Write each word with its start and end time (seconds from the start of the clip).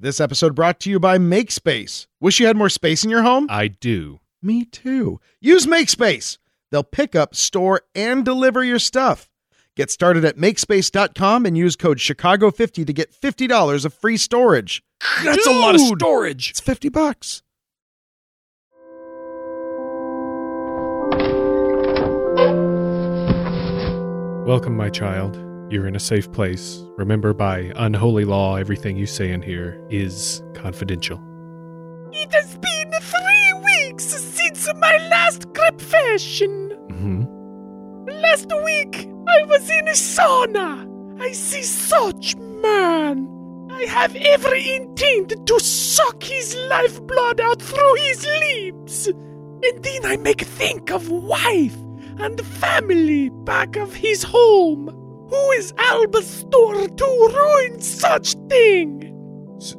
This 0.00 0.20
episode 0.20 0.54
brought 0.54 0.78
to 0.80 0.90
you 0.90 1.00
by 1.00 1.18
MakeSpace. 1.18 2.06
Wish 2.20 2.38
you 2.38 2.46
had 2.46 2.56
more 2.56 2.68
space 2.68 3.02
in 3.02 3.10
your 3.10 3.22
home? 3.22 3.48
I 3.50 3.66
do. 3.66 4.20
Me 4.40 4.64
too. 4.64 5.18
Use 5.40 5.66
MakeSpace. 5.66 6.38
They'll 6.70 6.84
pick 6.84 7.16
up, 7.16 7.34
store, 7.34 7.82
and 7.96 8.24
deliver 8.24 8.62
your 8.62 8.78
stuff. 8.78 9.28
Get 9.74 9.90
started 9.90 10.24
at 10.24 10.36
makespace.com 10.36 11.46
and 11.46 11.58
use 11.58 11.74
code 11.74 11.98
Chicago50 11.98 12.86
to 12.86 12.92
get 12.92 13.12
$50 13.12 13.84
of 13.84 13.92
free 13.92 14.16
storage. 14.16 14.84
That's 15.24 15.48
a 15.48 15.50
lot 15.50 15.74
of 15.74 15.80
storage. 15.80 16.50
It's 16.50 16.60
50 16.60 16.90
bucks. 16.90 17.42
Welcome, 24.46 24.76
my 24.76 24.90
child. 24.90 25.47
You're 25.70 25.86
in 25.86 25.94
a 25.96 26.00
safe 26.00 26.30
place. 26.32 26.82
Remember, 26.96 27.34
by 27.34 27.72
unholy 27.76 28.24
law, 28.24 28.56
everything 28.56 28.96
you 28.96 29.06
say 29.06 29.30
in 29.32 29.42
here 29.42 29.78
is 29.90 30.42
confidential. 30.54 31.20
It 32.12 32.32
has 32.32 32.56
been 32.56 32.90
three 33.02 33.52
weeks 33.64 34.04
since 34.04 34.66
my 34.76 34.96
last 35.10 35.52
confession. 35.52 36.70
hmm 36.90 37.24
Last 38.10 38.50
week, 38.64 39.08
I 39.28 39.42
was 39.44 39.68
in 39.70 39.88
a 39.88 39.92
sauna. 39.92 41.20
I 41.20 41.32
see 41.32 41.62
such 41.62 42.34
man. 42.36 43.28
I 43.70 43.84
have 43.88 44.16
every 44.16 44.74
intent 44.74 45.46
to 45.46 45.60
suck 45.60 46.22
his 46.22 46.56
lifeblood 46.70 47.40
out 47.40 47.60
through 47.60 47.94
his 47.96 48.26
lips. 48.26 49.06
And 49.06 49.82
then 49.84 50.06
I 50.06 50.16
make 50.16 50.40
think 50.40 50.90
of 50.90 51.10
wife 51.10 51.76
and 52.18 52.40
family 52.40 53.28
back 53.28 53.76
of 53.76 53.94
his 53.94 54.22
home. 54.22 54.94
Who 55.28 55.50
is 55.52 55.72
Albastor 55.74 56.96
to 56.96 57.04
ruin 57.04 57.80
such 57.80 58.34
thing? 58.48 59.14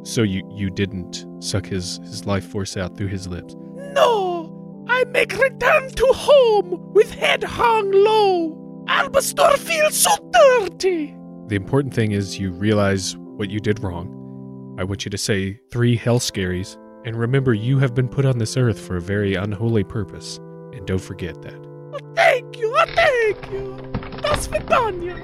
So 0.04 0.24
you 0.24 0.48
you 0.54 0.70
didn't 0.70 1.26
suck 1.40 1.66
his 1.66 1.98
his 2.04 2.26
life 2.26 2.46
force 2.46 2.78
out 2.78 2.98
through 2.98 3.08
his 3.08 3.28
lips. 3.28 3.56
No, 3.94 4.86
I 4.88 5.06
make 5.06 5.32
return 5.38 5.90
to 5.90 6.06
home 6.08 6.94
with 6.94 7.12
head 7.12 7.44
hung 7.44 7.92
low. 7.92 8.86
Albastor 8.88 9.58
feels 9.58 9.96
so 9.98 10.12
dirty. 10.32 11.16
The 11.48 11.56
important 11.56 11.94
thing 11.94 12.12
is 12.12 12.38
you 12.38 12.52
realize 12.52 13.16
what 13.18 13.50
you 13.50 13.60
did 13.60 13.82
wrong. 13.82 14.76
I 14.80 14.84
want 14.84 15.06
you 15.06 15.12
to 15.12 15.18
say 15.18 15.60
three 15.72 15.96
hell 15.96 16.20
scaries, 16.20 16.78
and 17.06 17.16
remember 17.16 17.54
you 17.54 17.80
have 17.80 17.96
been 17.96 18.08
put 18.10 18.26
on 18.26 18.38
this 18.38 18.56
earth 18.58 18.80
for 18.80 18.98
a 18.98 19.02
very 19.02 19.36
unholy 19.36 19.84
purpose. 19.84 20.38
And 20.74 20.86
don't 20.86 21.02
forget 21.02 21.42
that. 21.42 21.56
Oh, 21.94 22.00
thank 22.16 22.58
you, 22.58 22.74
oh, 22.78 22.86
thank 22.96 23.52
you. 23.52 23.99
Das 24.22 24.48
Vidania. 24.52 25.16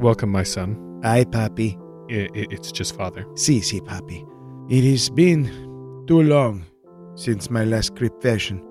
Welcome, 0.00 0.30
my 0.32 0.44
son. 0.44 0.76
Aye, 1.04 1.24
Papi. 1.24 1.76
I- 2.10 2.28
I- 2.34 2.46
it's 2.50 2.72
just 2.72 2.96
father. 2.96 3.24
Si, 3.34 3.60
si, 3.60 3.80
Papi. 3.80 4.24
It 4.68 4.84
has 4.90 5.08
been 5.10 5.48
too 6.06 6.22
long 6.22 6.62
since 7.14 7.50
my 7.50 7.64
last 7.64 7.94
confession. 7.96 8.62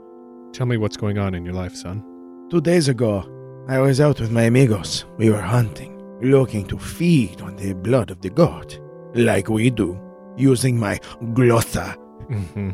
Tell 0.54 0.66
me 0.68 0.78
what's 0.78 0.98
going 0.98 1.18
on 1.18 1.34
in 1.36 1.46
your 1.46 1.54
life, 1.56 1.76
son. 1.76 2.04
Two 2.50 2.62
days 2.62 2.90
ago, 2.90 3.24
I 3.70 3.80
was 3.80 4.02
out 4.02 4.20
with 4.20 4.32
my 4.32 4.44
amigos. 4.44 5.06
We 5.18 5.30
were 5.30 5.42
hunting, 5.42 5.98
looking 6.22 6.66
to 6.68 6.78
feed 6.78 7.42
on 7.42 7.56
the 7.56 7.74
blood 7.74 8.12
of 8.12 8.22
the 8.22 8.30
god, 8.30 8.76
like 9.16 9.50
we 9.50 9.70
do, 9.70 9.98
using 10.38 10.78
my 10.80 11.00
glossa 11.34 11.96
Mm-hmm. 12.30 12.70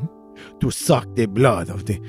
to 0.59 0.71
suck 0.71 1.07
the 1.15 1.25
blood 1.27 1.69
of 1.69 1.85
the 1.85 1.99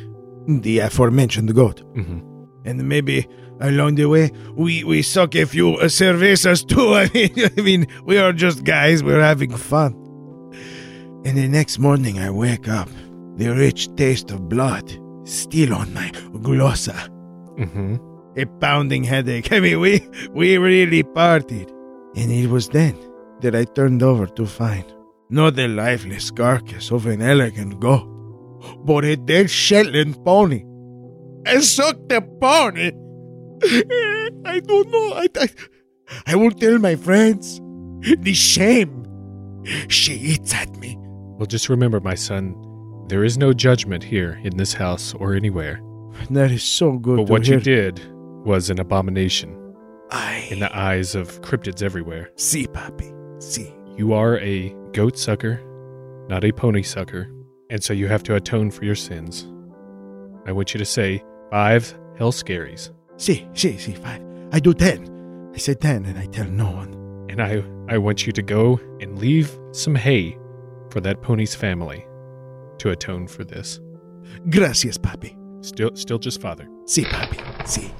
the 0.49 0.81
aforementioned 0.81 1.55
goat. 1.55 1.83
Mm-hmm. 1.95 2.21
And 2.65 2.89
maybe 2.89 3.27
along 3.61 3.97
the 3.97 4.07
way, 4.07 4.31
we, 4.55 4.85
we 4.85 5.03
suck 5.03 5.35
a 5.35 5.45
few 5.45 5.75
uh, 5.75 5.85
cervezas 5.85 6.67
too. 6.67 6.95
I 6.95 7.11
mean, 7.13 7.51
I 7.57 7.61
mean, 7.61 7.87
we 8.05 8.19
are 8.19 8.33
just 8.33 8.65
guys, 8.65 9.03
we're 9.03 9.23
having 9.23 9.55
fun. 9.57 9.93
And 11.25 11.37
the 11.37 11.49
next 11.49 11.79
morning, 11.79 12.19
I 12.19 12.31
wake 12.31 12.69
up, 12.69 12.89
the 13.37 13.49
rich 13.49 13.95
taste 13.97 14.31
of 14.31 14.49
blood 14.49 14.89
still 15.25 15.75
on 15.75 15.93
my 15.93 16.11
glossa. 16.33 17.09
Mm-hmm. 17.59 17.97
A 18.37 18.47
pounding 18.61 19.05
headache. 19.05 19.53
I 19.53 19.61
mean, 19.61 19.81
we, 19.81 20.09
we 20.31 20.57
really 20.59 21.03
partied. 21.03 21.71
And 22.17 22.33
it 22.33 22.49
was 22.49 22.69
then 22.69 22.99
that 23.41 23.55
I 23.55 23.65
turned 23.65 24.03
over 24.03 24.27
to 24.27 24.47
find 24.47 24.85
not 25.31 25.57
the 25.57 25.69
lifeless 25.69 26.31
carcass 26.31 26.91
of 26.91 27.07
an 27.07 27.21
elegant 27.21 27.79
goat, 27.81 28.09
but 28.85 29.05
a 29.05 29.17
dead 29.17 29.51
Shetland 29.51 30.23
pony. 30.25 30.65
I 31.47 31.61
sucked 31.61 32.09
the 32.09 32.21
pony. 32.41 32.93
Eh, 33.63 34.31
I 34.45 34.61
don't 34.61 34.89
know. 34.91 35.13
I, 35.15 35.27
I, 35.41 35.49
I 36.27 36.37
won't 36.37 36.61
tell 36.61 36.79
my 36.79 36.97
friends. 36.97 37.61
The 38.21 38.33
shame. 38.35 39.05
She 39.89 40.15
eats 40.15 40.55
at 40.55 40.77
me. 40.77 40.97
Well, 41.01 41.47
just 41.47 41.69
remember, 41.69 42.01
my 42.01 42.15
son, 42.15 42.55
there 43.09 43.25
is 43.25 43.37
no 43.37 43.53
judgment 43.53 44.05
here 44.05 44.41
in 44.45 44.57
this 44.57 44.73
house 44.73 45.15
or 45.15 45.35
anywhere. 45.35 45.81
That 46.31 46.51
is 46.51 46.63
so 46.63 46.99
good 46.99 47.17
But 47.17 47.29
what 47.29 47.47
hear. 47.47 47.57
you 47.57 47.61
did 47.61 48.01
was 48.45 48.71
an 48.71 48.79
abomination 48.81 49.57
I 50.11 50.47
in 50.51 50.61
the 50.61 50.75
eyes 50.77 51.15
of 51.15 51.41
cryptids 51.43 51.83
everywhere. 51.83 52.31
see, 52.37 52.67
Papi. 52.67 53.13
See. 53.43 53.75
You 53.97 54.13
are 54.13 54.39
a 54.39 54.75
goat 54.93 55.19
sucker, 55.19 55.61
not 56.29 56.45
a 56.45 56.53
pony 56.53 56.83
sucker, 56.83 57.29
and 57.71 57.83
so 57.83 57.93
you 57.93 58.09
have 58.09 58.23
to 58.25 58.35
atone 58.35 58.71
for 58.71 58.85
your 58.85 58.95
sins. 58.95 59.47
I 60.47 60.53
want 60.53 60.73
you 60.75 60.79
to 60.79 60.85
say 60.85 61.23
five 61.51 61.95
hell 62.17 62.33
scaries, 62.33 62.91
See, 63.17 63.47
see, 63.53 63.77
see, 63.79 63.93
five. 63.95 64.23
I 64.53 64.61
do 64.61 64.73
ten. 64.73 65.51
I 65.55 65.59
say 65.59 65.75
ten 65.75 66.05
and 66.05 66.19
I 66.19 66.27
tell 66.27 66.47
no 66.47 66.71
one. 66.71 66.95
and 67.29 67.43
I 67.43 67.63
I 67.89 67.99
want 67.99 68.27
you 68.27 68.33
to 68.33 68.43
go 68.43 68.81
and 69.01 69.19
leave 69.19 69.59
some 69.73 69.95
hay 69.95 70.39
for 70.91 71.01
that 71.01 71.21
pony's 71.23 71.55
family 71.55 72.07
to 72.79 72.91
atone 72.91 73.27
for 73.27 73.45
this. 73.45 73.81
Gracias, 74.51 74.97
Papi. 74.99 75.35
Still 75.65 75.91
still 75.95 76.19
just 76.19 76.41
father. 76.41 76.69
See, 76.87 77.05
Papi. 77.05 77.67
See. 77.67 77.91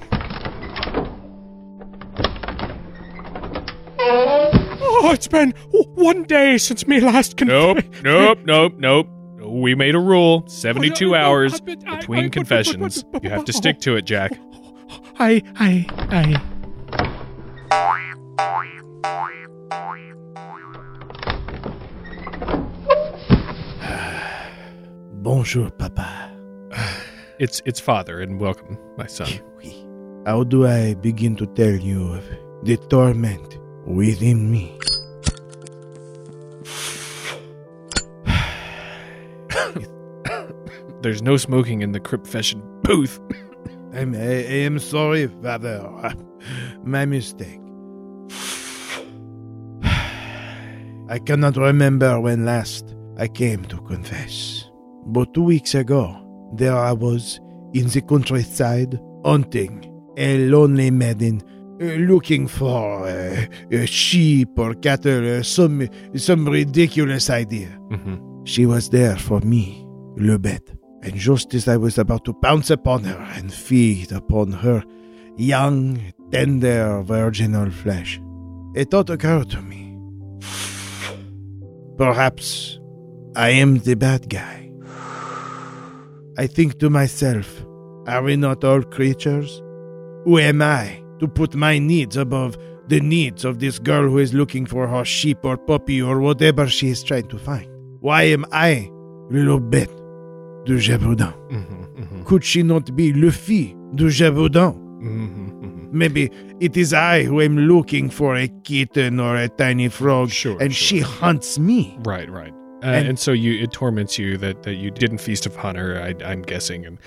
Oh, 4.01 5.11
it's 5.13 5.27
been 5.27 5.53
one 5.71 6.23
day 6.23 6.57
since 6.57 6.87
me 6.87 6.99
last 6.99 7.37
confession. 7.37 7.89
Nope, 8.03 8.03
nope, 8.03 8.39
nope, 8.45 8.73
nope. 8.77 9.07
We 9.49 9.75
made 9.75 9.95
a 9.95 9.99
rule. 9.99 10.43
72 10.47 11.05
Oh, 11.05 11.11
no, 11.11 11.17
no, 11.17 11.23
hours 11.23 11.59
between 11.59 12.29
confessions. 12.29 13.03
You 13.21 13.29
have 13.29 13.45
to 13.45 13.53
stick 13.53 13.79
to 13.81 13.95
it, 13.95 14.03
Jack. 14.03 14.33
I, 15.19 15.41
I, 15.59 15.85
I. 16.11 16.41
Bonjour, 25.21 25.69
Papa. 25.71 26.31
It's 27.39 27.61
it's 27.65 27.79
father 27.79 28.19
and 28.19 28.37
welcome, 28.37 28.77
my 28.97 29.07
son. 29.07 29.29
How 30.25 30.43
do 30.43 30.67
I 30.67 30.93
begin 30.95 31.37
to 31.37 31.45
tell 31.47 31.71
you 31.73 32.11
of 32.11 32.25
the 32.63 32.75
torment 32.75 33.57
within 33.87 34.51
me? 34.51 34.77
There's 41.01 41.21
no 41.21 41.37
smoking 41.37 41.81
in 41.81 41.91
the 41.93 41.99
Cryptfession 41.99 42.61
booth. 42.83 43.19
I'm, 43.93 44.13
I, 44.13 44.17
I 44.19 44.59
am 44.67 44.79
sorry, 44.79 45.27
Father. 45.41 45.89
My 46.83 47.05
mistake. 47.05 47.59
I 49.83 51.19
cannot 51.25 51.57
remember 51.57 52.19
when 52.19 52.45
last 52.45 52.95
I 53.17 53.27
came 53.27 53.65
to 53.65 53.77
confess. 53.81 54.69
But 55.05 55.33
two 55.33 55.43
weeks 55.43 55.73
ago, 55.73 56.15
there 56.55 56.77
I 56.77 56.91
was 56.91 57.39
in 57.73 57.87
the 57.87 58.01
countryside 58.01 58.99
hunting 59.25 59.85
a 60.17 60.37
lonely 60.49 60.91
maiden 60.91 61.41
uh, 61.81 61.85
looking 62.11 62.47
for 62.47 63.07
uh, 63.07 63.45
a 63.71 63.85
sheep 63.85 64.49
or 64.59 64.73
cattle, 64.75 65.39
uh, 65.39 65.43
some, 65.43 65.87
some 66.15 66.47
ridiculous 66.47 67.29
idea. 67.29 67.69
hmm 67.89 68.17
She 68.45 68.65
was 68.65 68.89
there 68.89 69.15
for 69.17 69.39
me, 69.41 69.85
le 70.17 70.37
bête. 70.37 70.78
And 71.01 71.15
just 71.15 71.53
as 71.53 71.67
I 71.67 71.77
was 71.77 71.97
about 71.97 72.25
to 72.25 72.33
pounce 72.33 72.69
upon 72.69 73.03
her 73.03 73.19
and 73.35 73.53
feed 73.53 74.11
upon 74.11 74.51
her 74.51 74.83
young, 75.37 76.13
tender, 76.31 77.01
virginal 77.01 77.71
flesh, 77.71 78.19
a 78.75 78.83
thought 78.83 79.09
occurred 79.09 79.49
to 79.51 79.61
me. 79.61 79.97
Perhaps 81.97 82.79
I 83.35 83.49
am 83.49 83.79
the 83.79 83.95
bad 83.95 84.29
guy. 84.29 84.71
I 86.37 86.47
think 86.47 86.79
to 86.79 86.89
myself, 86.89 87.65
are 88.07 88.23
we 88.23 88.35
not 88.35 88.63
all 88.63 88.81
creatures? 88.81 89.61
Who 90.25 90.39
am 90.39 90.61
I 90.61 91.03
to 91.19 91.27
put 91.27 91.55
my 91.55 91.79
needs 91.79 92.17
above 92.17 92.57
the 92.87 92.99
needs 92.99 93.45
of 93.45 93.59
this 93.59 93.79
girl 93.79 94.09
who 94.09 94.17
is 94.17 94.33
looking 94.33 94.65
for 94.65 94.87
her 94.87 95.05
sheep 95.05 95.39
or 95.43 95.57
puppy 95.57 96.01
or 96.01 96.19
whatever 96.19 96.67
she 96.67 96.89
is 96.89 97.03
trying 97.03 97.27
to 97.27 97.37
find? 97.37 97.67
Why 97.99 98.23
am 98.23 98.45
I 98.51 98.89
little 99.29 99.59
bête 99.59 99.98
de 100.69 100.77
Gévaudan? 100.77 101.33
hmm 101.49 102.03
hmm 102.03 102.23
Could 102.29 102.43
she 102.43 102.63
not 102.63 102.85
be 102.95 103.11
le 103.13 103.31
fille 103.31 103.75
de 103.95 104.05
Gévaudan? 104.09 104.73
hmm 105.01 105.47
maybe 105.91 106.29
it 106.59 106.77
is 106.77 106.93
I 106.93 107.23
who 107.23 107.41
am 107.41 107.57
looking 107.57 108.09
for 108.11 108.35
a 108.35 108.47
kitten 108.63 109.19
or 109.19 109.35
a 109.35 109.47
tiny 109.49 109.89
frog, 109.89 110.29
Sure, 110.29 110.57
and 110.61 110.71
sure. 110.73 110.87
she 110.87 110.99
hunts 110.99 111.57
me. 111.57 111.97
Right, 112.05 112.29
right. 112.29 112.53
Uh, 112.83 112.93
And- 112.95 113.07
and, 113.09 113.17
so 113.19 113.31
you 113.31 113.63
it 113.63 113.71
torments 113.71 114.19
you 114.19 114.37
that, 114.37 114.61
that 114.63 114.75
you 114.75 114.91
didn't 114.91 115.17
feast 115.19 115.45
upon 115.47 115.75
her. 115.75 115.89
I, 116.07 116.09
I'm 116.31 116.43
guessing. 116.43 116.85
And 116.85 116.97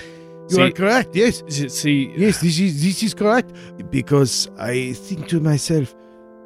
You 0.50 0.56
see, 0.56 0.62
are 0.62 0.70
correct. 0.72 1.10
Yes, 1.14 1.42
see, 1.80 2.12
yes, 2.16 2.40
this 2.40 2.58
is 2.58 2.82
this 2.82 3.02
is 3.06 3.14
correct. 3.14 3.50
Because 3.90 4.50
I 4.58 4.92
think 5.06 5.28
to 5.28 5.38
myself, 5.40 5.94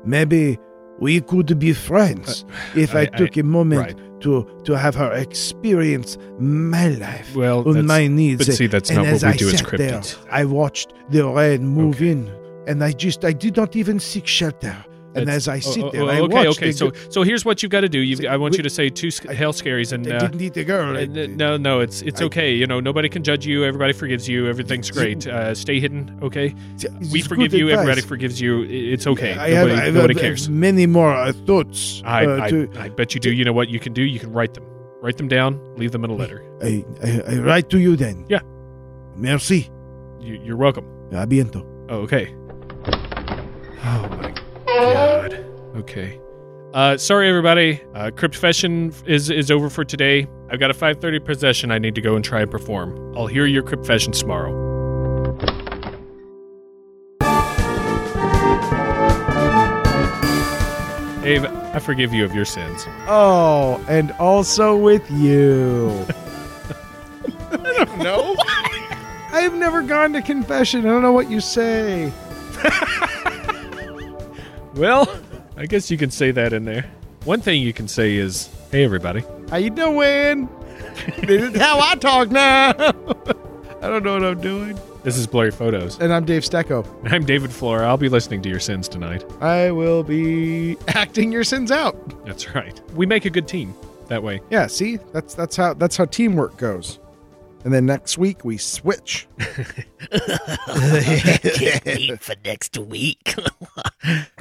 maybe 0.05 0.59
we 0.99 1.21
could 1.21 1.59
be 1.59 1.73
friends 1.73 2.45
uh, 2.49 2.79
if 2.81 2.95
I, 2.95 3.03
I- 3.03 3.07
took 3.07 3.37
a 3.37 3.43
moment 3.43 3.81
right. 3.81 4.21
to 4.23 4.47
to 4.65 4.73
have 4.79 4.95
her 4.95 5.13
experience 5.13 6.17
my 6.39 6.89
life. 6.89 7.35
Well, 7.37 7.67
on 7.69 7.87
my 7.87 8.07
needs. 8.07 8.47
but 8.47 8.55
see, 8.55 8.67
that's 8.67 8.91
and 8.91 8.99
not 9.03 9.13
what 9.13 9.23
we 9.23 9.29
I 9.29 9.37
do 9.37 9.49
as 9.49 9.59
sat 9.59 9.77
there. 9.79 10.03
I 10.31 10.45
watched 10.45 10.93
the 11.11 11.27
rain 11.29 11.67
move 11.67 11.97
Okay. 11.97 12.11
in, 12.11 12.31
and 12.67 12.83
I 12.83 12.93
just 12.93 13.25
I 13.25 13.33
did 13.33 13.57
not 13.57 13.77
even 13.77 14.01
seek 14.01 14.27
shelter. 14.27 14.77
And 15.17 15.31
as 15.31 15.49
I 15.49 15.59
sit 15.61 15.83
oh, 15.83 15.91
there, 15.91 16.03
oh, 16.03 16.09
I 16.09 16.21
okay, 16.21 16.47
watched 16.47 16.63
okay. 16.63 16.73
So, 16.73 16.93
so 17.11 17.23
here's 17.23 17.45
what 17.45 17.63
you've 17.63 17.73
got 17.73 17.81
to 17.81 17.89
do. 17.89 17.99
You've, 18.01 18.25
I 18.27 18.37
want 18.37 18.53
we- 18.53 18.59
you 18.59 18.63
to 18.63 18.71
say 18.71 18.91
two 18.91 19.11
sc- 19.11 19.29
hell 19.29 19.53
scaries, 19.53 19.93
and 19.93 20.07
I 20.07 20.17
uh, 20.17 20.21
didn't 20.21 20.41
eat 20.41 20.57
a 20.57 20.65
girl. 20.65 20.97
I- 20.97 21.07
no, 21.07 21.57
no, 21.57 21.81
it's 21.81 22.03
it's 22.03 22.21
I- 22.21 22.25
okay. 22.27 22.55
You 22.55 22.67
know, 22.67 22.81
nobody 22.81 23.09
can 23.09 23.23
judge 23.23 23.47
you. 23.47 23.65
Everybody 23.65 23.93
forgives 23.93 24.29
you. 24.29 24.47
Everything's 24.47 24.91
great. 24.91 25.27
Uh, 25.27 25.55
stay 25.55 25.81
hidden, 25.81 26.19
okay? 26.23 26.55
We 27.13 27.23
forgive 27.23 27.55
you. 27.55 27.71
Everybody 27.71 28.03
forgives 28.03 28.41
you. 28.41 28.63
It's 28.65 29.07
okay. 29.07 29.35
I 29.35 29.51
have, 29.51 29.69
nobody 29.69 29.81
I 29.81 29.85
have, 29.87 29.95
nobody 29.95 30.15
uh, 30.17 30.21
cares. 30.21 30.49
many 30.49 30.87
more 30.87 31.15
uh, 31.15 31.33
thoughts. 31.33 32.03
I, 32.05 32.27
uh, 32.27 32.45
I, 32.45 32.51
to- 32.51 32.71
I 32.79 32.89
bet 32.91 33.15
you 33.15 33.21
do. 33.21 33.33
You 33.33 33.45
know 33.45 33.53
what 33.53 33.69
you 33.69 33.81
can 33.81 33.93
do? 33.93 34.03
You 34.03 34.21
can 34.21 34.33
write 34.33 34.55
them. 34.55 34.65
Write 35.01 35.19
them 35.19 35.29
down. 35.29 35.61
Leave 35.77 35.93
them 35.93 36.05
in 36.05 36.11
a 36.11 36.15
letter. 36.15 36.43
I, 36.63 36.85
I, 37.03 37.35
I 37.35 37.39
write 37.39 37.71
to 37.71 37.79
you 37.79 37.97
then. 37.97 38.27
Yeah. 38.29 38.41
Merci. 39.15 39.71
You, 40.21 40.41
you're 40.43 40.57
welcome. 40.57 40.85
A 41.13 41.27
biento. 41.27 41.65
Oh, 41.89 41.99
okay. 42.01 42.35
Oh 43.89 44.09
my 44.11 44.35
god. 44.67 45.45
Okay. 45.77 46.21
Uh, 46.75 46.97
sorry, 46.97 47.29
everybody. 47.29 47.81
Uh, 47.95 48.11
Cryptfession 48.11 48.93
is 49.07 49.31
is 49.31 49.51
over 49.51 49.71
for 49.71 49.85
today. 49.85 50.27
I've 50.51 50.61
got 50.61 50.71
a 50.71 50.75
5:30 50.75 51.25
possession. 51.25 51.71
I 51.71 51.79
need 51.79 51.95
to 51.95 52.01
go 52.01 52.17
and 52.17 52.25
try 52.25 52.43
and 52.43 52.51
perform. 52.51 53.15
I'll 53.17 53.27
hear 53.27 53.47
your 53.47 53.63
Cryptfession 53.63 54.13
tomorrow. 54.13 54.65
Dave, 61.23 61.45
I 61.45 61.81
forgive 61.81 62.15
you 62.15 62.25
of 62.25 62.35
your 62.35 62.45
sins. 62.45 62.87
Oh, 63.09 63.85
and 63.89 64.13
also 64.13 64.77
with 64.77 65.11
you. 65.11 66.07
I 67.51 67.85
don't 67.85 67.99
know. 67.99 68.37
I've 69.33 69.55
never 69.55 69.83
gone 69.83 70.13
to 70.13 70.23
confession. 70.23 70.87
I 70.87 70.91
don't 70.91 71.03
know 71.03 71.11
what 71.13 71.29
you 71.29 71.41
say. 71.41 72.13
well, 74.77 75.09
I 75.57 75.67
guess 75.67 75.91
you 75.91 75.99
can 75.99 76.11
say 76.11 76.31
that 76.31 76.53
in 76.53 76.65
there. 76.65 76.87
One 77.25 77.41
thing 77.41 77.63
you 77.63 77.73
can 77.73 77.89
say 77.89 78.17
is, 78.17 78.49
"Hey, 78.71 78.85
everybody." 78.85 79.25
How 79.51 79.57
you 79.57 79.71
doing? 79.71 80.49
this 81.19 81.55
is 81.55 81.61
how 81.61 81.81
I 81.81 81.95
talk 81.97 82.31
now. 82.31 82.71
I 83.83 83.89
don't 83.89 84.03
know 84.03 84.15
what 84.15 84.25
I'm 84.25 84.41
doing. 84.41 84.79
This 85.05 85.17
is 85.17 85.27
Blurry 85.27 85.53
Photos. 85.53 86.01
And 86.01 86.13
I'm 86.13 86.25
Dave 86.25 86.43
Stecco. 86.43 86.85
I'm 87.13 87.25
David 87.25 87.53
Flora. 87.53 87.87
I'll 87.87 87.97
be 87.97 88.09
listening 88.09 88.43
to 88.43 88.49
your 88.49 88.59
sins 88.59 88.89
tonight. 88.89 89.25
I 89.41 89.71
will 89.71 90.03
be 90.03 90.77
acting 90.89 91.31
your 91.31 91.45
sins 91.45 91.71
out. 91.71 92.25
That's 92.27 92.55
right. 92.55 92.81
We 92.95 93.07
make 93.07 93.25
a 93.25 93.31
good 93.31 93.47
team 93.47 93.75
that 94.09 94.23
way. 94.23 94.41
Yeah, 94.51 94.67
see? 94.67 94.97
That's 95.13 95.35
that's 95.35 95.55
how 95.57 95.75
that's 95.75 95.97
how 95.97 96.07
teamwork 96.07 96.57
goes. 96.57 96.99
And 97.67 97.75
then 97.75 97.85
next 97.85 98.17
week 98.17 98.45
we 98.45 98.59
switch. 98.59 99.27
Can't 100.13 101.85
wait 101.85 102.21
for 102.23 102.35
next 102.45 102.79
week. 102.79 103.35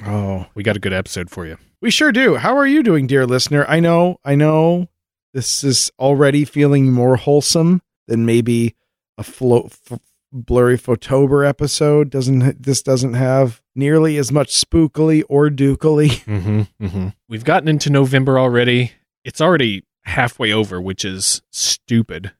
Oh, 0.05 0.45
We 0.53 0.61
got 0.61 0.77
a 0.77 0.79
good 0.79 0.93
episode 0.93 1.31
for 1.31 1.47
you. 1.47 1.57
we 1.81 1.89
sure 1.89 2.11
do. 2.11 2.35
How 2.35 2.55
are 2.55 2.67
you 2.67 2.83
doing, 2.83 3.07
dear 3.07 3.25
listener? 3.25 3.65
I 3.67 3.79
know, 3.79 4.19
I 4.23 4.35
know 4.35 4.89
this 5.33 5.63
is 5.63 5.91
already 5.97 6.45
feeling 6.45 6.91
more 6.91 7.15
wholesome 7.15 7.81
than 8.07 8.27
maybe 8.27 8.75
a 9.17 9.23
flo- 9.23 9.69
f- 9.89 9.99
blurry 10.31 10.77
photober 10.77 11.47
episode. 11.49 12.11
Doesn't 12.11 12.61
this 12.61 12.83
doesn't 12.83 13.15
have 13.15 13.59
nearly 13.73 14.17
as 14.17 14.31
much 14.31 14.49
spookily 14.53 15.23
or 15.27 15.49
dukily? 15.49 16.09
Mm-hmm, 16.27 16.85
mm-hmm. 16.85 17.07
We've 17.27 17.43
gotten 17.45 17.67
into 17.67 17.89
November 17.89 18.37
already. 18.37 18.91
It's 19.23 19.41
already 19.41 19.83
halfway 20.03 20.53
over, 20.53 20.79
which 20.79 21.03
is 21.03 21.41
stupid. 21.51 22.33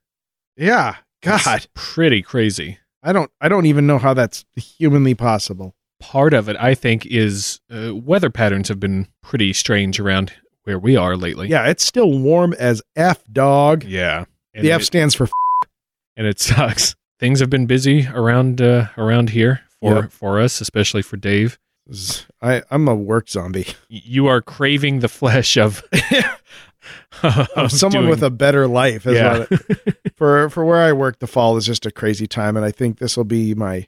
Yeah. 0.57 0.95
God, 1.21 1.41
It's 1.57 1.67
pretty 1.73 2.21
crazy. 2.21 2.77
I 3.03 3.13
don't 3.13 3.31
I 3.41 3.47
don't 3.49 3.65
even 3.65 3.85
know 3.87 3.97
how 3.97 4.13
that's 4.13 4.45
humanly 4.55 5.13
possible. 5.15 5.75
Part 5.99 6.33
of 6.33 6.49
it, 6.49 6.57
I 6.59 6.75
think, 6.75 7.05
is 7.05 7.61
uh, 7.73 7.95
weather 7.95 8.29
patterns 8.29 8.67
have 8.67 8.79
been 8.79 9.07
pretty 9.23 9.53
strange 9.53 9.99
around 9.99 10.33
where 10.63 10.77
we 10.79 10.95
are 10.97 11.15
lately. 11.15 11.47
Yeah, 11.47 11.67
it's 11.67 11.85
still 11.85 12.17
warm 12.19 12.53
as 12.53 12.81
F 12.95 13.23
dog. 13.31 13.83
yeah. 13.85 14.25
And 14.53 14.63
The 14.65 14.71
F 14.71 14.81
it- 14.81 14.85
stands 14.85 15.15
for 15.15 15.25
f- 15.25 15.31
and 16.17 16.27
it 16.27 16.39
sucks. 16.39 16.95
Things 17.19 17.39
have 17.39 17.49
been 17.49 17.65
busy 17.65 18.07
around 18.07 18.61
uh, 18.61 18.87
around 18.97 19.29
here 19.31 19.61
for 19.79 19.95
Yep. 19.95 20.11
for 20.11 20.39
us, 20.41 20.61
especially 20.61 21.01
for 21.01 21.17
Dave. 21.17 21.57
I 22.41 22.63
I'm 22.71 22.87
a 22.87 22.95
work 22.95 23.29
zombie. 23.29 23.67
You 23.89 24.27
are 24.27 24.41
craving 24.41 24.99
the 24.99 25.07
flesh 25.07 25.55
of, 25.57 25.83
Of 27.23 27.71
someone 27.71 28.07
with 28.09 28.23
a 28.23 28.29
better 28.29 28.67
life 28.67 29.05
yeah. 29.05 29.45
it- 29.49 29.97
for 30.15 30.49
for 30.49 30.63
where 30.65 30.81
I 30.81 30.93
work, 30.93 31.19
the 31.19 31.27
fall 31.27 31.57
is 31.57 31.65
just 31.65 31.85
a 31.85 31.91
crazy 31.91 32.27
time, 32.27 32.55
and 32.57 32.65
I 32.65 32.71
think 32.71 32.99
this 32.99 33.15
will 33.17 33.23
be 33.23 33.53
my. 33.55 33.87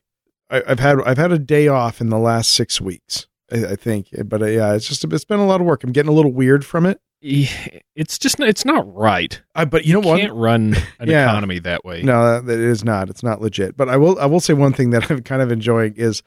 I, 0.49 0.63
I've 0.67 0.79
had 0.79 1.01
I've 1.05 1.17
had 1.17 1.31
a 1.31 1.39
day 1.39 1.67
off 1.67 1.99
in 2.01 2.09
the 2.09 2.19
last 2.19 2.51
six 2.51 2.79
weeks. 2.81 3.27
I, 3.51 3.65
I 3.65 3.75
think, 3.75 4.07
but 4.25 4.41
uh, 4.41 4.45
yeah, 4.45 4.73
it's 4.73 4.88
just 4.88 5.03
it's 5.03 5.25
been 5.25 5.39
a 5.39 5.45
lot 5.45 5.61
of 5.61 5.67
work. 5.67 5.83
I'm 5.83 5.91
getting 5.91 6.09
a 6.11 6.15
little 6.15 6.31
weird 6.33 6.65
from 6.65 6.85
it. 6.85 6.99
it's 7.21 8.19
just 8.19 8.39
it's 8.39 8.63
not 8.65 8.94
right. 8.95 9.41
I, 9.55 9.65
but 9.65 9.85
you 9.85 9.94
know 9.94 9.99
what? 10.07 10.19
Can't 10.19 10.33
run 10.33 10.75
an 10.99 11.09
Yeah. 11.09 11.25
economy 11.25 11.59
that 11.59 11.83
way. 11.83 12.01
No, 12.03 12.39
that 12.41 12.53
it 12.53 12.59
is 12.59 12.83
not. 12.83 13.09
It's 13.09 13.23
not 13.23 13.41
legit. 13.41 13.75
But 13.75 13.89
I 13.89 13.97
will 13.97 14.19
I 14.19 14.25
will 14.25 14.39
say 14.39 14.53
one 14.53 14.73
thing 14.73 14.91
that 14.91 15.09
I'm 15.11 15.23
kind 15.23 15.41
of 15.41 15.51
enjoying 15.51 15.95
is 15.95 16.21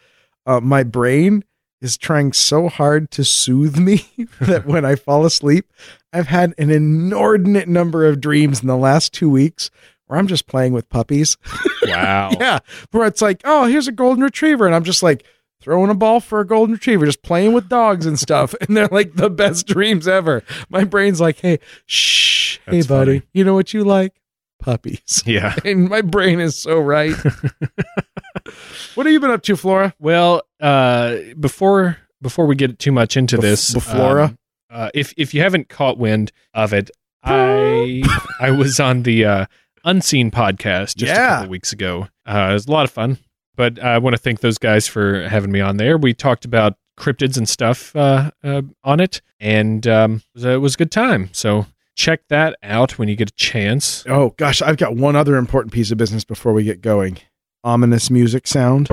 uh, 0.46 0.60
my 0.60 0.82
brain 0.82 1.44
is 1.80 1.96
trying 1.96 2.32
so 2.32 2.68
hard 2.68 3.10
to 3.12 3.24
soothe 3.24 3.78
me 3.78 4.04
that 4.40 4.66
when 4.66 4.84
I 4.84 4.96
fall 4.96 5.24
asleep, 5.24 5.72
I've 6.12 6.26
had 6.28 6.54
an 6.58 6.70
inordinate 6.70 7.68
number 7.68 8.06
of 8.06 8.20
dreams 8.20 8.60
in 8.60 8.66
the 8.66 8.76
last 8.76 9.12
two 9.12 9.30
weeks 9.30 9.70
where 10.06 10.18
I'm 10.18 10.26
just 10.26 10.46
playing 10.46 10.72
with 10.72 10.88
puppies. 10.88 11.36
Wow. 11.86 12.30
Yeah, 12.38 12.60
where 12.92 13.06
it's 13.06 13.20
like, 13.22 13.40
oh, 13.44 13.64
here's 13.64 13.88
a 13.88 13.92
golden 13.92 14.22
retriever, 14.22 14.64
and 14.64 14.74
I'm 14.74 14.84
just 14.84 15.02
like 15.02 15.24
throwing 15.60 15.90
a 15.90 15.94
ball 15.94 16.20
for 16.20 16.38
a 16.40 16.46
golden 16.46 16.74
retriever, 16.74 17.04
just 17.04 17.22
playing 17.22 17.52
with 17.52 17.68
dogs 17.68 18.06
and 18.06 18.16
stuff, 18.18 18.54
and 18.60 18.76
they're 18.76 18.86
like 18.92 19.14
the 19.14 19.28
best 19.30 19.66
dreams 19.66 20.06
ever. 20.06 20.44
My 20.68 20.84
brain's 20.84 21.20
like, 21.20 21.40
hey, 21.40 21.58
shh, 21.86 22.58
hey, 22.66 22.82
buddy, 22.82 23.20
funny. 23.20 23.22
you 23.32 23.44
know 23.44 23.54
what 23.54 23.74
you 23.74 23.82
like? 23.82 24.12
Puppies. 24.60 25.22
Yeah. 25.26 25.56
And 25.64 25.88
my 25.88 26.02
brain 26.02 26.38
is 26.38 26.56
so 26.56 26.78
right. 26.78 27.16
what 28.94 29.06
have 29.06 29.12
you 29.12 29.20
been 29.20 29.30
up 29.30 29.42
to, 29.44 29.56
Flora? 29.56 29.94
Well, 29.98 30.42
uh, 30.60 31.16
before 31.38 31.96
before 32.22 32.46
we 32.46 32.54
get 32.54 32.78
too 32.78 32.92
much 32.92 33.16
into 33.16 33.36
Bef- 33.38 33.40
this, 33.42 33.74
beflora? 33.74 34.28
um, 34.28 34.38
uh, 34.70 34.90
if 34.94 35.12
if 35.16 35.34
you 35.34 35.40
haven't 35.42 35.68
caught 35.68 35.98
wind 35.98 36.32
of 36.54 36.72
it, 36.72 36.90
I 37.22 38.02
I 38.40 38.50
was 38.50 38.80
on 38.80 39.02
the 39.02 39.24
uh, 39.24 39.46
Unseen 39.84 40.30
podcast 40.30 40.96
just 40.96 41.12
a 41.12 41.14
Yeah. 41.14 41.28
couple 41.36 41.50
weeks 41.50 41.72
ago. 41.72 42.08
Uh, 42.26 42.48
it 42.50 42.52
was 42.54 42.66
a 42.66 42.70
lot 42.70 42.84
of 42.84 42.90
fun, 42.90 43.18
but 43.56 43.82
I 43.82 43.98
want 43.98 44.14
to 44.14 44.18
thank 44.22 44.40
those 44.40 44.58
guys 44.58 44.86
for 44.86 45.28
having 45.28 45.50
me 45.52 45.60
on 45.60 45.76
there. 45.76 45.96
We 45.98 46.14
talked 46.14 46.44
about 46.44 46.76
cryptids 46.98 47.36
and 47.36 47.48
stuff 47.48 47.94
uh, 47.96 48.30
uh, 48.44 48.62
on 48.84 49.00
it, 49.00 49.22
and 49.40 49.86
um, 49.86 50.16
it, 50.16 50.22
was 50.34 50.44
a, 50.44 50.50
it 50.52 50.58
was 50.58 50.74
a 50.74 50.78
good 50.78 50.90
time. 50.90 51.30
So 51.32 51.66
check 51.96 52.20
that 52.28 52.56
out 52.62 52.98
when 52.98 53.08
you 53.08 53.16
get 53.16 53.30
a 53.30 53.34
chance. 53.34 54.04
Oh 54.08 54.30
gosh, 54.36 54.60
I've 54.62 54.76
got 54.76 54.96
one 54.96 55.16
other 55.16 55.36
important 55.36 55.72
piece 55.72 55.90
of 55.90 55.98
business 55.98 56.24
before 56.24 56.52
we 56.52 56.62
get 56.64 56.80
going. 56.82 57.18
Ominous 57.64 58.10
music 58.10 58.46
sound. 58.46 58.88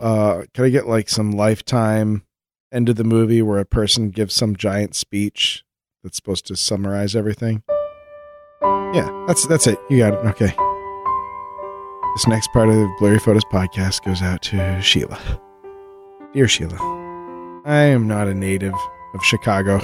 Uh, 0.00 0.44
can 0.54 0.64
I 0.64 0.68
get 0.68 0.86
like 0.86 1.08
some 1.08 1.32
lifetime 1.32 2.24
end 2.72 2.88
of 2.88 2.96
the 2.96 3.04
movie 3.04 3.42
where 3.42 3.58
a 3.58 3.64
person 3.64 4.10
gives 4.10 4.34
some 4.34 4.56
giant 4.56 4.94
speech 4.94 5.64
that's 6.02 6.16
supposed 6.16 6.46
to 6.46 6.56
summarize 6.56 7.14
everything? 7.16 7.62
Yeah, 8.62 9.24
that's 9.26 9.46
that's 9.46 9.66
it. 9.66 9.78
You 9.90 9.98
got 9.98 10.14
it. 10.14 10.26
Okay. 10.28 10.54
This 12.14 12.26
next 12.26 12.52
part 12.52 12.68
of 12.68 12.74
the 12.74 12.94
Blurry 12.98 13.18
Photos 13.18 13.44
podcast 13.46 14.04
goes 14.04 14.20
out 14.20 14.42
to 14.42 14.80
Sheila. 14.82 15.18
Dear 16.34 16.46
Sheila, 16.46 16.76
I 17.64 17.84
am 17.84 18.06
not 18.06 18.28
a 18.28 18.34
native 18.34 18.74
of 19.14 19.24
Chicago. 19.24 19.80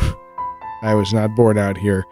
I 0.82 0.94
was 0.94 1.12
not 1.12 1.34
born 1.34 1.58
out 1.58 1.76
here. 1.78 2.04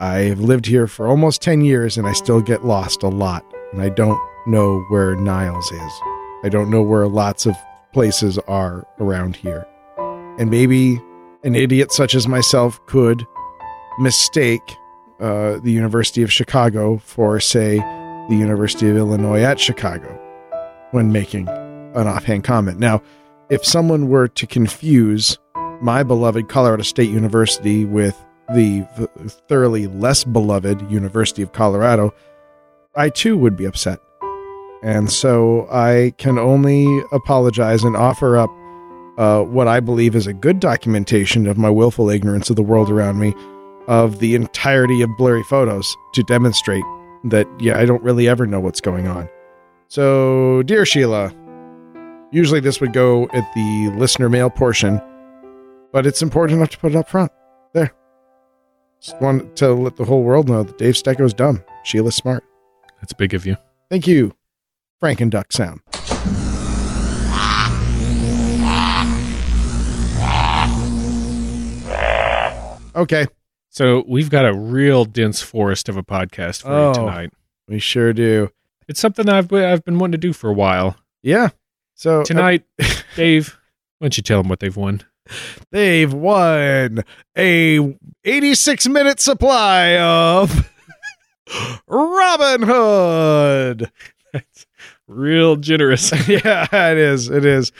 I've 0.00 0.40
lived 0.40 0.66
here 0.66 0.86
for 0.86 1.06
almost 1.06 1.40
10 1.40 1.60
years 1.60 1.96
and 1.96 2.06
I 2.06 2.12
still 2.12 2.40
get 2.40 2.64
lost 2.64 3.02
a 3.02 3.08
lot. 3.08 3.44
And 3.72 3.80
I 3.80 3.88
don't 3.88 4.18
know 4.46 4.80
where 4.88 5.14
Niles 5.14 5.70
is. 5.70 5.92
I 6.44 6.50
don't 6.50 6.68
know 6.68 6.82
where 6.82 7.08
lots 7.08 7.46
of 7.46 7.56
places 7.94 8.38
are 8.46 8.86
around 9.00 9.34
here. 9.34 9.66
And 10.38 10.50
maybe 10.50 11.00
an 11.42 11.54
idiot 11.54 11.90
such 11.90 12.14
as 12.14 12.28
myself 12.28 12.84
could 12.84 13.26
mistake 13.98 14.60
uh, 15.20 15.58
the 15.60 15.72
University 15.72 16.22
of 16.22 16.30
Chicago 16.30 16.98
for, 16.98 17.40
say, 17.40 17.78
the 18.28 18.36
University 18.36 18.90
of 18.90 18.96
Illinois 18.98 19.40
at 19.40 19.58
Chicago 19.58 20.20
when 20.90 21.12
making 21.12 21.48
an 21.48 22.06
offhand 22.06 22.44
comment. 22.44 22.78
Now, 22.78 23.00
if 23.48 23.64
someone 23.64 24.08
were 24.08 24.28
to 24.28 24.46
confuse 24.46 25.38
my 25.80 26.02
beloved 26.02 26.50
Colorado 26.50 26.82
State 26.82 27.10
University 27.10 27.86
with 27.86 28.22
the 28.54 28.82
thoroughly 29.48 29.86
less 29.86 30.24
beloved 30.24 30.90
University 30.90 31.40
of 31.40 31.52
Colorado, 31.52 32.14
I 32.94 33.08
too 33.08 33.38
would 33.38 33.56
be 33.56 33.64
upset. 33.64 34.00
And 34.84 35.10
so 35.10 35.66
I 35.72 36.12
can 36.18 36.38
only 36.38 36.86
apologize 37.10 37.82
and 37.84 37.96
offer 37.96 38.36
up 38.36 38.50
uh, 39.16 39.42
what 39.42 39.66
I 39.66 39.80
believe 39.80 40.14
is 40.14 40.26
a 40.26 40.34
good 40.34 40.60
documentation 40.60 41.46
of 41.46 41.56
my 41.56 41.70
willful 41.70 42.10
ignorance 42.10 42.50
of 42.50 42.56
the 42.56 42.62
world 42.62 42.90
around 42.90 43.18
me, 43.18 43.34
of 43.88 44.18
the 44.18 44.34
entirety 44.34 45.00
of 45.00 45.08
blurry 45.16 45.42
photos 45.44 45.96
to 46.12 46.22
demonstrate 46.24 46.84
that, 47.24 47.48
yeah, 47.58 47.78
I 47.78 47.86
don't 47.86 48.02
really 48.02 48.28
ever 48.28 48.46
know 48.46 48.60
what's 48.60 48.82
going 48.82 49.06
on. 49.08 49.26
So, 49.88 50.62
dear 50.64 50.84
Sheila, 50.84 51.32
usually 52.30 52.60
this 52.60 52.78
would 52.82 52.92
go 52.92 53.24
at 53.32 53.50
the 53.54 53.90
listener 53.96 54.28
mail 54.28 54.50
portion, 54.50 55.00
but 55.92 56.04
it's 56.04 56.20
important 56.20 56.58
enough 56.58 56.70
to 56.70 56.78
put 56.78 56.92
it 56.92 56.96
up 56.96 57.08
front. 57.08 57.32
There. 57.72 57.90
Just 59.00 59.18
want 59.22 59.56
to 59.56 59.72
let 59.72 59.96
the 59.96 60.04
whole 60.04 60.24
world 60.24 60.50
know 60.50 60.62
that 60.62 60.76
Dave 60.76 60.94
Stecco's 60.94 61.32
dumb. 61.32 61.64
Sheila's 61.84 62.16
smart. 62.16 62.44
That's 63.00 63.14
big 63.14 63.32
of 63.32 63.46
you. 63.46 63.56
Thank 63.88 64.06
you, 64.06 64.34
Frank 65.04 65.20
and 65.20 65.30
Duck 65.30 65.52
Sound. 65.52 65.82
Okay, 72.96 73.26
So 73.70 74.04
we've 74.06 74.30
got 74.30 74.44
a 74.46 74.54
real 74.54 75.04
dense 75.04 75.42
forest 75.42 75.88
of 75.88 75.96
a 75.96 76.02
podcast 76.04 76.62
for 76.62 76.70
Oh. 76.70 76.88
you 76.88 76.94
tonight. 76.94 77.32
we 77.66 77.80
sure 77.80 78.12
do. 78.12 78.50
It's 78.86 79.00
something 79.00 79.28
I've 79.28 79.52
I've 79.52 79.84
been 79.84 79.98
wanting 79.98 80.12
to 80.12 80.18
do 80.18 80.32
for 80.32 80.48
a 80.48 80.52
while. 80.54 80.96
Yeah. 81.22 81.48
So 81.94 82.20
uh, 82.20 82.24
Tonight, 82.24 82.62
Dave, 83.16 83.58
why 83.98 84.06
don't 84.06 84.16
you 84.16 84.22
tell 84.22 84.40
them 84.40 84.48
what 84.48 84.60
they've 84.60 84.76
won? 84.76 85.00
they've 85.72 86.12
won 86.12 87.02
a 87.36 87.96
86 88.24 88.86
minute 88.88 89.18
supply 89.20 89.96
of 89.98 90.70
Robin 91.88 92.62
Hood. 92.62 93.90
That's 94.32 94.66
real 95.08 95.56
generous. 95.56 96.10
yeah, 96.28 96.66
it 96.72 96.98
is. 96.98 97.28
It 97.28 97.44
is. 97.44 97.72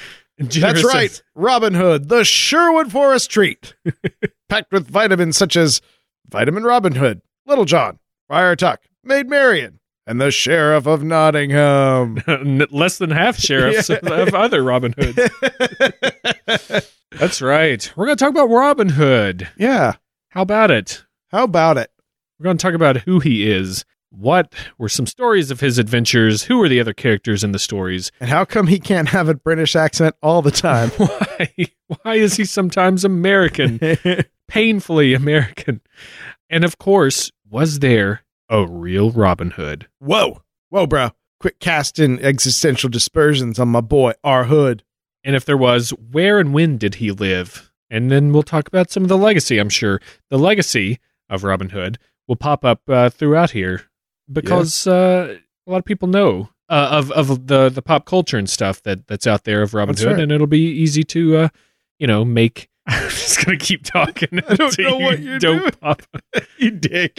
generous 0.47 0.83
That's 0.83 0.95
right. 0.95 1.23
Robin 1.35 1.75
Hood, 1.75 2.09
the 2.09 2.25
Sherwood 2.25 2.90
Forest 2.93 3.31
treat, 3.31 3.75
packed 4.49 4.73
with 4.73 4.88
vitamins 4.88 5.37
such 5.37 5.57
as 5.57 5.81
vitamin 6.28 6.64
Robin 6.64 6.95
Hood, 6.95 7.23
Little 7.47 7.64
John, 7.64 7.99
Friar 8.28 8.57
Tuck, 8.57 8.83
Maid 9.02 9.28
Marian, 9.28 9.81
and 10.07 10.21
the 10.21 10.31
Sheriff 10.31 10.87
of 10.87 11.02
Nottingham. 11.02 12.21
Less 12.71 12.99
than 12.99 13.11
half 13.11 13.38
sheriffs 13.38 13.88
Yeah. 13.88 13.99
of 14.02 14.35
other 14.35 14.62
Robin 14.62 14.95
Hoods. 14.99 15.19
That's 17.12 17.40
right. 17.40 17.93
We're 17.97 18.07
going 18.07 18.16
to 18.16 18.25
talk 18.25 18.33
about 18.33 18.50
Robin 18.50 18.88
Hood. 18.88 19.49
yeah. 19.57 19.95
How 20.31 20.43
about 20.43 20.73
it? 20.73 21.04
How 21.31 21.45
about 21.45 21.78
it? 21.78 21.90
We're 22.38 22.45
going 22.45 22.59
to 22.59 22.62
talk 22.62 22.75
about 22.75 22.97
who 23.02 23.21
he 23.21 23.49
is. 23.50 23.85
What 24.16 24.54
were 24.78 24.88
some 24.88 25.06
stories 25.06 25.50
of 25.50 25.61
his 25.61 25.78
adventures? 25.78 26.44
Who 26.44 26.59
were 26.59 26.68
the 26.68 26.80
other 26.80 26.92
characters 26.92 27.42
in 27.42 27.52
the 27.52 27.59
stories? 27.59 28.12
And 28.21 28.30
how 28.30 28.44
come 28.44 28.68
he 28.68 28.78
can't 28.78 29.09
have 29.09 29.28
a 29.28 29.35
British 29.35 29.75
accent 29.75 30.14
all 30.23 30.40
the 30.40 30.50
time? 30.52 30.90
Why? 30.97 31.49
Why 31.87 32.14
is 32.14 32.37
he 32.37 32.44
sometimes 32.44 33.04
American? 33.04 33.80
Painfully 34.49 35.14
American. 35.14 35.80
And 36.49 36.64
of 36.64 36.78
course, 36.78 37.33
was 37.49 37.80
there 37.80 38.23
a 38.49 38.66
real 38.66 39.11
Robin 39.11 39.50
Hood? 39.50 39.88
Whoa. 39.99 40.42
Whoa, 40.68 40.87
bro. 40.87 41.11
Quit 41.40 41.59
casting 41.59 42.21
existential 42.21 42.88
dispersions 42.88 43.59
on 43.59 43.68
my 43.68 43.80
boy, 43.80 44.12
R. 44.23 44.44
Hood. 44.44 44.85
And 45.25 45.35
if 45.35 45.44
there 45.44 45.56
was, 45.56 45.90
where 45.90 46.38
and 46.38 46.54
when 46.54 46.78
did 46.78 46.97
he 46.97 47.11
live? 47.11 47.73
And 47.90 48.11
then 48.11 48.33
we'll 48.33 48.42
talk 48.42 48.68
about 48.68 48.90
some 48.90 49.02
of 49.02 49.09
the 49.09 49.18
legacy, 49.18 49.59
I'm 49.59 49.68
sure. 49.68 50.00
The 50.30 50.38
legacy 50.38 51.00
of 51.28 51.42
Robin 51.42 51.71
Hood 51.71 51.99
will 52.28 52.37
pop 52.37 52.64
up 52.64 52.83
uh, 52.88 53.11
throughout 53.11 53.50
here 53.50 53.83
because 54.33 54.87
uh, 54.87 55.37
a 55.66 55.71
lot 55.71 55.78
of 55.78 55.85
people 55.85 56.09
know 56.09 56.49
uh, 56.69 56.88
of 56.93 57.11
of 57.12 57.47
the 57.47 57.69
the 57.69 57.83
pop 57.83 58.07
culture 58.07 58.38
and 58.38 58.49
stuff 58.49 58.83
that 58.83 59.07
that's 59.07 59.26
out 59.26 59.45
there 59.45 59.62
of 59.62 59.75
Robin 59.75 59.95
That's 59.95 60.02
Hood, 60.02 60.12
right. 60.12 60.21
and 60.21 60.33
it'll 60.33 60.47
be 60.47 60.61
easy 60.61 61.02
to 61.04 61.37
uh, 61.37 61.49
you 61.99 62.07
know 62.07 62.25
make. 62.25 62.69
I'm 62.87 63.09
just 63.09 63.45
gonna 63.45 63.57
keep 63.59 63.85
talking. 63.85 64.28
I 64.49 64.54
don't 64.54 64.61
until 64.78 64.90
know 64.90 64.99
you 64.99 65.04
what 65.04 65.19
you're 65.21 65.38
don't 65.38 65.59
doing. 65.61 65.71
pop. 65.81 66.02
You 66.59 66.71
dick. 66.71 67.14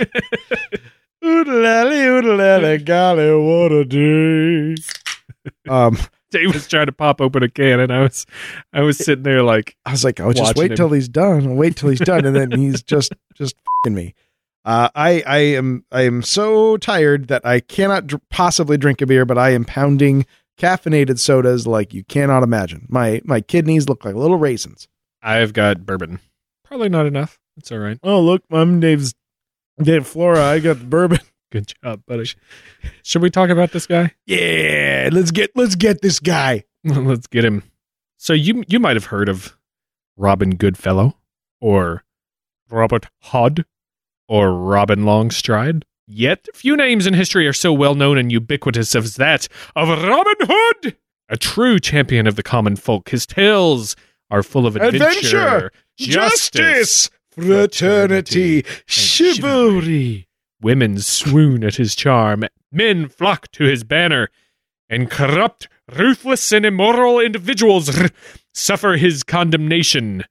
Oodalally, 1.23 2.21
oodalally, 2.21 2.85
golly, 2.85 3.33
what 3.33 3.71
a 3.71 3.85
day. 3.85 4.75
Um, 5.67 5.97
Dave 6.31 6.53
was 6.53 6.67
trying 6.67 6.85
to 6.87 6.91
pop 6.91 7.19
open 7.21 7.41
a 7.43 7.49
can, 7.49 7.79
and 7.79 7.91
I 7.91 8.01
was 8.01 8.25
I 8.73 8.81
was 8.81 8.97
sitting 8.97 9.23
there 9.23 9.41
like, 9.41 9.75
I 9.85 9.91
was 9.91 10.03
like, 10.03 10.19
oh, 10.19 10.33
just 10.33 10.55
wait 10.55 10.71
him. 10.71 10.77
till 10.77 10.89
he's 10.89 11.07
done. 11.07 11.47
I'll 11.47 11.55
wait 11.55 11.77
till 11.77 11.89
he's 11.89 11.99
done, 11.99 12.25
and 12.25 12.35
then 12.35 12.51
he's 12.51 12.83
just 12.83 13.13
just 13.35 13.55
fing 13.83 13.95
me. 13.95 14.13
Uh, 14.65 14.89
I 14.95 15.23
I 15.27 15.37
am 15.37 15.85
I 15.91 16.01
am 16.01 16.23
so 16.23 16.75
tired 16.77 17.27
that 17.27 17.45
I 17.45 17.59
cannot 17.59 18.07
dr- 18.07 18.21
possibly 18.29 18.77
drink 18.77 18.99
a 19.01 19.05
beer, 19.05 19.23
but 19.23 19.37
I 19.37 19.51
am 19.51 19.63
pounding 19.63 20.25
caffeinated 20.57 21.19
sodas 21.19 21.67
like 21.67 21.93
you 21.93 22.03
cannot 22.03 22.41
imagine. 22.41 22.87
My 22.89 23.21
my 23.23 23.41
kidneys 23.41 23.87
look 23.87 24.03
like 24.03 24.15
little 24.15 24.37
raisins. 24.37 24.87
I've 25.21 25.53
got 25.53 25.85
bourbon. 25.85 26.19
Probably 26.63 26.89
not 26.89 27.05
enough. 27.05 27.37
It's 27.57 27.71
all 27.71 27.77
right. 27.77 27.99
Oh 28.01 28.19
look, 28.19 28.43
I'm 28.51 28.79
Dave's 28.79 29.13
Dave 29.81 30.07
Flora. 30.07 30.41
I 30.41 30.59
got 30.59 30.79
the 30.79 30.85
bourbon. 30.85 31.19
Good 31.51 31.71
job, 31.83 32.01
buddy. 32.07 32.31
Should 33.03 33.21
we 33.21 33.29
talk 33.29 33.49
about 33.51 33.71
this 33.71 33.85
guy? 33.85 34.13
Yeah, 34.25 35.09
let's 35.11 35.29
get 35.29 35.51
let's 35.55 35.75
get 35.75 36.01
this 36.01 36.19
guy. 36.19 36.63
Let's 36.83 37.25
get 37.25 37.43
him. 37.43 37.63
So 38.17 38.33
you 38.33 38.63
you 38.67 38.79
might 38.79 38.95
have 38.95 39.05
heard 39.05 39.27
of 39.27 39.57
Robin 40.17 40.51
Goodfellow 40.51 41.17
or 41.59 42.03
Robert 42.69 43.07
Hood 43.23 43.65
or 44.27 44.53
Robin 44.53 45.03
Longstride. 45.05 45.85
Yet 46.07 46.47
few 46.53 46.75
names 46.75 47.07
in 47.07 47.13
history 47.15 47.47
are 47.47 47.53
so 47.53 47.73
well 47.73 47.95
known 47.95 48.17
and 48.17 48.31
ubiquitous 48.31 48.95
as 48.95 49.15
that 49.15 49.47
of 49.75 49.89
Robin 49.89 50.35
Hood, 50.47 50.95
a 51.29 51.37
true 51.37 51.79
champion 51.79 52.27
of 52.27 52.35
the 52.35 52.43
common 52.43 52.75
folk. 52.75 53.09
His 53.09 53.25
tales 53.25 53.95
are 54.29 54.43
full 54.43 54.67
of 54.67 54.75
adventure, 54.75 54.97
Adventure, 55.07 55.71
justice, 55.97 57.09
fraternity, 57.31 58.63
chivalry. 58.85 59.33
chivalry. 59.33 60.27
Women 60.61 60.99
swoon 60.99 61.63
at 61.63 61.75
his 61.75 61.95
charm, 61.95 62.43
men 62.71 63.07
flock 63.07 63.51
to 63.51 63.65
his 63.65 63.83
banner, 63.83 64.29
and 64.89 65.09
corrupt, 65.11 65.67
ruthless, 65.95 66.51
and 66.51 66.65
immoral 66.65 67.19
individuals 67.19 67.99
r- 67.99 68.09
suffer 68.53 68.93
his 68.93 69.23
condemnation. 69.23 70.23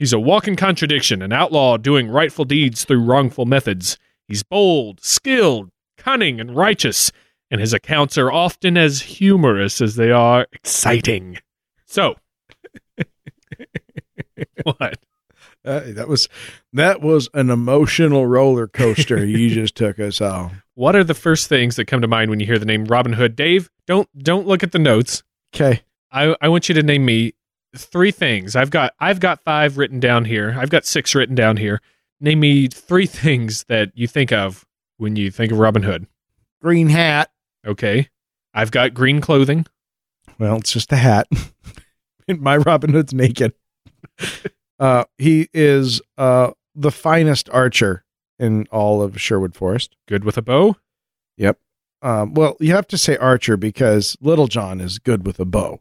He's 0.00 0.14
a 0.14 0.18
walking 0.18 0.56
contradiction, 0.56 1.20
an 1.20 1.30
outlaw 1.30 1.76
doing 1.76 2.08
rightful 2.08 2.46
deeds 2.46 2.86
through 2.86 3.04
wrongful 3.04 3.44
methods. 3.44 3.98
He's 4.26 4.42
bold, 4.42 5.04
skilled, 5.04 5.70
cunning, 5.98 6.40
and 6.40 6.56
righteous, 6.56 7.12
and 7.50 7.60
his 7.60 7.74
accounts 7.74 8.16
are 8.16 8.32
often 8.32 8.78
as 8.78 9.02
humorous 9.02 9.82
as 9.82 9.96
they 9.96 10.10
are 10.10 10.46
exciting. 10.52 11.36
So, 11.84 12.14
what? 14.62 14.98
Uh, 15.62 15.82
that 15.88 16.08
was 16.08 16.30
that 16.72 17.02
was 17.02 17.28
an 17.34 17.50
emotional 17.50 18.26
roller 18.26 18.66
coaster 18.66 19.22
you 19.26 19.50
just 19.50 19.74
took 19.74 20.00
us 20.00 20.22
on. 20.22 20.62
What 20.76 20.96
are 20.96 21.04
the 21.04 21.12
first 21.12 21.46
things 21.46 21.76
that 21.76 21.84
come 21.84 22.00
to 22.00 22.08
mind 22.08 22.30
when 22.30 22.40
you 22.40 22.46
hear 22.46 22.58
the 22.58 22.64
name 22.64 22.86
Robin 22.86 23.12
Hood? 23.12 23.36
Dave, 23.36 23.68
don't 23.86 24.08
don't 24.18 24.46
look 24.46 24.62
at 24.62 24.72
the 24.72 24.78
notes. 24.78 25.22
Okay, 25.54 25.82
I, 26.10 26.34
I 26.40 26.48
want 26.48 26.70
you 26.70 26.74
to 26.76 26.82
name 26.82 27.04
me 27.04 27.34
three 27.76 28.10
things. 28.10 28.56
I've 28.56 28.70
got 28.70 28.94
I've 29.00 29.20
got 29.20 29.42
five 29.44 29.78
written 29.78 30.00
down 30.00 30.24
here. 30.24 30.56
I've 30.58 30.70
got 30.70 30.84
six 30.84 31.14
written 31.14 31.34
down 31.34 31.56
here. 31.56 31.80
Name 32.20 32.40
me 32.40 32.68
three 32.68 33.06
things 33.06 33.64
that 33.64 33.92
you 33.94 34.06
think 34.06 34.32
of 34.32 34.66
when 34.96 35.16
you 35.16 35.30
think 35.30 35.52
of 35.52 35.58
Robin 35.58 35.82
Hood. 35.82 36.06
green 36.62 36.88
hat. 36.88 37.30
Okay. 37.66 38.08
I've 38.52 38.70
got 38.70 38.94
green 38.94 39.20
clothing. 39.20 39.66
Well, 40.38 40.56
it's 40.56 40.72
just 40.72 40.92
a 40.92 40.96
hat. 40.96 41.28
my 42.28 42.56
Robin 42.56 42.90
Hood's 42.90 43.14
naked. 43.14 43.52
uh, 44.78 45.04
he 45.18 45.48
is 45.52 46.00
uh 46.18 46.50
the 46.74 46.90
finest 46.90 47.48
archer 47.50 48.04
in 48.38 48.66
all 48.70 49.02
of 49.02 49.20
Sherwood 49.20 49.54
Forest. 49.54 49.96
Good 50.08 50.24
with 50.24 50.38
a 50.38 50.42
bow. 50.42 50.76
Yep. 51.36 51.58
Um, 52.02 52.32
well, 52.32 52.56
you 52.60 52.74
have 52.74 52.86
to 52.88 52.98
say 52.98 53.16
archer 53.18 53.58
because 53.58 54.16
Little 54.22 54.46
John 54.46 54.80
is 54.80 54.98
good 54.98 55.26
with 55.26 55.38
a 55.38 55.44
bow 55.44 55.80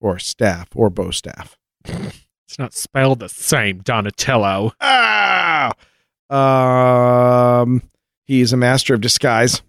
or 0.00 0.18
staff 0.18 0.68
or 0.74 0.90
bow 0.90 1.10
staff. 1.10 1.56
It's 2.50 2.58
not 2.58 2.74
spelled 2.74 3.20
the 3.20 3.28
same, 3.28 3.78
Donatello. 3.78 4.72
Ah! 4.80 5.72
Um, 6.28 7.80
he's 8.24 8.52
a 8.52 8.56
master 8.56 8.92
of 8.92 9.00
disguise. 9.00 9.62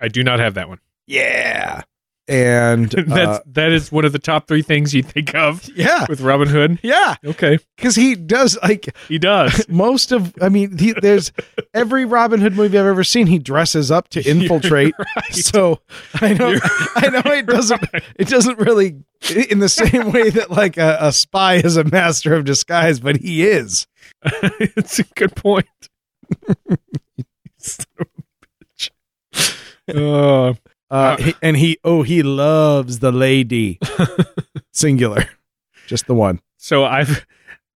I 0.00 0.06
do 0.06 0.22
not 0.22 0.38
have 0.38 0.54
that 0.54 0.68
one. 0.68 0.78
Yeah. 1.08 1.82
And 2.26 2.88
That's 3.06 3.38
uh, 3.38 3.40
that 3.46 3.72
is 3.72 3.92
one 3.92 4.04
of 4.04 4.12
the 4.12 4.18
top 4.18 4.48
three 4.48 4.62
things 4.62 4.94
you 4.94 5.02
think 5.02 5.34
of 5.34 5.68
yeah, 5.76 6.06
with 6.08 6.20
Robin 6.20 6.48
Hood. 6.48 6.78
yeah, 6.82 7.16
Okay, 7.24 7.58
because 7.76 7.94
he 7.96 8.14
does 8.14 8.56
like 8.62 8.96
he 9.08 9.18
does. 9.18 9.66
most 9.68 10.10
of. 10.12 10.32
I 10.40 10.48
mean, 10.48 10.78
he, 10.78 10.92
there's 10.92 11.32
every 11.74 12.04
Robin 12.04 12.40
Hood 12.40 12.54
movie 12.54 12.78
I've 12.78 12.86
ever 12.86 13.04
seen. 13.04 13.26
He 13.26 13.38
dresses 13.38 13.90
up 13.90 14.08
to 14.10 14.22
infiltrate. 14.28 14.94
right. 14.98 15.34
So 15.34 15.80
I 16.20 16.34
know, 16.34 16.50
You're 16.50 16.60
I 16.96 17.08
know 17.10 17.30
it 17.32 17.46
doesn't. 17.46 17.92
right. 17.92 18.02
It 18.16 18.28
doesn't 18.28 18.58
really 18.58 19.02
in 19.50 19.58
the 19.58 19.68
same 19.68 20.12
way 20.12 20.30
that 20.30 20.50
like 20.50 20.76
a, 20.76 20.96
a 21.00 21.12
spy 21.12 21.54
is 21.56 21.76
a 21.76 21.84
master 21.84 22.34
of 22.34 22.44
disguise, 22.44 23.00
but 23.00 23.16
he 23.16 23.44
is. 23.46 23.86
it's 24.24 24.98
a 24.98 25.04
good 25.14 25.34
point. 25.36 25.66
Son 27.58 27.86
of 28.00 28.06
a 28.06 28.76
bitch. 28.76 28.90
Uh, 29.88 30.54
Uh, 30.94 31.16
he- 31.16 31.34
and 31.42 31.56
he 31.56 31.78
oh 31.82 32.02
he 32.02 32.22
loves 32.22 33.00
the 33.00 33.10
lady 33.12 33.78
singular, 34.72 35.28
just 35.86 36.06
the 36.06 36.14
one. 36.14 36.40
so 36.56 36.84
I've 36.84 37.26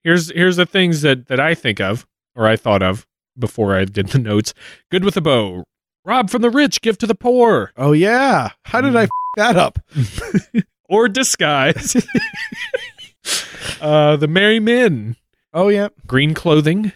here's 0.02 0.30
here's 0.32 0.56
the 0.56 0.66
things 0.66 1.02
that 1.02 1.28
that 1.28 1.38
I 1.40 1.54
think 1.54 1.80
of 1.80 2.06
or 2.34 2.46
I 2.48 2.56
thought 2.56 2.82
of 2.82 3.06
before 3.38 3.76
I 3.76 3.84
did 3.84 4.08
the 4.08 4.18
notes. 4.18 4.52
Good 4.90 5.04
with 5.04 5.16
a 5.16 5.20
bow. 5.20 5.64
Rob 6.04 6.28
from 6.28 6.42
the 6.42 6.50
rich, 6.50 6.80
give 6.82 6.98
to 6.98 7.06
the 7.06 7.14
poor. 7.14 7.72
Oh 7.76 7.92
yeah, 7.92 8.50
how 8.64 8.80
did 8.80 8.96
I 8.96 9.04
f- 9.04 9.08
that 9.36 9.56
up? 9.56 9.78
Or 10.86 11.08
disguise. 11.08 11.96
uh, 13.80 14.16
the 14.16 14.28
merry 14.28 14.60
men. 14.60 15.16
Oh 15.52 15.68
yeah, 15.68 15.88
Green 16.06 16.34
clothing. 16.34 16.92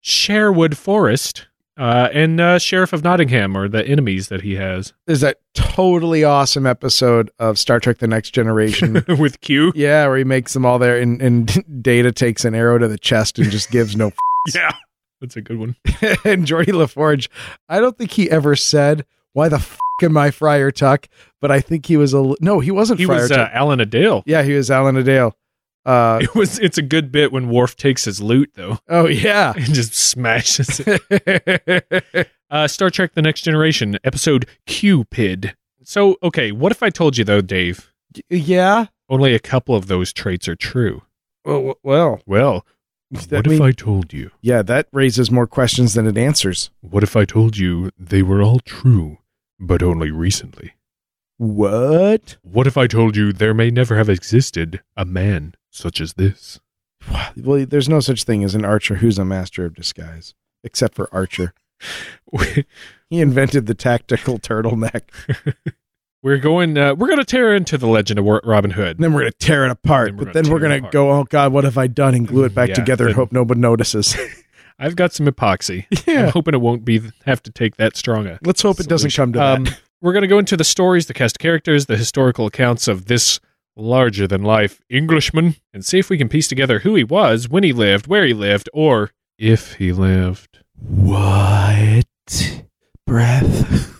Sherwood 0.00 0.76
Forest. 0.76 1.46
Uh, 1.78 2.08
and 2.12 2.40
uh, 2.40 2.58
Sheriff 2.58 2.92
of 2.92 3.04
Nottingham, 3.04 3.56
or 3.56 3.68
the 3.68 3.86
enemies 3.86 4.28
that 4.28 4.40
he 4.42 4.56
has 4.56 4.92
there's 5.06 5.20
that 5.20 5.38
totally 5.54 6.24
awesome 6.24 6.66
episode 6.66 7.30
of 7.38 7.58
Star 7.58 7.78
Trek: 7.78 7.98
The 7.98 8.08
Next 8.08 8.30
Generation. 8.32 9.04
with 9.18 9.40
Q. 9.40 9.72
yeah, 9.76 10.06
where 10.08 10.16
he 10.18 10.24
makes 10.24 10.52
them 10.54 10.66
all 10.66 10.78
there, 10.78 10.98
and, 10.98 11.22
and 11.22 11.64
Data 11.82 12.10
takes 12.12 12.44
an 12.44 12.54
arrow 12.54 12.78
to 12.78 12.88
the 12.88 12.98
chest 12.98 13.38
and 13.38 13.50
just 13.50 13.70
gives 13.70 13.96
no. 13.96 14.10
Yeah, 14.54 14.70
that's 15.20 15.36
a 15.36 15.40
good 15.42 15.58
one. 15.58 15.76
and 16.24 16.46
Geordi 16.46 16.72
La 16.72 16.86
Forge, 16.86 17.28
I 17.68 17.80
don't 17.80 17.96
think 17.98 18.12
he 18.12 18.30
ever 18.30 18.56
said 18.56 19.04
why 19.34 19.48
the 19.48 19.56
f- 19.56 19.78
am 20.02 20.16
I 20.16 20.30
Friar 20.30 20.70
Tuck, 20.70 21.06
but 21.40 21.50
I 21.50 21.60
think 21.60 21.86
he 21.86 21.96
was 21.96 22.14
a 22.14 22.34
no, 22.40 22.60
he 22.60 22.70
wasn't 22.70 22.98
He 23.00 23.06
Friar 23.06 23.22
was 23.22 23.30
uh, 23.32 23.36
Tuck. 23.36 23.50
Alan-a-Dale. 23.52 24.22
yeah, 24.26 24.42
he 24.42 24.54
was 24.54 24.70
Alan-a-Dale. 24.70 25.36
Uh, 25.88 26.18
It 26.22 26.34
was. 26.34 26.58
It's 26.58 26.76
a 26.78 26.82
good 26.82 27.10
bit 27.10 27.32
when 27.32 27.48
Worf 27.48 27.76
takes 27.76 28.04
his 28.04 28.20
loot 28.20 28.50
though 28.54 28.78
oh 28.88 29.06
yeah. 29.06 29.52
and 29.56 29.64
just 29.74 29.94
smashes 29.94 30.80
it. 30.84 32.28
Uh, 32.50 32.66
Star 32.66 32.88
Trek: 32.88 33.12
The 33.14 33.20
Next 33.20 33.42
Generation, 33.42 33.98
episode 34.04 34.46
Qpid. 34.66 35.52
So, 35.84 36.16
okay, 36.22 36.50
what 36.50 36.72
if 36.72 36.82
I 36.82 36.88
told 36.88 37.18
you 37.18 37.24
though, 37.24 37.42
Dave? 37.42 37.92
yeah. 38.30 38.86
Only 39.10 39.34
a 39.34 39.38
couple 39.38 39.74
of 39.74 39.86
those 39.86 40.12
traits 40.14 40.48
are 40.48 40.56
true. 40.56 41.02
Well, 41.44 41.74
well, 41.82 42.20
Well, 42.26 42.64
what 43.10 43.44
mean- 43.46 43.54
if 43.56 43.60
I 43.60 43.72
told 43.72 44.12
you? 44.14 44.30
yeah, 44.40 44.62
that 44.62 44.88
raises 44.92 45.30
more 45.30 45.46
questions 45.46 45.92
than 45.94 46.06
it 46.06 46.16
answers. 46.16 46.70
What 46.80 47.02
if 47.02 47.16
I 47.16 47.24
told 47.26 47.56
you 47.58 47.90
they 47.98 48.22
were 48.22 48.42
all 48.42 48.60
true, 48.60 49.18
but 49.60 49.82
only 49.82 50.10
recently? 50.10 50.72
What? 51.36 52.36
What 52.42 52.66
if 52.66 52.76
I 52.76 52.86
told 52.86 53.14
you 53.16 53.32
there 53.32 53.54
may 53.54 53.70
never 53.70 53.96
have 53.96 54.08
existed 54.08 54.80
a 54.96 55.04
man 55.04 55.54
such 55.78 56.00
as 56.00 56.14
this? 56.14 56.60
Well, 57.36 57.64
there's 57.64 57.88
no 57.88 58.00
such 58.00 58.24
thing 58.24 58.44
as 58.44 58.54
an 58.54 58.64
archer 58.64 58.96
who's 58.96 59.18
a 59.18 59.24
master 59.24 59.64
of 59.64 59.74
disguise, 59.74 60.34
except 60.64 60.94
for 60.94 61.08
Archer. 61.12 61.54
He 63.10 63.22
invented 63.22 63.64
the 63.66 63.74
tactical 63.74 64.38
turtleneck. 64.38 65.02
we're 66.22 66.36
going. 66.38 66.76
Uh, 66.76 66.94
we're 66.94 67.06
going 67.06 67.18
to 67.18 67.24
tear 67.24 67.54
into 67.56 67.78
the 67.78 67.86
legend 67.86 68.18
of 68.18 68.26
Robin 68.44 68.70
Hood. 68.72 68.98
And 68.98 69.04
then 69.04 69.14
we're 69.14 69.20
gonna 69.20 69.30
tear 69.32 69.64
it 69.64 69.70
apart. 69.70 70.14
But 70.16 70.34
then 70.34 70.50
we're 70.50 70.58
gonna 70.58 70.90
go, 70.90 71.10
oh 71.12 71.24
god, 71.24 71.52
what 71.52 71.64
have 71.64 71.78
I 71.78 71.86
done? 71.86 72.14
And 72.14 72.28
glue 72.28 72.44
it 72.44 72.54
back 72.54 72.68
Yeah, 72.68 72.74
together 72.74 73.06
and 73.06 73.14
hope 73.16 73.32
nobody 73.32 73.60
notices. 73.60 74.14
I've 74.78 74.94
got 74.94 75.12
some 75.14 75.26
epoxy. 75.26 75.86
I'm 76.06 76.28
hoping 76.30 76.52
it 76.54 76.60
won't 76.60 76.84
be 76.84 77.00
have 77.24 77.42
to 77.44 77.50
take 77.50 77.76
that 77.76 77.96
strong 77.96 78.26
a 78.26 78.38
Let's 78.44 78.60
hope 78.62 78.78
it 78.78 78.88
doesn't 78.88 79.14
come 79.14 79.32
to 79.32 79.42
Um, 79.42 79.64
that. 79.64 79.80
we're 80.02 80.12
going 80.12 80.22
to 80.22 80.28
go 80.28 80.38
into 80.38 80.56
the 80.56 80.64
stories, 80.64 81.06
the 81.06 81.14
cast 81.14 81.36
of 81.36 81.40
characters, 81.40 81.86
the 81.86 81.96
historical 81.96 82.46
accounts 82.46 82.86
of 82.88 83.06
this 83.06 83.40
larger 83.78 84.26
than 84.26 84.42
life 84.42 84.80
Englishman, 84.90 85.54
and 85.72 85.84
see 85.84 85.98
if 85.98 86.10
we 86.10 86.18
can 86.18 86.28
piece 86.28 86.48
together 86.48 86.80
who 86.80 86.94
he 86.94 87.04
was, 87.04 87.48
when 87.48 87.62
he 87.62 87.72
lived, 87.72 88.06
where 88.06 88.26
he 88.26 88.34
lived, 88.34 88.68
or 88.74 89.10
if 89.38 89.74
he 89.74 89.92
lived. 89.92 90.58
What 90.78 92.04
breath? 93.06 93.86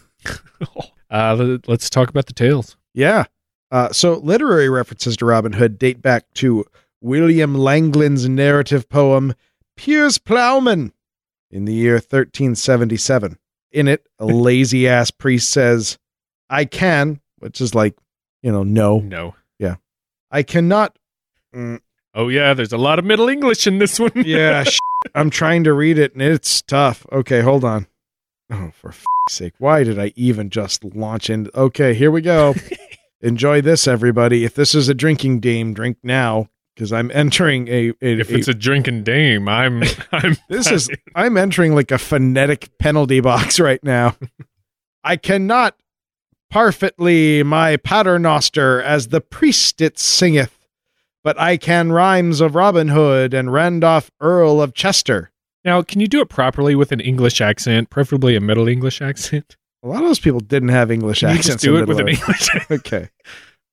Uh, 1.11 1.35
let- 1.38 1.67
let's 1.67 1.88
talk 1.88 2.11
about 2.11 2.27
the 2.27 2.35
tales. 2.35 2.77
Yeah. 2.93 3.25
Uh, 3.71 3.91
so 3.93 4.19
literary 4.19 4.69
references 4.69 5.17
to 5.17 5.25
Robin 5.25 5.55
Hood 5.55 5.79
date 5.79 6.03
back 6.03 6.25
to 6.35 6.67
William 7.01 7.55
Langland's 7.55 8.29
narrative 8.29 8.87
poem 8.91 9.33
Piers 9.79 10.19
Plowman 10.19 10.93
in 11.51 11.64
the 11.64 11.73
year 11.73 11.95
1377. 11.95 13.38
In 13.73 13.88
it, 13.88 14.07
a 14.19 14.27
lazy 14.27 14.87
ass 14.87 15.11
priest 15.11 15.49
says, 15.49 15.97
I 16.51 16.67
can, 16.67 17.21
which 17.38 17.62
is 17.62 17.75
like, 17.75 17.97
you 18.43 18.53
know, 18.53 18.62
no, 18.64 18.99
No. 18.99 19.35
I 20.31 20.43
cannot. 20.43 20.99
Mm, 21.55 21.81
Oh 22.14 22.29
yeah, 22.29 22.55
there's 22.55 22.73
a 22.73 22.79
lot 22.79 22.99
of 22.99 23.05
Middle 23.05 23.29
English 23.29 23.67
in 23.67 23.79
this 23.79 24.01
one. 24.01 24.11
yeah, 24.17 24.64
sh- 24.64 24.79
I'm 25.14 25.31
trying 25.31 25.64
to 25.64 25.73
read 25.73 25.99
it 25.99 26.14
and 26.14 26.23
it's 26.23 26.62
tough. 26.62 27.07
Okay, 27.12 27.43
hold 27.43 27.64
on. 27.64 27.87
Oh, 28.51 28.71
for 28.75 28.88
f- 28.88 29.05
sake. 29.29 29.53
Why 29.59 29.85
did 29.85 29.99
I 29.99 30.12
even 30.17 30.51
just 30.51 30.83
launch 30.85 31.29
in? 31.31 31.49
Okay, 31.55 31.95
here 31.95 32.11
we 32.11 32.21
go. 32.23 32.55
Enjoy 33.21 33.61
this, 33.61 33.87
everybody. 33.87 34.45
If 34.45 34.55
this 34.55 34.75
is 34.75 34.88
a 34.88 34.95
drinking 34.95 35.41
game, 35.41 35.75
drink 35.75 35.99
now 36.03 36.49
because 36.75 36.93
I'm 36.93 37.11
entering 37.12 37.69
a. 37.69 37.91
a, 37.91 37.95
if 38.01 38.31
it's 38.31 38.49
a 38.49 38.55
drinking 38.55 39.03
dame, 39.05 39.49
I'm 39.49 39.83
I'm 40.12 40.37
this 40.49 40.71
is 40.71 40.88
I'm 41.14 41.37
entering 41.37 41.75
like 41.75 41.91
a 41.93 41.99
phonetic 41.99 42.71
penalty 42.79 43.21
box 43.21 43.61
right 43.61 43.83
now. 43.85 44.17
I 45.05 45.17
cannot 45.17 45.77
parfitly 46.53 47.45
my 47.45 47.77
paternoster 47.77 48.81
as 48.83 49.09
the 49.09 49.21
priest 49.21 49.81
it 49.81 49.99
singeth, 49.99 50.59
but 51.25 51.39
I 51.39 51.57
can 51.57 51.93
rhymes 51.93 52.41
of 52.41 52.55
Robin 52.55 52.89
Hood 52.89 53.35
and 53.35 53.53
Randolph 53.53 54.11
Earl 54.21 54.61
of 54.61 54.75
Chester. 54.75 55.31
Now, 55.65 55.83
can 55.83 56.01
you 56.01 56.07
do 56.09 56.21
it 56.21 56.29
properly 56.29 56.75
with 56.75 56.93
an 56.93 57.01
English 57.01 57.41
accent, 57.41 57.91
preferably 57.91 58.37
a 58.37 58.41
Middle 58.41 58.69
English 58.69 59.03
accent? 59.03 59.57
A 59.83 59.89
lot 59.89 60.03
of 60.03 60.09
those 60.09 60.21
people 60.21 60.41
didn't 60.41 60.71
have 60.71 60.91
English 60.91 61.23
you 61.23 61.29
accents. 61.29 61.47
just 61.47 61.59
do 61.61 61.77
it 61.77 61.87
with 61.87 62.01
an 62.01 62.09
English. 62.09 62.49
Earth. 62.55 62.71
Okay. 62.71 63.09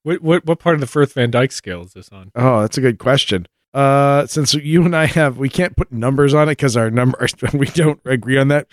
what, 0.03 0.21
what 0.21 0.45
what 0.45 0.59
part 0.59 0.75
of 0.75 0.81
the 0.81 0.87
Firth 0.87 1.13
Van 1.13 1.31
Dyke 1.31 1.51
scale 1.51 1.81
is 1.83 1.93
this 1.93 2.09
on? 2.09 2.31
Oh, 2.35 2.61
that's 2.61 2.77
a 2.77 2.81
good 2.81 2.99
question. 2.99 3.47
Uh, 3.73 4.25
since 4.27 4.53
you 4.53 4.85
and 4.85 4.95
I 4.95 5.05
have, 5.05 5.37
we 5.37 5.49
can't 5.49 5.75
put 5.75 5.91
numbers 5.91 6.33
on 6.33 6.47
it 6.47 6.53
because 6.53 6.77
our 6.77 6.89
numbers 6.89 7.33
we 7.53 7.67
don't 7.67 7.99
agree 8.05 8.37
on 8.37 8.47
that. 8.49 8.67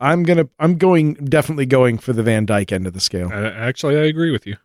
I'm 0.00 0.22
gonna, 0.22 0.48
I'm 0.58 0.76
going, 0.76 1.14
definitely 1.14 1.66
going 1.66 1.98
for 1.98 2.12
the 2.12 2.22
Van 2.22 2.46
Dyke 2.46 2.72
end 2.72 2.86
of 2.86 2.92
the 2.92 3.00
scale. 3.00 3.30
Uh, 3.32 3.50
actually, 3.50 3.96
I 3.96 4.04
agree 4.04 4.30
with 4.30 4.46
you. 4.46 4.56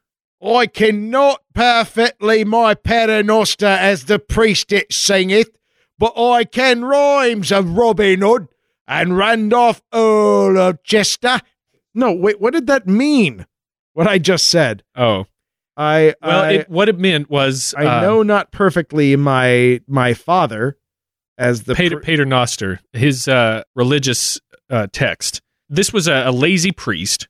I 0.45 0.67
cannot 0.67 1.41
perfectly 1.53 2.43
my 2.43 2.73
paternoster 2.73 3.65
as 3.65 4.05
the 4.05 4.19
priest 4.19 4.73
it 4.73 4.91
singeth, 4.91 5.49
but 5.97 6.13
I 6.19 6.43
can 6.43 6.83
rhymes 6.83 7.51
of 7.51 7.77
Robin 7.77 8.21
Hood 8.21 8.47
and 8.87 9.17
Randolph 9.17 9.81
Earl 9.93 10.57
of 10.57 10.83
Chester. 10.83 11.39
No, 11.93 12.11
wait, 12.11 12.41
what 12.41 12.53
did 12.53 12.67
that 12.67 12.87
mean? 12.87 13.45
What 13.93 14.07
I 14.07 14.17
just 14.17 14.47
said. 14.47 14.83
Oh, 14.95 15.25
I, 15.77 16.13
well, 16.21 16.43
I, 16.43 16.51
it, 16.51 16.69
what 16.69 16.89
it 16.89 16.99
meant 16.99 17.29
was 17.29 17.73
I 17.77 17.85
uh, 17.85 18.01
know 18.01 18.23
not 18.23 18.51
perfectly 18.51 19.15
my 19.15 19.81
my 19.87 20.13
father 20.13 20.77
as 21.37 21.63
the 21.63 21.73
Pater, 21.73 21.97
pr- 21.97 22.03
Pater 22.03 22.25
Noster, 22.25 22.79
his 22.91 23.27
uh, 23.27 23.63
religious 23.75 24.39
uh, 24.73 24.87
text. 24.91 25.41
This 25.69 25.93
was 25.93 26.07
a, 26.07 26.23
a 26.27 26.31
lazy 26.31 26.71
priest. 26.71 27.27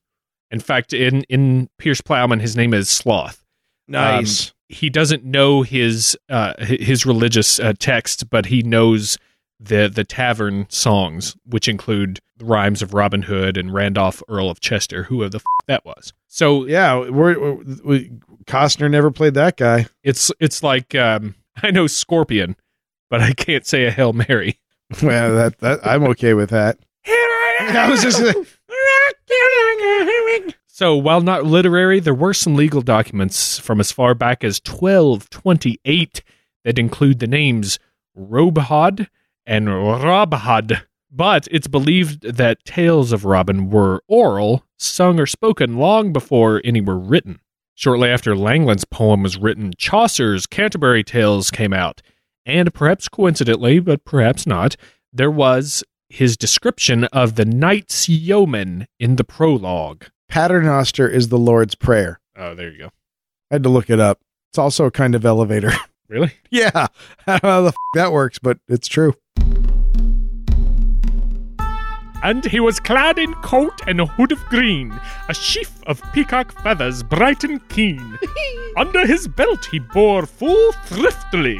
In 0.49 0.60
fact, 0.60 0.93
in 0.93 1.23
in 1.23 1.69
Piers 1.77 2.01
Plowman, 2.01 2.39
his 2.39 2.56
name 2.56 2.73
is 2.73 2.89
Sloth. 2.89 3.43
nice. 3.88 4.49
Um, 4.49 4.53
he 4.69 4.89
doesn't 4.89 5.23
know 5.23 5.62
his 5.62 6.17
uh, 6.29 6.53
his 6.65 7.06
religious 7.06 7.60
uh, 7.60 7.73
text, 7.77 8.29
but 8.29 8.47
he 8.47 8.63
knows 8.63 9.17
the 9.60 9.91
the 9.93 10.03
tavern 10.03 10.65
songs, 10.69 11.36
which 11.45 11.67
include 11.67 12.19
the 12.38 12.45
rhymes 12.45 12.82
of 12.82 12.93
Robin 12.93 13.23
Hood 13.23 13.58
and 13.58 13.73
Randolph 13.73 14.23
Earl 14.27 14.49
of 14.49 14.60
Chester, 14.60 15.03
whoever 15.03 15.29
the 15.29 15.38
f- 15.38 15.65
that 15.67 15.86
was. 15.86 16.13
So 16.27 16.65
yeah, 16.65 16.97
we're, 16.97 17.39
we're, 17.39 17.63
we, 17.84 18.12
Costner 18.45 18.89
never 18.89 19.12
played 19.12 19.36
that 19.36 19.58
guy. 19.58 19.88
it's 20.03 20.32
it's 20.39 20.63
like 20.63 20.95
um, 20.95 21.36
I 21.63 21.71
know 21.71 21.88
Scorpion, 21.88 22.56
but 23.10 23.21
I 23.21 23.34
can't 23.34 23.65
say 23.65 23.86
a 23.86 23.91
Hail 23.91 24.13
Mary. 24.13 24.60
well, 25.03 25.36
that 25.36 25.60
that 25.60 25.86
I'm 25.86 26.03
okay 26.06 26.34
with 26.34 26.49
that. 26.49 26.79
Was 27.89 28.04
just 28.04 28.21
So, 30.67 30.95
while 30.95 31.21
not 31.21 31.45
literary, 31.45 31.99
there 31.99 32.15
were 32.15 32.34
some 32.34 32.56
legal 32.56 32.82
documents 32.82 33.60
from 33.60 33.80
as 33.80 33.91
far 33.91 34.15
back 34.15 34.43
as 34.43 34.60
1228 34.65 36.23
that 36.63 36.80
include 36.80 37.19
the 37.19 37.28
names 37.28 37.78
Robhod 38.17 39.08
and 39.45 39.67
Robhad. 39.67 40.82
But 41.12 41.47
it's 41.52 41.67
believed 41.67 42.23
that 42.23 42.65
tales 42.65 43.12
of 43.12 43.23
Robin 43.23 43.69
were 43.69 44.02
oral, 44.08 44.65
sung 44.80 45.19
or 45.19 45.28
spoken 45.28 45.78
long 45.78 46.12
before 46.12 46.60
any 46.63 46.82
were 46.82 46.97
written. 46.97 47.39
Shortly 47.76 48.10
after 48.10 48.36
Langland's 48.36 48.86
poem 48.86 49.21
was 49.21 49.38
written, 49.38 49.73
Chaucer's 49.78 50.47
Canterbury 50.47 51.04
Tales 51.04 51.52
came 51.52 51.73
out. 51.73 52.02
And 52.45 52.73
perhaps 52.73 53.08
coincidentally, 53.08 53.80
but 53.80 54.06
perhaps 54.06 54.47
not, 54.47 54.76
there 55.12 55.32
was 55.32 55.84
his 56.13 56.38
description 56.38 57.06
of 57.06 57.36
the 57.36 57.43
Knight's 57.45 58.08
Yeoman 58.08 58.86
in 58.99 59.15
the 59.15 59.23
prologue. 59.23 60.06
Paternoster 60.30 61.08
is 61.10 61.30
the 61.30 61.39
Lord's 61.39 61.73
Prayer. 61.73 62.19
Oh, 62.38 62.54
there 62.54 62.69
you 62.71 62.78
go. 62.78 62.86
I 63.49 63.56
had 63.56 63.63
to 63.63 63.69
look 63.69 63.89
it 63.89 63.99
up. 63.99 64.19
It's 64.52 64.60
also 64.60 64.86
a 64.86 64.91
kind 64.91 65.15
of 65.15 65.26
elevator. 65.26 65.71
Really? 66.10 66.34
yeah. 66.52 66.69
I 67.28 67.39
don't 67.39 67.43
know 67.43 67.49
how 67.49 67.62
the 67.62 67.67
f- 67.69 67.76
that 67.95 68.12
works, 68.12 68.38
but 68.38 68.60
it's 68.67 68.88
true. 68.88 69.15
And 72.23 72.45
he 72.45 72.62
was 72.62 72.79
clad 72.79 73.19
in 73.19 73.33
coat 73.36 73.81
and 73.86 73.99
a 73.99 74.05
hood 74.05 74.31
of 74.31 74.43
green, 74.45 74.97
a 75.27 75.33
sheaf 75.33 75.71
of 75.88 76.01
peacock 76.13 76.53
feathers 76.63 77.03
bright 77.03 77.43
and 77.43 77.67
keen. 77.67 78.17
Under 78.77 79.05
his 79.05 79.27
belt 79.27 79.65
he 79.65 79.79
bore 79.79 80.25
full 80.25 80.71
thriftily. 80.86 81.59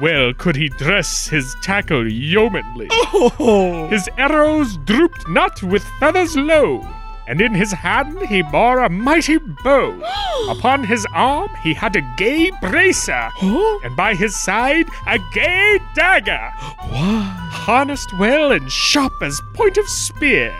Well 0.00 0.32
could 0.32 0.56
he 0.56 0.68
dress 0.70 1.28
his 1.28 1.54
tackle 1.62 2.10
yeomanly. 2.10 2.88
Oh. 2.90 3.88
His 3.90 4.08
arrows 4.16 4.78
drooped 4.84 5.28
not 5.28 5.62
with 5.62 5.84
feathers 6.00 6.34
low, 6.36 6.80
and 7.28 7.40
in 7.42 7.54
his 7.54 7.72
hand 7.72 8.20
he 8.22 8.42
bore 8.42 8.80
a 8.80 8.88
mighty 8.88 9.38
bow. 9.62 10.02
Upon 10.48 10.82
his 10.82 11.06
arm 11.12 11.50
he 11.62 11.74
had 11.74 11.94
a 11.94 12.14
gay 12.16 12.50
bracer, 12.62 13.30
and 13.40 13.94
by 13.94 14.14
his 14.14 14.34
side 14.34 14.86
a 15.06 15.18
gay 15.34 15.78
dagger, 15.94 16.50
harnessed 16.54 18.18
well 18.18 18.50
and 18.52 18.72
sharp 18.72 19.12
as 19.22 19.40
point 19.54 19.76
of 19.76 19.86
spear. 19.88 20.54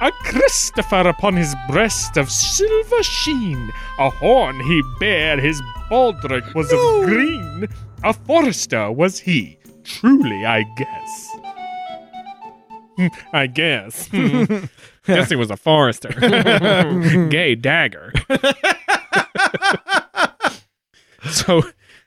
A 0.00 0.10
Christopher 0.24 1.08
upon 1.08 1.36
his 1.36 1.54
breast 1.68 2.16
of 2.16 2.30
silver 2.30 3.02
sheen, 3.02 3.70
a 3.98 4.10
horn 4.10 4.58
he 4.60 4.82
bare, 4.98 5.40
his 5.40 5.60
baldric 5.90 6.54
was 6.54 6.72
of 6.72 7.04
green. 7.04 7.68
A 8.02 8.12
forester 8.12 8.90
was 8.90 9.20
he, 9.20 9.58
truly 9.84 10.44
I 10.44 10.64
guess. 10.76 11.36
I 13.32 13.46
guess. 13.46 14.08
Guess 15.06 15.30
he 15.30 15.36
was 15.36 15.50
a 15.50 15.56
forester. 15.56 16.08
Gay 17.30 17.54
dagger. 17.54 18.12
So, 21.30 21.62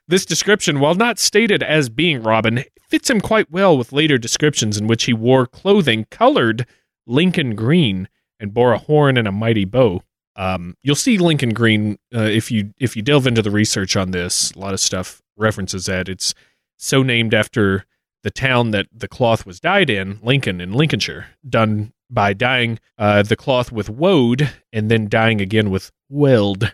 this 0.08 0.26
description, 0.26 0.80
while 0.80 0.96
not 0.96 1.20
stated 1.20 1.64
as 1.64 1.90
being 1.90 2.22
Robin, 2.22 2.64
fits 2.88 3.10
him 3.10 3.22
quite 3.22 3.50
well 3.50 3.78
with 3.78 3.94
later 3.94 4.18
descriptions 4.18 4.78
in 4.78 4.88
which 4.88 5.06
he 5.06 5.14
wore 5.14 5.48
clothing 5.48 6.06
colored 6.12 6.68
Lincoln 7.08 7.56
green 7.56 8.10
and 8.40 8.54
bore 8.54 8.74
a 8.74 8.78
horn 8.78 9.18
and 9.18 9.28
a 9.28 9.32
mighty 9.32 9.66
bow. 9.66 10.04
Um, 10.36 10.76
you'll 10.84 10.96
see 10.96 11.18
Lincoln 11.18 11.54
green 11.54 11.98
uh, 12.14 12.22
if 12.22 12.52
you 12.52 12.74
if 12.78 12.96
you 12.96 13.02
delve 13.02 13.26
into 13.26 13.42
the 13.42 13.52
research 13.52 13.96
on 13.96 14.12
this. 14.12 14.52
A 14.52 14.60
lot 14.60 14.74
of 14.74 14.80
stuff 14.82 15.22
references 15.38 15.86
that 15.86 16.10
it's 16.10 16.34
so 16.78 17.02
named 17.02 17.34
after 17.34 17.86
the 18.24 18.32
town 18.32 18.72
that 18.72 18.88
the 18.92 19.08
cloth 19.08 19.46
was 19.46 19.60
dyed 19.60 19.90
in, 19.90 20.20
Lincoln 20.22 20.60
in 20.60 20.74
Lincolnshire, 20.74 21.28
done 21.48 21.94
by 22.10 22.34
dyeing 22.34 22.80
uh, 22.98 23.24
the 23.24 23.36
cloth 23.36 23.72
with 23.72 23.90
woad 23.90 24.50
and 24.72 24.90
then 24.92 25.08
dyeing 25.10 25.42
again 25.42 25.70
with 25.70 25.92
weld. 26.10 26.74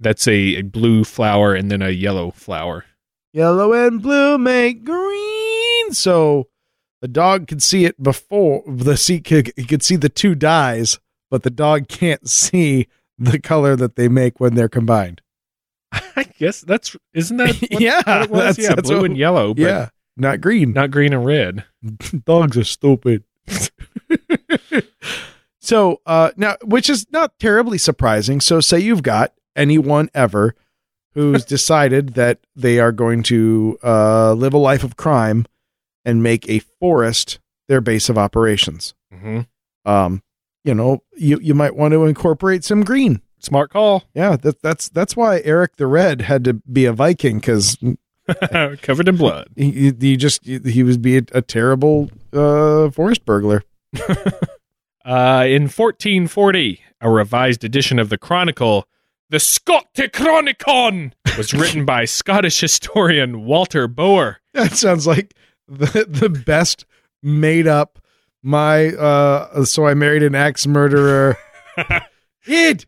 That's 0.00 0.26
a, 0.26 0.56
a 0.56 0.62
blue 0.62 1.04
flower 1.04 1.54
and 1.54 1.70
then 1.70 1.82
a 1.82 1.90
yellow 1.90 2.30
flower. 2.32 2.84
Yellow 3.32 3.72
and 3.72 4.02
blue 4.02 4.36
make 4.38 4.84
green. 4.84 5.92
So 5.92 6.48
the 7.00 7.08
dog 7.08 7.46
could 7.48 7.62
see 7.62 7.84
it 7.84 8.02
before 8.02 8.62
the 8.66 8.96
seat 8.96 9.24
could, 9.24 9.52
he 9.56 9.64
could 9.64 9.82
see 9.82 9.96
the 9.96 10.08
two 10.08 10.34
dyes, 10.34 10.98
but 11.30 11.42
the 11.42 11.50
dog 11.50 11.88
can't 11.88 12.28
see 12.28 12.88
the 13.18 13.38
color 13.38 13.76
that 13.76 13.96
they 13.96 14.08
make 14.08 14.40
when 14.40 14.54
they're 14.54 14.68
combined. 14.68 15.20
I 15.92 16.24
guess 16.38 16.60
that's 16.62 16.96
isn't 17.14 17.36
that 17.36 17.54
what, 17.70 17.80
Yeah, 17.80 18.02
what 18.26 18.30
that's- 18.32 18.58
yeah, 18.58 18.74
that's 18.74 18.88
blue 18.88 18.98
what- 19.02 19.10
and 19.10 19.18
yellow, 19.18 19.54
but 19.54 19.62
yeah, 19.62 19.88
not 20.16 20.40
green. 20.40 20.72
not 20.72 20.90
green 20.90 21.12
and 21.12 21.24
red. 21.24 21.64
Dogs 22.24 22.56
are 22.56 22.64
stupid. 22.64 23.24
So 25.62 26.00
uh 26.06 26.30
now 26.36 26.56
which 26.64 26.90
is 26.90 27.06
not 27.10 27.38
terribly 27.38 27.78
surprising. 27.78 28.40
So 28.40 28.60
say 28.60 28.78
you've 28.80 29.02
got 29.02 29.32
anyone 29.56 30.10
ever 30.12 30.54
who's 31.14 31.44
decided 31.56 32.14
that 32.14 32.40
they 32.56 32.78
are 32.80 32.92
going 32.92 33.22
to 33.24 33.78
uh 33.82 34.32
live 34.34 34.52
a 34.54 34.58
life 34.58 34.84
of 34.84 34.96
crime 34.96 35.46
and 36.04 36.22
make 36.22 36.48
a 36.50 36.58
forest 36.80 37.38
their 37.68 37.80
base 37.80 38.08
of 38.08 38.18
operations. 38.18 38.92
hmm 39.12 39.40
Um 39.84 40.22
you 40.64 40.74
know, 40.74 41.02
you 41.16 41.38
you 41.40 41.54
might 41.54 41.74
want 41.76 41.92
to 41.92 42.04
incorporate 42.04 42.62
some 42.64 42.82
green. 42.84 43.20
Smart 43.40 43.70
call. 43.70 44.04
Yeah, 44.14 44.36
that, 44.36 44.62
that's 44.62 44.88
that's 44.88 45.16
why 45.16 45.40
Eric 45.44 45.74
the 45.76 45.88
Red 45.88 46.20
had 46.22 46.44
to 46.44 46.54
be 46.54 46.84
a 46.84 46.92
Viking 46.92 47.38
because 47.40 47.76
Covered 48.82 49.08
in 49.08 49.16
blood. 49.16 49.48
he, 49.56 49.92
he 49.98 50.16
just 50.16 50.44
he 50.46 50.84
was 50.84 50.96
be 50.96 51.18
a, 51.18 51.22
a 51.32 51.42
terrible 51.42 52.08
uh, 52.32 52.90
forest 52.90 53.24
burglar. 53.24 53.64
Uh, 55.04 55.44
in 55.46 55.62
1440, 55.62 56.80
a 57.00 57.10
revised 57.10 57.64
edition 57.64 57.98
of 57.98 58.08
the 58.08 58.18
Chronicle, 58.18 58.86
the 59.30 59.38
Scotichronicon, 59.38 61.12
was 61.36 61.52
written 61.54 61.84
by 61.84 62.04
Scottish 62.04 62.60
historian 62.60 63.44
Walter 63.44 63.88
Bower. 63.88 64.38
That 64.54 64.72
sounds 64.72 65.06
like 65.06 65.34
the 65.66 66.06
the 66.08 66.28
best 66.28 66.84
made 67.22 67.66
up. 67.66 67.98
My 68.42 68.88
uh, 68.88 69.64
so 69.64 69.86
I 69.86 69.94
married 69.94 70.22
an 70.22 70.34
axe 70.34 70.66
murderer. 70.66 71.36
Id, 72.46 72.86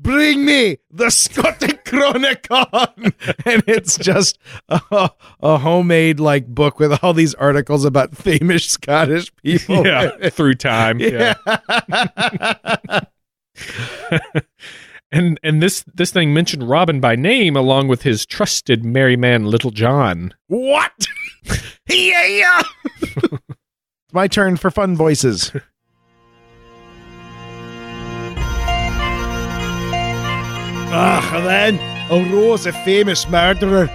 bring 0.00 0.44
me 0.44 0.78
the 0.90 1.10
Scottish 1.10 1.70
Chronicon, 1.84 3.14
and 3.44 3.62
it's 3.66 3.98
just 3.98 4.38
a, 4.68 5.10
a 5.40 5.58
homemade 5.58 6.20
like 6.20 6.46
book 6.46 6.78
with 6.78 7.02
all 7.02 7.12
these 7.12 7.34
articles 7.34 7.84
about 7.84 8.16
famous 8.16 8.64
Scottish 8.64 9.34
people. 9.36 9.86
Yeah, 9.86 10.28
through 10.30 10.54
time. 10.54 11.00
Yeah. 11.00 11.34
yeah. 11.46 13.00
And 15.12 15.40
and 15.42 15.60
this 15.60 15.84
this 15.92 16.12
thing 16.12 16.32
mentioned 16.32 16.68
Robin 16.68 17.00
by 17.00 17.16
name 17.16 17.56
along 17.56 17.88
with 17.88 18.02
his 18.02 18.24
trusted 18.24 18.84
merry 18.84 19.16
man 19.16 19.44
Little 19.44 19.72
John. 19.72 20.34
what? 20.46 20.92
yeah. 21.88 22.62
My 24.12 24.28
turn 24.28 24.56
for 24.56 24.70
fun 24.70 24.94
voices. 24.96 25.52
Ah, 30.92 31.36
and 31.36 31.46
then 31.46 32.10
arose 32.10 32.66
a 32.66 32.72
famous 32.84 33.28
murderer, 33.28 33.88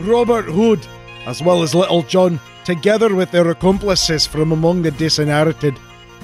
Robert 0.00 0.46
Hood, 0.46 0.80
as 1.26 1.42
well 1.42 1.62
as 1.62 1.74
Little 1.74 2.02
John, 2.02 2.40
together 2.64 3.14
with 3.14 3.30
their 3.30 3.50
accomplices 3.50 4.26
from 4.26 4.50
among 4.50 4.82
the 4.82 4.90
disinherited, 4.90 5.76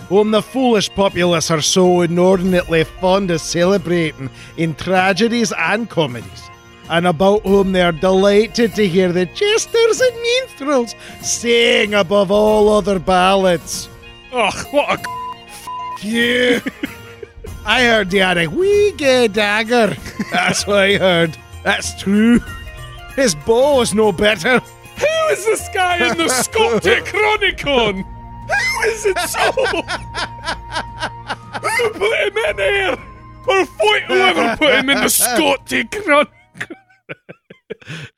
whom 0.09 0.31
the 0.31 0.41
foolish 0.41 0.89
populace 0.95 1.51
are 1.51 1.61
so 1.61 2.01
inordinately 2.01 2.85
fond 2.85 3.31
of 3.31 3.43
celebrating 3.43 4.31
in 4.57 4.75
tragedies 4.75 5.53
and 5.53 5.91
comedies, 5.91 6.49
and 6.89 7.07
about 7.07 7.43
whom 7.43 7.73
they 7.73 7.83
are 7.83 7.93
delighted 7.93 8.75
to 8.77 8.89
hear 8.89 9.13
the 9.13 9.27
jesters 9.27 10.01
and 10.01 10.17
minstrels 10.23 10.95
sing 11.21 11.93
above 11.93 12.31
all 12.31 12.71
other 12.71 12.99
ballads. 12.99 13.89
Ugh, 14.33 14.67
what 14.71 14.99
a 14.99 15.03
Yeah. 16.03 16.61
I 17.65 17.85
heard 17.85 18.13
you 18.13 18.23
had 18.23 18.39
a 18.39 18.47
wee 18.49 18.93
gay 18.93 19.29
dagger. 19.29 19.97
That's 20.33 20.67
what 20.67 20.79
I 20.79 20.97
heard. 20.97 21.37
That's 21.63 22.01
true. 22.01 22.41
His 23.17 23.35
bow 23.35 23.77
was 23.79 23.95
no 23.95 24.13
better. 24.13 24.61
Who 24.61 25.33
is 25.33 25.45
this 25.45 25.69
guy 25.75 25.97
in 26.11 26.17
the 26.17 26.25
Scotichronicon? 26.25 28.05
Who 28.51 28.89
is 28.89 29.07
it 29.07 29.19
so? 29.19 29.53
Who 31.61 31.91
put 31.91 32.19
him 32.19 32.37
in 32.37 32.59
here? 32.59 32.99
Or 33.49 33.67
fight 33.67 34.03
whoever 34.09 34.57
put 34.57 34.75
him 34.75 34.91
in 34.91 34.99
the 34.99 35.05
Scotichronicon? 35.05 36.29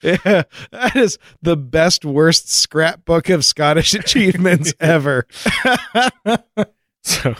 Yeah, 0.02 0.42
that 0.72 0.96
is 0.96 1.18
the 1.40 1.57
best 1.57 2.05
worst 2.05 2.50
scrapbook 2.52 3.28
of 3.28 3.44
Scottish 3.44 3.94
achievements 3.94 4.74
ever. 4.81 5.26
So, 7.02 7.35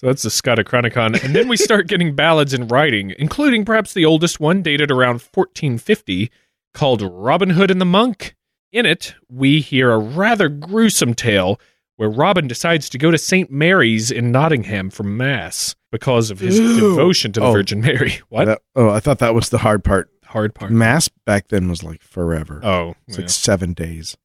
so 0.00 0.06
that's 0.06 0.22
the 0.22 0.30
Scotichronicon, 0.30 1.22
and 1.22 1.36
then 1.36 1.46
we 1.46 1.58
start 1.58 1.88
getting 1.88 2.14
ballads 2.14 2.54
in 2.54 2.68
writing, 2.68 3.12
including 3.18 3.66
perhaps 3.66 3.92
the 3.92 4.06
oldest 4.06 4.40
one, 4.40 4.62
dated 4.62 4.90
around 4.90 5.20
1450, 5.20 6.30
called 6.72 7.02
Robin 7.02 7.50
Hood 7.50 7.70
and 7.70 7.80
the 7.82 7.84
Monk. 7.84 8.34
In 8.72 8.86
it, 8.86 9.14
we 9.28 9.60
hear 9.60 9.90
a 9.90 9.98
rather 9.98 10.48
gruesome 10.48 11.12
tale 11.12 11.60
where 11.96 12.08
Robin 12.08 12.48
decides 12.48 12.88
to 12.88 12.96
go 12.98 13.10
to 13.10 13.18
St. 13.18 13.50
Mary's 13.50 14.10
in 14.10 14.32
Nottingham 14.32 14.88
for 14.88 15.02
Mass 15.02 15.74
because 15.92 16.30
of 16.30 16.38
his 16.40 16.58
Ew. 16.60 16.80
devotion 16.80 17.30
to 17.32 17.40
the 17.40 17.46
Oh. 17.46 17.52
Virgin 17.52 17.82
Mary. 17.82 18.20
What? 18.30 18.46
That- 18.46 18.62
oh, 18.74 18.88
I 18.88 19.00
thought 19.00 19.18
that 19.18 19.34
was 19.34 19.50
the 19.50 19.58
hard 19.58 19.84
part. 19.84 20.08
Hard 20.24 20.54
part. 20.54 20.70
Mass 20.70 21.08
back 21.26 21.48
then 21.48 21.68
was 21.68 21.82
like 21.82 22.00
forever. 22.02 22.60
Oh, 22.64 22.94
it's 23.06 23.18
yeah. 23.18 23.22
like 23.22 23.30
seven 23.30 23.74
days. 23.74 24.16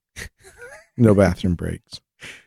no 0.95 1.13
bathroom 1.15 1.55
breaks. 1.55 1.99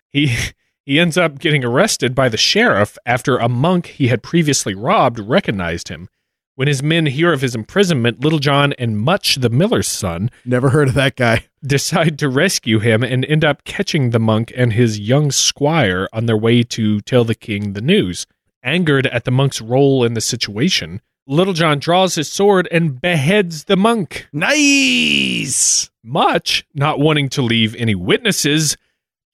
he 0.08 0.34
he 0.88 0.98
ends 0.98 1.18
up 1.18 1.38
getting 1.38 1.66
arrested 1.66 2.14
by 2.14 2.31
the 2.31 2.38
sheriff 2.38 2.96
after 3.05 3.37
a 3.37 3.46
monk 3.46 3.88
he 3.88 4.09
had 4.09 4.22
previously 4.22 4.74
robbed 4.74 5.18
recognized 5.18 5.88
him. 5.88 6.09
When 6.55 6.66
his 6.66 6.83
men 6.83 7.05
hear 7.05 7.31
of 7.31 7.42
his 7.42 7.55
imprisonment, 7.55 8.24
Little 8.24 8.38
John 8.38 8.72
and 8.79 8.98
Much, 8.98 9.35
the 9.35 9.51
miller's 9.51 9.87
son, 9.87 10.31
Never 10.46 10.70
heard 10.70 10.88
of 10.88 10.94
that 10.94 11.14
guy. 11.14 11.44
decide 11.62 12.18
to 12.20 12.31
rescue 12.31 12.79
him 12.79 13.03
and 13.03 13.27
end 13.27 13.44
up 13.44 13.64
catching 13.64 14.11
the 14.11 14.18
monk 14.18 14.51
and 14.57 14.72
his 14.72 14.98
young 14.98 15.31
squire 15.31 16.09
on 16.11 16.24
their 16.24 16.38
way 16.38 16.62
to 16.62 17.03
tell 17.03 17.24
the 17.24 17.35
king 17.35 17.74
the 17.74 17.83
news. 17.83 18.27
Angered 18.62 19.07
at 19.09 19.27
the 19.27 19.31
monk's 19.31 19.61
role 19.61 20.05
in 20.05 20.14
the 20.14 20.22
situation, 20.22 21.03
Little 21.27 21.53
John 21.53 21.81
draws 21.81 22.14
his 22.14 22.33
sword 22.33 22.66
and 22.72 22.98
beheads 22.98 23.64
the 23.64 23.77
monk. 23.77 24.27
Nice. 24.33 25.90
Much, 26.03 26.64
not 26.72 26.98
wanting 26.98 27.29
to 27.29 27.42
leave 27.42 27.77
any 27.77 27.94
witnesses, 27.94 28.79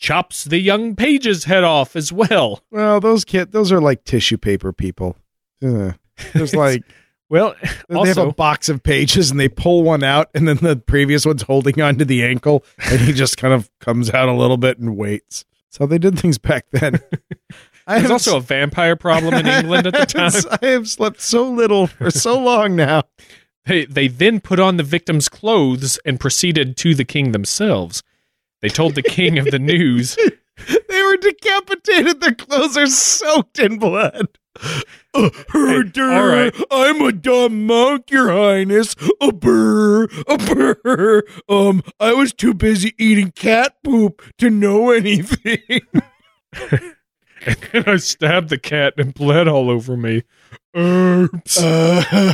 chops 0.05 0.45
the 0.45 0.59
young 0.59 0.95
page's 0.95 1.45
head 1.45 1.65
off 1.65 1.97
as 1.97 2.13
well. 2.13 2.63
Well, 2.71 3.01
those 3.01 3.25
kid, 3.25 3.53
those 3.53 3.73
are 3.73 3.81
like 3.81 4.05
tissue 4.05 4.37
paper 4.37 4.71
people. 4.73 5.17
Ugh. 5.65 5.95
There's 6.35 6.55
like 6.55 6.83
Well, 7.31 7.57
they 7.89 8.09
have 8.09 8.19
a 8.19 8.33
box 8.33 8.69
of 8.69 8.83
pages 8.83 9.31
and 9.31 9.41
they 9.41 9.49
pull 9.49 9.83
one 9.83 10.05
out, 10.05 10.29
and 10.35 10.47
then 10.47 10.59
the 10.59 10.77
previous 10.77 11.25
one's 11.25 11.43
holding 11.43 11.81
onto 11.81 12.05
the 12.05 12.23
ankle, 12.23 12.65
and 12.91 13.01
he 13.01 13.15
just 13.15 13.39
kind 13.39 13.55
of 13.55 13.71
comes 13.81 14.11
out 14.11 14.29
a 14.29 14.35
little 14.35 14.59
bit 14.59 14.79
and 14.79 14.97
waits. 14.97 15.47
How 15.79 15.87
they 15.87 15.99
did 15.99 16.17
things 16.19 16.39
back 16.39 16.67
then. 16.71 17.01
I 17.87 17.99
there's 17.99 18.11
also 18.11 18.37
a 18.37 18.41
vampire 18.41 18.95
problem 18.95 19.35
in 19.35 19.47
England 19.47 19.89
at 19.89 19.95
the 19.95 20.07
time. 20.07 20.59
I 20.63 20.67
have 20.67 20.89
slept 20.89 21.21
so 21.21 21.51
little 21.51 21.89
for 21.89 22.13
so 22.13 22.39
long 22.39 22.77
now. 22.77 23.03
They, 23.67 23.87
they 23.87 24.07
then 24.07 24.41
put 24.41 24.61
on 24.61 24.77
the 24.77 24.85
victim's 24.85 25.29
clothes 25.29 25.99
and 26.05 26.21
proceeded 26.21 26.77
to 26.77 26.95
the 26.95 27.05
king 27.05 27.33
themselves. 27.33 28.05
They 28.65 28.71
told 28.71 28.95
the 28.95 29.03
king 29.03 29.39
of 29.39 29.45
the 29.51 29.59
news. 29.75 30.17
They 30.17 31.03
were 31.03 31.19
decapitated. 31.19 32.23
Their 32.23 32.35
clothes 32.35 32.79
are 32.79 32.87
soaked 32.87 33.59
in 33.59 33.79
blood. 33.79 34.39
Uh, 35.13 35.29
herder, 35.51 36.11
all 36.11 36.27
right. 36.29 36.55
I'm 36.71 37.03
a 37.03 37.13
dumb 37.13 37.67
monk, 37.67 38.11
your 38.11 38.33
highness. 38.33 38.97
A 39.21 39.33
burr, 39.33 40.05
a 40.27 40.39
burr. 40.39 41.25
Um, 41.47 41.83
I 42.01 42.15
was 42.15 42.33
too 42.33 42.55
busy 42.55 42.95
eating 42.99 43.33
cat 43.33 43.75
poop 43.85 44.23
to 44.39 44.49
know 44.49 44.91
anything. 44.93 45.83
and 46.71 47.59
then 47.71 47.85
I 47.87 47.97
stabbed 47.97 48.49
the 48.49 48.57
cat 48.57 48.95
and 48.97 49.13
bled 49.13 49.47
all 49.47 49.69
over 49.69 49.95
me. 49.95 50.23
Oops. 50.75 51.63
Uh, 51.63 52.33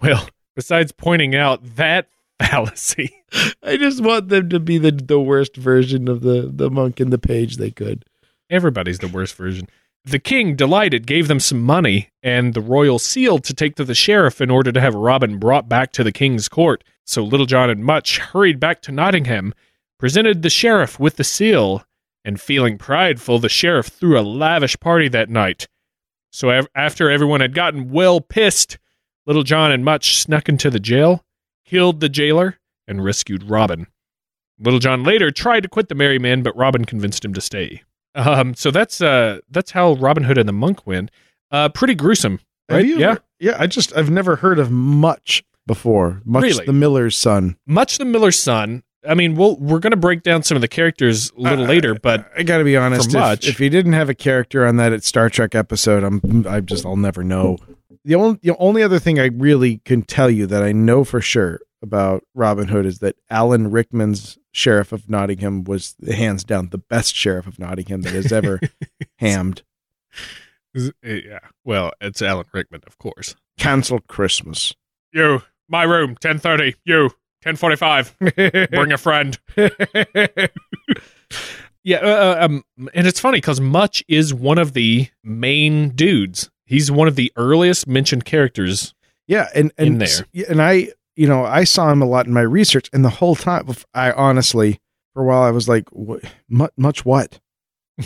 well, 0.00 0.26
besides 0.56 0.92
pointing 0.92 1.34
out 1.34 1.76
that 1.76 2.08
fallacy, 2.40 3.22
I 3.62 3.76
just 3.76 4.02
want 4.02 4.28
them 4.28 4.48
to 4.50 4.60
be 4.60 4.78
the, 4.78 4.92
the 4.92 5.20
worst 5.20 5.56
version 5.56 6.08
of 6.08 6.22
the, 6.22 6.50
the 6.52 6.70
monk 6.70 7.00
in 7.00 7.10
the 7.10 7.18
page 7.18 7.56
they 7.56 7.70
could. 7.70 8.04
everybody's 8.50 8.98
the 8.98 9.08
worst 9.08 9.34
version. 9.34 9.68
The 10.04 10.18
king, 10.18 10.56
delighted, 10.56 11.06
gave 11.06 11.28
them 11.28 11.40
some 11.40 11.62
money 11.62 12.10
and 12.22 12.54
the 12.54 12.60
royal 12.62 12.98
seal 12.98 13.38
to 13.40 13.52
take 13.52 13.74
to 13.76 13.84
the 13.84 13.94
sheriff 13.94 14.40
in 14.40 14.50
order 14.50 14.72
to 14.72 14.80
have 14.80 14.94
Robin 14.94 15.38
brought 15.38 15.68
back 15.68 15.92
to 15.92 16.04
the 16.04 16.12
king's 16.12 16.48
court. 16.48 16.82
So 17.04 17.22
Little 17.22 17.46
John 17.46 17.68
and 17.68 17.84
Much 17.84 18.18
hurried 18.18 18.58
back 18.60 18.80
to 18.82 18.92
Nottingham, 18.92 19.52
presented 19.98 20.42
the 20.42 20.50
sheriff 20.50 20.98
with 20.98 21.16
the 21.16 21.24
seal, 21.24 21.84
and 22.24 22.40
feeling 22.40 22.78
prideful, 22.78 23.38
the 23.38 23.48
sheriff 23.48 23.86
threw 23.86 24.18
a 24.18 24.22
lavish 24.22 24.78
party 24.80 25.08
that 25.08 25.28
night. 25.30 25.68
So 26.30 26.66
after 26.74 27.10
everyone 27.10 27.40
had 27.40 27.54
gotten 27.54 27.90
well 27.90 28.20
pissed, 28.20 28.78
Little 29.26 29.42
John 29.42 29.72
and 29.72 29.84
Much 29.84 30.16
snuck 30.18 30.48
into 30.48 30.70
the 30.70 30.80
jail, 30.80 31.24
killed 31.68 32.00
the 32.00 32.08
jailer, 32.08 32.58
and 32.86 33.04
rescued 33.04 33.44
Robin. 33.50 33.86
Little 34.60 34.80
John 34.80 35.04
later 35.04 35.30
tried 35.30 35.62
to 35.64 35.68
quit 35.68 35.88
the 35.88 35.94
merry 35.94 36.18
men, 36.18 36.42
but 36.42 36.56
Robin 36.56 36.84
convinced 36.84 37.24
him 37.24 37.32
to 37.34 37.40
stay. 37.40 37.82
Um, 38.14 38.54
so 38.54 38.70
that's 38.70 39.00
uh 39.00 39.38
that's 39.50 39.70
how 39.72 39.92
Robin 39.94 40.24
Hood 40.24 40.38
and 40.38 40.48
the 40.48 40.52
Monk 40.52 40.86
went. 40.86 41.10
Uh, 41.50 41.68
pretty 41.68 41.94
gruesome, 41.94 42.40
right? 42.68 42.84
you 42.84 42.98
yeah. 42.98 43.10
ever- 43.12 43.20
yeah. 43.38 43.56
I 43.58 43.66
just 43.66 43.96
I've 43.96 44.10
never 44.10 44.36
heard 44.36 44.58
of 44.58 44.70
much 44.70 45.44
before. 45.66 46.20
Much 46.24 46.42
Really? 46.42 46.64
the 46.66 46.72
Miller's 46.72 47.16
son. 47.16 47.56
Much 47.66 47.98
the 47.98 48.04
Miller's 48.04 48.38
son. 48.38 48.82
I 49.08 49.14
mean, 49.14 49.36
we'll 49.36 49.56
we're 49.58 49.78
gonna 49.78 49.96
break 49.96 50.22
down 50.24 50.42
some 50.42 50.56
of 50.56 50.60
the 50.62 50.68
characters 50.68 51.30
a 51.36 51.40
little 51.40 51.64
Uh, 51.64 51.68
later, 51.68 51.94
but 51.94 52.28
I 52.36 52.42
got 52.42 52.58
to 52.58 52.64
be 52.64 52.76
honest. 52.76 53.12
For 53.12 53.18
If, 53.18 53.22
Much- 53.22 53.46
if 53.48 53.58
he 53.58 53.68
didn't 53.68 53.92
have 53.92 54.08
a 54.08 54.14
character 54.14 54.66
on 54.66 54.76
that 54.78 54.92
at 54.92 55.04
Star 55.04 55.30
Trek 55.30 55.54
episode, 55.54 56.02
I'm 56.02 56.44
I 56.48 56.60
just 56.60 56.84
I'll 56.84 56.96
never 56.96 57.22
know. 57.22 57.58
The 58.08 58.14
only 58.14 58.38
the 58.42 58.56
only 58.56 58.82
other 58.82 58.98
thing 58.98 59.20
I 59.20 59.26
really 59.26 59.82
can 59.84 60.00
tell 60.00 60.30
you 60.30 60.46
that 60.46 60.62
I 60.62 60.72
know 60.72 61.04
for 61.04 61.20
sure 61.20 61.60
about 61.82 62.24
Robin 62.34 62.68
Hood 62.68 62.86
is 62.86 63.00
that 63.00 63.16
Alan 63.28 63.70
Rickman's 63.70 64.38
sheriff 64.50 64.92
of 64.92 65.10
Nottingham 65.10 65.64
was 65.64 65.94
hands 66.10 66.42
down 66.42 66.70
the 66.70 66.78
best 66.78 67.14
sheriff 67.14 67.46
of 67.46 67.58
Nottingham 67.58 68.00
that 68.00 68.14
has 68.14 68.32
ever 68.32 68.60
hammed. 69.18 69.62
uh, 70.74 70.88
yeah. 71.02 71.40
Well, 71.66 71.92
it's 72.00 72.22
Alan 72.22 72.46
Rickman, 72.50 72.80
of 72.86 72.96
course. 72.96 73.36
Cancel 73.58 73.98
Christmas. 74.00 74.74
You, 75.12 75.42
my 75.68 75.82
room, 75.82 76.16
ten 76.18 76.38
thirty. 76.38 76.76
You, 76.86 77.10
ten 77.42 77.56
forty 77.56 77.76
five. 77.76 78.16
Bring 78.18 78.92
a 78.92 78.96
friend. 78.96 79.38
Yeah, 81.84 81.98
uh, 81.98 82.44
um, 82.44 82.64
and 82.92 83.06
it's 83.06 83.20
funny 83.20 83.38
because 83.38 83.62
Much 83.62 84.04
is 84.08 84.34
one 84.34 84.58
of 84.58 84.74
the 84.74 85.08
main 85.24 85.90
dudes. 85.90 86.50
He's 86.68 86.90
one 86.90 87.08
of 87.08 87.16
the 87.16 87.32
earliest 87.36 87.86
mentioned 87.86 88.24
characters. 88.26 88.94
Yeah, 89.26 89.48
and 89.54 89.72
and 89.78 89.88
in 89.88 89.98
there. 89.98 90.46
and 90.48 90.60
I, 90.62 90.88
you 91.16 91.26
know, 91.26 91.44
I 91.44 91.64
saw 91.64 91.90
him 91.90 92.02
a 92.02 92.06
lot 92.06 92.26
in 92.26 92.32
my 92.32 92.42
research, 92.42 92.88
and 92.92 93.04
the 93.04 93.08
whole 93.10 93.34
time, 93.36 93.66
I 93.94 94.12
honestly, 94.12 94.78
for 95.14 95.22
a 95.22 95.26
while, 95.26 95.42
I 95.42 95.50
was 95.50 95.68
like, 95.68 95.88
what, 95.90 96.22
much, 96.76 97.04
what? 97.04 97.40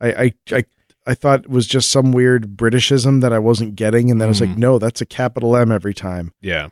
I, 0.00 0.12
I, 0.12 0.34
I, 0.52 0.64
I 1.06 1.14
thought 1.14 1.40
it 1.44 1.50
was 1.50 1.66
just 1.66 1.90
some 1.90 2.12
weird 2.12 2.56
Britishism 2.56 3.20
that 3.22 3.32
I 3.32 3.38
wasn't 3.38 3.74
getting, 3.74 4.10
and 4.10 4.20
then 4.20 4.26
I 4.26 4.30
was 4.30 4.40
like, 4.40 4.50
Mhm. 4.50 4.58
no, 4.58 4.78
that's 4.78 5.00
a 5.00 5.06
capital 5.06 5.56
M 5.56 5.72
every 5.72 5.94
time. 5.94 6.32
Yeah, 6.40 6.68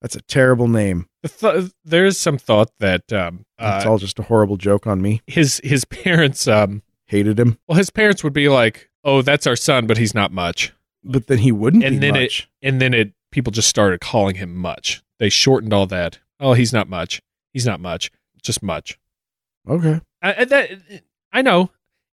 That's 0.00 0.16
a 0.16 0.22
terrible 0.22 0.68
name. 0.68 1.06
The 1.22 1.28
th- 1.28 1.72
there's 1.84 2.18
some 2.18 2.38
thought 2.38 2.70
that 2.80 3.12
um, 3.12 3.44
It's 3.58 3.84
uh, 3.86 3.90
all 3.90 3.98
just 3.98 4.18
a 4.18 4.22
horrible 4.24 4.56
joke 4.56 4.86
on 4.88 5.00
me. 5.02 5.20
his 5.26 5.60
his 5.62 5.84
parents, 5.84 6.48
um, 6.48 6.82
Hated 7.06 7.38
him, 7.38 7.58
well, 7.68 7.76
his 7.78 7.90
parents 7.90 8.24
would 8.24 8.32
be 8.32 8.48
like, 8.48 8.88
"Oh, 9.04 9.20
that's 9.22 9.46
our 9.46 9.54
son, 9.56 9.86
but 9.86 9.98
he's 9.98 10.14
not 10.14 10.32
much," 10.32 10.72
but 11.04 11.26
then 11.26 11.38
he 11.38 11.52
wouldn't 11.52 11.84
And 11.84 12.00
be 12.00 12.06
then 12.06 12.16
it- 12.16 12.46
and 12.62 12.80
then 12.80 12.94
it 12.94 13.12
people 13.30 13.50
just 13.50 13.68
started 13.68 14.00
calling 14.00 14.36
him 14.36 14.54
Much. 14.54 15.02
They 15.18 15.28
shortened 15.28 15.72
all 15.72 15.86
that. 15.86 16.18
Oh, 16.40 16.52
he's 16.54 16.72
not 16.72 16.88
much. 16.88 17.22
He's 17.52 17.66
not 17.66 17.80
much. 17.80 18.10
Just 18.42 18.62
Much. 18.62 18.98
okay, 19.68 20.00
I, 20.20 20.44
that 20.44 20.70
I 21.32 21.42
know 21.42 21.70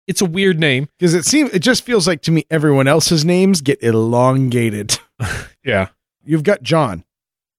it's 0.06 0.20
a 0.20 0.26
weird 0.26 0.58
name. 0.60 0.88
because 0.98 1.14
it 1.14 1.24
seems 1.24 1.50
it 1.54 1.60
just 1.60 1.84
feels 1.84 2.06
like 2.06 2.20
to 2.22 2.30
me 2.30 2.44
everyone 2.50 2.86
else's 2.86 3.24
names 3.24 3.60
get 3.60 3.82
elongated. 3.82 4.98
Yeah, 5.64 5.88
You've 6.24 6.44
got 6.44 6.62
John, 6.62 7.04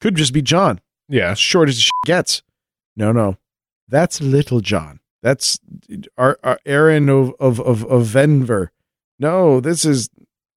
could 0.02 0.15
just 0.15 0.34
be 0.34 0.42
John. 0.42 0.80
yeah. 1.10 1.32
as 1.32 1.39
short 1.39 1.68
as 1.70 1.80
shit 1.80 1.92
gets. 2.06 2.42
No, 2.96 3.12
no, 3.12 3.38
that's 3.88 4.22
Little 4.22 4.62
John. 4.62 5.00
That's 5.22 5.60
our, 6.18 6.39
our 6.44 6.60
Aaron 6.65 7.10
of 7.10 7.34
of 7.39 7.60
of, 7.60 7.84
of 7.86 8.08
Venver. 8.08 8.70
No, 9.20 9.60
this 9.60 9.84
is 9.86 10.10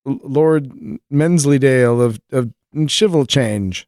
Lord 0.04 0.98
Mensleydale 1.10 2.00
of 2.00 2.20
of 2.30 2.52
Chival 2.74 3.28
Change. 3.28 3.86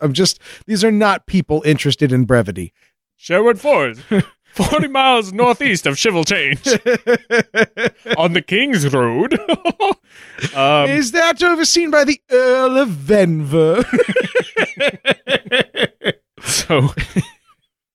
I'm 0.00 0.12
just 0.12 0.40
these 0.66 0.84
are 0.84 0.92
not 0.92 1.26
people 1.26 1.62
interested 1.64 2.12
in 2.12 2.24
brevity. 2.24 2.72
Sherwood 3.16 3.60
Ford, 3.60 3.98
40 4.52 4.88
miles 4.88 5.32
northeast 5.32 5.86
of 5.86 5.94
Chival 5.96 6.26
Change 6.26 6.66
on 8.16 8.32
the 8.32 8.42
King's 8.42 8.92
Road. 8.92 9.34
um, 10.54 10.88
is 10.88 11.12
that 11.12 11.42
overseen 11.42 11.90
by 11.90 12.04
the 12.04 12.20
Earl 12.30 12.78
of 12.78 12.88
Venver? 12.88 13.84
so, 16.42 16.94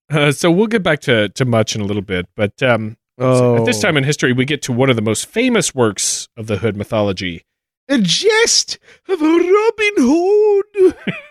uh, 0.09 0.31
so 0.31 0.51
we'll 0.51 0.67
get 0.67 0.83
back 0.83 0.99
to, 1.01 1.29
to 1.29 1.45
much 1.45 1.75
in 1.75 1.81
a 1.81 1.85
little 1.85 2.01
bit, 2.01 2.27
but 2.35 2.61
um, 2.61 2.97
oh, 3.17 3.57
at 3.57 3.65
this 3.65 3.79
time 3.81 3.97
in 3.97 4.03
history, 4.03 4.33
we 4.33 4.45
get 4.45 4.61
to 4.63 4.71
one 4.73 4.89
of 4.89 4.95
the 4.95 5.01
most 5.01 5.25
famous 5.25 5.73
works 5.75 6.27
of 6.35 6.47
the 6.47 6.57
Hood 6.57 6.75
mythology. 6.75 7.43
a 7.87 7.99
jest 7.99 8.79
of 9.07 9.21
Robin 9.21 9.93
Hood. 9.97 10.95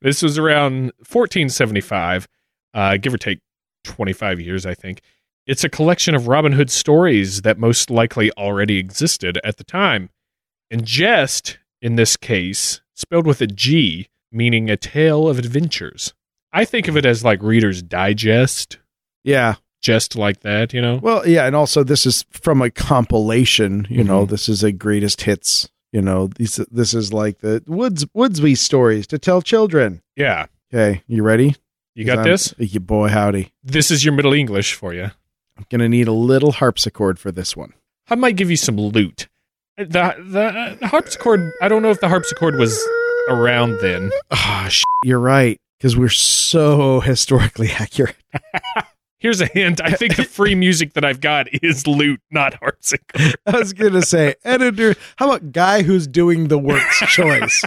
This 0.00 0.22
was 0.22 0.38
around 0.38 0.92
1475, 1.06 2.26
uh, 2.74 2.96
give 2.96 3.14
or 3.14 3.18
take 3.18 3.40
25 3.84 4.40
years, 4.40 4.66
I 4.66 4.74
think. 4.74 5.02
It's 5.46 5.64
a 5.64 5.68
collection 5.68 6.14
of 6.14 6.28
Robin 6.28 6.52
Hood 6.52 6.70
stories 6.70 7.42
that 7.42 7.58
most 7.58 7.90
likely 7.90 8.30
already 8.32 8.78
existed 8.78 9.38
at 9.44 9.56
the 9.56 9.64
time. 9.64 10.10
And 10.70 10.84
jest, 10.84 11.58
in 11.80 11.96
this 11.96 12.16
case, 12.16 12.80
spelled 12.94 13.26
with 13.26 13.40
a 13.40 13.46
G, 13.46 14.08
meaning 14.30 14.68
a 14.68 14.76
tale 14.76 15.28
of 15.28 15.38
adventures. 15.38 16.12
I 16.52 16.64
think 16.64 16.88
of 16.88 16.96
it 16.96 17.06
as 17.06 17.24
like 17.24 17.42
Reader's 17.42 17.82
Digest, 17.82 18.78
Yeah, 19.24 19.56
just 19.80 20.16
like 20.16 20.40
that, 20.40 20.72
you 20.72 20.80
know? 20.80 20.96
Well, 21.02 21.26
yeah, 21.26 21.46
and 21.46 21.54
also 21.56 21.82
this 21.84 22.04
is 22.06 22.24
from 22.30 22.60
a 22.62 22.70
compilation. 22.70 23.86
You 23.90 24.04
know, 24.04 24.26
Mhm. 24.26 24.30
this 24.30 24.48
is 24.48 24.62
a 24.62 24.72
greatest 24.72 25.22
hits. 25.22 25.68
You 25.92 26.02
know, 26.02 26.28
these 26.36 26.56
this 26.70 26.92
is 26.94 27.12
like 27.12 27.38
the 27.38 27.62
Woods 27.66 28.04
Woodsby 28.12 28.54
stories 28.56 29.06
to 29.08 29.18
tell 29.18 29.40
children. 29.40 30.02
Yeah. 30.16 30.46
Okay, 30.72 31.02
you 31.06 31.22
ready? 31.22 31.56
You 31.94 32.04
got 32.04 32.18
I'm- 32.18 32.28
this? 32.28 32.54
You 32.58 32.80
boy, 32.80 33.08
howdy! 33.08 33.52
This 33.64 33.90
is 33.90 34.04
your 34.04 34.12
Middle 34.14 34.34
English 34.34 34.74
for 34.74 34.92
you. 34.92 35.10
I'm 35.56 35.64
gonna 35.70 35.88
need 35.88 36.06
a 36.06 36.12
little 36.12 36.52
harpsichord 36.52 37.18
for 37.18 37.32
this 37.32 37.56
one. 37.56 37.72
I 38.10 38.14
might 38.16 38.36
give 38.36 38.50
you 38.50 38.56
some 38.56 38.76
loot. 38.76 39.28
Uh, 39.78 39.84
the 39.84 40.14
the 40.28 40.42
uh, 40.82 40.86
harpsichord. 40.88 41.52
I 41.62 41.68
don't 41.68 41.82
know 41.82 41.90
if 41.90 42.00
the 42.00 42.08
harpsichord 42.08 42.56
was 42.58 42.78
around 43.30 43.78
then. 43.80 44.10
Oh, 44.30 44.66
sh- 44.68 44.82
you're 45.04 45.18
right. 45.20 45.58
Because 45.78 45.96
we're 45.96 46.08
so 46.10 47.00
historically 47.12 47.70
accurate. 47.70 48.16
Here's 49.20 49.40
a 49.40 49.46
hint. 49.46 49.80
I 49.80 49.90
think 49.90 50.14
the 50.14 50.22
free 50.22 50.54
music 50.66 50.92
that 50.92 51.04
I've 51.04 51.20
got 51.20 51.48
is 51.62 51.88
loot, 51.88 52.20
not 52.30 52.54
harpsichord. 52.54 53.34
I 53.46 53.58
was 53.58 53.72
going 53.72 53.94
to 53.94 54.02
say, 54.02 54.36
editor, 54.44 54.94
how 55.16 55.26
about 55.32 55.50
guy 55.50 55.82
who's 55.82 56.06
doing 56.06 56.46
the 56.48 56.58
work's 56.58 56.98
choice? 57.08 57.64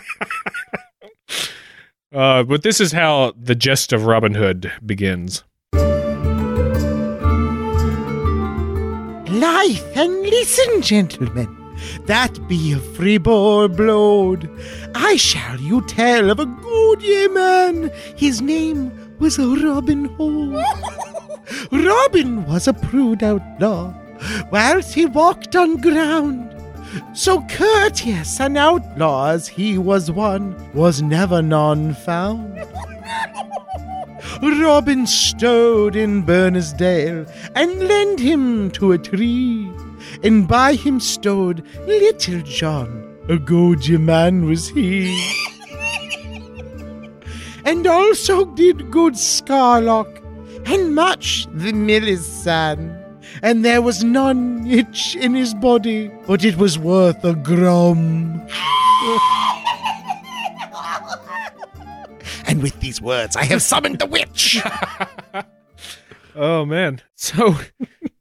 Uh, 2.13 2.43
but 2.43 2.63
this 2.63 2.79
is 2.79 2.93
how 2.93 3.33
the 3.37 3.55
jest 3.55 3.91
of 3.91 4.05
Robin 4.05 4.33
Hood 4.33 4.71
begins. 4.85 5.43
Life 9.29 9.97
and 9.97 10.21
listen, 10.21 10.81
gentlemen. 10.81 11.57
That 12.05 12.47
be 12.47 12.73
a 12.73 12.77
freeborn 12.77 13.75
blowed. 13.75 14.49
I 14.95 15.17
shall 15.17 15.59
you 15.59 15.81
tell 15.87 16.29
of 16.29 16.39
a 16.39 16.45
good 16.45 17.01
yeoman. 17.01 17.91
His 18.15 18.41
name 18.41 18.91
was 19.19 19.37
Robin 19.39 20.05
Hood. 20.05 20.63
Robin 21.71 22.45
was 22.45 22.67
a 22.67 22.73
prude 22.73 23.23
outlaw, 23.23 23.93
whilst 24.51 24.93
he 24.93 25.05
walked 25.05 25.55
on 25.55 25.77
ground. 25.77 26.47
So 27.13 27.41
courteous 27.49 28.39
an 28.39 28.57
outlaw 28.57 29.29
as 29.29 29.47
he 29.47 29.77
was 29.77 30.11
one, 30.11 30.55
was 30.73 31.01
never 31.01 31.41
none 31.41 31.93
found. 31.93 32.65
Robin 34.41 35.05
stowed 35.05 35.95
in 35.95 36.23
Bernasdale 36.23 37.25
and 37.55 37.79
lent 37.79 38.19
him 38.19 38.71
to 38.71 38.91
a 38.93 38.97
tree, 38.97 39.71
and 40.23 40.47
by 40.47 40.73
him 40.73 40.99
stowed 40.99 41.65
Little 41.85 42.41
John, 42.41 43.17
a 43.29 43.37
Godia 43.37 43.99
man 43.99 44.45
was 44.45 44.69
he. 44.69 45.15
and 47.65 47.85
also 47.85 48.45
did 48.45 48.91
good 48.91 49.13
Scarlock, 49.13 50.20
and 50.65 50.95
much 50.95 51.47
the 51.53 51.73
miller's 51.73 52.25
son. 52.25 52.97
And 53.43 53.63
there 53.63 53.81
was 53.81 54.03
none 54.03 54.65
itch 54.67 55.15
in 55.15 55.33
his 55.35 55.53
body, 55.53 56.11
but 56.27 56.43
it 56.43 56.57
was 56.57 56.77
worth 56.77 57.23
a 57.23 57.33
grum. 57.33 58.41
and 62.47 62.61
with 62.61 62.79
these 62.79 63.01
words, 63.01 63.35
I 63.35 63.45
have 63.45 63.61
summoned 63.61 63.99
the 63.99 64.05
witch. 64.05 64.61
Oh 66.35 66.65
man. 66.65 67.01
So 67.15 67.55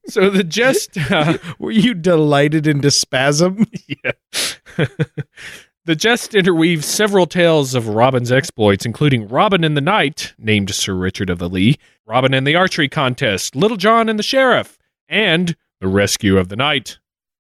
so 0.07 0.31
the 0.31 0.44
jest 0.44 0.98
uh, 1.11 1.38
Were 1.59 1.70
you 1.70 1.94
delighted 1.94 2.66
into 2.66 2.90
spasm? 2.90 3.66
yeah. 3.87 4.12
The 5.86 5.96
jest 5.96 6.34
interweaves 6.34 6.84
several 6.84 7.26
tales 7.26 7.74
of 7.74 7.88
Robin's 7.88 8.30
exploits, 8.30 8.84
including 8.84 9.26
Robin 9.26 9.64
in 9.64 9.72
the 9.72 9.80
Knight, 9.80 10.34
named 10.36 10.74
Sir 10.74 10.92
Richard 10.92 11.30
of 11.30 11.38
the 11.38 11.48
Lee, 11.48 11.78
Robin 12.04 12.34
in 12.34 12.44
the 12.44 12.54
archery 12.54 12.86
contest, 12.86 13.56
Little 13.56 13.78
John 13.78 14.06
and 14.06 14.18
the 14.18 14.22
Sheriff, 14.22 14.76
and 15.08 15.56
the 15.80 15.88
rescue 15.88 16.36
of 16.36 16.50
the 16.50 16.56
knight, 16.56 16.98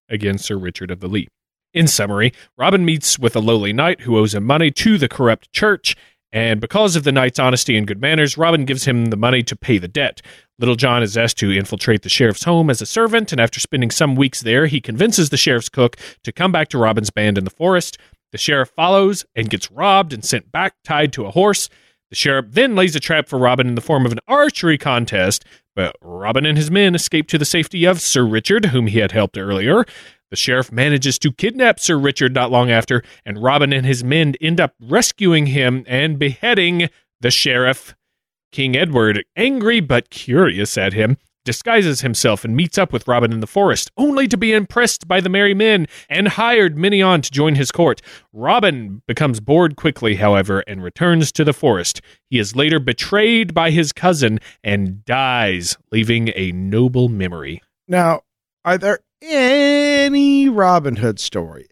again 0.08 0.38
Sir 0.38 0.56
Richard 0.56 0.90
of 0.90 1.00
the 1.00 1.06
Lee. 1.06 1.28
In 1.74 1.86
summary, 1.86 2.32
Robin 2.56 2.82
meets 2.82 3.18
with 3.18 3.36
a 3.36 3.40
lowly 3.40 3.74
knight 3.74 4.00
who 4.00 4.16
owes 4.16 4.34
him 4.34 4.44
money 4.44 4.70
to 4.70 4.96
the 4.96 5.08
corrupt 5.08 5.52
church, 5.52 5.94
and 6.32 6.62
because 6.62 6.96
of 6.96 7.04
the 7.04 7.12
knight's 7.12 7.38
honesty 7.38 7.76
and 7.76 7.86
good 7.86 8.00
manners, 8.00 8.38
Robin 8.38 8.64
gives 8.64 8.84
him 8.84 9.06
the 9.06 9.18
money 9.18 9.42
to 9.42 9.54
pay 9.54 9.76
the 9.76 9.86
debt. 9.86 10.22
Little 10.58 10.76
John 10.76 11.02
is 11.02 11.18
asked 11.18 11.36
to 11.38 11.52
infiltrate 11.52 12.02
the 12.02 12.08
sheriff's 12.08 12.44
home 12.44 12.70
as 12.70 12.80
a 12.80 12.86
servant, 12.86 13.32
and 13.32 13.40
after 13.40 13.60
spending 13.60 13.90
some 13.90 14.16
weeks 14.16 14.40
there, 14.40 14.66
he 14.66 14.80
convinces 14.80 15.28
the 15.28 15.36
sheriff's 15.36 15.68
cook 15.68 15.98
to 16.24 16.32
come 16.32 16.52
back 16.52 16.68
to 16.68 16.78
Robin's 16.78 17.10
band 17.10 17.36
in 17.36 17.44
the 17.44 17.50
forest. 17.50 17.98
The 18.32 18.38
sheriff 18.38 18.70
follows 18.70 19.24
and 19.34 19.50
gets 19.50 19.70
robbed 19.70 20.12
and 20.12 20.24
sent 20.24 20.52
back 20.52 20.74
tied 20.84 21.12
to 21.14 21.26
a 21.26 21.30
horse. 21.30 21.68
The 22.10 22.16
sheriff 22.16 22.46
then 22.50 22.74
lays 22.74 22.96
a 22.96 23.00
trap 23.00 23.28
for 23.28 23.38
Robin 23.38 23.68
in 23.68 23.74
the 23.74 23.80
form 23.80 24.04
of 24.04 24.12
an 24.12 24.18
archery 24.26 24.78
contest, 24.78 25.44
but 25.76 25.96
Robin 26.00 26.44
and 26.44 26.58
his 26.58 26.70
men 26.70 26.94
escape 26.94 27.28
to 27.28 27.38
the 27.38 27.44
safety 27.44 27.84
of 27.84 28.00
Sir 28.00 28.24
Richard, 28.26 28.66
whom 28.66 28.88
he 28.88 28.98
had 28.98 29.12
helped 29.12 29.38
earlier. 29.38 29.84
The 30.30 30.36
sheriff 30.36 30.70
manages 30.70 31.18
to 31.20 31.32
kidnap 31.32 31.80
Sir 31.80 31.98
Richard 31.98 32.34
not 32.34 32.50
long 32.50 32.70
after, 32.70 33.02
and 33.24 33.42
Robin 33.42 33.72
and 33.72 33.84
his 33.84 34.04
men 34.04 34.34
end 34.40 34.60
up 34.60 34.74
rescuing 34.80 35.46
him 35.46 35.84
and 35.86 36.18
beheading 36.18 36.88
the 37.20 37.30
sheriff. 37.30 37.94
King 38.52 38.76
Edward, 38.76 39.24
angry 39.36 39.80
but 39.80 40.10
curious 40.10 40.76
at 40.76 40.92
him, 40.92 41.16
disguises 41.44 42.00
himself 42.00 42.44
and 42.44 42.56
meets 42.56 42.78
up 42.78 42.92
with 42.92 43.08
Robin 43.08 43.32
in 43.32 43.40
the 43.40 43.46
forest, 43.46 43.90
only 43.96 44.28
to 44.28 44.36
be 44.36 44.52
impressed 44.52 45.08
by 45.08 45.20
the 45.20 45.28
merry 45.28 45.54
men 45.54 45.86
and 46.08 46.28
hired 46.28 46.76
many 46.76 47.00
on 47.02 47.22
to 47.22 47.30
join 47.30 47.54
his 47.54 47.72
court. 47.72 48.02
Robin 48.32 49.02
becomes 49.06 49.40
bored 49.40 49.76
quickly, 49.76 50.16
however, 50.16 50.60
and 50.66 50.82
returns 50.82 51.32
to 51.32 51.44
the 51.44 51.52
forest. 51.52 52.00
He 52.28 52.38
is 52.38 52.56
later 52.56 52.78
betrayed 52.78 53.54
by 53.54 53.70
his 53.70 53.92
cousin 53.92 54.40
and 54.62 55.04
dies, 55.04 55.76
leaving 55.90 56.30
a 56.36 56.52
noble 56.52 57.08
memory. 57.08 57.62
Now, 57.88 58.22
are 58.64 58.78
there 58.78 59.00
any 59.22 60.48
Robin 60.48 60.96
Hood 60.96 61.18
story? 61.18 61.68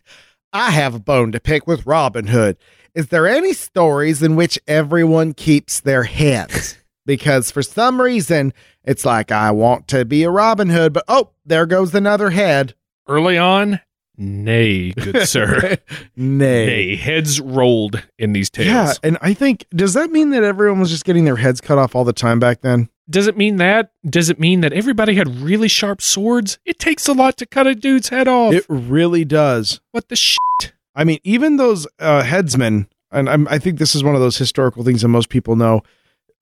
I 0.53 0.71
have 0.71 0.95
a 0.95 1.01
bone 1.01 1.33
to 1.33 1.41
pick 1.41 1.67
with 1.67 1.87
Robin 1.87 2.29
Hood. 2.29 2.57
Is 2.95 3.09
there 3.09 3.29
any 3.29 3.53
stories 3.53 4.23
in 4.23 4.35
which 4.35 4.59
everyone 4.67 5.35
keeps 5.35 5.81
their 5.81 6.05
heads? 6.05 6.79
Because 7.09 7.51
for 7.51 7.63
some 7.63 8.01
reason, 8.01 8.53
it's 8.85 9.07
like, 9.07 9.33
I 9.33 9.51
want 9.51 9.89
to 9.89 10.05
be 10.05 10.25
a 10.25 10.31
Robin 10.31 10.69
Hood, 10.69 10.93
but 10.93 11.05
oh, 11.09 11.31
there 11.45 11.65
goes 11.65 11.95
another 11.95 12.29
head. 12.31 12.75
Early 13.09 13.39
on, 13.39 13.81
nay, 14.19 14.93
good 14.93 15.23
sir. 15.27 15.79
Nay. 16.15 16.67
nay, 16.67 16.97
heads 16.97 17.41
rolled 17.41 18.07
in 18.19 18.35
these 18.35 18.51
tales. 18.51 18.69
Yeah, 18.69 18.93
and 19.03 19.17
I 19.23 19.33
think, 19.33 19.65
does 19.71 19.95
that 19.95 20.13
mean 20.13 20.31
that 20.31 20.45
everyone 20.45 20.81
was 20.81 20.91
just 20.91 21.07
getting 21.07 21.25
their 21.25 21.37
heads 21.37 21.63
cut 21.63 21.79
off 21.79 21.97
all 21.97 22.05
the 22.05 22.13
time 22.13 22.39
back 22.39 22.61
then? 22.61 22.91
Does 23.09 23.27
it 23.27 23.39
mean 23.39 23.57
that? 23.57 23.91
Does 24.05 24.29
it 24.29 24.39
mean 24.39 24.61
that 24.61 24.75
everybody 24.75 25.15
had 25.15 25.29
really 25.41 25.69
sharp 25.69 26.03
swords? 26.03 26.59
It 26.67 26.79
takes 26.79 27.09
a 27.09 27.15
lot 27.15 27.39
to 27.39 27.47
cut 27.47 27.67
a 27.67 27.75
dude's 27.75 28.11
head 28.11 28.29
off. 28.29 28.53
It 28.53 28.67
really 28.69 29.25
does. 29.25 29.81
what 29.93 30.11
the 30.11 30.17
shit? 30.17 30.75
I 30.95 31.05
mean, 31.05 31.21
even 31.25 31.57
those 31.57 31.87
uh, 31.99 32.23
headsmen, 32.23 32.87
and 33.11 33.31
I'm, 33.31 33.49
I 33.49 33.59
think 33.59 33.79
this 33.79 33.95
is 33.95 34.05
one 34.05 34.15
of 34.15 34.21
those 34.21 34.37
historical 34.37 34.85
things 34.85 35.01
that 35.01 35.09
most 35.09 35.31
people 35.31 35.57
know. 35.57 35.83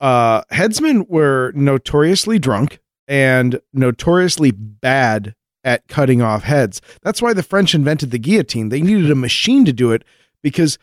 Uh, 0.01 0.43
headsmen 0.51 1.07
were 1.09 1.53
notoriously 1.55 2.39
drunk 2.39 2.81
and 3.09 3.61
notoriously 3.73 4.51
bad 4.51 5.35
at 5.65 5.87
cutting 5.89 6.23
off 6.23 6.45
heads. 6.45 6.81
That's 7.03 7.21
why 7.21 7.33
the 7.33 7.43
French 7.43 7.75
invented 7.75 8.11
the 8.11 8.19
guillotine. 8.19 8.69
They 8.69 8.81
needed 8.81 9.11
a 9.11 9.17
machine 9.17 9.65
to 9.65 9.73
do 9.73 9.93
it 9.93 10.05
because 10.43 10.79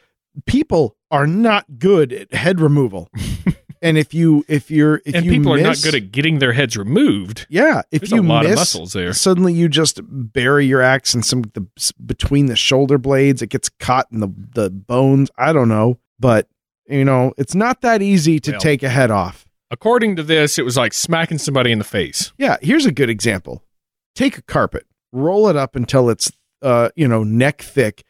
people 0.46 0.98
are 1.12 1.28
not 1.28 1.80
good 1.80 2.12
at 2.12 2.34
head 2.34 2.60
removal. 2.60 3.10
and 3.82 3.98
if 3.98 4.14
you 4.14 4.44
if 4.48 4.72
you're 4.72 5.02
if 5.06 5.16
and 5.16 5.26
you 5.26 5.32
people 5.32 5.54
are 5.54 5.62
not 5.62 5.82
good 5.84 5.96
at 5.96 6.12
getting 6.12 6.40
their 6.40 6.54
heads 6.54 6.76
removed. 6.76 7.46
yeah, 7.50 7.84
if 7.92 8.10
you 8.12 8.22
a 8.22 8.24
lot 8.24 8.44
miss, 8.44 8.54
of 8.54 8.58
muscles 8.60 8.94
there. 8.94 9.14
suddenly 9.14 9.54
you 9.54 9.70
just 9.70 10.02
bury 10.04 10.66
your 10.66 10.82
axe 10.82 11.14
in 11.14 11.22
some 11.22 11.44
the 11.54 11.66
between 12.06 12.48
the 12.48 12.56
shoulder 12.56 12.98
blades. 12.98 13.42
It 13.42 13.48
gets 13.48 13.70
caught 13.70 14.08
in 14.12 14.22
the 14.22 14.30
the 14.56 14.70
bones. 14.70 15.30
I 15.38 15.54
don't 15.54 15.70
know, 15.70 16.00
but 16.20 16.48
you 16.88 17.06
know 17.06 17.34
it's 17.38 17.56
not 17.56 17.82
that 17.82 18.02
easy 18.02 18.40
to 18.42 18.52
Well. 18.52 18.60
take 18.60 18.84
a 18.84 18.90
head 18.90 19.12
off. 19.12 19.46
According 19.72 20.16
to 20.18 20.24
this, 20.24 20.60
it 20.60 20.64
was 20.66 20.78
like 20.78 20.94
smacking 20.94 21.38
somebody 21.40 21.72
in 21.72 21.80
the 21.80 21.84
face. 21.84 22.32
Yeah, 22.38 22.58
here's 22.62 22.86
a 22.86 22.92
good 22.92 23.10
example. 23.10 23.64
Take 24.16 24.38
a 24.38 24.42
carpet, 24.44 24.86
roll 25.12 25.48
it 25.50 25.56
up 25.56 25.76
until 25.76 26.10
it's 26.10 26.32
uh 26.62 26.90
you 26.96 27.08
know 27.08 27.24
neck 27.24 27.62
thick, 27.62 28.04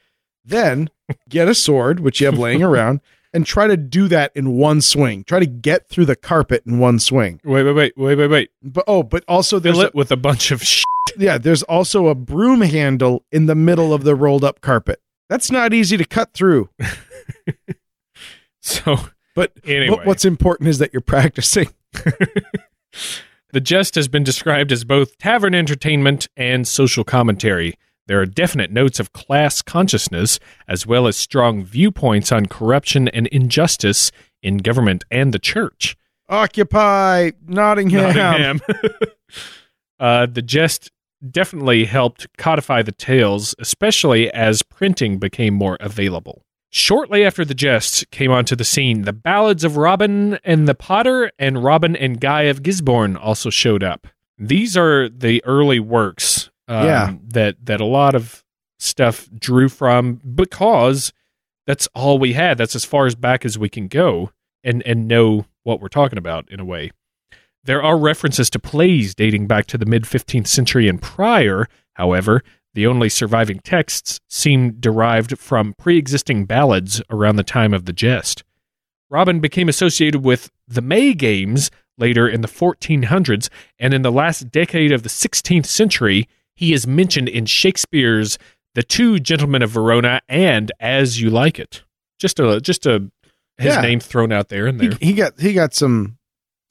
then 0.44 0.90
get 1.30 1.48
a 1.48 1.56
sword 1.56 2.00
which 2.02 2.20
you 2.20 2.26
have 2.28 2.38
laying 2.38 2.64
around. 2.72 3.02
And 3.36 3.48
try 3.48 3.66
to 3.66 3.76
do 3.76 4.08
that 4.10 4.32
in 4.36 4.58
one 4.58 4.80
swing. 4.80 5.24
Try 5.24 5.40
to 5.40 5.48
get 5.48 5.90
through 5.90 6.06
the 6.06 6.16
carpet 6.16 6.62
in 6.68 6.78
one 6.78 7.00
swing. 7.00 7.42
Wait, 7.44 7.64
wait, 7.64 7.74
wait, 7.74 7.94
wait, 7.98 8.16
wait, 8.16 8.28
wait. 8.28 8.52
But 8.62 8.84
oh, 8.86 9.02
but 9.02 9.24
also 9.28 9.58
there's 9.58 9.78
Fill 9.78 9.86
a, 9.86 9.88
it 9.88 9.96
with 9.96 10.12
a 10.12 10.16
bunch 10.18 10.52
of 10.52 10.62
shit. 10.62 10.86
Yeah, 11.18 11.40
there's 11.40 11.64
also 11.64 12.10
a 12.10 12.14
broom 12.16 12.62
handle 12.62 13.26
in 13.32 13.48
the 13.48 13.56
middle 13.56 13.92
of 13.92 14.04
the 14.04 14.14
rolled 14.14 14.44
up 14.44 14.62
carpet. 14.62 15.02
That's 15.30 15.50
not 15.50 15.74
easy 15.74 15.98
to 15.98 16.06
cut 16.06 16.34
through. 16.34 16.70
So 18.64 18.98
But, 19.36 19.52
Anyway. 19.66 19.96
but 19.98 20.06
what's 20.06 20.26
important 20.26 20.70
is 20.70 20.78
that 20.80 20.94
you're 20.94 21.02
practicing. 21.02 21.70
the 23.52 23.62
jest 23.62 23.96
has 23.96 24.08
been 24.08 24.24
described 24.24 24.72
as 24.72 24.84
both 24.84 25.18
tavern 25.18 25.54
entertainment 25.56 26.28
and 26.38 26.68
social 26.68 27.04
commentary. 27.04 27.74
There 28.08 28.20
are 28.22 28.26
definite 28.26 28.72
notes 28.72 29.00
of 29.00 29.14
class 29.14 29.62
consciousness, 29.62 30.40
as 30.68 30.86
well 30.86 31.08
as 31.08 31.16
strong 31.16 31.64
viewpoints 31.64 32.32
on 32.32 32.46
corruption 32.48 33.08
and 33.08 33.28
injustice 33.28 34.12
in 34.42 34.58
government 34.58 35.04
and 35.10 35.34
the 35.34 35.40
church. 35.40 35.96
Occupy 36.30 37.32
Nottingham. 37.48 38.16
Nottingham. 38.16 38.62
uh, 40.00 40.26
the 40.26 40.42
jest 40.42 40.92
definitely 41.32 41.86
helped 41.86 42.28
codify 42.38 42.82
the 42.82 42.92
tales, 42.92 43.56
especially 43.60 44.32
as 44.34 44.62
printing 44.64 45.18
became 45.18 45.54
more 45.54 45.78
available. 45.80 46.44
Shortly 46.76 47.24
after 47.24 47.46
the 47.46 47.54
jest 47.54 48.10
came 48.10 48.32
onto 48.32 48.56
the 48.56 48.64
scene, 48.64 49.04
the 49.04 49.14
ballads 49.14 49.64
of 49.64 49.78
Robin 49.78 50.40
and 50.44 50.68
the 50.68 50.74
Potter 50.74 51.32
and 51.38 51.64
Robin 51.64 51.96
and 51.96 52.20
Guy 52.20 52.44
of 52.44 52.64
Gisborne 52.64 53.16
also 53.16 53.52
showed 53.52 53.84
up. 53.84 54.08
These 54.40 54.76
are 54.76 55.08
the 55.08 55.44
early 55.46 55.80
works 55.80 56.50
um, 56.68 56.86
Yeah. 56.88 57.14
that 57.28 57.64
that 57.66 57.80
a 57.80 57.86
lot 57.86 58.16
of 58.16 58.44
stuff 58.80 59.30
drew 59.38 59.70
from 59.70 60.16
because 60.34 61.14
that's 61.68 61.88
all 61.94 62.18
we 62.18 62.34
had. 62.34 62.58
That's 62.58 62.76
as 62.76 62.86
far 62.86 63.06
as 63.06 63.14
back 63.14 63.46
as 63.46 63.56
we 63.56 63.70
can 63.70 63.88
go 63.88 64.32
and 64.64 64.82
and 64.84 65.08
know 65.08 65.46
what 65.62 65.80
we're 65.80 65.90
talking 65.90 66.18
about 66.18 66.50
in 66.50 66.60
a 66.60 66.66
way. 66.66 66.90
There 67.64 67.84
are 67.84 68.00
references 68.00 68.50
to 68.50 68.60
plays 68.60 69.14
dating 69.14 69.46
back 69.46 69.68
to 69.68 69.78
the 69.78 69.86
mid 69.86 70.06
15th 70.06 70.48
century 70.48 70.88
and 70.90 71.00
prior. 71.00 71.68
However, 71.94 72.42
the 72.74 72.88
only 72.88 73.10
surviving 73.10 73.60
texts 73.60 74.20
seem 74.30 74.72
derived 74.74 75.38
from 75.38 75.74
pre 75.78 75.98
existing 75.98 76.46
ballads 76.46 77.02
around 77.10 77.36
the 77.36 77.44
time 77.44 77.74
of 77.74 77.86
the 77.86 77.94
jest. 77.94 78.44
Robin 79.10 79.40
became 79.40 79.70
associated 79.70 80.24
with 80.24 80.50
the 80.68 80.82
May 80.82 81.14
Games 81.14 81.70
later 81.98 82.28
in 82.28 82.42
the 82.42 82.48
1400s, 82.48 83.50
and 83.78 83.94
in 83.94 84.02
the 84.02 84.12
last 84.12 84.50
decade 84.50 84.92
of 84.92 85.04
the 85.04 85.10
16th 85.10 85.68
century, 85.68 86.28
he 86.56 86.74
is 86.74 86.88
mentioned 86.88 87.30
in 87.30 87.46
Shakespeare's 87.46 88.40
The 88.74 88.82
Two 88.84 89.20
Gentlemen 89.20 89.62
of 89.62 89.70
Verona 89.70 90.22
and 90.28 90.72
As 90.80 91.22
You 91.22 91.30
Like 91.30 91.60
It. 91.60 91.84
Just 92.20 92.40
a 92.40 92.60
just 92.60 92.86
a 92.88 93.12
his 93.60 93.76
Yeah. 93.76 93.82
name 93.82 94.00
thrown 94.00 94.32
out 94.32 94.50
there 94.50 94.66
in 94.66 94.78
there. 94.78 94.92
He, 95.00 95.08
he 95.08 95.14
got 95.14 95.40
he 95.40 95.54
got 95.54 95.76
some 95.76 96.18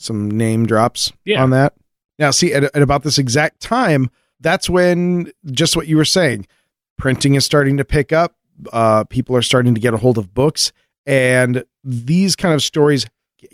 some 0.00 0.28
name 0.28 0.66
drops 0.66 1.12
Yeah. 1.24 1.42
on 1.42 1.50
that. 1.50 1.74
Now, 2.18 2.32
see, 2.32 2.52
at, 2.52 2.64
at 2.64 2.82
about 2.82 3.04
this 3.04 3.18
exact 3.18 3.60
time, 3.60 4.10
that's 4.42 4.68
when 4.68 5.32
just 5.46 5.76
what 5.76 5.86
you 5.88 5.96
were 5.96 6.04
saying, 6.04 6.46
printing 6.98 7.34
is 7.34 7.44
starting 7.46 7.76
to 7.78 7.84
pick 7.84 8.12
up. 8.12 8.36
Uh, 8.72 9.04
people 9.04 9.34
are 9.36 9.42
starting 9.42 9.74
to 9.74 9.80
get 9.80 9.94
a 9.94 9.96
hold 9.96 10.18
of 10.18 10.34
books, 10.34 10.72
and 11.06 11.64
these 11.82 12.36
kind 12.36 12.54
of 12.54 12.62
stories 12.62 13.06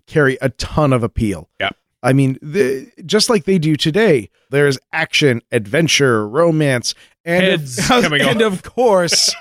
carry 0.06 0.36
a 0.42 0.48
ton 0.50 0.92
of 0.92 1.02
appeal. 1.02 1.48
Yeah. 1.60 1.70
I 2.02 2.12
mean, 2.12 2.38
the, 2.42 2.90
just 3.06 3.28
like 3.30 3.44
they 3.44 3.58
do 3.58 3.74
today, 3.74 4.30
there's 4.50 4.78
action, 4.92 5.42
adventure, 5.50 6.28
romance, 6.28 6.94
and 7.24 7.42
Heads 7.44 7.90
of, 7.90 8.12
and 8.12 8.42
off. 8.42 8.52
of 8.52 8.62
course, 8.62 9.34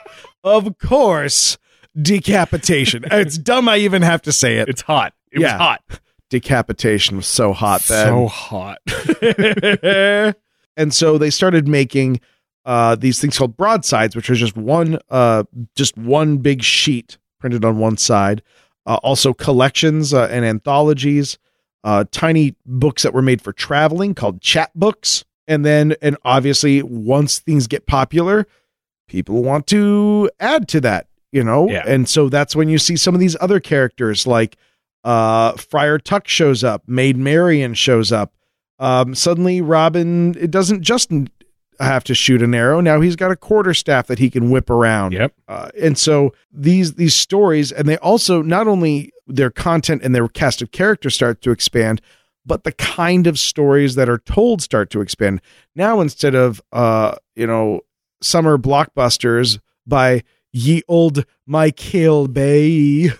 of 0.43 0.77
course, 0.79 1.57
decapitation. 2.01 3.03
it's 3.11 3.37
dumb. 3.37 3.69
I 3.69 3.77
even 3.77 4.01
have 4.01 4.21
to 4.23 4.31
say 4.31 4.57
it. 4.57 4.69
It's 4.69 4.81
hot. 4.81 5.13
It 5.31 5.41
Yeah. 5.41 5.53
was 5.53 5.61
hot. 5.61 5.81
Decapitation 6.29 7.17
was 7.17 7.27
so 7.27 7.53
hot 7.53 7.83
then. 7.83 8.07
So 8.07 8.27
hot. 8.27 8.79
and 10.77 10.93
so 10.93 11.17
they 11.17 11.29
started 11.29 11.67
making 11.67 12.21
uh, 12.65 12.95
these 12.95 13.19
things 13.19 13.37
called 13.37 13.57
broadsides, 13.57 14.15
which 14.15 14.29
was 14.29 14.39
just 14.39 14.55
one, 14.55 14.99
uh, 15.09 15.43
just 15.75 15.97
one 15.97 16.37
big 16.37 16.61
sheet 16.61 17.17
printed 17.39 17.65
on 17.65 17.79
one 17.79 17.97
side. 17.97 18.41
Uh, 18.85 18.99
also 19.03 19.33
collections 19.33 20.13
uh, 20.13 20.27
and 20.31 20.45
anthologies, 20.45 21.37
uh, 21.83 22.05
tiny 22.11 22.55
books 22.65 23.03
that 23.03 23.13
were 23.13 23.21
made 23.21 23.41
for 23.41 23.51
traveling 23.51 24.13
called 24.13 24.41
chat 24.41 24.71
books. 24.75 25.25
And 25.47 25.65
then, 25.65 25.95
and 26.01 26.17
obviously, 26.23 26.83
once 26.83 27.39
things 27.39 27.67
get 27.67 27.85
popular, 27.85 28.47
people 29.07 29.43
want 29.43 29.67
to 29.67 30.29
add 30.39 30.67
to 30.69 30.81
that, 30.81 31.07
you 31.31 31.43
know? 31.43 31.69
Yeah. 31.69 31.83
And 31.87 32.07
so 32.07 32.27
that's 32.29 32.55
when 32.55 32.69
you 32.69 32.77
see 32.77 32.97
some 32.97 33.13
of 33.13 33.21
these 33.21 33.37
other 33.39 33.59
characters 33.59 34.27
like 34.27 34.57
uh, 35.05 35.53
Friar 35.53 35.99
Tuck 35.99 36.27
shows 36.27 36.65
up, 36.65 36.83
Maid 36.85 37.17
Marian 37.17 37.73
shows 37.73 38.11
up. 38.11 38.33
Um, 38.79 39.15
suddenly, 39.15 39.61
Robin 39.61 40.35
it 40.37 40.51
doesn't 40.51 40.81
just 40.81 41.11
have 41.79 42.03
to 42.05 42.15
shoot 42.15 42.41
an 42.41 42.55
arrow. 42.55 42.81
Now 42.81 43.01
he's 43.01 43.15
got 43.15 43.31
a 43.31 43.35
quarter 43.35 43.73
staff 43.73 44.07
that 44.07 44.19
he 44.19 44.29
can 44.29 44.49
whip 44.49 44.69
around. 44.69 45.13
Yep. 45.13 45.33
Uh, 45.47 45.69
and 45.79 45.97
so 45.97 46.33
these 46.51 46.93
these 46.93 47.15
stories, 47.15 47.71
and 47.71 47.87
they 47.87 47.97
also 47.97 48.41
not 48.41 48.67
only 48.67 49.11
their 49.27 49.49
content 49.49 50.01
and 50.03 50.15
their 50.15 50.27
cast 50.27 50.61
of 50.61 50.71
characters 50.71 51.15
start 51.15 51.41
to 51.41 51.51
expand, 51.51 52.01
but 52.45 52.63
the 52.63 52.71
kind 52.71 53.27
of 53.27 53.37
stories 53.37 53.95
that 53.95 54.09
are 54.09 54.19
told 54.19 54.61
start 54.61 54.89
to 54.91 55.01
expand. 55.01 55.41
Now 55.75 55.99
instead 55.99 56.35
of 56.35 56.61
uh, 56.71 57.15
you 57.35 57.47
know 57.47 57.81
summer 58.21 58.57
blockbusters 58.57 59.59
by 59.85 60.23
ye 60.51 60.83
old 60.87 61.25
Michael 61.45 62.27
Bay. 62.27 63.11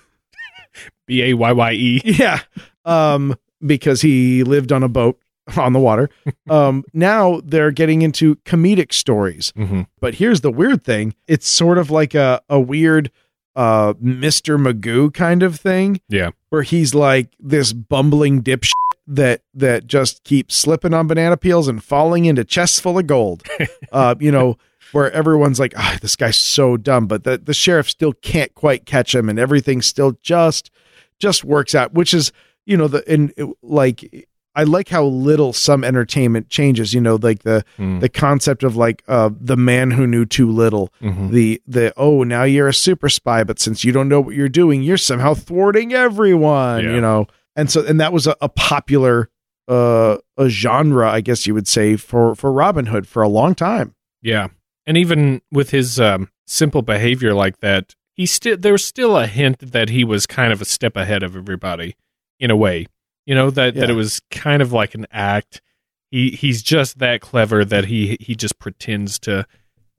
B 1.06 1.24
A 1.24 1.34
Y 1.34 1.52
Y 1.52 1.72
E. 1.74 2.02
Yeah. 2.06 2.42
Um, 2.86 3.36
because 3.66 4.02
he 4.02 4.44
lived 4.44 4.72
on 4.72 4.84
a 4.84 4.88
boat 4.88 5.20
on 5.58 5.74
the 5.74 5.80
water. 5.80 6.10
Um, 6.50 6.86
now 6.94 7.42
they're 7.44 7.72
getting 7.72 8.02
into 8.04 8.36
comedic 8.38 8.94
stories. 8.94 9.52
Mm-hmm. 9.58 9.82
But 10.00 10.16
here's 10.16 10.40
the 10.42 10.52
weird 10.52 10.82
thing. 10.84 11.14
It's 11.28 11.46
sort 11.48 11.78
of 11.78 11.92
like 11.92 12.16
a, 12.16 12.42
a 12.50 12.58
weird 12.60 13.12
uh 13.56 13.94
Mr. 13.96 14.58
Magoo 14.58 15.14
kind 15.14 15.44
of 15.44 15.60
thing 15.60 16.00
Yeah. 16.08 16.30
where 16.50 16.62
he's 16.62 16.94
like 16.96 17.30
this 17.40 17.74
bumbling 17.74 18.44
dipshit 18.44 18.72
that 19.08 19.42
that 19.54 19.88
just 19.88 20.24
keeps 20.24 20.56
slipping 20.56 20.94
on 20.94 21.08
banana 21.08 21.36
peels 21.38 21.68
and 21.68 21.84
falling 21.84 22.26
into 22.26 22.46
chests 22.46 22.80
full 22.80 22.98
of 22.98 23.08
gold. 23.08 23.44
uh, 23.92 24.16
you 24.20 24.32
know, 24.32 24.58
where 24.94 25.12
everyone's 25.12 25.60
like, 25.60 25.74
ah, 25.76 25.98
this 26.02 26.16
guy's 26.16 26.38
so 26.38 26.78
dumb, 26.78 27.08
but 27.08 27.24
the, 27.26 27.38
the 27.38 27.54
sheriff 27.54 27.90
still 27.90 28.14
can't 28.14 28.54
quite 28.56 28.86
catch 28.86 29.14
him 29.14 29.28
and 29.28 29.38
everything 29.40 29.82
still 29.82 30.18
just 30.22 30.72
just 31.20 31.44
works 31.44 31.76
out, 31.76 31.94
which 31.94 32.14
is, 32.14 32.32
you 32.66 32.78
know, 32.78 32.88
the 32.88 33.04
and 33.12 33.34
it, 33.36 33.50
like 33.62 34.28
I 34.58 34.64
like 34.64 34.90
how 34.90 35.06
little 35.06 35.54
some 35.54 35.84
entertainment 35.86 36.50
changes, 36.50 36.94
you 36.94 37.00
know, 37.00 37.16
like 37.22 37.44
the 37.44 37.64
Mm. 37.80 38.02
the 38.02 38.10
concept 38.10 38.64
of 38.64 38.76
like 38.76 39.04
uh 39.08 39.30
the 39.40 39.56
man 39.56 39.92
who 39.92 40.06
knew 40.08 40.26
too 40.26 40.50
little 40.52 40.92
Mhm. 41.02 41.30
the 41.32 41.62
the 41.68 41.94
oh 41.96 42.24
now 42.24 42.44
you're 42.44 42.68
a 42.68 42.74
super 42.74 43.08
spy 43.10 43.44
but 43.44 43.60
since 43.60 43.84
you 43.86 43.92
don't 43.92 44.10
know 44.10 44.20
what 44.22 44.36
you're 44.36 44.50
doing 44.50 44.82
you're 44.84 44.98
somehow 44.98 45.34
thwarting 45.34 45.94
everyone 45.94 46.84
Yeah. 46.84 46.96
you 46.96 47.02
know 47.02 47.28
and 47.56 47.70
so 47.72 47.86
and 47.86 48.00
that 48.02 48.12
was 48.12 48.26
a, 48.28 48.36
a 48.42 48.50
popular 48.50 49.30
uh 49.68 50.18
a 50.38 50.50
genre 50.50 51.10
i 51.12 51.22
guess 51.22 51.46
you 51.46 51.54
would 51.54 51.68
say 51.68 51.96
for 51.98 52.36
for 52.36 52.52
robin 52.52 52.88
hood 52.88 53.08
for 53.08 53.22
a 53.24 53.28
long 53.30 53.54
time 53.56 53.94
Yeah. 54.22 54.48
And 54.88 54.98
even 54.98 55.42
with 55.52 55.72
his 55.72 56.00
um, 56.00 56.30
simple 56.46 56.82
behavior 56.82 57.34
like 57.34 57.60
that, 57.60 57.94
he 58.14 58.26
still 58.26 58.56
there's 58.58 58.86
still 58.86 59.18
a 59.18 59.28
hint 59.28 59.60
that 59.74 59.90
he 59.90 60.04
was 60.06 60.26
kind 60.26 60.54
of 60.54 60.62
a 60.62 60.66
step 60.66 60.96
ahead 60.96 61.24
of 61.24 61.36
everybody 61.36 61.96
in 62.40 62.50
a 62.50 62.56
way. 62.56 62.88
You 63.28 63.36
know, 63.36 63.52
that, 63.52 63.76
that 63.76 63.90
it 63.92 63.94
was 63.94 64.20
kind 64.32 64.64
of 64.64 64.74
like 64.74 64.96
an 64.96 65.06
act. 65.12 65.62
He 66.10 66.32
he's 66.32 66.64
just 66.64 66.98
that 66.98 67.22
clever 67.22 67.64
that 67.64 67.86
he 67.86 68.18
he 68.20 68.34
just 68.34 68.58
pretends 68.58 69.20
to 69.20 69.46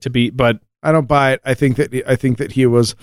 to 0.00 0.08
be 0.08 0.30
but 0.30 0.60
i 0.82 0.92
don't 0.92 1.08
buy 1.08 1.32
it 1.32 1.40
i 1.44 1.52
think 1.52 1.76
that 1.76 1.92
i 2.06 2.14
think 2.14 2.38
that 2.38 2.52
he 2.52 2.64
was 2.64 2.94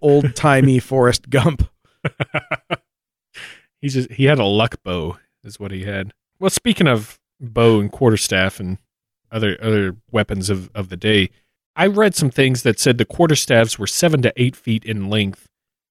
old 0.00 0.36
timey 0.36 0.78
forrest 0.78 1.28
gump 1.28 1.68
he's 3.80 3.94
just 3.94 4.12
he 4.12 4.24
had 4.24 4.38
a 4.38 4.44
luck 4.44 4.82
bow 4.82 5.18
is 5.44 5.60
what 5.60 5.70
he 5.70 5.84
had. 5.84 6.12
Well, 6.38 6.50
speaking 6.50 6.86
of 6.86 7.18
bow 7.40 7.80
and 7.80 7.90
quarterstaff 7.90 8.60
and 8.60 8.78
other 9.30 9.58
other 9.62 9.96
weapons 10.10 10.50
of, 10.50 10.70
of 10.74 10.88
the 10.88 10.96
day, 10.96 11.30
I 11.76 11.86
read 11.86 12.14
some 12.14 12.30
things 12.30 12.62
that 12.62 12.78
said 12.78 12.98
the 12.98 13.04
quarterstaffs 13.04 13.78
were 13.78 13.86
seven 13.86 14.22
to 14.22 14.32
eight 14.36 14.56
feet 14.56 14.84
in 14.84 15.08
length. 15.10 15.47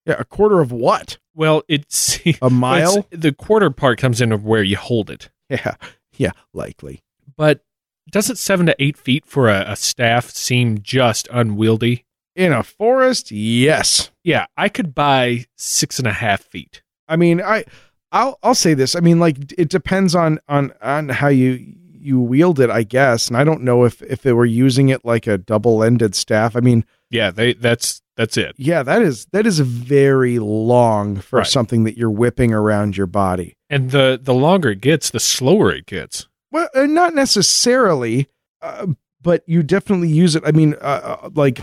Yeah 0.08 0.16
a 0.18 0.26
quarter 0.26 0.60
of 0.62 0.72
what 0.72 1.18
Well, 1.36 1.62
it's 1.68 2.20
a 2.42 2.50
mile 2.50 2.98
It's- 2.98 3.20
the 3.22 3.32
quarter 3.34 3.70
part 3.70 4.00
comes 4.00 4.22
into 4.22 4.38
where 4.38 4.64
you 4.64 4.78
hold 4.78 5.10
it, 5.12 5.30
yeah 5.50 5.76
yeah 6.18 6.32
likely 6.54 7.04
but 7.36 7.62
doesn't 8.10 8.38
seven 8.38 8.66
to 8.68 8.76
eight 8.80 8.98
feet 8.98 9.26
for 9.26 9.50
a, 9.50 9.66
a 9.68 9.76
staff 9.76 10.30
seem 10.32 10.80
just 10.82 11.28
unwieldy? 11.32 12.06
in 12.36 12.54
a 12.54 12.64
forest 12.64 13.32
yes 13.32 14.10
Yeah, 14.24 14.46
I 14.56 14.70
could 14.70 14.94
buy 14.96 15.46
six 15.58 15.98
and 16.00 16.08
a 16.08 16.14
half 16.14 16.42
feet. 16.42 16.82
I 17.08 17.16
mean, 17.16 17.42
I 17.42 17.66
I'll 18.12 18.38
I'll 18.44 18.54
say 18.56 18.74
this. 18.76 18.96
I 18.96 19.00
mean, 19.00 19.20
like 19.20 19.38
it 19.58 19.70
depends 19.70 20.14
on 20.16 20.40
on 20.48 20.72
on 20.82 21.10
how 21.10 21.30
you 21.30 21.60
you 21.92 22.20
wield 22.20 22.60
it, 22.60 22.70
I 22.70 22.84
guess. 22.84 23.28
And 23.28 23.36
I 23.38 23.44
don't 23.44 23.64
know 23.64 23.86
if 23.86 24.02
if 24.04 24.22
they 24.22 24.34
were 24.34 24.46
using 24.46 24.90
it 24.90 25.04
like 25.04 25.26
a 25.28 25.38
double-ended 25.38 26.14
staff. 26.16 26.56
I 26.56 26.60
mean, 26.60 26.86
Yeah, 27.10 27.32
they 27.32 27.54
that's 27.54 28.02
that's 28.18 28.36
it. 28.36 28.56
yeah, 28.58 28.84
that 28.84 29.02
is 29.02 29.26
that 29.32 29.46
is 29.48 29.60
very 29.60 30.40
long 30.40 31.18
for 31.22 31.38
Right. 31.40 31.48
something 31.48 31.86
that 31.86 31.98
you're 31.98 32.12
whipping 32.12 32.52
around 32.54 32.98
your 32.98 33.08
body. 33.08 33.56
And 33.70 33.92
the 33.92 34.20
the 34.22 34.34
longer 34.34 34.72
it 34.72 34.82
gets, 34.82 35.10
the 35.12 35.20
slower 35.20 35.72
it 35.72 35.86
gets. 35.86 36.28
Well, 36.52 36.68
uh, 36.76 36.86
not 36.86 37.14
necessarily, 37.16 38.28
uh, 38.62 38.88
but 39.22 39.44
you 39.48 39.64
definitely 39.64 40.10
use 40.10 40.36
it. 40.36 40.44
I 40.46 40.52
mean, 40.52 40.74
uh, 40.82 41.18
uh, 41.24 41.30
like 41.36 41.60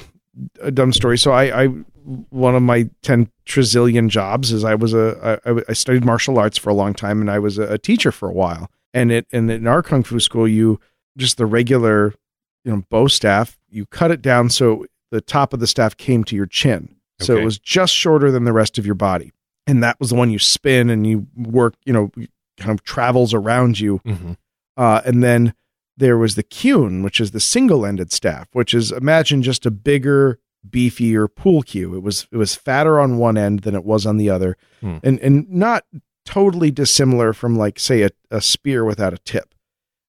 a 0.61 0.71
dumb 0.71 0.93
story. 0.93 1.19
So 1.19 1.33
I, 1.33 1.65
I 1.65 1.67
one 2.29 2.55
of 2.55 2.63
my 2.63 2.89
ten 3.03 3.31
trillion 3.47 4.09
jobs 4.09 4.53
is 4.53 4.65
I 4.65 4.75
was 4.75 4.93
a 4.95 5.41
I, 5.47 5.61
I 5.69 5.73
studied 5.73 6.05
martial 6.05 6.39
arts 6.39 6.59
for 6.59 6.71
a 6.71 6.75
long 6.75 6.95
time, 6.95 7.21
and 7.21 7.31
I 7.31 7.39
was 7.39 7.59
a, 7.59 7.73
a 7.75 7.79
teacher 7.79 8.13
for 8.13 8.29
a 8.29 8.33
while. 8.33 8.71
And 8.93 9.11
it 9.11 9.27
and 9.33 9.51
in 9.51 9.67
our 9.67 9.83
kung 9.83 10.03
fu 10.03 10.21
school, 10.21 10.47
you 10.47 10.79
just 11.17 11.37
the 11.39 11.47
regular, 11.47 12.15
you 12.65 12.73
know, 12.73 12.83
bow 12.91 13.07
staff. 13.07 13.59
You 13.71 13.87
cut 13.87 14.11
it 14.11 14.21
down 14.23 14.51
so 14.51 14.85
the 15.15 15.21
top 15.21 15.53
of 15.55 15.61
the 15.61 15.67
staff 15.67 15.97
came 15.97 16.25
to 16.25 16.37
your 16.37 16.47
chin, 16.47 16.97
so 17.21 17.37
it 17.37 17.45
was 17.45 17.59
just 17.59 17.95
shorter 17.95 18.31
than 18.31 18.45
the 18.45 18.53
rest 18.53 18.77
of 18.79 18.85
your 18.87 18.95
body. 18.97 19.33
And 19.67 19.83
that 19.83 19.99
was 20.01 20.11
the 20.11 20.17
one 20.17 20.31
you 20.31 20.39
spin 20.39 20.91
and 20.91 21.07
you 21.07 21.27
work, 21.37 21.75
you 21.87 21.93
know, 21.93 22.11
kind 22.59 22.71
of 22.79 22.83
travels 22.85 23.33
around 23.33 23.81
you 23.81 24.01
Mm-hmm. 24.05 24.33
uh, 24.77 25.01
and 25.07 25.23
then 25.23 25.55
there 25.97 26.19
was 26.19 26.35
the 26.35 26.43
cune, 26.43 27.03
which 27.05 27.21
is 27.21 27.31
the 27.31 27.41
single-ended 27.41 28.11
staff, 28.13 28.49
which 28.53 28.75
is 28.75 28.91
imagine 28.93 29.43
just 29.43 29.65
a 29.65 29.71
bigger, 29.71 30.39
beefier 30.69 31.29
pool 31.33 31.63
cue. 31.63 31.95
It 31.95 32.03
was 32.03 32.27
it 32.33 32.37
was 32.37 32.55
fatter 32.57 32.99
on 32.99 33.17
one 33.19 33.39
end 33.39 33.61
than 33.61 33.75
it 33.77 33.85
was 33.85 34.05
on 34.07 34.17
the 34.17 34.29
other, 34.29 34.57
Hmm. 34.81 34.97
and 35.05 35.21
and 35.21 35.49
not 35.49 35.85
totally 36.25 36.71
dissimilar 36.73 37.33
from 37.33 37.57
like 37.57 37.79
say 37.79 38.03
a, 38.03 38.11
a 38.31 38.41
spear 38.41 38.85
without 38.85 39.13
a 39.15 39.19
tip. 39.19 39.54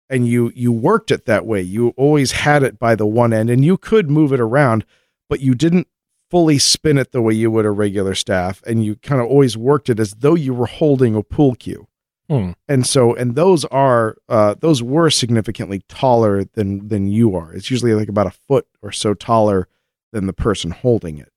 And 0.09 0.27
you 0.27 0.51
you 0.55 0.71
worked 0.71 1.11
it 1.11 1.25
that 1.25 1.45
way. 1.45 1.61
You 1.61 1.89
always 1.97 2.31
had 2.33 2.63
it 2.63 2.79
by 2.79 2.95
the 2.95 3.05
one 3.05 3.33
end, 3.33 3.49
and 3.49 3.63
you 3.63 3.77
could 3.77 4.09
move 4.09 4.31
it 4.31 4.39
around, 4.39 4.85
but 5.29 5.39
you 5.39 5.55
didn't 5.55 5.87
fully 6.29 6.57
spin 6.57 6.97
it 6.97 7.11
the 7.11 7.21
way 7.21 7.33
you 7.33 7.51
would 7.51 7.65
a 7.65 7.71
regular 7.71 8.15
staff, 8.15 8.61
and 8.65 8.83
you 8.83 8.95
kind 8.97 9.21
of 9.21 9.27
always 9.27 9.57
worked 9.57 9.89
it 9.89 9.99
as 9.99 10.13
though 10.15 10.35
you 10.35 10.53
were 10.53 10.65
holding 10.65 11.15
a 11.15 11.23
pool 11.23 11.55
cue. 11.55 11.87
Hmm. 12.29 12.51
And 12.67 12.87
so, 12.87 13.13
and 13.13 13.35
those 13.35 13.65
are 13.65 14.17
uh, 14.27 14.55
those 14.59 14.81
were 14.81 15.09
significantly 15.09 15.81
taller 15.87 16.43
than 16.43 16.87
than 16.87 17.07
you 17.07 17.35
are. 17.35 17.53
It's 17.53 17.69
usually 17.69 17.93
like 17.93 18.09
about 18.09 18.27
a 18.27 18.31
foot 18.31 18.67
or 18.81 18.91
so 18.91 19.13
taller 19.13 19.67
than 20.11 20.25
the 20.25 20.33
person 20.33 20.71
holding 20.71 21.17
it. 21.19 21.31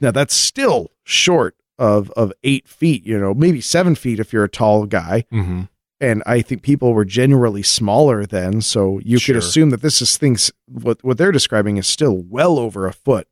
Now 0.00 0.10
that's 0.10 0.34
still 0.34 0.90
short 1.04 1.56
of 1.78 2.10
of 2.12 2.32
eight 2.42 2.66
feet. 2.66 3.06
You 3.06 3.18
know, 3.18 3.34
maybe 3.34 3.60
seven 3.60 3.94
feet 3.94 4.18
if 4.18 4.32
you're 4.32 4.44
a 4.44 4.48
tall 4.48 4.86
guy. 4.86 5.26
Mm-hmm. 5.32 5.62
And 6.02 6.22
I 6.26 6.42
think 6.42 6.62
people 6.62 6.92
were 6.92 7.04
generally 7.06 7.62
smaller 7.62 8.26
then, 8.26 8.60
so 8.60 8.98
you 9.04 9.18
Sure. 9.18 9.34
could 9.34 9.42
assume 9.42 9.70
that 9.70 9.80
this 9.82 10.02
is 10.02 10.18
things 10.18 10.50
what 10.66 11.02
what 11.04 11.16
they're 11.16 11.32
describing 11.32 11.76
is 11.78 11.86
still 11.86 12.22
well 12.28 12.58
over 12.58 12.86
a 12.86 12.92
foot 12.92 13.28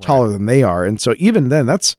taller 0.00 0.28
than 0.28 0.46
they 0.46 0.62
are. 0.62 0.84
And 0.84 1.00
so 1.00 1.14
even 1.18 1.48
then, 1.48 1.66
that's 1.66 1.96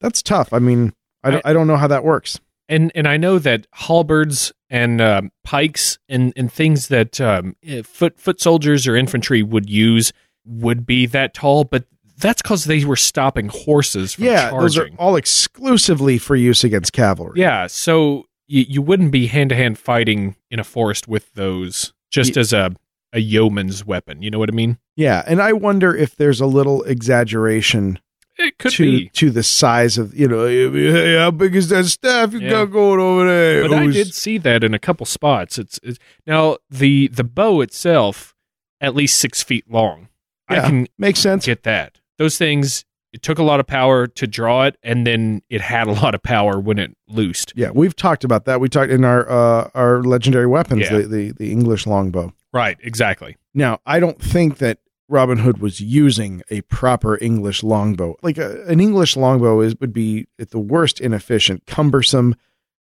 that's 0.00 0.22
tough. 0.22 0.52
I 0.52 0.58
mean, 0.60 0.94
I 1.22 1.30
don't, 1.30 1.46
I 1.46 1.52
don't 1.52 1.66
know 1.66 1.76
how 1.76 1.88
that 1.88 2.04
works. 2.04 2.40
And 2.68 2.90
and 2.94 3.06
I 3.06 3.16
know 3.18 3.38
that 3.38 3.66
halberds 3.72 4.52
and 4.70 5.00
um, 5.00 5.30
pikes 5.44 5.98
and 6.08 6.32
and 6.36 6.50
things 6.50 6.88
that 6.88 7.20
um, 7.20 7.54
eh, 7.62 7.82
foot 7.82 8.18
foot 8.18 8.40
soldiers 8.40 8.88
or 8.88 8.96
infantry 8.96 9.42
would 9.42 9.68
use 9.68 10.12
would 10.46 10.86
be 10.86 11.04
that 11.06 11.34
tall, 11.34 11.64
but 11.64 11.84
that's 12.16 12.40
because 12.40 12.64
they 12.64 12.84
were 12.84 12.96
stopping 12.96 13.48
horses 13.48 14.14
from 14.14 14.24
yeah, 14.24 14.50
those 14.50 14.78
are 14.78 14.88
all 14.98 15.16
exclusively 15.16 16.16
for 16.18 16.34
use 16.36 16.64
against 16.64 16.92
cavalry. 16.92 17.40
yeah, 17.40 17.66
so 17.66 18.24
you, 18.50 18.64
you 18.68 18.82
wouldn't 18.82 19.10
be 19.12 19.26
hand 19.28 19.50
to 19.50 19.56
hand 19.56 19.78
fighting 19.78 20.36
in 20.50 20.58
a 20.60 20.64
forest 20.64 21.06
with 21.08 21.32
those 21.34 21.92
just 22.10 22.36
Ye- 22.36 22.40
as 22.40 22.52
a 22.52 22.74
a 23.12 23.18
yeoman's 23.20 23.84
weapon. 23.84 24.22
You 24.22 24.30
know 24.30 24.38
what 24.38 24.48
I 24.50 24.52
mean? 24.52 24.78
Yeah, 24.96 25.24
and 25.26 25.40
I 25.42 25.52
wonder 25.52 25.96
if 25.96 26.14
there's 26.16 26.40
a 26.40 26.46
little 26.46 26.82
exaggeration 26.84 27.98
It 28.38 28.56
could 28.58 28.72
to 28.72 28.84
be. 28.84 29.08
to 29.10 29.30
the 29.30 29.42
size 29.42 29.98
of 29.98 30.14
you 30.14 30.28
know 30.28 30.46
hey, 30.46 31.16
how 31.18 31.30
big 31.32 31.56
is 31.56 31.68
that 31.70 31.86
staff 31.86 32.32
you 32.32 32.38
Yeah. 32.40 32.50
got 32.50 32.64
going 32.66 33.00
over 33.00 33.26
there? 33.26 33.62
But 33.68 33.72
I 33.76 33.86
did 33.88 34.14
see 34.14 34.38
that 34.38 34.62
in 34.64 34.74
a 34.74 34.78
couple 34.78 35.06
spots. 35.06 35.58
It's, 35.58 35.78
it's 35.82 35.98
now 36.26 36.58
the 36.70 37.08
the 37.08 37.24
bow 37.24 37.60
itself 37.62 38.34
at 38.80 38.94
least 38.94 39.18
six 39.18 39.42
feet 39.42 39.70
long. 39.70 40.08
I 40.48 40.54
Yeah. 40.56 40.66
can 40.68 40.86
makes 40.98 41.20
sense. 41.20 41.46
get 41.46 41.62
that. 41.64 41.98
Those 42.18 42.38
things 42.38 42.84
it 43.12 43.22
took 43.22 43.38
a 43.38 43.42
lot 43.42 43.60
of 43.60 43.66
power 43.66 44.06
to 44.06 44.26
draw 44.26 44.64
it, 44.64 44.76
and 44.82 45.06
then 45.06 45.42
it 45.50 45.60
had 45.60 45.86
a 45.88 45.92
lot 46.02 46.14
of 46.14 46.22
power 46.22 46.60
when 46.60 46.78
it 46.78 46.96
loosed. 47.08 47.52
Yeah, 47.56 47.70
we've 47.72 47.96
talked 47.96 48.24
about 48.24 48.44
that. 48.44 48.60
We 48.60 48.68
talked 48.68 48.90
in 48.92 49.04
our 49.04 49.28
uh, 49.30 49.70
our 49.74 50.02
legendary 50.02 50.46
weapons, 50.46 50.82
Yeah. 50.82 50.98
the, 50.98 51.02
the 51.06 51.32
the 51.32 51.52
English 51.52 51.86
longbow. 51.86 52.32
Right, 52.52 52.76
exactly. 52.82 53.36
Now, 53.54 53.78
I 53.86 54.00
don't 54.00 54.20
think 54.20 54.58
that 54.58 54.78
Robin 55.08 55.38
Hood 55.38 55.58
was 55.58 55.80
using 55.80 56.42
a 56.50 56.60
proper 56.62 57.18
English 57.20 57.62
longbow. 57.62 58.16
Like 58.22 58.38
a, 58.38 58.64
an 58.66 58.80
English 58.80 59.16
longbow 59.16 59.60
is 59.60 59.74
would 59.80 59.92
be 59.92 60.26
at 60.38 60.50
the 60.50 60.58
worst 60.60 61.00
inefficient, 61.00 61.66
cumbersome, 61.66 62.36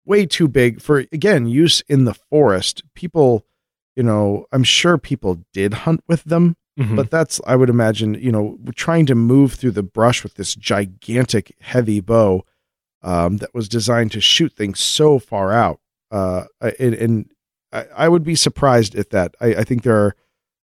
way 0.06 0.26
too 0.26 0.48
big 0.48 0.82
for 0.82 1.00
again 1.12 1.46
use 1.48 1.82
in 1.88 2.06
the 2.06 2.14
forest. 2.16 2.84
People, 2.96 3.46
you 3.96 4.04
know, 4.04 4.46
I'm 4.52 4.64
sure 4.64 4.98
people 4.98 5.44
did 5.54 5.74
hunt 5.74 6.04
with 6.08 6.24
them, 6.26 6.58
Mhm. 6.80 6.96
but 6.98 7.10
that's 7.10 7.40
I 7.48 7.56
would 7.56 7.70
imagine, 7.70 8.16
you 8.16 8.32
know, 8.32 8.58
trying 8.76 9.06
to 9.06 9.16
move 9.16 9.54
through 9.54 9.72
the 9.72 9.84
brush 9.84 10.24
with 10.24 10.34
this 10.36 10.56
gigantic 10.56 11.56
heavy 11.62 12.02
bow 12.02 12.44
um, 13.02 13.38
that 13.38 13.54
was 13.54 13.70
designed 13.70 14.12
to 14.14 14.20
shoot 14.22 14.52
things 14.54 14.80
so 14.80 15.20
far 15.20 15.54
out. 15.54 15.80
Uh, 16.12 16.46
and, 16.80 16.94
and 16.96 17.32
I, 17.72 17.86
I 17.96 18.10
would 18.10 18.24
be 18.24 18.36
surprised 18.36 18.96
at 18.96 19.12
that. 19.12 19.36
I, 19.40 19.56
I 19.56 19.64
think 19.64 19.84
there 19.84 19.96
are 19.98 20.16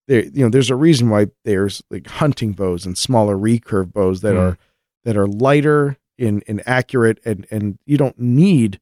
there 0.09 0.25
you 0.25 0.43
know 0.45 0.49
there's 0.51 0.71
a 0.71 0.77
reason 0.77 1.09
why 1.09 1.29
there's 1.45 1.83
like 1.91 2.07
hunting 2.09 2.53
bows 2.53 2.85
and 2.85 2.99
smaller 2.99 3.37
recurve 3.37 3.93
bows 3.93 4.21
that 4.23 4.35
Mm. 4.35 4.41
are 4.41 4.59
that 5.05 5.17
are 5.17 5.27
lighter 5.29 5.97
and, 6.19 6.43
and 6.47 6.63
accurate 6.67 7.21
and 7.25 7.47
and 7.51 7.79
you 7.87 7.97
don't 7.97 8.19
need 8.19 8.81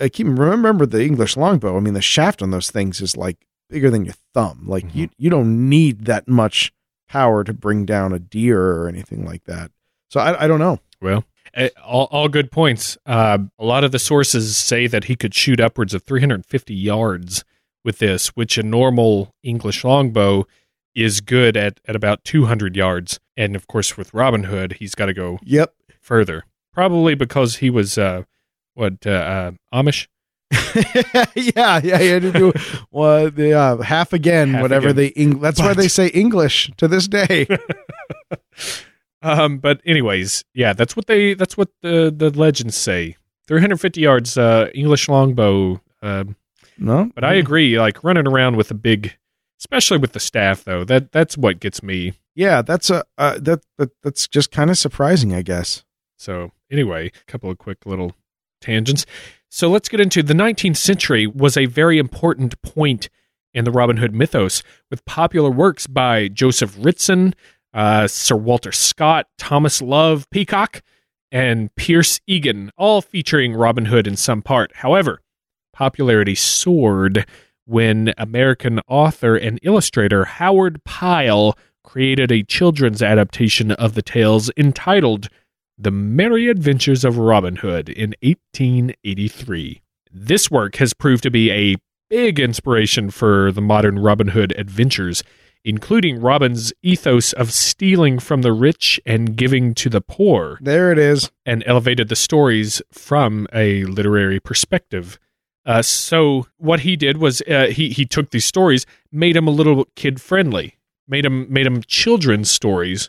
I 0.00 0.08
keep 0.08 0.26
remember 0.26 0.86
the 0.86 1.04
English 1.04 1.36
longbow. 1.36 1.76
I 1.76 1.80
mean 1.80 1.94
the 1.94 2.00
shaft 2.02 2.40
on 2.42 2.50
those 2.52 2.70
things 2.70 3.00
is 3.00 3.16
like 3.16 3.46
bigger 3.70 3.90
than 3.90 4.04
your 4.04 4.14
thumb. 4.34 4.64
Like 4.66 4.94
you 4.94 5.08
you 5.16 5.30
don't 5.30 5.68
need 5.68 6.04
that 6.06 6.28
much 6.28 6.72
power 7.08 7.42
to 7.44 7.52
bring 7.52 7.84
down 7.86 8.12
a 8.12 8.18
deer 8.18 8.60
or 8.60 8.88
anything 8.88 9.24
like 9.24 9.44
that. 9.44 9.70
So 10.10 10.20
I 10.20 10.44
I 10.44 10.46
don't 10.48 10.58
know. 10.60 10.80
well, 11.00 11.24
eh, 11.54 11.70
all, 11.84 12.08
all 12.10 12.28
good 12.28 12.50
points. 12.50 12.98
Uh, 13.06 13.38
a 13.58 13.64
lot 13.64 13.84
of 13.84 13.92
the 13.92 13.98
sources 13.98 14.56
say 14.56 14.86
that 14.86 15.04
he 15.04 15.16
could 15.16 15.34
shoot 15.34 15.60
upwards 15.60 15.94
of 15.94 16.02
350 16.02 16.74
yards 16.74 17.44
with 17.84 17.98
this, 17.98 18.28
which 18.28 18.58
a 18.58 18.62
normal 18.62 19.34
English 19.42 19.84
longbow 19.84 20.46
is 20.94 21.20
good 21.20 21.56
at 21.56 21.80
at 21.86 21.96
about 21.96 22.24
200 22.24 22.76
yards. 22.76 23.18
And 23.36 23.56
of 23.56 23.66
course, 23.66 23.96
with 23.96 24.12
Robin 24.12 24.44
Hood, 24.44 24.74
he's 24.80 24.94
got 24.94 25.06
to 25.06 25.14
go 25.14 25.38
Yep. 25.42 25.74
further. 26.00 26.44
Probably 26.74 27.14
because 27.14 27.56
he 27.56 27.70
was 27.70 27.96
uh, 27.98 28.22
what 28.74 29.06
uh, 29.06 29.10
uh, 29.10 29.50
Amish. 29.72 30.06
yeah, 31.34 31.80
yeah, 31.82 32.00
yeah. 32.00 32.18
To 32.18 32.32
do 32.32 32.52
well, 32.90 33.30
the 33.30 33.52
uh, 33.52 33.78
half 33.82 34.12
again, 34.12 34.54
Half 34.54 34.62
whatever 34.62 34.88
again. 34.88 34.96
the 34.96 35.12
Eng- 35.16 35.40
that's 35.40 35.60
why 35.60 35.74
they 35.74 35.88
say 35.88 36.08
English 36.08 36.70
to 36.76 36.88
this 36.88 37.06
day. 37.08 37.46
Um, 39.22 39.58
but 39.58 39.82
anyways, 39.84 40.44
yeah, 40.54 40.72
that's 40.72 40.96
what 40.96 41.06
they 41.06 41.34
that's 41.34 41.54
what 41.54 41.68
the 41.82 42.10
the 42.14 42.30
legends 42.30 42.74
say. 42.74 43.16
350 43.48 44.00
yards, 44.00 44.38
uh, 44.38 44.70
English 44.72 45.10
longbow. 45.10 45.78
Um, 46.00 46.36
no, 46.78 47.10
but 47.14 47.22
I 47.22 47.34
agree, 47.34 47.78
like 47.78 48.02
running 48.02 48.26
around 48.26 48.56
with 48.56 48.70
a 48.70 48.74
big, 48.74 49.14
especially 49.58 49.98
with 49.98 50.12
the 50.12 50.20
staff 50.20 50.64
though. 50.64 50.84
That 50.84 51.12
that's 51.12 51.36
what 51.36 51.60
gets 51.60 51.82
me. 51.82 52.14
yeah, 52.34 52.62
that's 52.62 52.88
a 52.88 53.04
uh, 53.18 53.38
that, 53.40 53.60
that 53.76 53.90
that's 54.02 54.26
just 54.26 54.50
kind 54.52 54.70
of 54.70 54.78
surprising, 54.78 55.34
I 55.34 55.42
guess. 55.42 55.84
So 56.16 56.52
anyway, 56.70 57.08
a 57.08 57.30
couple 57.30 57.50
of 57.50 57.58
quick 57.58 57.84
little 57.84 58.14
tangents. 58.62 59.04
So 59.52 59.68
let's 59.68 59.88
get 59.88 59.98
into 60.00 60.22
the 60.22 60.32
19th 60.32 60.76
century 60.76 61.26
was 61.26 61.56
a 61.56 61.66
very 61.66 61.98
important 61.98 62.62
point 62.62 63.08
in 63.52 63.64
the 63.64 63.72
Robin 63.72 63.96
Hood 63.96 64.14
mythos 64.14 64.62
with 64.90 65.04
popular 65.06 65.50
works 65.50 65.88
by 65.88 66.28
Joseph 66.28 66.76
Ritson, 66.78 67.34
uh, 67.74 68.06
Sir 68.06 68.36
Walter 68.36 68.70
Scott, 68.70 69.26
Thomas 69.38 69.82
Love 69.82 70.30
Peacock, 70.30 70.82
and 71.32 71.74
Pierce 71.74 72.20
Egan, 72.28 72.70
all 72.76 73.02
featuring 73.02 73.52
Robin 73.52 73.86
Hood 73.86 74.06
in 74.06 74.14
some 74.14 74.40
part. 74.40 74.70
However, 74.76 75.20
popularity 75.72 76.36
soared 76.36 77.26
when 77.64 78.14
American 78.16 78.78
author 78.86 79.34
and 79.34 79.58
illustrator 79.64 80.26
Howard 80.26 80.84
Pyle 80.84 81.58
created 81.82 82.30
a 82.30 82.44
children's 82.44 83.02
adaptation 83.02 83.72
of 83.72 83.94
the 83.94 84.02
tales 84.02 84.48
entitled 84.56 85.28
The 85.82 85.90
Merry 85.90 86.48
Adventures 86.50 87.06
of 87.06 87.16
Robin 87.16 87.56
Hood 87.56 87.88
in 87.88 88.14
1883. 88.22 89.80
This 90.12 90.50
work 90.50 90.76
has 90.76 90.92
proved 90.92 91.22
to 91.22 91.30
be 91.30 91.50
a 91.50 91.76
big 92.10 92.38
inspiration 92.38 93.10
for 93.10 93.50
the 93.50 93.62
modern 93.62 93.98
Robin 93.98 94.28
Hood 94.28 94.52
adventures, 94.58 95.24
including 95.64 96.20
Robin's 96.20 96.74
ethos 96.82 97.32
of 97.32 97.50
stealing 97.50 98.18
from 98.18 98.42
the 98.42 98.52
rich 98.52 99.00
and 99.06 99.34
giving 99.36 99.74
to 99.76 99.88
the 99.88 100.02
poor, 100.02 100.58
There 100.60 100.92
it 100.92 100.98
is. 100.98 101.30
and 101.46 101.62
elevated 101.64 102.10
the 102.10 102.16
stories 102.16 102.82
from 102.92 103.46
a 103.54 103.84
literary 103.84 104.38
perspective. 104.38 105.18
Uh, 105.64 105.80
so 105.80 106.46
what 106.58 106.80
he 106.80 106.94
did 106.94 107.16
was 107.16 107.40
uh, 107.48 107.68
he 107.68 107.88
he 107.88 108.04
took 108.04 108.32
these 108.32 108.44
stories, 108.44 108.84
made 109.10 109.34
them 109.34 109.48
a 109.48 109.50
little 109.50 109.86
kid 109.96 110.20
friendly, 110.20 110.76
made 111.08 111.24
them 111.24 111.46
made 111.50 111.64
them 111.64 111.80
children's 111.86 112.50
stories, 112.50 113.08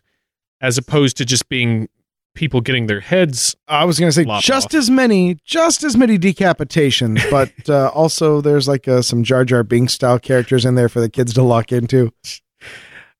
as 0.61 0.77
opposed 0.77 1.17
to 1.17 1.25
just 1.25 1.49
being 1.49 1.89
people 2.33 2.61
getting 2.61 2.87
their 2.87 2.99
heads. 2.99 3.55
I 3.67 3.85
was 3.85 3.99
going 3.99 4.09
to 4.09 4.13
say 4.13 4.25
just 4.41 4.67
off. 4.67 4.73
as 4.73 4.89
many, 4.89 5.37
just 5.45 5.83
as 5.83 5.97
many 5.97 6.17
decapitations, 6.17 7.21
but 7.31 7.69
uh, 7.69 7.89
also 7.89 8.41
there's 8.41 8.67
like 8.67 8.87
uh, 8.87 9.01
some 9.01 9.23
Jar 9.23 9.45
Jar 9.45 9.63
Binks 9.63 9.93
style 9.93 10.19
characters 10.19 10.65
in 10.65 10.75
there 10.75 10.89
for 10.89 10.99
the 11.01 11.09
kids 11.09 11.33
to 11.33 11.43
lock 11.43 11.71
into. 11.71 12.11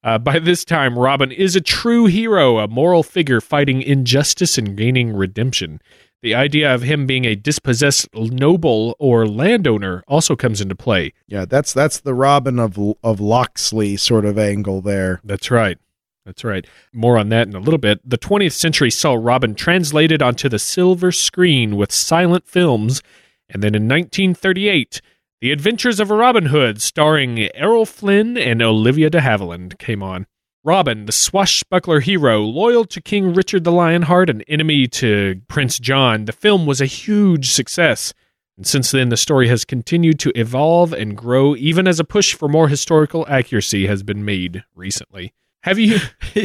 Uh, 0.03 0.17
by 0.17 0.39
this 0.39 0.65
time, 0.65 0.97
Robin 0.97 1.31
is 1.31 1.55
a 1.55 1.61
true 1.61 2.07
hero, 2.07 2.57
a 2.57 2.67
moral 2.67 3.03
figure 3.03 3.39
fighting 3.39 3.83
injustice 3.83 4.57
and 4.57 4.75
gaining 4.75 5.13
redemption. 5.13 5.79
The 6.23 6.35
idea 6.35 6.73
of 6.73 6.83
him 6.83 7.07
being 7.07 7.25
a 7.25 7.35
dispossessed 7.35 8.07
noble 8.13 8.95
or 8.99 9.27
landowner 9.27 10.03
also 10.07 10.35
comes 10.35 10.61
into 10.61 10.75
play. 10.75 11.13
Yeah, 11.27 11.45
that's 11.45 11.73
that's 11.73 11.99
the 11.99 12.13
Robin 12.13 12.59
of 12.59 12.77
of 13.03 13.19
Locksley 13.19 13.97
sort 13.97 14.25
of 14.25 14.37
angle 14.37 14.81
there. 14.81 15.19
That's 15.23 15.49
right. 15.49 15.77
That's 16.25 16.43
right. 16.43 16.65
More 16.93 17.17
on 17.17 17.29
that 17.29 17.47
in 17.47 17.55
a 17.55 17.59
little 17.59 17.79
bit. 17.79 17.99
The 18.07 18.17
20th 18.17 18.53
century 18.53 18.91
saw 18.91 19.13
Robin 19.13 19.55
translated 19.55 20.21
onto 20.21 20.49
the 20.49 20.59
silver 20.59 21.11
screen 21.11 21.75
with 21.75 21.91
silent 21.91 22.47
films, 22.47 23.01
and 23.49 23.63
then 23.63 23.73
in 23.73 23.87
1938, 23.87 25.01
The 25.41 25.51
Adventures 25.51 25.99
of 25.99 26.11
Robin 26.11 26.47
Hood, 26.47 26.81
starring 26.81 27.49
Errol 27.55 27.85
Flynn 27.85 28.37
and 28.37 28.61
Olivia 28.61 29.09
de 29.09 29.19
Havilland, 29.19 29.79
came 29.79 30.03
on. 30.03 30.27
Robin, 30.63 31.07
the 31.07 31.11
swashbuckler 31.11 32.01
hero, 32.01 32.41
loyal 32.41 32.85
to 32.85 33.01
King 33.01 33.33
Richard 33.33 33.63
the 33.63 33.71
Lionheart 33.71 34.29
and 34.29 34.43
enemy 34.47 34.87
to 34.89 35.41
Prince 35.47 35.79
John, 35.79 36.25
the 36.25 36.31
film 36.31 36.67
was 36.67 36.79
a 36.79 36.85
huge 36.85 37.49
success. 37.49 38.13
And 38.57 38.67
since 38.67 38.91
then, 38.91 39.09
the 39.09 39.17
story 39.17 39.47
has 39.47 39.65
continued 39.65 40.19
to 40.19 40.31
evolve 40.39 40.93
and 40.93 41.17
grow, 41.17 41.55
even 41.55 41.87
as 41.87 41.99
a 41.99 42.03
push 42.03 42.35
for 42.35 42.47
more 42.47 42.67
historical 42.67 43.25
accuracy 43.27 43.87
has 43.87 44.03
been 44.03 44.23
made 44.23 44.63
recently. 44.75 45.33
Have 45.63 45.79
you? 45.79 45.97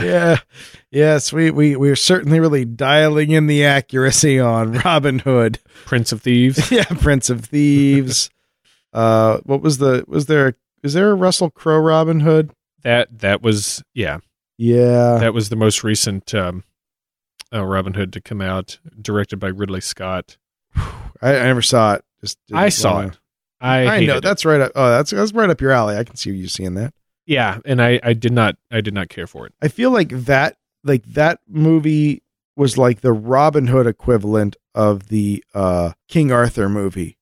Yeah. 0.00 0.38
Yes, 0.90 1.32
we, 1.32 1.50
we 1.50 1.76
we're 1.76 1.96
certainly 1.96 2.40
really 2.40 2.64
dialing 2.64 3.30
in 3.30 3.46
the 3.46 3.64
accuracy 3.64 4.38
on 4.40 4.72
Robin 4.84 5.20
Hood. 5.20 5.58
Prince 5.84 6.12
of 6.12 6.22
Thieves? 6.22 6.70
yeah, 6.72 6.84
Prince 6.84 7.30
of 7.30 7.44
Thieves. 7.44 8.30
uh 8.92 9.38
what 9.44 9.62
was 9.62 9.78
the 9.78 10.04
was 10.08 10.26
there 10.26 10.54
is 10.82 10.94
there 10.94 11.10
a 11.10 11.14
Russell 11.14 11.50
Crowe 11.50 11.78
Robin 11.78 12.20
Hood? 12.20 12.50
That 12.82 13.20
that 13.20 13.42
was 13.42 13.82
yeah. 13.94 14.18
Yeah. 14.58 15.18
That 15.18 15.34
was 15.34 15.48
the 15.48 15.56
most 15.56 15.84
recent 15.84 16.34
um, 16.34 16.64
uh, 17.52 17.64
Robin 17.64 17.94
Hood 17.94 18.12
to 18.14 18.20
come 18.20 18.40
out, 18.40 18.78
directed 19.00 19.38
by 19.38 19.48
Ridley 19.48 19.80
Scott. 19.80 20.36
I, 20.76 20.90
I 21.22 21.44
never 21.44 21.62
saw 21.62 21.94
it. 21.94 22.04
Just 22.20 22.38
I 22.52 22.68
saw 22.68 23.00
it. 23.02 23.18
I, 23.60 23.86
I, 23.86 24.06
know 24.06 24.16
it. 24.16 24.22
that's 24.22 24.44
right 24.44 24.60
up 24.60 24.72
oh 24.74 24.90
that's 24.90 25.10
that's 25.10 25.32
right 25.32 25.50
up 25.50 25.60
your 25.60 25.72
alley. 25.72 25.96
I 25.96 26.04
can 26.04 26.16
see 26.16 26.30
you 26.30 26.48
seeing 26.48 26.74
that. 26.74 26.94
yeah, 27.26 27.58
and 27.64 27.82
I, 27.82 28.00
I 28.02 28.12
did 28.14 28.32
not 28.32 28.56
I 28.70 28.80
did 28.80 28.94
not 28.94 29.08
care 29.08 29.26
for 29.26 29.46
it. 29.46 29.54
I 29.60 29.68
feel 29.68 29.90
like 29.90 30.10
that 30.10 30.56
like 30.84 31.04
that 31.06 31.40
movie 31.48 32.22
was 32.56 32.78
like 32.78 33.00
the 33.00 33.12
Robin 33.12 33.66
Hood 33.66 33.86
equivalent 33.86 34.56
of 34.74 35.08
the 35.08 35.44
uh 35.54 35.92
King 36.08 36.32
Arthur 36.32 36.68
movie 36.68 37.18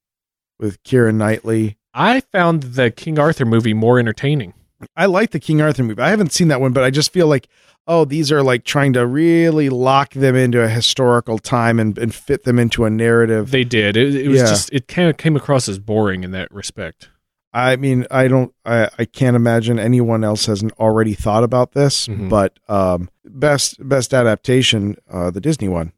with 0.59 0.83
Keira 0.83 1.15
Knightley. 1.15 1.79
I 1.95 2.21
found 2.21 2.63
the 2.63 2.91
King 2.91 3.19
Arthur 3.19 3.45
movie 3.45 3.75
more 3.75 3.99
entertaining. 3.99 4.55
I 4.97 5.07
like 5.07 5.31
the 5.31 5.41
King 5.41 5.61
Arthur 5.61 5.83
movie. 5.83 6.01
I 6.03 6.11
haven't 6.11 6.33
seen 6.33 6.49
that 6.49 6.61
one, 6.61 6.73
but 6.73 6.85
I 6.85 6.91
just 6.91 7.13
feel 7.13 7.27
like 7.27 7.49
oh, 7.91 8.05
these 8.05 8.31
are 8.31 8.43
like 8.43 8.65
trying 8.65 8.93
to 8.93 9.07
really 9.07 9.71
lock 9.71 10.13
them 10.13 10.37
into 10.37 10.63
a 10.63 10.69
historical 10.69 11.39
time 11.39 11.81
and, 11.81 11.97
and 11.97 12.15
fit 12.15 12.45
them 12.45 12.59
into 12.59 12.85
a 12.85 12.91
narrative. 12.91 13.51
They 13.51 13.65
did. 13.65 13.97
It, 13.97 14.15
it 14.15 14.29
was 14.29 14.41
Yeah. 14.41 14.47
just 14.47 14.71
it 14.75 14.87
kind 14.89 15.09
of 15.09 15.17
came 15.17 15.37
across 15.37 15.71
as 15.71 15.79
boring 15.79 16.23
in 16.23 16.31
that 16.33 16.53
respect. 16.53 17.09
I 17.51 17.77
mean, 17.77 18.07
I 18.11 18.29
don't, 18.29 18.53
I, 18.67 18.91
I 18.99 19.05
can't 19.07 19.35
imagine 19.37 19.79
anyone 19.79 20.23
else 20.23 20.45
hasn't 20.45 20.73
already 20.73 21.15
thought 21.15 21.43
about 21.45 21.73
this, 21.73 22.07
Mhm. 22.09 22.29
but 22.29 22.59
um, 22.69 23.09
best 23.25 23.77
best 23.89 24.13
adaptation, 24.13 24.97
uh, 25.11 25.31
the 25.31 25.41
Disney 25.41 25.69
one. 25.69 25.93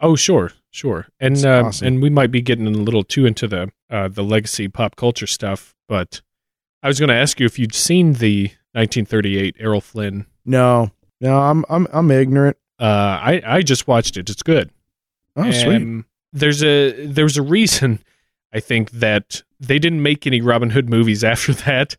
Oh, 0.00 0.14
sure, 0.14 0.52
sure, 0.70 1.08
and 1.18 1.44
uh, 1.44 1.64
awesome. 1.66 1.86
and 1.88 2.02
we 2.02 2.08
might 2.08 2.30
be 2.30 2.40
getting 2.40 2.68
a 2.68 2.70
little 2.70 3.02
too 3.02 3.26
into 3.26 3.48
the 3.48 3.72
uh, 3.90 4.06
the 4.06 4.22
legacy 4.22 4.68
pop 4.68 4.94
culture 4.94 5.26
stuff, 5.26 5.74
but 5.88 6.22
I 6.82 6.88
was 6.88 6.98
going 6.98 7.08
to 7.08 7.14
ask 7.14 7.38
you 7.40 7.46
if 7.46 7.58
you'd 7.58 7.74
seen 7.74 8.14
the 8.14 8.44
1938 8.72 9.56
Errol 9.58 9.80
Flynn. 9.80 10.26
No, 10.44 10.90
no, 11.20 11.38
I'm 11.38 11.64
I'm 11.68 11.86
I'm 11.92 12.10
ignorant. 12.10 12.56
Uh, 12.78 12.84
I 13.22 13.42
I 13.44 13.62
just 13.62 13.86
watched 13.86 14.16
it. 14.16 14.30
It's 14.30 14.42
good. 14.42 14.70
Oh, 15.36 15.50
sweet. 15.50 15.76
Um, 15.76 16.06
there's 16.32 16.62
a 16.62 17.06
there's 17.06 17.36
a 17.36 17.42
reason 17.42 18.00
I 18.52 18.60
think 18.60 18.90
that 18.92 19.42
they 19.58 19.78
didn't 19.78 20.02
make 20.02 20.26
any 20.26 20.40
Robin 20.40 20.70
Hood 20.70 20.88
movies 20.88 21.22
after 21.24 21.52
that. 21.52 21.96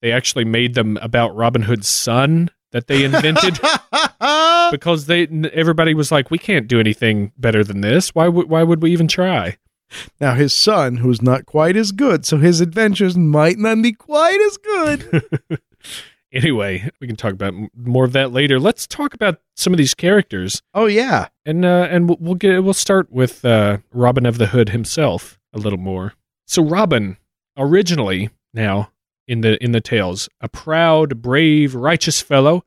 They 0.00 0.10
actually 0.12 0.44
made 0.44 0.74
them 0.74 0.96
about 1.00 1.36
Robin 1.36 1.62
Hood's 1.62 1.88
son 1.88 2.50
that 2.72 2.86
they 2.86 3.04
invented 3.04 3.60
because 4.70 5.06
they 5.06 5.28
everybody 5.52 5.94
was 5.94 6.10
like, 6.10 6.30
we 6.30 6.38
can't 6.38 6.66
do 6.66 6.80
anything 6.80 7.32
better 7.36 7.62
than 7.62 7.82
this. 7.82 8.14
Why 8.14 8.28
would 8.28 8.48
why 8.48 8.62
would 8.62 8.82
we 8.82 8.92
even 8.92 9.08
try? 9.08 9.58
Now 10.20 10.34
his 10.34 10.52
son, 10.52 10.96
who's 10.96 11.22
not 11.22 11.46
quite 11.46 11.76
as 11.76 11.92
good, 11.92 12.24
so 12.26 12.38
his 12.38 12.60
adventures 12.60 13.16
might 13.16 13.58
not 13.58 13.82
be 13.82 13.92
quite 13.92 14.40
as 14.40 14.56
good. 14.56 15.24
Anyway, 16.32 16.88
we 16.98 17.06
can 17.06 17.16
talk 17.16 17.34
about 17.34 17.52
more 17.76 18.06
of 18.06 18.12
that 18.12 18.32
later. 18.32 18.58
Let's 18.58 18.86
talk 18.86 19.12
about 19.12 19.40
some 19.54 19.74
of 19.74 19.76
these 19.76 19.92
characters, 19.92 20.62
oh 20.72 20.86
yeah, 20.86 21.28
and 21.44 21.62
uh, 21.62 21.88
and 21.90 22.08
we'll, 22.08 22.16
we'll 22.20 22.34
get 22.36 22.64
we'll 22.64 22.72
start 22.72 23.12
with 23.12 23.44
uh, 23.44 23.78
Robin 23.92 24.24
of 24.24 24.38
the 24.38 24.46
Hood 24.46 24.70
himself 24.70 25.38
a 25.52 25.58
little 25.58 25.78
more. 25.78 26.14
So 26.46 26.64
Robin, 26.64 27.18
originally 27.58 28.30
now 28.54 28.92
in 29.28 29.42
the 29.42 29.62
in 29.62 29.72
the 29.72 29.82
tales, 29.82 30.30
a 30.40 30.48
proud, 30.48 31.20
brave, 31.20 31.74
righteous 31.74 32.22
fellow, 32.22 32.64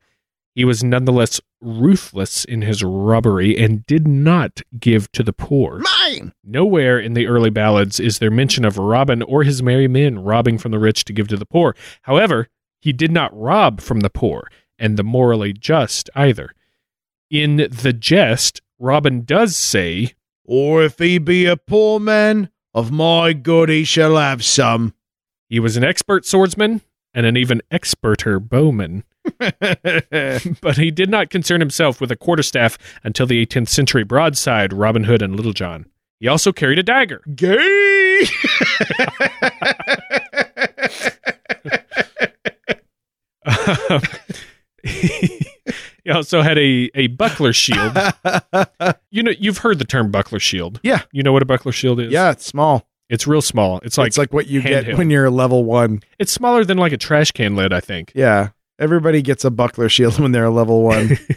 he 0.56 0.64
was 0.66 0.84
nonetheless 0.84 1.42
ruthless 1.62 2.46
in 2.46 2.62
his 2.62 2.82
robbery 2.82 3.58
and 3.58 3.86
did 3.86 4.08
not 4.08 4.62
give 4.80 5.12
to 5.12 5.22
the 5.22 5.34
poor. 5.34 5.80
mine. 5.80 6.34
Nowhere 6.44 6.98
in 6.98 7.14
the 7.14 7.28
early 7.28 7.50
ballads 7.50 8.00
is 8.00 8.20
there 8.20 8.32
mention 8.32 8.64
of 8.64 8.78
Robin 8.78 9.22
or 9.22 9.44
his 9.44 9.62
merry 9.62 9.88
men 9.88 10.20
robbing 10.20 10.58
from 10.58 10.72
the 10.72 10.80
rich 10.80 11.04
to 11.06 11.14
give 11.14 11.28
to 11.28 11.38
the 11.38 11.46
poor. 11.46 11.76
However, 12.04 12.48
he 12.82 12.94
did 12.94 13.12
not 13.12 13.38
rob 13.38 13.82
from 13.82 14.00
the 14.00 14.10
poor 14.10 14.50
and 14.80 14.98
the 14.98 15.04
morally 15.04 15.52
just 15.52 16.10
either. 16.16 16.52
In 17.30 17.58
the 17.58 17.94
jest, 17.94 18.62
Robin 18.80 19.26
does 19.26 19.58
say, 19.58 20.14
Or 20.46 20.84
if 20.84 21.00
he 21.00 21.18
be 21.18 21.46
a 21.46 21.58
poor 21.58 22.00
man, 22.00 22.50
of 22.74 22.92
my 22.92 23.34
good 23.34 23.70
he 23.70 23.84
shall 23.84 24.16
have 24.18 24.44
some. 24.44 24.94
he 25.50 25.60
was 25.60 25.76
an 25.78 25.84
expert 25.84 26.26
swordsman 26.26 26.82
and 27.14 27.26
an 27.26 27.36
even 27.38 27.62
experter 27.72 28.40
bowman. 28.40 29.04
but 30.62 30.78
he 30.78 30.92
did 30.92 31.10
not 31.10 31.30
concern 31.30 31.60
himself 31.62 32.00
with 32.02 32.12
a 32.12 32.16
quarterstaff 32.16 32.78
until 33.04 33.26
the 33.26 33.46
18th 33.46 33.70
century 33.70 34.04
broadside 34.04 34.72
Robin 34.74 35.04
Hood 35.06 35.22
and 35.22 35.36
Little 35.36 35.54
John. 35.54 35.86
He 36.20 36.28
also 36.28 36.52
carried 36.52 36.80
a 36.80 36.84
dagger. 36.84 37.22
Gay. 37.36 38.26
Um, 43.88 44.02
he 44.84 46.12
also 46.12 46.42
had 46.42 46.58
a, 46.58 46.90
a 46.94 47.08
buckler 47.08 47.54
shield. 47.54 47.98
You 49.10 49.24
know, 49.24 49.32
you've 49.40 49.60
heard 49.60 49.80
the 49.80 49.86
term 49.86 50.12
buckler 50.12 50.40
shield. 50.40 50.80
Yeah. 50.84 51.02
You 51.12 51.24
know 51.24 51.34
what 51.34 51.42
a 51.42 51.46
buckler 51.46 51.72
shield 51.72 52.00
is? 52.00 52.12
yeah, 52.12 52.32
it's 52.32 52.46
small. 52.46 52.88
It's 53.10 53.28
real 53.28 53.42
small. 53.42 53.80
It's 53.84 53.98
like 53.98 54.08
it's 54.08 54.18
like 54.18 54.34
what 54.34 54.48
you 54.48 54.62
get 54.62 54.86
handheld. 54.86 54.98
when 54.98 55.10
you're 55.12 55.30
level 55.30 55.64
one. 55.64 56.02
it's 56.18 56.32
smaller 56.32 56.66
than 56.66 56.78
like 56.78 56.92
a 56.92 56.98
trash 56.98 57.32
can 57.32 57.56
lid, 57.56 57.72
I 57.72 57.80
think. 57.80 58.12
Yeah, 58.16 58.50
everybody 58.80 59.22
gets 59.22 59.44
a 59.46 59.52
buckler 59.52 59.90
shield 59.90 60.20
when 60.20 60.32
they're 60.32 60.46
a 60.46 60.52
level 60.52 60.84
one. 60.84 61.18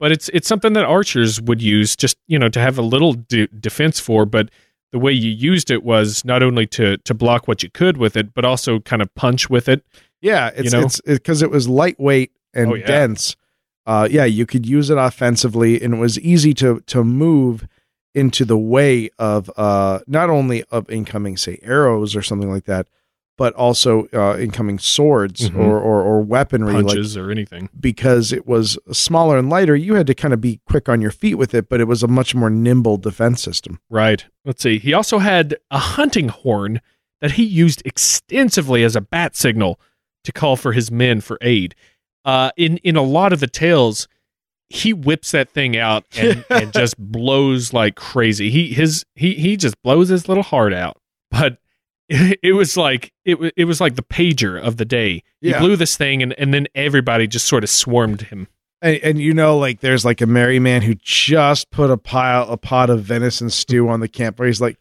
But 0.00 0.10
it's 0.10 0.28
it's 0.30 0.48
something 0.48 0.72
that 0.72 0.84
archers 0.84 1.40
would 1.40 1.62
use 1.62 1.94
just, 1.94 2.16
you 2.26 2.36
know, 2.38 2.48
to 2.48 2.58
have 2.60 2.78
a 2.78 2.82
little 2.82 3.12
de- 3.12 3.46
defense 3.46 4.00
for, 4.00 4.26
but 4.26 4.50
the 4.90 4.98
way 4.98 5.12
you 5.12 5.30
used 5.30 5.70
it 5.70 5.84
was 5.84 6.24
not 6.24 6.42
only 6.42 6.66
to 6.68 6.96
to 6.98 7.14
block 7.14 7.46
what 7.46 7.62
you 7.62 7.70
could 7.70 7.96
with 7.96 8.16
it, 8.16 8.34
but 8.34 8.44
also 8.44 8.80
kind 8.80 9.00
of 9.02 9.14
punch 9.14 9.48
with 9.48 9.68
it. 9.68 9.84
Yeah, 10.20 10.50
it's 10.56 10.72
You 10.72 10.80
know? 10.80 10.86
it's 10.86 11.00
because 11.00 11.42
it 11.42 11.50
was 11.50 11.68
lightweight 11.68 12.32
and 12.52 12.72
Oh, 12.72 12.74
yeah. 12.74 12.86
dense. 12.86 13.36
Uh, 13.86 14.08
yeah, 14.10 14.24
you 14.24 14.46
could 14.46 14.66
use 14.66 14.90
it 14.90 14.98
offensively, 14.98 15.80
and 15.80 15.94
it 15.94 15.98
was 15.98 16.18
easy 16.18 16.52
to 16.54 16.80
to 16.86 17.04
move 17.04 17.66
into 18.16 18.44
the 18.44 18.58
way 18.58 19.10
of 19.18 19.48
uh, 19.56 20.00
not 20.08 20.28
only 20.28 20.64
of 20.72 20.90
incoming, 20.90 21.36
say, 21.36 21.58
arrows 21.62 22.16
or 22.16 22.22
something 22.22 22.50
like 22.50 22.64
that, 22.64 22.88
but 23.36 23.52
also 23.54 24.06
uh, 24.12 24.36
incoming 24.38 24.78
swords 24.78 25.50
Mhm. 25.50 25.56
or, 25.58 25.78
or 25.80 26.02
or 26.02 26.20
weaponry. 26.22 26.74
Like 26.74 26.86
Punches 26.86 27.16
or 27.16 27.30
anything. 27.30 27.68
because 27.78 28.32
it 28.32 28.46
was 28.46 28.78
smaller 28.92 29.36
and 29.38 29.50
lighter, 29.50 29.74
you 29.74 29.94
had 29.94 30.06
to 30.06 30.14
kind 30.14 30.32
of 30.32 30.40
be 30.40 30.60
quick 30.68 30.88
on 30.88 31.00
your 31.00 31.10
feet 31.10 31.34
with 31.34 31.54
it, 31.54 31.68
but 31.68 31.80
it 31.80 31.84
was 31.88 32.02
a 32.02 32.08
much 32.08 32.34
more 32.34 32.50
nimble 32.50 32.96
defense 32.96 33.42
system. 33.42 33.80
Right. 33.90 34.24
Let's 34.44 34.62
see. 34.62 34.78
He 34.78 34.92
also 34.94 35.18
had 35.18 35.56
a 35.70 35.78
hunting 35.78 36.28
horn 36.28 36.80
that 37.20 37.32
he 37.32 37.42
used 37.44 37.82
extensively 37.84 38.84
as 38.84 38.94
a 38.96 39.00
bat 39.00 39.34
signal 39.36 39.80
to 40.24 40.32
call 40.32 40.56
for 40.56 40.72
his 40.72 40.90
men 40.90 41.20
for 41.20 41.38
aid. 41.40 41.74
Uh, 42.24 42.50
in 42.56 42.76
in 42.78 42.96
a 42.96 43.02
lot 43.02 43.32
of 43.32 43.40
the 43.40 43.46
tales, 43.46 44.08
he 44.70 44.92
whips 44.92 45.32
that 45.32 45.50
thing 45.50 45.76
out 45.76 46.04
and, 46.16 46.44
and 46.50 46.72
just 46.74 46.96
blows 46.98 47.72
like 47.72 47.96
crazy. 47.96 48.48
He 48.50 48.72
his 48.72 49.04
he 49.14 49.34
he 49.34 49.56
just 49.56 49.80
blows 49.82 50.08
his 50.08 50.28
little 50.28 50.42
heart 50.42 50.72
out. 50.72 50.98
But 51.30 51.58
it, 52.08 52.38
it 52.42 52.52
was 52.52 52.76
like 52.76 53.12
it 53.24 53.52
it 53.56 53.64
was 53.64 53.80
like 53.80 53.96
the 53.96 54.02
pager 54.02 54.60
of 54.60 54.76
the 54.76 54.84
day. 54.84 55.22
He 55.40 55.52
blew 55.52 55.76
this 55.76 55.96
thing 55.96 56.22
and, 56.22 56.32
and 56.38 56.54
then 56.54 56.66
everybody 56.74 57.26
just 57.26 57.46
sort 57.46 57.64
of 57.64 57.70
swarmed 57.70 58.22
him. 58.22 58.48
And, 58.80 58.96
and 59.02 59.18
you 59.18 59.34
know, 59.34 59.58
like 59.58 59.80
there's 59.80 60.04
like 60.04 60.20
a 60.20 60.26
merry 60.26 60.58
man 60.58 60.82
who 60.82 60.94
just 60.94 61.70
put 61.70 61.90
a 61.90 61.96
pile, 61.96 62.48
a 62.50 62.56
pot 62.56 62.90
of 62.90 63.02
venison 63.02 63.50
stew 63.50 63.88
on 63.88 64.00
the 64.00 64.08
campfire. 64.08 64.46
He's 64.46 64.60
like, 64.60 64.78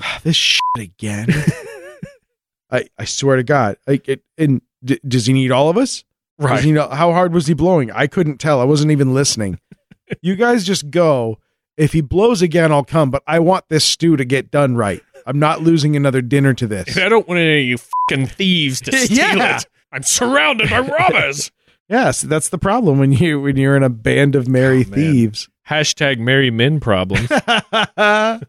"Ah, 0.00 0.20
this 0.22 0.36
shit 0.36 0.60
again. 0.78 1.28
I 2.70 2.86
I 2.98 3.04
swear 3.04 3.36
to 3.36 3.42
God, 3.42 3.76
like 3.86 4.08
it. 4.08 4.22
And 4.38 4.62
d- 4.82 5.00
does 5.06 5.26
he 5.26 5.32
need 5.32 5.50
all 5.50 5.68
of 5.68 5.76
us? 5.76 6.04
Does 6.40 6.64
he 6.64 6.72
know 6.72 6.88
how 6.88 7.12
hard 7.12 7.32
was 7.32 7.46
he 7.46 7.54
blowing? 7.54 7.90
I 7.92 8.06
couldn't 8.06 8.38
tell. 8.38 8.60
I 8.60 8.64
wasn't 8.64 8.90
even 8.90 9.14
listening. 9.14 9.60
you 10.22 10.34
guys 10.34 10.64
just 10.64 10.90
go. 10.90 11.38
If 11.76 11.92
he 11.92 12.00
blows 12.00 12.42
again, 12.42 12.72
I'll 12.72 12.84
come. 12.84 13.10
But 13.10 13.22
I 13.26 13.38
want 13.38 13.68
this 13.68 13.84
stew 13.84 14.16
to 14.16 14.24
get 14.24 14.50
done 14.50 14.74
right. 14.74 15.02
I'm 15.26 15.38
not 15.38 15.62
losing 15.62 15.96
another 15.96 16.20
dinner 16.22 16.54
to 16.54 16.66
this. 16.66 16.96
I 16.96 17.08
don't 17.08 17.26
want 17.28 17.40
any 17.40 17.60
of 17.62 17.66
you 17.68 17.78
fucking 17.78 18.26
thieves 18.28 18.80
to 18.82 18.92
steal 18.96 19.18
Yeah. 19.36 19.56
it. 19.58 19.66
I'm 19.92 20.02
surrounded 20.02 20.70
by 20.70 20.80
robbers. 20.80 21.50
Yes, 21.88 22.22
that's 22.22 22.48
the 22.48 22.56
problem 22.58 22.98
when 22.98 23.12
you 23.12 23.38
when 23.40 23.56
you're 23.58 23.76
in 23.76 23.82
a 23.82 23.90
band 23.90 24.34
of 24.34 24.48
merry 24.48 24.84
Oh, 24.86 24.90
man. 24.90 24.98
thieves. 24.98 25.48
Hashtag 25.68 26.18
marry 26.18 26.50
men 26.50 26.80
problem. 26.80 27.26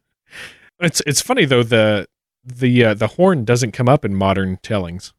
It's 0.80 1.02
it's 1.06 1.22
funny 1.22 1.44
though 1.46 1.64
the 1.64 2.08
the 2.46 2.86
uh, 2.86 2.94
the 2.94 3.08
horn 3.08 3.44
doesn't 3.46 3.72
come 3.72 3.90
up 3.90 4.04
in 4.06 4.16
modern 4.16 4.58
tellings. 4.64 5.14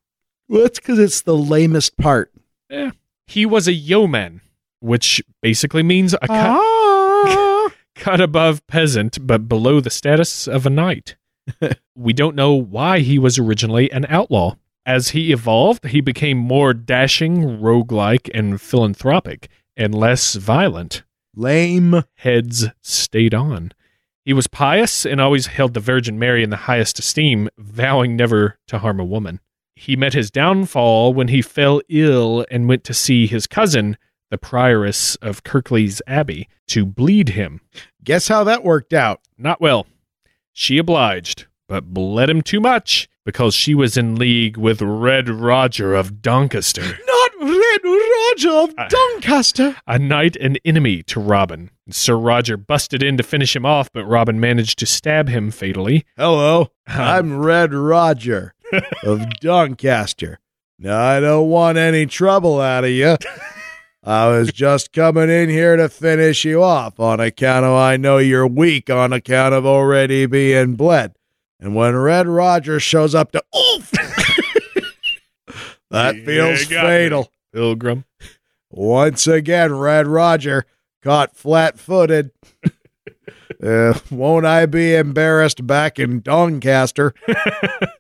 Well, 0.49 0.63
that's 0.63 0.79
because 0.79 0.99
it's 0.99 1.23
the 1.23 1.37
lamest 1.37 1.97
part. 1.97 2.33
Yeah, 2.71 2.91
He 3.27 3.47
was 3.47 3.67
a 3.69 3.73
yeoman, 3.73 4.41
which 4.81 5.23
basically 5.43 5.83
means 5.83 6.15
a, 6.15 6.19
co- 6.21 6.27
Ah. 6.29 7.71
cut 7.95 8.21
above 8.21 8.67
peasant, 8.67 9.27
but 9.27 9.49
below 9.49 9.81
the 9.81 9.91
status 9.91 10.47
of 10.47 10.67
a 10.67 10.71
knight. 10.71 11.17
we 11.95 12.13
don't 12.13 12.37
know 12.37 12.55
why 12.55 13.01
he 13.01 13.19
was 13.19 13.39
originally 13.39 13.91
an 13.91 14.07
outlaw. 14.09 14.57
As 14.87 15.11
he 15.11 15.33
evolved, 15.33 15.87
he 15.87 16.01
became 16.01 16.37
more 16.37 16.75
dashing, 16.75 17.61
roguelike, 17.61 18.31
and 18.35 18.61
philanthropic, 18.61 19.49
and 19.77 19.95
less 19.95 20.35
violent. 20.35 21.05
Lame. 21.35 22.05
Heads 22.17 22.67
stayed 22.83 23.35
on. 23.35 23.73
He 24.25 24.33
was 24.33 24.47
pious 24.47 25.05
and 25.05 25.21
always 25.21 25.47
held 25.47 25.75
the 25.75 25.81
Virgin 25.81 26.19
Mary 26.19 26.43
in 26.43 26.51
the 26.51 26.57
highest 26.57 26.99
esteem, 26.99 27.49
vowing 27.59 28.17
never 28.17 28.59
to 28.69 28.79
harm 28.79 29.01
a 29.01 29.05
woman. 29.05 29.41
He 29.77 29.97
met 29.97 30.15
his 30.15 30.31
downfall 30.31 31.13
when 31.13 31.29
he 31.29 31.43
fell 31.43 31.81
ill 31.89 32.47
and 32.51 32.69
went 32.69 32.85
to 32.85 32.95
see 32.95 33.27
his 33.27 33.47
cousin, 33.47 33.97
the 34.31 34.39
prioress 34.39 35.17
of 35.21 35.45
Kirklees 35.45 36.01
Abbey, 36.07 36.49
to 36.69 36.87
bleed 36.87 37.31
him. 37.31 37.61
Guess 38.03 38.29
how 38.29 38.45
that 38.45 38.65
worked 38.65 38.93
out? 38.93 39.21
Not 39.37 39.61
well. 39.61 39.87
She 40.57 40.79
obliged, 40.79 41.47
but 41.69 41.93
bled 41.93 42.31
him 42.31 42.41
too 42.41 42.61
much 42.61 43.09
because 43.27 43.55
she 43.55 43.75
was 43.75 43.97
in 43.97 44.15
league 44.15 44.57
with 44.57 44.81
Red 44.81 45.29
Roger 45.29 45.95
of 45.97 46.23
Doncaster, 46.23 46.83
Not 46.83 47.31
Red 47.41 47.81
Roger 47.85 48.51
of 48.51 48.75
I- 48.79 48.87
Doncaster. 48.89 49.75
a 49.87 49.99
knight 49.99 50.37
and 50.37 50.61
enemy 50.65 51.03
to 51.05 51.19
Robin. 51.19 51.71
Sir 51.91 52.15
Roger 52.17 52.57
busted 52.57 53.03
in 53.03 53.17
to 53.17 53.23
finish 53.25 53.57
him 53.57 53.67
off, 53.67 53.91
but 53.93 54.05
Robin 54.05 54.39
managed 54.39 54.79
to 54.79 54.87
stab 54.87 55.29
him 55.29 55.51
fatally. 55.51 56.05
Hello, 56.17 56.71
uh, 56.89 56.93
I'm 57.03 57.39
Red 57.41 57.75
Roger 57.75 58.55
of 59.03 59.29
Doncaster. 59.41 60.39
Now, 60.79 61.01
I 61.01 61.19
don't 61.21 61.49
want 61.49 61.79
any 61.79 62.07
trouble 62.07 62.61
out 62.61 62.85
of 62.85 62.91
you. 62.91 63.17
I 64.07 64.29
was 64.29 64.53
just 64.53 64.93
coming 64.93 65.31
in 65.31 65.49
here 65.49 65.77
to 65.77 65.89
finish 65.89 66.45
you 66.45 66.63
off 66.63 67.01
on 67.01 67.21
account 67.21 67.65
of 67.65 67.73
I 67.73 67.97
know 67.97 68.19
you're 68.19 68.47
weak 68.47 68.91
on 68.91 69.13
account 69.15 69.55
of 69.55 69.65
already 69.65 70.27
being 70.27 70.75
bled. 70.75 71.15
And 71.59 71.75
when 71.75 71.97
Red 71.97 72.27
Roger 72.29 72.79
shows 72.79 73.15
up 73.15 73.33
to 73.33 73.43
oof, 73.57 73.91
that 75.91 76.17
Yeah, 76.17 76.25
feels 76.25 76.69
me. 76.71 76.77
fatal. 76.77 77.31
Pilgrim. 77.53 78.05
Once 78.71 79.27
again, 79.27 79.73
Red 79.75 80.07
Roger 80.07 80.67
caught 81.03 81.35
flat 81.37 81.79
footed. 81.79 82.31
uh, 83.65 83.99
won't 84.11 84.45
I 84.45 84.67
be 84.67 84.95
embarrassed 84.95 85.67
back 85.67 85.99
in 85.99 86.21
Doncaster? 86.21 87.15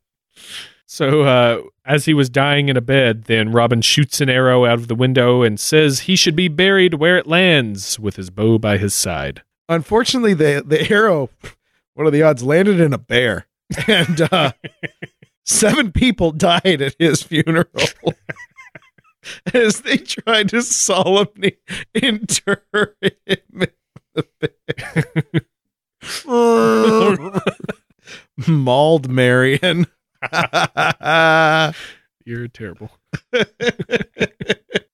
So, 0.86 1.22
uh, 1.22 1.62
as 1.84 2.06
he 2.06 2.14
was 2.14 2.30
dying 2.30 2.68
in 2.68 2.76
a 2.76 2.80
bed, 2.80 3.24
then 3.24 3.52
Robin 3.52 3.82
shoots 3.82 4.20
an 4.20 4.30
arrow 4.30 4.64
out 4.64 4.78
of 4.78 4.88
the 4.88 4.94
window 4.94 5.42
and 5.42 5.60
says 5.60 6.00
he 6.00 6.16
should 6.16 6.36
be 6.36 6.48
buried 6.48 6.94
where 6.94 7.18
it 7.18 7.26
lands 7.26 7.98
with 7.98 8.16
his 8.16 8.30
bow 8.30 8.58
by 8.58 8.78
his 8.78 8.94
side. 8.94 9.42
Unfortunately, 9.68 10.34
the, 10.34 10.62
the 10.64 10.90
arrow, 10.90 11.30
what 11.94 12.06
are 12.06 12.10
the 12.10 12.22
odds, 12.22 12.42
landed 12.42 12.80
in 12.80 12.92
a 12.92 12.98
bear. 12.98 13.46
And 13.88 14.20
uh, 14.30 14.52
seven 15.44 15.90
people 15.90 16.30
died 16.30 16.82
at 16.82 16.94
his 16.98 17.22
funeral 17.22 17.66
as 19.54 19.80
they 19.80 19.96
tried 19.96 20.50
to 20.50 20.60
solemnly 20.62 21.56
inter 21.94 22.62
him 23.00 23.10
in 23.26 23.66
the 24.14 24.26
bear. 24.38 25.10
Mauled 28.46 29.08
Marion. 29.08 29.86
You're 32.26 32.48
terrible. 32.48 32.90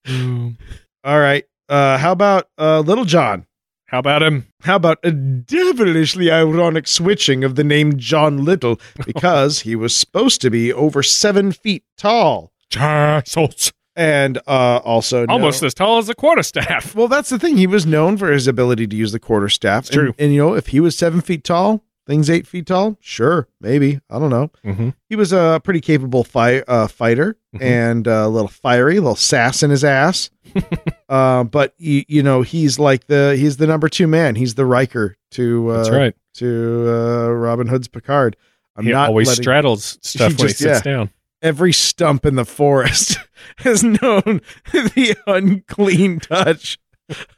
Mm. 0.06 0.56
All 1.04 1.20
right. 1.20 1.44
Uh, 1.68 1.98
how 1.98 2.12
about 2.12 2.48
uh, 2.58 2.80
Little 2.80 3.04
John? 3.04 3.46
How 3.86 3.98
about 3.98 4.22
him? 4.22 4.46
How 4.62 4.76
about 4.76 4.98
a 5.02 5.10
devilishly 5.10 6.30
ironic 6.30 6.86
switching 6.86 7.42
of 7.44 7.56
the 7.56 7.64
name 7.64 7.96
John 7.96 8.44
Little 8.44 8.80
because 9.06 9.60
he 9.60 9.74
was 9.76 9.94
supposed 9.96 10.40
to 10.42 10.50
be 10.50 10.72
over 10.72 11.02
seven 11.02 11.50
feet 11.52 11.84
tall 11.96 12.52
Castles. 12.70 13.72
and 13.96 14.38
uh, 14.46 14.76
also 14.84 15.20
known- 15.26 15.30
Almost 15.30 15.62
as 15.64 15.74
tall 15.74 15.98
as 15.98 16.08
a 16.08 16.14
quarterstaff. 16.14 16.94
Well, 16.94 17.08
that's 17.08 17.30
the 17.30 17.38
thing. 17.38 17.56
He 17.56 17.66
was 17.66 17.84
known 17.86 18.16
for 18.16 18.30
his 18.30 18.46
ability 18.46 18.86
to 18.88 18.96
use 18.96 19.10
the 19.12 19.18
quarterstaff. 19.20 19.84
It's 19.86 19.90
true. 19.90 20.06
And, 20.08 20.14
and, 20.20 20.34
you 20.34 20.40
know, 20.40 20.54
if 20.54 20.68
he 20.68 20.78
was 20.80 20.96
seven 20.96 21.20
feet 21.20 21.42
tall, 21.42 21.82
things 22.10 22.28
eight 22.28 22.44
feet 22.46 22.66
tall, 22.66 22.96
sure, 23.00 23.46
maybe. 23.60 24.00
I 24.10 24.18
don't 24.18 24.30
know. 24.30 24.50
Mm-hmm. 24.64 24.88
He 25.08 25.14
was 25.16 25.32
a 25.32 25.60
pretty 25.62 25.80
capable 25.80 26.24
fi- 26.24 26.62
uh, 26.66 26.88
fighter 26.88 27.36
Mhm. 27.54 27.62
and 27.62 28.08
uh, 28.08 28.24
a 28.24 28.28
little 28.28 28.48
fiery, 28.48 28.96
a 28.96 29.00
little 29.00 29.14
sass 29.16 29.62
in 29.62 29.70
his 29.70 29.84
ass. 29.84 30.30
uh, 31.08 31.44
but 31.44 31.72
you, 31.78 32.02
you 32.08 32.22
know, 32.22 32.42
he's 32.42 32.78
like 32.80 33.06
the 33.06 33.36
he's 33.38 33.56
the 33.58 33.66
number 33.68 33.88
two 33.88 34.06
man. 34.08 34.34
He's 34.34 34.56
the 34.56 34.66
Riker 34.66 35.16
to 35.32 35.68
uh, 35.70 35.76
That's 35.76 35.90
right. 35.90 36.14
to 36.34 36.86
uh, 36.88 37.28
Robin 37.30 37.68
Hood's 37.68 37.86
Picard. 37.88 38.36
I'm 38.76 38.84
he 38.86 38.92
not 38.92 39.08
always 39.08 39.28
letting- 39.28 39.42
straddles 39.44 39.98
stuff 40.02 40.32
He 40.32 40.36
when 40.36 40.46
he 40.48 40.52
just- 40.54 40.58
sits 40.58 40.84
yeah. 40.86 40.92
down. 40.92 41.10
every 41.42 41.72
stump 41.72 42.26
in 42.26 42.34
the 42.34 42.44
forest 42.44 43.18
has 43.58 43.82
known 43.84 44.40
the 44.72 45.16
unclean 45.26 46.18
touch 46.20 46.78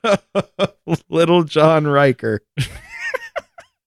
of 0.05 1.05
little 1.09 1.45
John 1.45 1.87
Riker. 1.87 2.41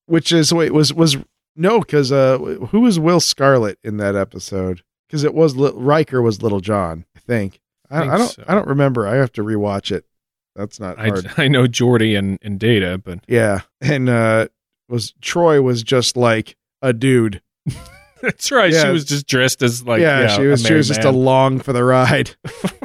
Which 0.07 0.31
is 0.31 0.53
wait 0.53 0.71
was 0.73 0.93
was 0.93 1.17
no 1.55 1.79
because 1.79 2.11
uh 2.11 2.37
who 2.37 2.81
was 2.81 2.99
Will 2.99 3.19
Scarlet 3.19 3.79
in 3.83 3.97
that 3.97 4.15
episode? 4.15 4.83
Because 5.07 5.23
it 5.23 5.33
was 5.33 5.55
Riker 5.55 6.21
was 6.21 6.41
Little 6.41 6.61
John, 6.61 7.05
I 7.15 7.19
think. 7.19 7.61
I, 7.89 7.99
Think 7.99 8.11
I 8.11 8.17
don't 8.17 8.27
so. 8.27 8.43
I 8.47 8.55
don't 8.55 8.67
remember. 8.67 9.07
I 9.07 9.15
have 9.15 9.31
to 9.33 9.43
rewatch 9.43 9.91
it. 9.91 10.05
That's 10.55 10.79
not 10.79 10.97
I, 10.97 11.07
hard. 11.07 11.31
I 11.37 11.47
know 11.47 11.65
Geordi 11.65 12.17
and, 12.17 12.39
and 12.41 12.59
Data, 12.59 12.97
but 12.97 13.19
yeah, 13.27 13.61
and 13.81 14.09
uh 14.09 14.47
was 14.87 15.13
Troi 15.21 15.61
was 15.61 15.83
just 15.83 16.17
like 16.17 16.55
a 16.81 16.93
dude. 16.93 17.41
that's 18.21 18.51
right. 18.51 18.71
Yeah. 18.71 18.83
She 18.83 18.89
was 18.89 19.05
just 19.05 19.27
dressed 19.27 19.61
as 19.61 19.83
like 19.85 20.01
yeah, 20.01 20.21
yeah, 20.21 20.27
she 20.35 20.47
was 20.47 20.63
she 20.63 20.73
was 20.73 20.87
just 20.87 21.03
man. 21.03 21.13
along 21.13 21.59
for 21.59 21.73
the 21.73 21.83
ride. 21.83 22.35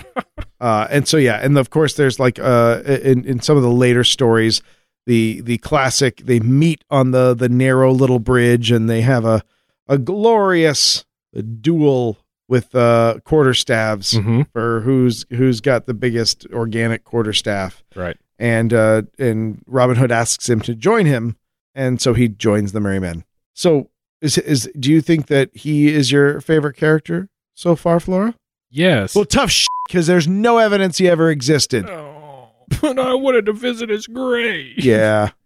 uh, 0.60 0.86
and 0.90 1.06
so 1.06 1.16
yeah, 1.16 1.36
and 1.36 1.56
of 1.58 1.70
course 1.70 1.94
there's 1.94 2.18
like 2.18 2.38
uh 2.38 2.82
in 2.84 3.24
in 3.24 3.40
some 3.40 3.56
of 3.56 3.62
the 3.62 3.70
later 3.70 4.04
stories, 4.04 4.62
the 5.06 5.40
the 5.42 5.58
classic 5.58 6.22
they 6.24 6.40
meet 6.40 6.84
on 6.90 7.10
the 7.12 7.34
the 7.34 7.48
narrow 7.48 7.92
little 7.92 8.18
bridge 8.18 8.70
and 8.70 8.88
they 8.88 9.00
have 9.00 9.24
a 9.24 9.42
a 9.88 9.98
glorious 9.98 11.04
duel 11.60 12.18
with 12.48 12.74
uh 12.74 13.16
quarterstaves 13.24 14.14
Mhm. 14.18 14.46
for 14.52 14.80
who's 14.80 15.24
who's 15.30 15.60
got 15.60 15.86
the 15.86 15.94
biggest 15.94 16.46
organic 16.52 17.04
quarterstaff. 17.04 17.82
Right. 17.94 18.16
And 18.38 18.72
uh 18.72 19.02
and 19.18 19.62
Robin 19.66 19.96
Hood 19.96 20.12
asks 20.12 20.48
him 20.48 20.60
to 20.62 20.74
join 20.74 21.06
him, 21.06 21.36
and 21.74 22.00
so 22.00 22.14
he 22.14 22.28
joins 22.28 22.72
the 22.72 22.80
Merry 22.80 22.98
Men. 23.00 23.24
So 23.54 23.90
is 24.20 24.38
is 24.38 24.70
do 24.78 24.90
you 24.90 25.00
think 25.00 25.26
that 25.28 25.50
he 25.54 25.88
is 25.94 26.10
your 26.12 26.40
favorite 26.40 26.76
character 26.76 27.28
so 27.54 27.76
far, 27.76 28.00
Flora? 28.00 28.34
Yes. 28.70 29.14
Well, 29.14 29.24
tough 29.24 29.52
because 29.88 30.06
there's 30.06 30.28
no 30.28 30.58
evidence 30.58 30.98
he 30.98 31.08
ever 31.08 31.30
existed. 31.30 31.88
oh, 31.88 32.09
but 32.80 32.98
I 32.98 33.14
wanted 33.14 33.46
to 33.46 33.52
visit 33.52 33.88
his 33.90 34.06
grave. 34.06 34.82
Yeah. 34.84 35.30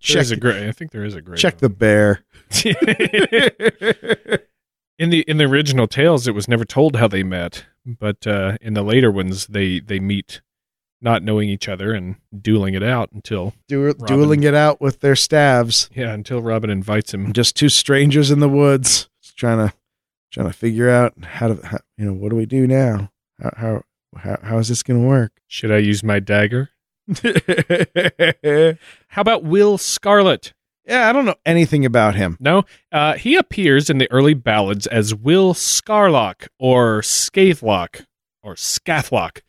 There 0.00 0.14
Check 0.14 0.20
is 0.22 0.30
a 0.30 0.36
grave. 0.36 0.68
I 0.68 0.70
think 0.70 0.92
there 0.92 1.04
is 1.04 1.16
a 1.16 1.20
grave. 1.20 1.40
check 1.40 1.58
the 1.58 1.68
bear. 1.68 2.22
in 4.98 5.10
the 5.10 5.22
in 5.22 5.38
the 5.38 5.44
original 5.44 5.88
tales, 5.88 6.28
it 6.28 6.36
was 6.36 6.46
never 6.46 6.64
told 6.64 6.94
how 6.94 7.08
they 7.08 7.24
met, 7.24 7.64
but 7.84 8.24
uh, 8.24 8.58
in 8.60 8.74
the 8.74 8.82
later 8.84 9.10
ones, 9.10 9.48
they 9.48 9.80
they 9.80 9.98
meet 9.98 10.40
not 11.00 11.24
knowing 11.24 11.48
each 11.48 11.68
other 11.68 11.92
and 11.94 12.14
dueling 12.40 12.74
it 12.74 12.82
out 12.84 13.10
until 13.12 13.54
Du- 13.66 13.92
dueling 14.06 14.44
it 14.44 14.54
out 14.54 14.80
with 14.80 15.00
their 15.00 15.16
staves. 15.16 15.88
yeah 15.94 16.12
until 16.12 16.42
Robin 16.42 16.70
invites 16.70 17.12
him. 17.12 17.32
Just 17.32 17.56
two 17.56 17.68
strangers 17.68 18.30
in 18.30 18.38
the 18.38 18.48
woods, 18.48 19.08
just 19.20 19.36
trying 19.36 19.58
to 19.68 19.74
trying 20.30 20.46
to 20.46 20.52
figure 20.52 20.88
out 20.90 21.12
how 21.24 21.48
to 21.48 21.66
how, 21.66 21.78
you 21.96 22.04
know 22.04 22.12
what 22.12 22.30
do 22.30 22.36
we 22.36 22.46
do 22.46 22.68
now? 22.68 23.10
How 23.42 23.50
how 23.56 23.82
how, 24.16 24.38
how 24.42 24.58
is 24.58 24.68
this 24.68 24.82
going 24.82 25.00
to 25.00 25.06
work? 25.06 25.32
Should 25.46 25.70
I 25.70 25.78
use 25.78 26.02
my 26.02 26.20
dagger? 26.20 26.70
How 29.08 29.20
about 29.22 29.44
Will 29.44 29.78
Scarlet? 29.78 30.52
yeah, 30.86 31.08
I 31.08 31.12
don't 31.12 31.24
know 31.26 31.34
anything 31.44 31.84
about 31.84 32.14
him. 32.14 32.36
No, 32.40 32.64
uh, 32.92 33.14
he 33.14 33.36
appears 33.36 33.90
in 33.90 33.98
the 33.98 34.10
early 34.10 34.34
ballads 34.34 34.86
as 34.86 35.14
Will 35.14 35.52
Scarlock 35.54 36.48
or 36.58 37.00
Scathlock 37.02 38.04
or 38.42 38.54
Scathlock, 38.54 39.40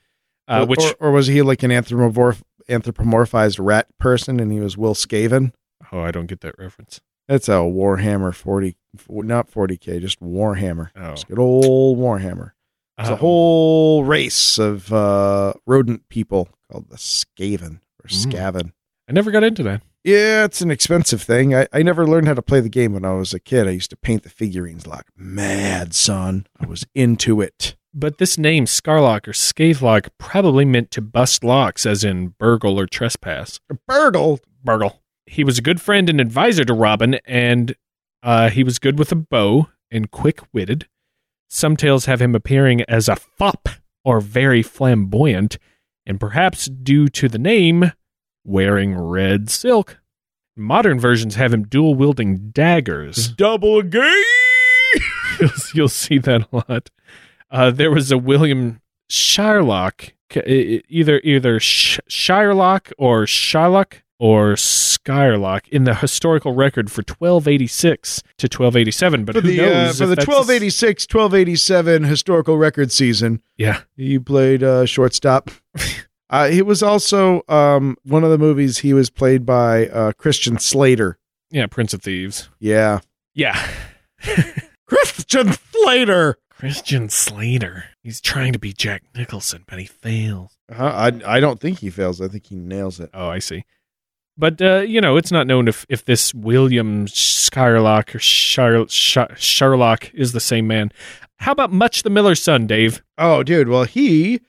uh, 0.47 0.61
or, 0.61 0.65
which 0.67 0.79
or, 0.99 1.07
or 1.07 1.11
was 1.11 1.27
he 1.27 1.41
like 1.41 1.63
an 1.63 1.71
anthropomorph 1.71 2.41
anthropomorphized 2.69 3.57
rat 3.61 3.87
person 3.97 4.39
and 4.39 4.51
he 4.51 4.59
was 4.59 4.77
Will 4.77 4.93
Skaven? 4.93 5.53
oh, 5.91 6.01
I 6.01 6.11
don't 6.11 6.27
get 6.27 6.41
that 6.41 6.57
reference. 6.59 7.01
That's 7.27 7.47
a 7.47 7.53
Warhammer 7.53 8.33
40 8.33 8.75
not 9.09 9.49
40k, 9.51 10.01
just 10.01 10.19
Warhammer. 10.19 10.89
Oh, 10.95 11.11
It's 11.11 11.23
good 11.23 11.39
old 11.39 11.97
Warhammer. 11.99 12.51
There's 12.99 13.09
a 13.09 13.13
Um, 13.13 13.19
whole 13.19 14.03
race 14.03 14.57
of 14.59 14.91
uh, 14.93 15.53
rodent 15.65 16.07
people 16.09 16.49
called 16.71 16.89
the 16.89 16.97
Skaven 16.97 17.79
or 18.03 18.07
Mm. 18.09 18.25
Skaven. 18.25 18.71
I 19.07 19.13
never 19.13 19.31
got 19.31 19.43
into 19.43 19.63
that. 19.63 19.81
Yeah, 20.03 20.45
it's 20.45 20.61
an 20.61 20.69
expensive 20.71 21.21
thing. 21.21 21.55
I, 21.55 21.67
I 21.73 21.81
never 21.81 22.05
learned 22.07 22.27
how 22.27 22.33
to 22.33 22.41
play 22.41 22.59
the 22.61 22.69
game 22.69 22.93
when 22.93 23.03
I 23.05 23.13
was 23.13 23.33
a 23.33 23.39
kid. 23.39 23.67
I 23.67 23.71
used 23.71 23.89
to 23.89 23.97
paint 23.97 24.23
the 24.23 24.29
figurines 24.29 24.85
like 24.85 25.05
mad, 25.17 25.93
son. 25.95 26.45
I 26.59 26.65
was 26.67 26.85
into 26.93 27.41
it. 27.41 27.75
But 27.93 28.17
this 28.19 28.37
name, 28.37 28.65
Scarlock 28.65 29.27
or 29.27 29.31
Scathlock, 29.33 30.09
probably 30.19 30.63
meant 30.63 30.91
to 30.91 31.01
bust 31.01 31.43
locks, 31.43 31.85
as 31.85 32.03
in 32.03 32.35
burgle 32.37 32.79
or 32.79 32.85
trespass. 32.85 33.59
Burgle. 33.87 34.39
Burgle. 34.63 35.01
he 35.25 35.43
was 35.43 35.57
a 35.57 35.61
good 35.61 35.79
friend 35.81 36.09
and 36.09 36.19
advisor 36.21 36.63
to 36.65 36.73
Robin, 36.73 37.15
and 37.25 37.75
uh, 38.23 38.49
he 38.49 38.63
was 38.63 38.77
good 38.79 38.99
with 38.99 39.11
a 39.11 39.15
bow 39.15 39.67
and 39.89 40.11
quick 40.11 40.41
witted. 40.53 40.87
Some 41.49 41.75
tales 41.75 42.05
have 42.05 42.21
him 42.21 42.35
appearing 42.35 42.83
as 42.83 43.09
a 43.09 43.15
fop 43.15 43.67
or 44.05 44.21
very 44.21 44.61
flamboyant, 44.61 45.57
and 46.05 46.19
perhaps 46.19 46.67
due 46.67 47.07
to 47.09 47.27
the 47.27 47.39
name, 47.39 47.91
wearing 48.43 48.95
red 48.95 49.49
silk. 49.49 49.99
Modern 50.55 50.99
versions 50.99 51.35
have 51.35 51.51
him 51.53 51.63
dual 51.63 51.95
wielding 51.95 52.51
daggers. 52.51 53.29
Double 53.29 53.81
gay. 53.81 54.23
you'll, 55.39 55.49
you'll 55.73 55.89
see 55.89 56.19
that 56.19 56.47
a 56.51 56.55
lot. 56.55 56.89
Uh, 57.49 57.71
there 57.71 57.91
was 57.91 58.11
a 58.11 58.17
William 58.17 58.79
e- 60.45 60.81
either 60.87 61.19
either 61.23 61.59
Sh- 61.59 61.99
Shylock 62.09 62.91
or 62.97 63.23
Shylock 63.25 64.01
or 64.19 64.53
Skylock 64.53 65.67
in 65.69 65.85
the 65.85 65.95
historical 65.95 66.53
record 66.53 66.91
for 66.91 67.01
1286 67.01 68.21
to 68.37 68.45
1287. 68.45 69.25
But 69.25 69.35
For 69.35 69.41
who 69.41 69.47
the, 69.47 69.59
uh, 69.61 69.65
knows 69.65 69.97
for 69.97 70.03
if 70.03 70.09
the 70.09 70.15
1286 70.17 71.07
1287 71.09 72.03
historical 72.03 72.57
record 72.57 72.91
season, 72.91 73.41
yeah, 73.57 73.81
he 73.95 74.19
played 74.19 74.61
uh, 74.61 74.85
shortstop. 74.85 75.49
uh, 76.29 76.47
he 76.49 76.61
was 76.61 76.83
also 76.83 77.41
um, 77.47 77.95
one 78.03 78.23
of 78.23 78.29
the 78.29 78.37
movies 78.37 78.79
he 78.79 78.93
was 78.93 79.09
played 79.09 79.45
by 79.45 79.87
uh, 79.87 80.11
Christian 80.13 80.59
Slater. 80.59 81.17
yeah, 81.49 81.65
Prince 81.67 81.93
of 81.93 82.01
Thieves. 82.01 82.49
Yeah. 82.59 82.99
Yeah, 83.35 83.69
Christian 84.87 85.53
Slater. 85.53 86.37
Christian 86.51 87.07
Slater. 87.07 87.85
He's 88.03 88.19
trying 88.19 88.51
to 88.51 88.59
be 88.59 88.73
Jack 88.73 89.03
Nicholson, 89.15 89.63
but 89.65 89.79
he 89.79 89.85
fails. 89.85 90.57
Uh, 90.69 91.11
I 91.25 91.37
I 91.37 91.39
don't 91.39 91.59
think 91.61 91.79
he 91.79 91.89
fails. 91.89 92.19
I 92.19 92.27
think 92.27 92.47
he 92.47 92.55
nails 92.55 92.99
it. 92.99 93.09
Oh, 93.13 93.29
I 93.29 93.39
see. 93.39 93.63
But 94.39 94.61
uh, 94.61 94.79
you 94.79 95.01
know, 95.01 95.17
it's 95.17 95.31
not 95.33 95.45
known 95.47 95.67
if 95.67 95.85
if 95.89 96.05
this 96.05 96.33
William 96.33 97.05
Skylock 97.07 98.15
or 98.15 98.19
Sherlock 99.35 100.13
is 100.13 100.31
the 100.31 100.39
same 100.39 100.65
man. 100.67 100.91
How 101.37 101.51
about 101.51 101.71
Much 101.71 102.03
the 102.03 102.09
Miller's 102.09 102.41
son, 102.41 102.65
Dave? 102.67 103.01
Oh, 103.17 103.43
dude. 103.43 103.67
Well, 103.69 103.83
he 103.83 104.41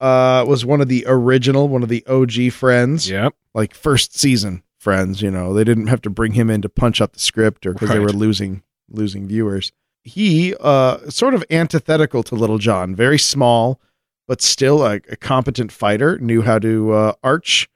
uh, 0.00 0.44
was 0.46 0.64
one 0.64 0.80
of 0.80 0.88
the 0.88 1.04
original, 1.06 1.68
one 1.68 1.82
of 1.82 1.88
the 1.88 2.04
OG 2.06 2.52
friends, 2.52 3.08
Yep. 3.10 3.34
like 3.54 3.74
first 3.74 4.16
season 4.18 4.62
friends. 4.78 5.20
You 5.22 5.30
know, 5.30 5.52
they 5.54 5.64
didn't 5.64 5.88
have 5.88 6.02
to 6.02 6.10
bring 6.10 6.32
him 6.32 6.50
in 6.50 6.62
to 6.62 6.68
punch 6.68 7.00
up 7.00 7.12
the 7.14 7.18
script 7.18 7.66
or 7.66 7.72
because 7.72 7.88
they 7.90 7.98
were 7.98 8.12
losing 8.12 8.62
losing 8.90 9.26
viewers. 9.26 9.72
He 10.04 10.54
uh, 10.60 11.10
sort 11.10 11.34
of 11.34 11.44
antithetical 11.50 12.22
to 12.24 12.34
Little 12.34 12.58
John, 12.58 12.94
very 12.94 13.18
small, 13.18 13.80
but 14.26 14.40
still 14.40 14.84
a, 14.86 14.96
a 15.10 15.16
competent 15.16 15.70
fighter. 15.72 16.18
Knew 16.18 16.42
how 16.42 16.58
to 16.60 16.92
uh, 16.92 17.12
arch, 17.22 17.68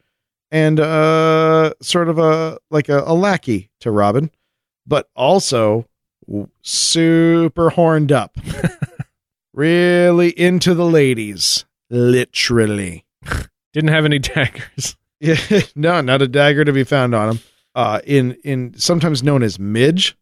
and 0.53 0.79
uh, 0.79 1.73
sort 1.81 2.09
of 2.09 2.19
a 2.19 2.59
like 2.71 2.89
a, 2.89 3.03
a 3.07 3.15
lackey 3.15 3.71
to 3.81 3.91
Robin, 3.91 4.31
but 4.87 5.09
also 5.17 5.87
super 6.61 7.71
horned 7.71 8.13
up. 8.13 8.37
really 9.55 10.39
into 10.39 10.75
the 10.75 10.87
ladies, 10.87 11.65
literally. 11.91 13.05
Didn't 13.73 13.91
have 13.91 14.05
any 14.05 14.21
daggers. 14.21 14.97
Yeah, 15.25 15.37
no, 15.77 16.01
not 16.01 16.21
a 16.21 16.27
dagger 16.27 16.65
to 16.65 16.73
be 16.73 16.83
found 16.83 17.15
on 17.15 17.31
him. 17.31 17.39
Uh, 17.77 18.01
in 18.05 18.33
in 18.43 18.77
sometimes 18.77 19.23
known 19.23 19.45
as 19.45 19.57
Midge, 19.57 20.17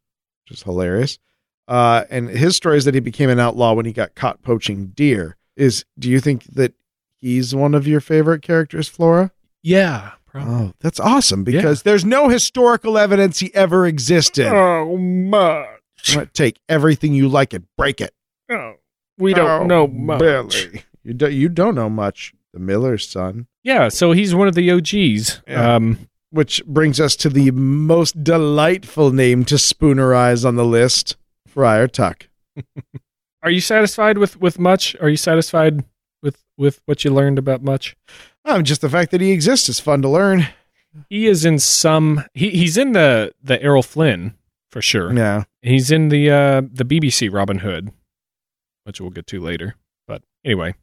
which 0.45 0.59
is 0.59 0.63
hilarious. 0.63 1.19
Uh, 1.67 2.05
and 2.11 2.29
his 2.29 2.55
story 2.55 2.77
is 2.77 2.85
that 2.85 2.93
he 2.93 3.01
became 3.01 3.31
an 3.31 3.41
outlaw 3.41 3.73
when 3.73 3.87
he 3.87 3.95
got 3.95 4.15
caught 4.15 4.43
poaching 4.43 4.89
deer. 4.89 5.39
Is 5.57 5.87
do 5.99 6.11
you 6.11 6.21
think 6.21 6.45
that 6.53 6.75
he's 7.17 7.55
one 7.55 7.75
of 7.75 7.87
your 7.87 8.03
favorite 8.03 8.43
characters, 8.43 8.89
Flora? 8.89 9.33
Yeah. 9.63 10.11
Probably. 10.31 10.55
Oh, 10.55 10.73
that's 10.81 11.01
awesome 11.01 11.43
because 11.45 11.83
there's 11.83 12.05
no 12.05 12.29
historical 12.29 12.97
evidence 12.97 13.41
he 13.41 13.53
ever 13.55 13.87
existed. 13.87 14.47
Oh, 14.47 14.97
much. 14.97 16.17
Take 16.33 16.59
everything 16.69 17.15
you 17.15 17.29
like 17.29 17.53
and 17.53 17.67
break 17.77 18.01
it. 18.01 18.15
Oh, 18.51 18.75
we 19.19 19.35
don't 19.35 19.63
Oh, 19.63 19.65
know 19.67 19.87
much. 19.87 20.21
Billy. 20.21 20.85
You 21.03 21.15
don't 21.15 21.33
you 21.33 21.49
don't 21.49 21.75
know 21.75 21.91
much. 21.91 22.33
The 22.53 22.61
Miller's 22.61 23.09
son. 23.09 23.47
Yeah, 23.63 23.89
so 23.89 24.13
he's 24.13 24.35
one 24.35 24.49
of 24.49 24.55
the 24.55 24.71
OGs. 24.71 25.43
Yeah. 25.47 25.75
Um, 25.77 26.09
Which 26.31 26.65
brings 26.65 27.01
us 27.01 27.17
to 27.17 27.29
the 27.29 27.51
most 27.53 28.23
delightful 28.25 29.11
name 29.13 29.45
to 29.47 29.57
spoonerize 29.57 30.45
on 30.47 30.57
the 30.57 30.65
list, 30.65 31.17
Friar 31.47 31.87
Tuck. 31.89 32.29
are 33.43 33.51
you 33.51 33.61
satisfied 33.61 34.19
with 34.19 34.41
with 34.41 34.59
much? 34.59 34.97
Are 35.01 35.09
you 35.09 35.17
satisfied 35.17 35.85
with 36.61 36.81
what 36.85 37.05
you 37.05 37.13
learned 37.13 37.39
about 37.39 37.63
much? 37.63 37.97
Um, 38.45 38.63
just 38.65 38.81
the 38.83 38.89
fact 38.89 39.11
that 39.11 39.21
he 39.21 39.33
exists 39.33 39.69
is 39.69 39.81
fun 39.81 40.03
to 40.03 40.09
learn. 40.09 40.47
He 41.09 41.27
is 41.27 41.45
in 41.45 41.59
some. 41.59 42.25
He 42.35 42.51
he's 42.51 42.77
in 42.77 42.93
the 42.93 43.33
the 43.43 43.61
Errol 43.63 43.83
Flynn 43.83 44.35
for 44.71 44.81
sure. 44.83 45.13
Yeah. 45.13 45.45
He's 45.63 45.91
in 45.91 46.09
the 46.09 46.31
uh 46.31 46.63
the 46.73 46.85
BBC 46.85 47.33
Robin 47.33 47.59
Hood, 47.59 47.91
which 48.85 49.01
we'll 49.01 49.11
get 49.11 49.27
to 49.29 49.41
later. 49.41 49.75
But 50.07 50.23
anyway, 50.45 50.75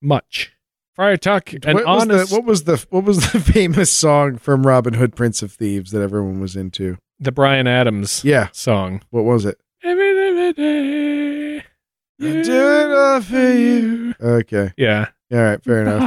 much 0.00 0.52
Friar 0.94 1.16
Tuck, 1.16 1.52
an 1.52 1.60
What 1.74 1.74
was, 1.74 1.84
honest 1.86 2.30
the, 2.30 2.36
what 2.36 2.44
was 2.44 2.64
the 2.64 2.86
what 2.90 3.04
was 3.04 3.32
the 3.32 3.40
famous 3.52 3.90
song 3.92 4.38
from 4.38 4.66
Robin 4.66 4.94
Hood, 4.94 5.14
Prince 5.16 5.42
of 5.42 5.52
Thieves 5.52 5.90
that 5.92 6.00
everyone 6.02 6.40
was 6.40 6.56
into? 6.56 6.96
the 7.18 7.32
Bryan 7.32 7.66
Adams 7.66 8.22
Yeah. 8.24 8.48
song. 8.52 9.00
What 9.10 9.24
was 9.24 9.46
it? 9.46 9.58
Every, 9.82 10.10
Every 10.28 10.52
day, 10.52 11.64
I 12.20 12.42
do 12.42 12.70
it 12.70 12.90
all 12.96 13.20
for 13.20 13.52
you. 13.52 14.14
Okay. 14.20 14.72
Yeah. 14.76 15.08
All 15.32 15.38
right. 15.38 15.62
Fair 15.62 15.82
enough. 15.82 16.02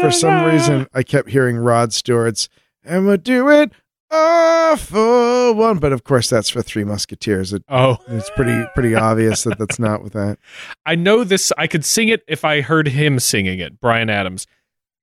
For 0.00 0.10
some 0.12 0.44
reason, 0.44 0.86
I 0.94 1.02
kept 1.02 1.28
hearing 1.30 1.56
Rod 1.56 1.92
Stewart's 1.92 2.48
"And 2.84 3.06
we'll 3.06 3.16
do 3.16 3.48
it 3.48 3.72
all 4.10 4.76
for 4.76 5.52
one," 5.52 5.78
but 5.78 5.92
of 5.92 6.04
course, 6.04 6.30
that's 6.30 6.48
for 6.48 6.62
Three 6.62 6.84
Musketeers. 6.84 7.52
It, 7.52 7.64
Oh, 7.68 7.98
it's 8.08 8.30
pretty 8.30 8.64
pretty 8.74 8.94
obvious 8.94 9.42
that 9.44 9.58
that's 9.58 9.78
not 9.78 10.02
with 10.04 10.12
that. 10.12 10.38
I 10.86 10.94
know 10.94 11.24
this. 11.24 11.52
I 11.58 11.66
could 11.66 11.84
sing 11.84 12.08
it 12.08 12.22
if 12.28 12.44
I 12.44 12.60
heard 12.60 12.88
him 12.88 13.18
singing 13.18 13.58
it, 13.58 13.80
Bryan 13.80 14.08
Adams. 14.08 14.46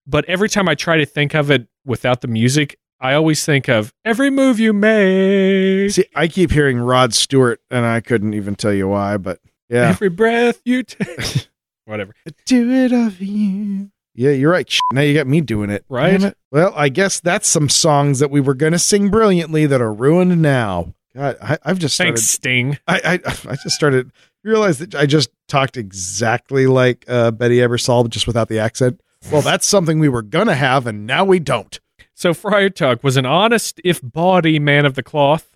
But 0.08 0.24
every 0.26 0.50
time 0.50 0.70
I 0.70 0.76
try 0.76 0.98
to 0.98 1.06
think 1.06 1.34
of 1.36 1.52
it 1.52 1.68
without 1.84 2.22
the 2.22 2.28
music, 2.28 2.78
I 3.06 3.14
always 3.14 3.46
think 3.46 3.70
of 3.70 3.94
every 4.04 4.32
move 4.32 4.60
you 4.60 4.74
make, 4.74 5.92
See, 5.92 6.06
I 6.16 6.28
keep 6.28 6.50
hearing 6.50 6.80
Rod 6.80 7.14
Stewart, 7.14 7.62
and 7.70 7.86
I 7.86 8.02
couldn't 8.02 8.34
even 8.34 8.56
tell 8.56 8.74
you 8.74 8.88
why, 8.88 9.18
but 9.18 9.40
yeah. 9.70 9.90
every 9.90 10.10
breath 10.10 10.60
you 10.66 10.82
take. 10.82 11.48
Whatever. 11.86 12.16
do 12.48 12.72
it 12.72 12.92
of 12.92 13.22
you. 13.22 13.92
Yeah, 14.16 14.32
you're 14.32 14.52
right. 14.52 14.68
Now 14.92 15.02
you 15.02 15.14
got 15.14 15.28
me 15.28 15.42
doing 15.42 15.70
it. 15.70 15.86
Right? 15.88 16.20
It. 16.20 16.38
Well, 16.52 16.74
I 16.76 16.90
guess 16.90 17.20
that's 17.20 17.48
some 17.48 17.70
songs 17.70 18.18
that 18.18 18.32
we 18.32 18.42
were 18.42 18.56
going 18.56 18.72
to 18.72 18.80
sing 18.80 19.10
brilliantly 19.12 19.68
that 19.68 19.82
are 19.82 19.94
ruined 19.94 20.42
now. 20.42 20.96
God, 21.16 21.38
I, 21.40 21.60
I've 21.62 21.78
just 21.78 21.94
started. 21.94 22.14
Thanks, 22.14 22.28
Sting. 22.28 22.80
I, 22.88 23.00
I 23.06 23.14
I 23.50 23.56
just 23.56 23.76
started 23.76 24.12
realized 24.44 24.80
that 24.80 24.96
I 24.96 25.06
just 25.06 25.30
talked 25.48 25.78
exactly 25.78 26.66
like 26.66 27.06
uh, 27.08 27.30
Betty 27.30 27.58
Ebersol, 27.58 28.10
just 28.10 28.26
without 28.26 28.50
the 28.50 28.58
accent. 28.58 29.00
Well, 29.32 29.44
that's 29.44 29.68
something 29.68 30.00
we 30.00 30.10
were 30.10 30.24
gonna 30.24 30.56
have, 30.56 30.88
and 30.88 31.06
now 31.06 31.24
we 31.24 31.40
don't. 31.40 31.80
So 32.18 32.34
Friar 32.34 32.70
Tuck 32.70 33.04
was 33.04 33.18
an 33.18 33.26
honest, 33.26 33.82
if 33.84 34.02
bawdy, 34.02 34.58
man 34.58 34.86
of 34.86 34.96
the 34.96 35.04
cloth. 35.04 35.56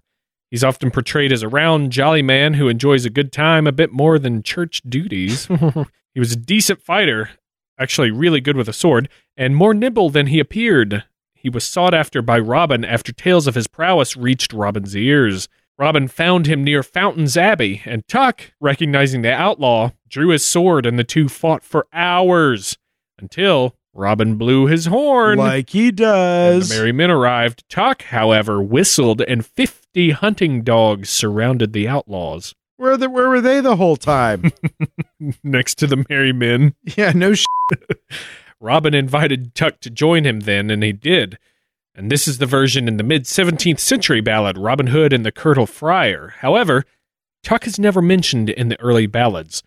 He's 0.51 0.63
often 0.63 0.91
portrayed 0.91 1.31
as 1.31 1.41
a 1.41 1.47
round, 1.47 1.93
jolly 1.93 2.21
man 2.21 2.55
who 2.55 2.67
enjoys 2.67 3.05
a 3.05 3.09
good 3.09 3.31
time 3.31 3.65
a 3.65 3.71
bit 3.71 3.93
more 3.93 4.19
than 4.19 4.43
church 4.43 4.81
duties. 4.87 5.45
he 6.13 6.19
was 6.19 6.33
a 6.33 6.35
decent 6.37 6.81
fighter, 6.81 7.29
actually 7.79 8.11
really 8.11 8.41
good 8.41 8.57
with 8.57 8.67
a 8.67 8.73
sword, 8.73 9.07
and 9.37 9.55
more 9.55 9.73
nimble 9.73 10.09
than 10.09 10.27
he 10.27 10.39
appeared. 10.39 11.05
He 11.33 11.49
was 11.49 11.63
sought 11.63 11.93
after 11.93 12.21
by 12.21 12.39
Robin 12.39 12.83
after 12.83 13.13
tales 13.13 13.47
of 13.47 13.55
his 13.55 13.67
prowess 13.67 14.17
reached 14.17 14.51
Robin's 14.51 14.97
ears. 14.97 15.47
Robin 15.77 16.09
found 16.09 16.45
him 16.45 16.61
near 16.61 16.83
Fountains 16.83 17.37
Abbey, 17.37 17.81
and 17.85 18.05
Tuck, 18.09 18.51
recognizing 18.59 19.21
the 19.21 19.31
outlaw, 19.31 19.91
drew 20.09 20.29
his 20.29 20.45
sword 20.45 20.85
and 20.85 20.99
the 20.99 21.05
two 21.05 21.29
fought 21.29 21.63
for 21.63 21.87
hours 21.93 22.77
until 23.17 23.75
Robin 23.93 24.35
blew 24.35 24.67
his 24.67 24.85
horn. 24.85 25.37
Like 25.39 25.69
he 25.71 25.91
does. 25.91 26.69
the 26.69 26.75
merry 26.75 26.91
men 26.91 27.09
arrived. 27.11 27.63
Tuck, 27.69 28.03
however, 28.03 28.61
whistled, 28.61 29.21
and 29.21 29.45
fifty 29.45 30.11
hunting 30.11 30.63
dogs 30.63 31.09
surrounded 31.09 31.73
the 31.73 31.87
outlaws. 31.87 32.53
where 32.77 32.95
the 32.97 33.09
where 33.09 33.29
were 33.29 33.41
they 33.41 33.59
the 33.61 33.75
whole 33.75 33.97
time? 33.97 34.51
Next 35.43 35.75
to 35.79 35.87
the 35.87 36.05
merry 36.09 36.31
men, 36.33 36.75
yeah, 36.97 37.11
no 37.13 37.33
sh- 37.33 37.43
Robin 38.61 38.93
invited 38.93 39.55
Tuck 39.55 39.79
to 39.81 39.89
join 39.89 40.25
him 40.25 40.41
then, 40.41 40.69
and 40.69 40.83
he 40.83 40.91
did. 40.93 41.37
And 41.95 42.11
this 42.11 42.27
is 42.27 42.37
the 42.37 42.45
version 42.45 42.87
in 42.87 42.97
the 42.97 43.03
mid 43.03 43.23
17th 43.23 43.79
century 43.79 44.21
ballad, 44.21 44.57
Robin 44.57 44.87
Hood 44.87 45.11
and 45.13 45.25
the 45.25 45.31
Curtal 45.31 45.67
Friar. 45.67 46.35
However, 46.39 46.85
Tuck 47.43 47.65
is 47.67 47.79
never 47.79 48.01
mentioned 48.01 48.49
in 48.49 48.69
the 48.69 48.79
early 48.79 49.07
ballads. 49.07 49.63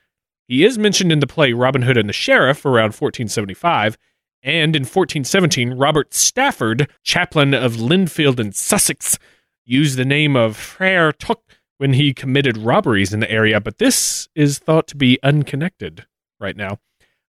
He 0.49 0.65
is 0.65 0.79
mentioned 0.79 1.11
in 1.13 1.21
the 1.21 1.27
play 1.27 1.53
Robin 1.53 1.83
Hood 1.83 1.97
and 1.97 2.09
the 2.09 2.13
Sheriff 2.15 2.65
around 2.65 2.95
1475, 2.95 3.97
and 4.43 4.75
in 4.75 4.83
1417, 4.83 5.75
Robert 5.75 6.13
Stafford, 6.13 6.89
chaplain 7.03 7.55
of 7.55 7.77
Lindfield 7.77 8.41
in 8.41 8.53
Sussex, 8.53 9.19
used 9.65 9.97
the 9.97 10.05
name 10.05 10.35
of 10.37 10.57
Frere 10.57 11.13
Tuck 11.13 11.41
when 11.79 11.93
he 11.95 12.13
committed 12.15 12.57
robberies 12.57 13.13
in 13.13 13.21
the 13.21 13.31
area, 13.31 13.61
but 13.61 13.79
this 13.79 14.29
is 14.35 14.59
thought 14.59 14.87
to 14.89 14.97
be 14.97 15.19
unconnected 15.23 16.07
right 16.41 16.57
now. 16.57 16.79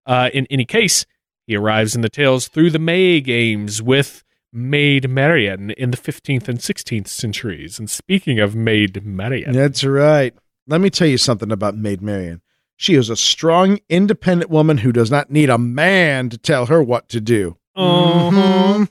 Uh, 0.06 0.30
in 0.32 0.46
any 0.50 0.64
case, 0.64 1.06
He 1.46 1.56
arrives 1.56 1.94
in 1.94 2.02
the 2.02 2.08
tales 2.08 2.48
through 2.48 2.70
the 2.70 2.78
May 2.78 3.20
games 3.20 3.82
with 3.82 4.24
Maid 4.52 5.08
Marian 5.08 5.70
in 5.72 5.90
the 5.90 5.96
15th 5.96 6.48
and 6.48 6.58
16th 6.58 7.08
centuries. 7.08 7.78
And 7.78 7.88
speaking 7.88 8.38
of 8.38 8.54
Maid 8.54 9.04
Marian, 9.04 9.52
That's 9.52 9.84
right. 9.84 10.34
Let 10.66 10.80
me 10.80 10.90
tell 10.90 11.08
you 11.08 11.18
something 11.18 11.50
about 11.50 11.76
Maid 11.76 12.02
Marian. 12.02 12.42
She 12.76 12.94
is 12.94 13.08
a 13.10 13.16
strong, 13.16 13.78
independent 13.88 14.50
woman 14.50 14.78
who 14.78 14.92
does 14.92 15.10
not 15.10 15.30
need 15.30 15.50
a 15.50 15.58
man 15.58 16.28
to 16.30 16.38
tell 16.38 16.66
her 16.66 16.82
what 16.82 17.08
to 17.10 17.20
do. 17.20 17.56
Uh-huh. 17.76 18.86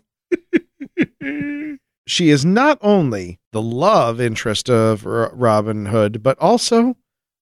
Mhm. 1.21 1.77
she 2.07 2.29
is 2.29 2.45
not 2.45 2.77
only 2.81 3.39
the 3.51 3.61
love 3.61 4.19
interest 4.21 4.69
of 4.69 5.05
R- 5.05 5.31
Robin 5.33 5.87
Hood, 5.87 6.23
but 6.23 6.37
also 6.39 6.95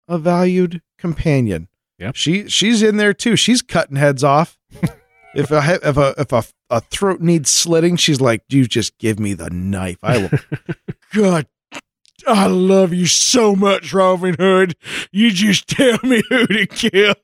a 0.08 0.18
valued 0.18 0.82
companion. 0.98 1.68
Yep. 2.00 2.16
She 2.16 2.48
she's 2.50 2.82
in 2.82 2.98
there 2.98 3.14
too. 3.14 3.36
She's 3.36 3.62
cutting 3.62 3.98
heads 3.98 4.24
off. 4.24 4.58
if 5.36 5.52
a 5.52 5.80
if 5.84 5.98
a 5.98 6.14
if 6.18 6.32
a, 6.32 6.44
a 6.70 6.82
throat 6.82 7.22
needs 7.22 7.50
slitting, 7.50 7.96
she's 7.98 8.22
like, 8.22 8.42
"You 8.50 8.66
just 8.68 8.98
give 8.98 9.20
me 9.20 9.34
the 9.34 9.50
knife. 9.50 9.98
I 10.02 10.18
will." 10.18 10.30
God, 11.14 11.48
I 12.28 12.48
love 12.48 12.94
you 12.94 13.06
so 13.06 13.56
much, 13.56 13.94
Robin 13.94 14.36
Hood. 14.38 14.76
You 15.12 15.32
just 15.32 15.68
tell 15.68 15.98
me 16.04 16.22
who 16.30 16.48
to 16.48 16.68
kill. 16.68 17.16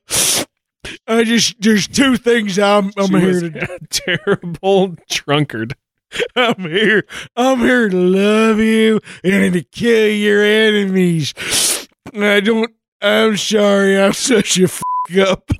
I 1.06 1.24
just 1.24 1.60
there's 1.60 1.88
two 1.88 2.16
things 2.16 2.58
I'm 2.58 2.92
I'm 2.96 3.08
She 3.08 3.20
here 3.20 3.40
to 3.50 3.78
terrible 3.90 4.96
drunkard. 5.08 5.74
I'm 6.36 6.60
here. 6.60 7.04
I'm 7.36 7.58
here 7.58 7.88
to 7.88 7.96
love 7.96 8.58
you 8.58 9.00
and 9.24 9.52
to 9.54 9.62
kill 9.62 10.08
your 10.08 10.42
enemies. 10.44 11.34
I 12.14 12.40
don't. 12.40 12.72
I'm 13.02 13.36
sorry. 13.36 14.00
I'm 14.00 14.12
such 14.12 14.58
a 14.58 14.64
f- 14.64 14.82
up. 15.18 15.50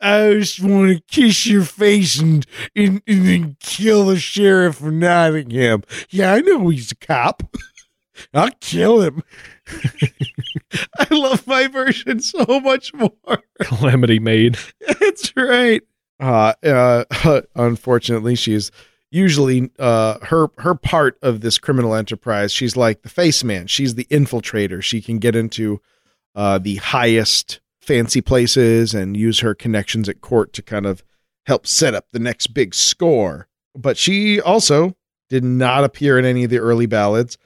I 0.00 0.34
just 0.34 0.62
want 0.62 0.96
to 0.96 1.02
kiss 1.08 1.46
your 1.46 1.64
face 1.64 2.18
and, 2.18 2.46
and 2.74 3.02
and 3.06 3.26
then 3.26 3.56
kill 3.60 4.06
the 4.06 4.18
sheriff 4.18 4.80
of 4.80 4.92
Nottingham. 4.92 5.82
Yeah, 6.10 6.34
I 6.34 6.40
know 6.40 6.68
he's 6.68 6.92
a 6.92 6.96
cop. 6.96 7.42
I'll 8.34 8.50
kill 8.60 9.00
him. 9.02 9.22
I 10.98 11.06
love 11.10 11.46
my 11.46 11.66
version 11.66 12.20
so 12.20 12.60
much 12.60 12.92
more. 12.94 13.12
Calamity 13.60 14.18
Maid. 14.18 14.58
That's 15.00 15.32
right. 15.36 15.82
Uh, 16.20 16.52
uh, 16.62 17.42
unfortunately, 17.56 18.34
she's 18.34 18.70
usually 19.10 19.70
uh, 19.78 20.18
her 20.22 20.48
her 20.58 20.74
part 20.74 21.18
of 21.22 21.40
this 21.40 21.58
criminal 21.58 21.94
enterprise. 21.94 22.52
She's 22.52 22.76
like 22.76 23.02
the 23.02 23.08
face 23.08 23.42
man. 23.42 23.66
She's 23.66 23.94
the 23.94 24.04
infiltrator. 24.06 24.82
She 24.82 25.00
can 25.00 25.18
get 25.18 25.34
into 25.34 25.80
uh, 26.34 26.58
the 26.58 26.76
highest 26.76 27.60
fancy 27.82 28.20
places 28.20 28.94
and 28.94 29.16
use 29.16 29.40
her 29.40 29.54
connections 29.54 30.08
at 30.08 30.20
court 30.20 30.52
to 30.54 30.62
kind 30.62 30.86
of 30.86 31.02
help 31.46 31.66
set 31.66 31.94
up 31.94 32.06
the 32.12 32.18
next 32.18 32.48
big 32.48 32.74
score. 32.74 33.48
But 33.74 33.96
she 33.96 34.40
also 34.40 34.96
did 35.28 35.44
not 35.44 35.84
appear 35.84 36.18
in 36.18 36.24
any 36.24 36.44
of 36.44 36.50
the 36.50 36.58
early 36.58 36.86
ballads 36.86 37.36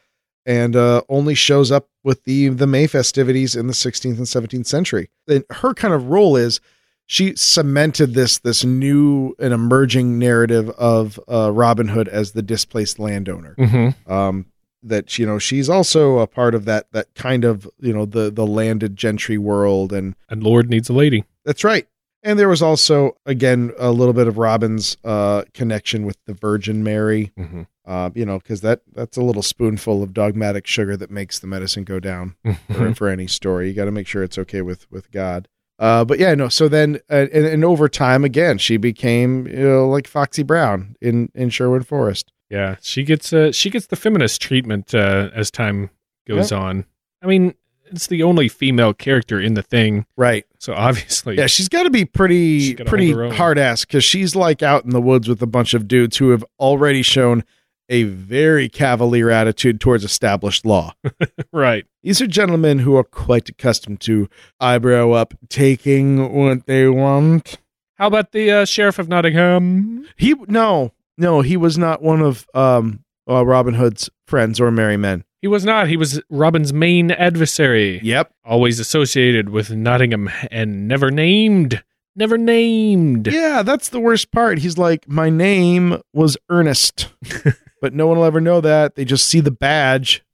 and 0.45 0.77
uh, 0.77 1.03
only 1.09 1.35
shows 1.35 1.73
up 1.73 1.89
with 2.05 2.23
the 2.25 2.49
the 2.49 2.67
May 2.67 2.87
festivities 2.87 3.57
in 3.57 3.67
the 3.67 3.73
16th 3.73 4.17
and 4.17 4.27
17th 4.27 4.67
century. 4.67 5.11
And 5.27 5.45
her 5.51 5.75
kind 5.75 5.93
of 5.93 6.07
role 6.07 6.37
is 6.37 6.61
she 7.07 7.35
cemented 7.37 8.15
this 8.15 8.39
this 8.39 8.65
new 8.65 9.35
and 9.39 9.55
emerging 9.55 10.19
narrative 10.19 10.69
of 10.71 11.19
uh, 11.29 11.53
Robin 11.53 11.89
Hood 11.89 12.09
as 12.09 12.33
the 12.33 12.43
displaced 12.43 12.99
landowner. 12.99 13.55
Mm-hmm. 13.59 14.13
Um, 14.13 14.47
that 14.83 15.19
you 15.19 15.27
know 15.27 15.39
she's 15.39 15.69
also 15.69 16.19
a 16.19 16.27
part 16.27 16.55
of 16.55 16.65
that 16.67 16.91
that 16.93 17.15
kind 17.15 17.45
of 17.45 17.69
you 17.81 17.93
know 17.93 18.05
the 18.07 18.31
the 18.31 18.47
landed 18.47 18.97
gentry 18.97 19.39
world, 19.39 19.93
and 19.93 20.15
And 20.29 20.43
Lord 20.43 20.69
needs 20.71 20.89
a 20.89 20.93
lady. 20.93 21.25
that's 21.45 21.65
right. 21.65 21.87
And 22.23 22.39
there 22.41 22.49
was 22.49 22.63
also 22.63 23.17
again 23.25 23.73
a 23.79 23.93
little 23.93 24.13
bit 24.15 24.27
of 24.27 24.37
Robin's 24.39 24.97
uh, 25.05 25.45
connection 25.55 26.05
with 26.05 26.19
the 26.27 26.35
Virgin 26.35 26.83
Mary. 26.83 27.33
Mm-hmm. 27.39 27.63
Uh, 27.87 28.11
you 28.17 28.27
know, 28.27 28.39
because 28.39 28.63
that 28.63 28.81
that's 28.93 29.17
a 29.17 29.23
little 29.23 29.43
spoonful 29.43 30.03
of 30.03 30.13
dogmatic 30.13 30.67
sugar 30.67 30.97
that 30.97 31.09
makes 31.09 31.39
the 31.39 31.47
medicine 31.47 31.85
go 31.85 32.01
down 32.01 32.35
for, 32.73 32.93
for 32.97 33.09
any 33.09 33.29
story. 33.29 33.69
You 33.69 33.75
got 33.75 33.85
to 33.85 33.93
make 33.93 34.09
sure 34.09 34.25
it's 34.25 34.39
okay 34.39 34.61
with 34.61 34.91
with 34.91 35.13
God. 35.13 35.47
Uh, 35.79 36.05
but 36.05 36.19
yeah, 36.19 36.35
no. 36.35 36.49
So 36.49 36.69
then, 36.69 36.97
uh, 37.11 37.27
and, 37.33 37.45
and 37.45 37.65
over 37.65 37.89
time, 37.89 38.25
again, 38.25 38.59
she 38.59 38.77
became 38.77 39.47
you 39.47 39.69
know 39.69 39.89
like 39.89 40.09
Foxy 40.09 40.43
Brown 40.43 40.97
in 41.01 41.31
in 41.33 41.49
Sherwood 41.49 41.87
Forest. 41.87 42.33
Yeah, 42.51 42.77
she 42.81 43.03
gets 43.03 43.33
uh, 43.33 43.53
she 43.53 43.71
gets 43.71 43.87
the 43.87 43.97
feminist 43.97 44.41
treatment 44.41 44.95
uh, 44.95 45.31
as 45.35 45.51
time 45.51 45.91
goes 46.29 46.53
on. 46.53 46.85
I 47.23 47.27
mean, 47.27 47.55
it's 47.87 48.07
the 48.09 48.23
only 48.23 48.49
female 48.49 48.93
character 48.95 49.41
in 49.41 49.55
the 49.55 49.63
thing, 49.63 50.07
Right. 50.17 50.45
so 50.59 50.73
obviously, 50.75 51.37
Yeah, 51.37 51.47
she's 51.47 51.69
got 51.69 51.85
to 51.85 51.91
be 51.91 52.05
pretty 52.05 52.75
pretty 52.77 53.07
hold 53.13 53.17
her 53.19 53.25
own. 53.27 53.33
hard 53.33 53.59
ass 53.59 53.85
because 53.85 54.05
she's 54.05 54.35
like 54.37 54.63
out 54.63 54.85
in 54.85 54.91
the 54.91 55.01
woods 55.01 55.29
with 55.29 55.41
a 55.43 55.47
bunch 55.47 55.75
of 55.75 55.89
dudes 55.89 56.17
who 56.19 56.31
have 56.31 56.45
already 56.61 57.03
shown 57.03 57.43
a 57.89 58.03
very 58.05 58.69
cavalier 58.69 59.31
attitude 59.31 59.81
towards 59.81 60.03
established 60.03 60.67
law. 60.67 60.93
right. 61.53 61.87
These 62.03 62.21
are 62.21 62.27
gentlemen 62.27 62.81
who 62.81 62.97
are 62.97 63.05
quite 63.05 63.49
accustomed 63.49 64.01
to 64.03 64.29
eyebrow 64.59 65.13
up, 65.13 65.35
taking 65.49 66.33
what 66.35 66.67
they 66.67 66.89
want. 66.89 67.59
How 67.95 68.09
about 68.09 68.33
the 68.33 68.51
uh, 68.51 68.65
sheriff 68.65 68.99
of 68.99 69.09
Nottingham? 69.09 70.07
He 70.17 70.35
no 70.49 70.93
no 71.19 71.41
he 71.41 71.57
was 71.57 71.77
not 71.77 72.03
one 72.03 72.21
of 72.21 72.47
um 72.55 73.05
uh, 73.29 73.45
Robin 73.45 73.75
Hood's 73.75 74.09
friends 74.27 74.61
or 74.61 74.71
merry 74.71 74.97
men. 74.97 75.25
He 75.43 75.49
was 75.49 75.65
not. 75.65 75.89
He 75.89 75.97
was 75.97 76.21
Robin's 76.31 76.73
main 76.73 77.11
adversary. 77.11 78.01
Yep. 78.03 78.33
Always 78.45 78.81
associated 78.81 79.49
with 79.51 79.71
Nottingham 79.71 80.31
and 80.51 80.89
never 80.89 81.11
named. 81.11 81.83
Never 82.15 82.39
named. 82.39 83.29
Yeah, 83.31 83.63
that's 83.63 83.91
the 83.91 84.01
worst 84.01 84.33
part. 84.33 84.59
He's 84.59 84.79
like, 84.79 85.07
my 85.07 85.29
name 85.29 86.01
was 86.15 86.39
Ernest, 86.49 87.09
but 87.83 87.93
no 87.93 88.07
one 88.07 88.17
will 88.17 88.25
ever 88.25 88.41
know 88.41 88.61
that. 88.63 88.95
They 88.95 89.05
just 89.05 89.29
see 89.29 89.41
the 89.41 89.51
badge. 89.51 90.25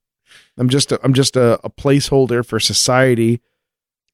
I'm 0.56 0.68
just 0.68 0.92
a, 0.92 1.00
I'm 1.02 1.12
just 1.12 1.34
a, 1.34 1.58
a 1.64 1.70
placeholder 1.70 2.46
for 2.46 2.60
society. 2.60 3.40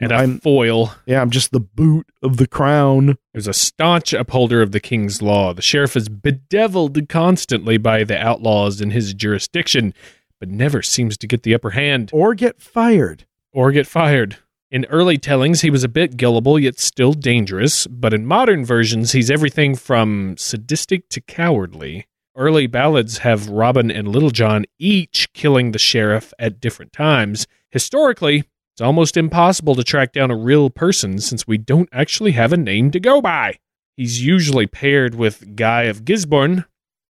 And 0.01 0.12
a 0.12 0.16
I'm 0.16 0.38
foil. 0.38 0.94
yeah, 1.07 1.20
I'm 1.20 1.30
just 1.30 1.51
the 1.51 1.59
boot 1.61 2.07
of 2.22 2.36
the 2.36 2.46
crown. 2.46 3.09
He 3.32 3.36
was 3.36 3.49
a 3.49 3.53
staunch 3.53 4.12
upholder 4.12 4.62
of 4.62 4.70
the 4.72 4.80
king's 4.80 5.20
law. 5.22 5.53
The 5.53 5.62
sheriff 5.62 5.96
is 5.96 6.09
bedeviled 6.09 7.09
constantly 7.09 7.78
by 7.78 8.05
the 8.05 8.16
outlaws 8.18 8.80
in 8.80 8.90
his 8.92 9.12
jurisdiction, 9.14 9.92
but 10.38 10.49
never 10.49 10.82
seems 10.82 11.16
to 11.18 11.26
get 11.26 11.42
the 11.42 11.55
upper 11.55 11.70
hand 11.70 12.11
Or 12.12 12.34
get 12.34 12.61
fired. 12.62 13.26
or 13.53 13.72
get 13.72 13.86
fired. 13.88 14.36
In 14.70 14.84
early 14.90 15.16
tellings, 15.18 15.62
he 15.62 15.70
was 15.70 15.82
a 15.82 15.88
bit 15.88 16.16
gullible, 16.18 16.59
yet 16.59 16.78
still 16.78 17.14
dangerous, 17.14 17.86
but 17.86 18.12
in 18.12 18.26
modern 18.26 18.64
versions, 18.66 19.12
he's 19.12 19.30
everything 19.30 19.74
from 19.74 20.36
sadistic 20.36 21.09
to 21.09 21.20
cowardly. 21.22 22.07
Early 22.36 22.66
ballads 22.68 23.18
have 23.18 23.49
Robin 23.49 23.90
and 23.90 24.07
Little 24.07 24.30
John 24.30 24.64
each 24.78 25.32
killing 25.32 25.72
the 25.72 25.78
sheriff 25.78 26.32
at 26.38 26.61
different 26.61 26.92
times. 26.92 27.46
Historically, 27.70 28.44
it's 28.79 28.83
almost 28.85 29.16
impossible 29.16 29.74
to 29.74 29.83
track 29.83 30.12
down 30.12 30.31
a 30.31 30.37
real 30.37 30.70
person 30.70 31.18
since 31.18 31.49
we 31.49 31.59
don't 31.59 31.89
actually 31.91 32.31
have 32.31 32.53
a 32.53 32.57
name 32.57 32.93
to 32.93 33.01
go 33.01 33.20
by. 33.20 33.59
He's 33.97 34.24
usually 34.24 34.68
paired 34.68 35.16
with 35.16 35.57
Guy 35.57 35.83
of 35.87 36.05
Gisborne, 36.05 36.64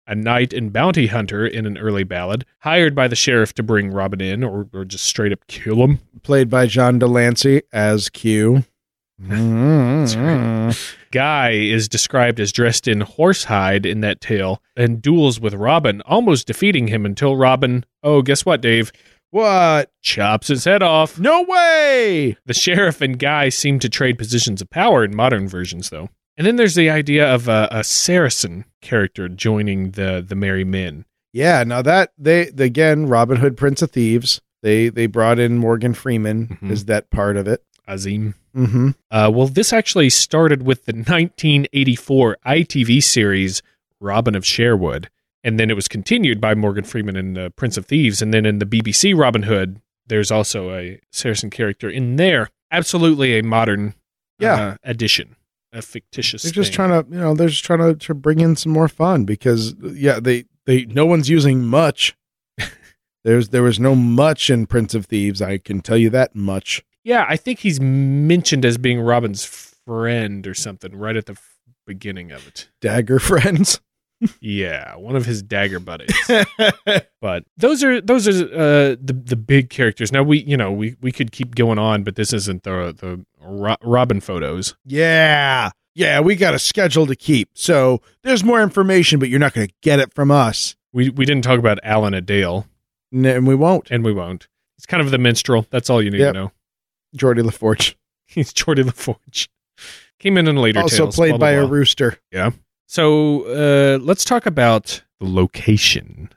a 0.07 0.15
knight 0.15 0.53
and 0.53 0.71
bounty 0.71 1.07
hunter 1.07 1.45
in 1.45 1.65
an 1.65 1.77
early 1.77 2.05
ballad, 2.05 2.45
hired 2.59 2.95
by 2.95 3.09
the 3.09 3.17
sheriff 3.17 3.53
to 3.55 3.63
bring 3.63 3.91
Robin 3.91 4.21
in 4.21 4.45
or, 4.45 4.69
or 4.73 4.85
just 4.85 5.03
straight 5.03 5.33
up 5.33 5.45
kill 5.47 5.83
him. 5.83 5.99
Played 6.23 6.49
by 6.49 6.67
John 6.67 6.99
de 6.99 7.07
Lancie 7.07 7.63
as 7.73 8.07
Q. 8.07 8.63
Mm-hmm. 9.19 10.69
Guy 11.11 11.49
is 11.49 11.89
described 11.89 12.39
as 12.39 12.51
dressed 12.51 12.87
in 12.87 12.99
horsehide 12.99 13.83
in 13.87 14.01
that 14.01 14.21
tale 14.21 14.61
and 14.75 15.01
duels 15.01 15.39
with 15.39 15.55
Robin, 15.55 16.01
almost 16.01 16.45
defeating 16.45 16.87
him 16.87 17.03
until 17.03 17.35
Robin, 17.35 17.83
oh, 18.03 18.21
guess 18.21 18.45
what, 18.45 18.61
Dave? 18.61 18.91
What? 19.31 19.91
Chops 20.01 20.47
his 20.47 20.63
head 20.65 20.81
off. 20.81 21.19
No 21.19 21.43
way! 21.43 22.37
The 22.45 22.53
sheriff 22.53 23.01
and 23.01 23.19
Guy 23.19 23.49
seem 23.49 23.79
to 23.79 23.89
trade 23.89 24.17
positions 24.17 24.61
of 24.61 24.69
power 24.69 25.03
in 25.03 25.15
modern 25.15 25.47
versions, 25.47 25.89
though. 25.89 26.09
And 26.37 26.45
then 26.45 26.55
there's 26.55 26.75
the 26.75 26.89
idea 26.89 27.27
of 27.33 27.47
a, 27.47 27.67
a 27.71 27.83
Saracen 27.83 28.65
character 28.81 29.27
joining 29.27 29.91
the 29.91 30.23
the 30.27 30.35
Merry 30.35 30.63
Men. 30.63 31.05
Yeah, 31.33 31.63
now 31.63 31.81
that 31.81 32.11
they 32.17 32.47
again, 32.57 33.07
Robin 33.07 33.37
Hood, 33.37 33.57
Prince 33.57 33.81
of 33.81 33.91
Thieves. 33.91 34.41
They 34.63 34.89
they 34.89 35.05
brought 35.07 35.39
in 35.39 35.57
Morgan 35.57 35.93
Freeman 35.93 36.57
Mhm. 36.61 36.71
as 36.71 36.85
that 36.85 37.09
part 37.11 37.37
of 37.37 37.47
it. 37.47 37.63
Azeem. 37.87 38.33
Mm-hmm. 38.55 38.89
Uh, 39.11 39.31
well, 39.33 39.47
this 39.47 39.71
actually 39.71 40.09
started 40.09 40.63
with 40.63 40.85
the 40.85 40.93
1984 40.93 42.37
ITV 42.45 43.01
series 43.03 43.61
Robin 43.99 44.35
of 44.35 44.45
Sherwood, 44.45 45.09
and 45.47 45.57
then 45.59 45.69
it 45.71 45.75
was 45.75 45.87
continued 45.87 46.41
by 46.41 46.53
Morgan 46.53 46.83
Freeman 46.83 47.15
in 47.15 47.37
uh, 47.37 47.49
Prince 47.55 47.77
of 47.77 47.85
Thieves, 47.85 48.21
and 48.21 48.33
then 48.33 48.45
in 48.45 48.59
the 48.59 48.65
BBC 48.65 49.17
Robin 49.17 49.43
Hood, 49.43 49.81
there's 50.05 50.29
also 50.29 50.71
a 50.75 50.99
Saracen 51.11 51.49
character 51.49 51.89
in 51.89 52.17
there. 52.17 52.49
Absolutely 52.71 53.39
a 53.39 53.43
modern 53.43 53.93
Yeah. 54.39 54.55
uh, 54.55 54.75
addition, 54.83 55.35
a 55.71 55.81
fictitious. 55.81 56.43
They're 56.43 56.51
just 56.51 56.71
thing. 56.71 56.75
trying 56.89 57.03
to, 57.03 57.09
you 57.09 57.19
know, 57.19 57.33
they're 57.33 57.47
just 57.49 57.63
trying 57.63 57.79
to, 57.79 57.95
to 57.95 58.13
bring 58.13 58.39
in 58.41 58.55
some 58.57 58.71
more 58.73 58.89
fun 58.89 59.23
because, 59.23 59.73
yeah, 59.81 60.19
they 60.19 60.43
they 60.65 60.83
no 60.85 61.05
one's 61.05 61.29
using 61.29 61.65
much. 61.65 62.15
There's 63.23 63.49
there 63.49 63.63
was 63.63 63.79
no 63.79 63.95
much 63.95 64.49
in 64.49 64.67
Prince 64.67 64.93
of 64.95 65.05
Thieves. 65.05 65.41
I 65.41 65.57
can 65.57 65.81
tell 65.81 65.97
you 65.97 66.09
that 66.11 66.35
much. 66.35 66.83
Yeah, 67.03 67.25
I 67.27 67.37
think 67.37 67.59
he's 67.59 67.79
mentioned 67.79 68.65
as 68.65 68.77
being 68.77 68.99
Robin's 68.99 69.45
friend 69.45 70.45
or 70.45 70.53
something 70.53 70.93
right 70.95 71.15
at 71.15 71.25
the 71.25 71.37
beginning 71.85 72.31
of 72.31 72.45
it. 72.47 72.69
Dagger 72.81 73.19
friends. 73.31 73.79
Yeah, 74.41 74.95
one 74.95 75.15
of 75.15 75.25
his 75.25 75.43
dagger 75.43 75.79
buddies. 75.79 76.11
but 77.21 77.43
those 77.57 77.83
are 77.83 78.01
those 78.01 78.27
are 78.27 78.31
uh, 78.53 78.95
the 78.99 79.13
the 79.23 79.35
big 79.35 79.69
characters. 79.69 80.11
Now 80.11 80.23
we 80.23 80.39
you 80.43 80.57
know 80.57 80.71
we 80.71 80.95
we 81.01 81.11
could 81.11 81.31
keep 81.31 81.53
going 81.55 81.77
on, 81.79 82.03
but 82.03 82.15
this 82.15 82.33
isn't 82.33 82.63
the 82.63 82.95
the 82.97 83.25
Ro- 83.39 83.75
Robin 83.83 84.19
photos. 84.19 84.75
yeah. 84.85 85.71
Yeah, 85.93 86.19
we 86.19 86.35
got 86.35 86.53
a 86.53 86.59
schedule 86.59 87.07
to 87.07 87.15
keep. 87.15 87.49
So 87.55 88.01
there's 88.21 88.43
more 88.43 88.61
information, 88.61 89.17
but 89.19 89.29
you're 89.29 89.39
not 89.39 89.55
going 89.55 89.67
to 89.67 89.73
get 89.81 89.99
it 89.99 90.13
from 90.13 90.29
us. 90.29 90.75
We 90.93 91.09
we 91.09 91.25
didn't 91.25 91.43
talk 91.43 91.57
about 91.57 91.79
Alan-a-Dale, 91.81 92.67
N- 93.11 93.25
And 93.25 93.47
we 93.47 93.55
won't. 93.55 93.89
and 93.89 94.03
we 94.05 94.13
won't. 94.13 94.47
He's 94.77 94.85
kind 94.85 95.01
of 95.01 95.09
the 95.09 95.17
minstrel. 95.17 95.65
That's 95.71 95.89
all 95.89 95.99
you 95.99 96.11
need 96.11 96.19
Yep. 96.19 96.33
to 96.35 96.39
know. 96.39 96.51
Geordi 97.17 97.43
La 97.43 97.49
Forge. 97.49 97.97
He's 98.27 98.53
Geordi 98.53 98.85
La 98.85 98.91
Forge. 98.91 99.49
Came 100.19 100.37
in 100.37 100.47
in 100.47 100.55
later 100.57 100.81
Also 100.81 101.05
tales, 101.05 101.15
played 101.15 101.29
blah, 101.31 101.37
blah, 101.39 101.47
by 101.47 101.51
a 101.53 101.65
rooster. 101.65 102.19
rooster. 102.31 102.53
So 102.87 103.43
uh, 103.43 103.99
let's 103.99 104.23
talk 104.23 104.45
about 104.45 105.03
the 105.19 105.27
location. 105.27 106.29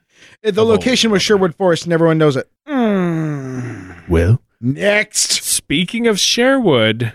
Uh, 0.44 0.50
The 0.50 0.64
location 0.64 1.10
was 1.10 1.22
Sherwood 1.22 1.54
Forest, 1.54 1.84
and 1.84 1.92
everyone 1.92 2.18
knows 2.18 2.36
it. 2.36 2.48
Mm. 2.68 4.08
Well, 4.08 4.40
Next. 4.60 5.42
speaking 5.44 6.06
of 6.06 6.18
Sherwood, 6.18 7.14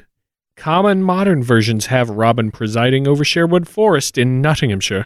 common 0.55 1.03
modern 1.03 1.43
versions 1.43 1.87
have 1.87 2.09
Robin 2.09 2.49
presiding 2.51 3.07
over 3.07 3.23
Sherwood 3.25 3.67
Forest 3.67 4.17
in 4.17 4.41
Nottinghamshire. 4.41 5.05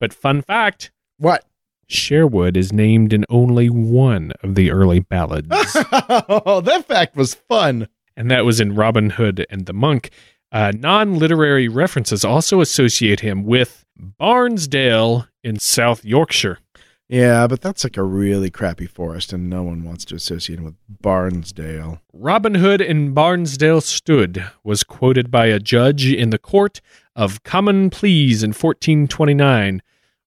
But 0.00 0.12
fun 0.14 0.42
fact 0.42 0.90
What? 1.18 1.44
Sherwood 1.88 2.56
is 2.56 2.72
named 2.72 3.12
in 3.12 3.24
only 3.28 3.68
one 3.68 4.32
of 4.42 4.54
the 4.54 4.70
early 4.70 5.00
ballads, 5.00 5.48
oh, 5.50 6.60
that 6.64 6.86
fact 6.86 7.16
was 7.16 7.34
fun. 7.34 7.88
and 8.16 8.30
that 8.30 8.44
was 8.44 8.60
in 8.60 8.74
Robin 8.74 9.10
Hood 9.10 9.44
and 9.50 9.66
the 9.66 9.72
Monk. 9.74 10.10
Uh, 10.54 10.70
Non 10.78 11.18
literary 11.18 11.66
references 11.66 12.24
also 12.24 12.60
associate 12.60 13.20
him 13.20 13.42
with 13.42 13.84
Barnsdale 13.98 15.26
in 15.42 15.58
South 15.58 16.04
Yorkshire. 16.04 16.60
Yeah, 17.08 17.48
but 17.48 17.60
that's 17.60 17.82
like 17.82 17.96
a 17.96 18.04
really 18.04 18.50
crappy 18.50 18.86
forest, 18.86 19.32
and 19.32 19.50
no 19.50 19.64
one 19.64 19.82
wants 19.82 20.04
to 20.06 20.14
associate 20.14 20.60
him 20.60 20.64
with 20.64 20.76
Barnsdale. 21.02 22.00
Robin 22.12 22.54
Hood 22.54 22.80
in 22.80 23.12
Barnsdale 23.12 23.82
stood 23.82 24.46
was 24.62 24.84
quoted 24.84 25.28
by 25.28 25.46
a 25.46 25.58
judge 25.58 26.06
in 26.06 26.30
the 26.30 26.38
Court 26.38 26.80
of 27.16 27.42
Common 27.42 27.90
Pleas 27.90 28.44
in 28.44 28.50
1429. 28.50 29.82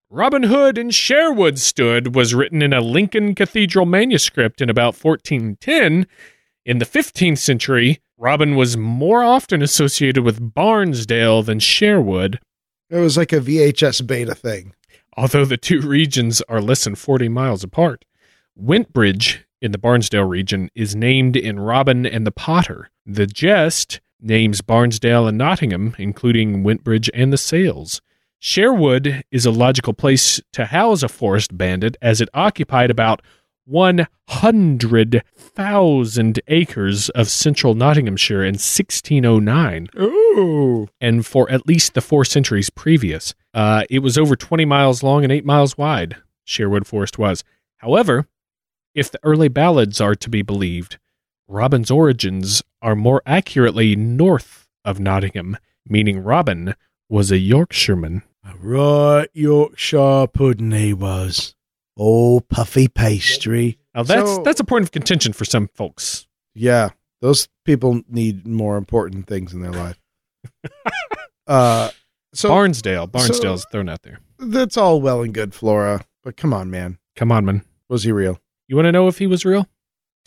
Robin 0.10 0.44
Hood 0.44 0.78
in 0.78 0.90
Sherwood 0.90 1.58
stood 1.58 2.16
was 2.16 2.36
written 2.36 2.62
in 2.62 2.74
a 2.74 2.82
Lincoln 2.82 3.34
Cathedral 3.34 3.86
manuscript 3.86 4.62
in 4.62 4.70
about 4.70 5.02
1410. 5.02 6.06
In 6.66 6.80
the 6.80 6.86
15th 6.86 7.38
century, 7.38 8.02
Robin 8.18 8.55
was 8.55 8.76
more 8.78 9.24
often 9.24 9.61
associated 9.61 10.24
with 10.24 10.53
Barnsdale 10.53 11.45
than 11.45 11.59
Sherwood, 11.59 12.39
It 12.89 12.97
was 12.97 13.18
like 13.18 13.32
a 13.34 13.39
VHS 13.39 14.05
beta 14.07 14.34
thing. 14.34 14.74
although 15.15 15.45
the 15.45 15.57
two 15.57 15.82
regions 15.82 16.41
are 16.49 16.61
less 16.61 16.84
than 16.84 16.95
40 16.95 17.28
miles 17.30 17.63
apart. 17.63 18.05
Wentbridge 18.59 19.39
in 19.61 19.72
the 19.72 19.78
Barnsdale 19.80 20.28
region 20.28 20.70
is 20.76 20.95
named 20.95 21.36
in 21.36 21.59
Robin 21.59 22.05
and 22.05 22.26
the 22.26 22.32
Potter. 22.32 22.89
The 23.05 23.28
Gest 23.28 23.99
names 24.22 24.61
Barnsdale 24.61 25.28
and 25.28 25.38
Nottingham, 25.38 25.95
including 25.99 26.63
Wentbridge 26.63 27.09
and 27.13 27.32
the 27.34 27.38
Sayles. 27.38 28.01
Sherwood 28.39 29.24
is 29.32 29.45
a 29.45 29.51
logical 29.51 29.93
place 29.93 30.39
to 30.53 30.65
house 30.65 31.01
a 31.03 31.07
forest 31.09 31.57
bandit 31.57 31.97
as 32.01 32.22
it 32.22 32.30
occupied 32.34 32.91
about 32.91 33.22
100,000 33.68 36.39
acres 36.47 37.09
of 37.09 37.30
central 37.30 37.74
Nottinghamshire 37.74 38.43
in 38.43 38.53
1609 38.55 39.89
Ooh. 39.99 40.88
and 41.01 41.26
for 41.26 41.49
at 41.51 41.68
least 41.68 41.93
the 41.93 42.01
four 42.01 42.24
centuries 42.24 42.70
previous. 42.70 43.34
Uh, 43.53 43.84
it 43.89 43.99
was 43.99 44.18
over 44.18 44.36
20 44.36 44.65
miles 44.65 45.03
long 45.03 45.24
and 45.24 45.32
8 45.32 45.45
miles 45.45 45.78
wide, 45.78 46.15
Sherwood 46.45 46.88
Forest 46.88 47.20
was. 47.20 47.43
However, 47.78 48.28
if 48.95 49.11
the 49.11 49.20
early 49.24 49.49
ballads 49.49 50.01
are 50.01 50.15
to 50.15 50.30
be 50.30 50.41
believed, 50.41 50.97
Robin's 51.47 51.91
origins 51.91 52.63
are 52.82 52.95
more 52.95 53.22
accurately 53.26 53.95
north 53.95 54.68
of 54.84 54.99
Nottingham, 54.99 55.57
meaning 55.88 56.24
Robin 56.24 56.74
was 57.09 57.32
a 57.32 57.38
Yorkshireman. 57.38 58.24
A 58.43 58.55
right 58.57 59.30
Yorkshire 59.34 60.28
pudding 60.28 60.72
he 60.72 60.93
was. 60.93 61.55
Oh, 61.98 62.41
puffy 62.41 62.88
pastry. 62.88 63.80
Now 63.95 64.04
that's 64.04 64.30
So- 64.36 64.43
that's 64.43 64.60
a 64.60 64.64
point 64.64 64.84
of 64.84 64.91
contention 64.91 65.34
for 65.34 65.45
some 65.45 65.68
folks. 65.74 66.28
Yeah, 66.54 66.89
those 67.22 67.48
people 67.66 68.02
need 68.10 68.48
more 68.48 68.78
important 68.78 69.28
things 69.28 69.54
in 69.54 69.62
their 69.62 69.72
life. 69.72 70.00
uh, 71.48 71.89
so 72.34 72.50
Barnsdale, 72.50 73.10
Barnsdale's 73.10 73.66
thrown 73.72 73.89
out 73.89 74.04
there. 74.04 74.20
that's 74.39 74.78
all 74.78 75.02
well 75.02 75.22
and 75.22 75.34
good, 75.34 75.54
Flora, 75.54 76.06
but 76.24 76.38
come 76.38 76.54
on, 76.54 76.70
man. 76.70 76.98
Come 77.16 77.32
on, 77.32 77.45
man. 77.45 77.64
Was 77.89 78.04
he 78.04 78.12
real? 78.12 78.39
You 78.68 78.76
want 78.76 78.86
to 78.88 78.91
know 78.91 79.08
if 79.08 79.18
he 79.18 79.28
was 79.28 79.45
real? 79.45 79.68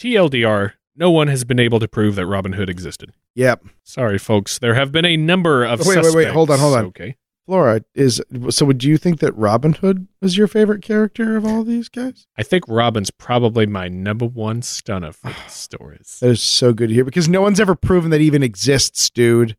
TLDR, 0.00 0.72
no 0.96 1.10
one 1.10 1.28
has 1.28 1.44
been 1.44 1.60
able 1.60 1.78
to 1.78 1.86
prove 1.88 2.14
that 2.16 2.26
Robin 2.26 2.54
Hood 2.54 2.70
existed. 2.70 3.12
Yep. 3.34 3.64
Sorry, 3.84 4.18
folks. 4.18 4.58
There 4.58 4.74
have 4.74 4.90
been 4.92 5.04
a 5.04 5.16
number 5.16 5.64
of 5.64 5.80
Wait, 5.86 6.02
wait, 6.02 6.14
wait, 6.14 6.28
hold 6.28 6.50
on, 6.50 6.58
hold 6.58 6.76
on. 6.76 6.84
Okay. 6.86 7.16
Flora 7.50 7.82
is 7.96 8.22
so. 8.50 8.64
Would 8.64 8.84
you 8.84 8.96
think 8.96 9.18
that 9.18 9.36
Robin 9.36 9.72
Hood 9.72 10.06
was 10.22 10.36
your 10.38 10.46
favorite 10.46 10.82
character 10.82 11.36
of 11.36 11.44
all 11.44 11.64
these 11.64 11.88
guys? 11.88 12.28
I 12.38 12.44
think 12.44 12.62
Robin's 12.68 13.10
probably 13.10 13.66
my 13.66 13.88
number 13.88 14.24
one 14.24 14.62
stunner 14.62 15.10
for 15.10 15.30
the 15.30 15.48
stories. 15.50 16.18
That 16.20 16.30
is 16.30 16.40
so 16.40 16.72
good 16.72 16.90
to 16.90 16.94
hear 16.94 17.04
because 17.04 17.28
no 17.28 17.42
one's 17.42 17.58
ever 17.58 17.74
proven 17.74 18.12
that 18.12 18.20
even 18.20 18.44
exists, 18.44 19.10
dude. 19.10 19.56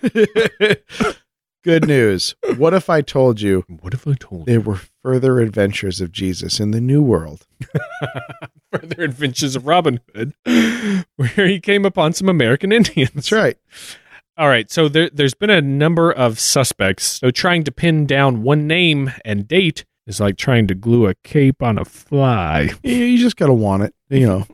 good 1.64 1.88
news. 1.88 2.36
What 2.56 2.74
if 2.74 2.88
I 2.88 3.00
told 3.00 3.40
you 3.40 3.64
What 3.80 3.92
if 3.92 4.06
I 4.06 4.14
told 4.14 4.46
you? 4.46 4.52
there 4.52 4.60
were 4.60 4.80
further 5.02 5.40
adventures 5.40 6.00
of 6.00 6.12
Jesus 6.12 6.60
in 6.60 6.70
the 6.70 6.80
New 6.80 7.02
World? 7.02 7.44
Further 8.72 9.02
Adventures 9.02 9.56
of 9.56 9.66
Robin 9.66 9.98
Hood, 10.14 10.32
where 11.16 11.48
he 11.48 11.58
came 11.58 11.84
upon 11.84 12.12
some 12.12 12.28
American 12.28 12.70
Indians. 12.70 13.10
That's 13.14 13.32
right. 13.32 13.58
All 14.40 14.48
right, 14.48 14.70
so 14.70 14.88
there, 14.88 15.10
there's 15.12 15.34
been 15.34 15.50
a 15.50 15.60
number 15.60 16.10
of 16.10 16.40
suspects. 16.40 17.04
So 17.20 17.30
trying 17.30 17.62
to 17.64 17.70
pin 17.70 18.06
down 18.06 18.42
one 18.42 18.66
name 18.66 19.12
and 19.22 19.46
date 19.46 19.84
is 20.06 20.18
like 20.18 20.38
trying 20.38 20.66
to 20.68 20.74
glue 20.74 21.06
a 21.08 21.14
cape 21.24 21.62
on 21.62 21.76
a 21.76 21.84
fly. 21.84 22.70
Yeah, 22.82 23.04
You 23.04 23.18
just 23.18 23.36
gotta 23.36 23.52
want 23.52 23.82
it, 23.82 23.94
you 24.08 24.26
know. 24.26 24.46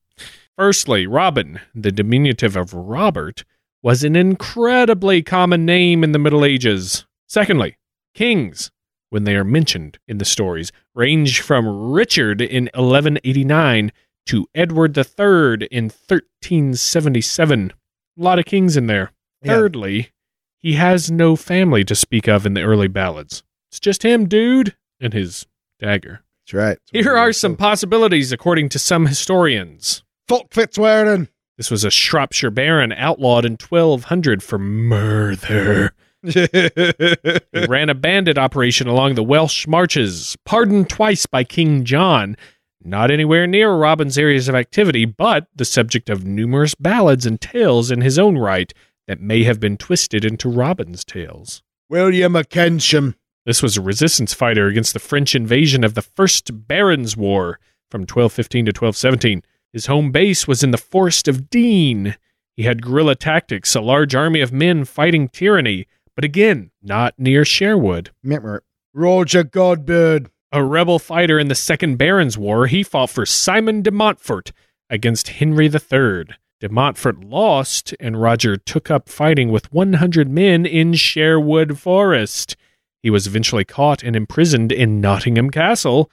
Firstly, 0.56 1.06
Robin, 1.06 1.60
the 1.74 1.92
diminutive 1.92 2.56
of 2.56 2.72
Robert, 2.72 3.44
was 3.82 4.02
an 4.04 4.16
incredibly 4.16 5.22
common 5.22 5.66
name 5.66 6.02
in 6.02 6.12
the 6.12 6.18
Middle 6.18 6.42
Ages. 6.42 7.04
Secondly, 7.28 7.76
kings, 8.14 8.70
when 9.10 9.24
they 9.24 9.36
are 9.36 9.44
mentioned 9.44 9.98
in 10.08 10.16
the 10.16 10.24
stories, 10.24 10.72
range 10.94 11.42
from 11.42 11.90
Richard 11.92 12.40
in 12.40 12.70
1189 12.72 13.92
to 14.28 14.46
Edward 14.54 14.96
III 14.96 15.68
in 15.70 15.90
1377. 15.90 17.74
A 18.18 18.22
lot 18.22 18.38
of 18.38 18.46
kings 18.46 18.78
in 18.78 18.86
there. 18.86 19.12
Yeah. 19.46 19.52
Thirdly, 19.54 20.10
he 20.58 20.74
has 20.74 21.10
no 21.10 21.36
family 21.36 21.84
to 21.84 21.94
speak 21.94 22.28
of 22.28 22.44
in 22.46 22.54
the 22.54 22.62
early 22.62 22.88
ballads. 22.88 23.42
It's 23.70 23.80
just 23.80 24.02
him, 24.02 24.26
dude, 24.26 24.74
and 25.00 25.12
his 25.12 25.46
dagger. 25.78 26.22
That's 26.44 26.54
right. 26.54 26.78
Here 26.92 27.16
are 27.16 27.32
some 27.32 27.56
possibilities 27.56 28.32
according 28.32 28.68
to 28.70 28.78
some 28.78 29.06
historians. 29.06 30.04
Fulk 30.28 30.50
Fitzwarren. 30.50 31.28
This 31.56 31.70
was 31.70 31.84
a 31.84 31.90
Shropshire 31.90 32.50
baron 32.50 32.92
outlawed 32.92 33.44
in 33.44 33.52
1200 33.52 34.42
for 34.42 34.58
murder. 34.58 35.92
He 36.22 36.46
ran 37.68 37.88
a 37.88 37.94
bandit 37.94 38.36
operation 38.36 38.88
along 38.88 39.14
the 39.14 39.22
Welsh 39.22 39.66
marches, 39.66 40.36
pardoned 40.44 40.90
twice 40.90 41.26
by 41.26 41.44
King 41.44 41.84
John, 41.84 42.36
not 42.82 43.10
anywhere 43.10 43.46
near 43.46 43.72
Robin's 43.74 44.18
areas 44.18 44.48
of 44.48 44.54
activity, 44.54 45.04
but 45.04 45.46
the 45.54 45.64
subject 45.64 46.10
of 46.10 46.24
numerous 46.24 46.74
ballads 46.74 47.26
and 47.26 47.40
tales 47.40 47.90
in 47.90 48.00
his 48.00 48.18
own 48.18 48.36
right 48.38 48.72
that 49.06 49.20
may 49.20 49.44
have 49.44 49.60
been 49.60 49.76
twisted 49.76 50.24
into 50.24 50.48
Robin's 50.48 51.04
tales. 51.04 51.62
William 51.88 52.32
McKensham. 52.32 53.14
This 53.44 53.62
was 53.62 53.76
a 53.76 53.82
resistance 53.82 54.34
fighter 54.34 54.66
against 54.66 54.92
the 54.92 54.98
French 54.98 55.34
invasion 55.34 55.84
of 55.84 55.94
the 55.94 56.02
First 56.02 56.66
Barons' 56.66 57.16
War 57.16 57.60
from 57.90 58.00
1215 58.00 58.66
to 58.66 58.70
1217. 58.70 59.42
His 59.72 59.86
home 59.86 60.10
base 60.10 60.48
was 60.48 60.64
in 60.64 60.72
the 60.72 60.78
Forest 60.78 61.28
of 61.28 61.48
Dean. 61.48 62.16
He 62.56 62.64
had 62.64 62.82
guerrilla 62.82 63.14
tactics, 63.14 63.74
a 63.74 63.80
large 63.80 64.14
army 64.14 64.40
of 64.40 64.52
men 64.52 64.84
fighting 64.84 65.28
tyranny, 65.28 65.86
but 66.14 66.24
again, 66.24 66.70
not 66.82 67.14
near 67.18 67.44
Sherwood. 67.44 68.10
Remember, 68.22 68.64
Roger 68.92 69.44
Godbird. 69.44 70.30
A 70.52 70.64
rebel 70.64 70.98
fighter 70.98 71.38
in 71.38 71.48
the 71.48 71.54
Second 71.54 71.98
Barons' 71.98 72.38
War, 72.38 72.66
he 72.66 72.82
fought 72.82 73.10
for 73.10 73.26
Simon 73.26 73.82
de 73.82 73.90
Montfort 73.90 74.52
against 74.88 75.28
Henry 75.28 75.66
III. 75.66 76.24
De 76.60 76.68
Montfort 76.70 77.22
lost, 77.22 77.94
and 78.00 78.20
Roger 78.20 78.56
took 78.56 78.90
up 78.90 79.08
fighting 79.08 79.50
with 79.50 79.70
100 79.72 80.28
men 80.30 80.64
in 80.64 80.94
Sherwood 80.94 81.78
Forest. 81.78 82.56
He 83.02 83.10
was 83.10 83.26
eventually 83.26 83.64
caught 83.64 84.02
and 84.02 84.16
imprisoned 84.16 84.72
in 84.72 85.00
Nottingham 85.00 85.50
Castle. 85.50 86.10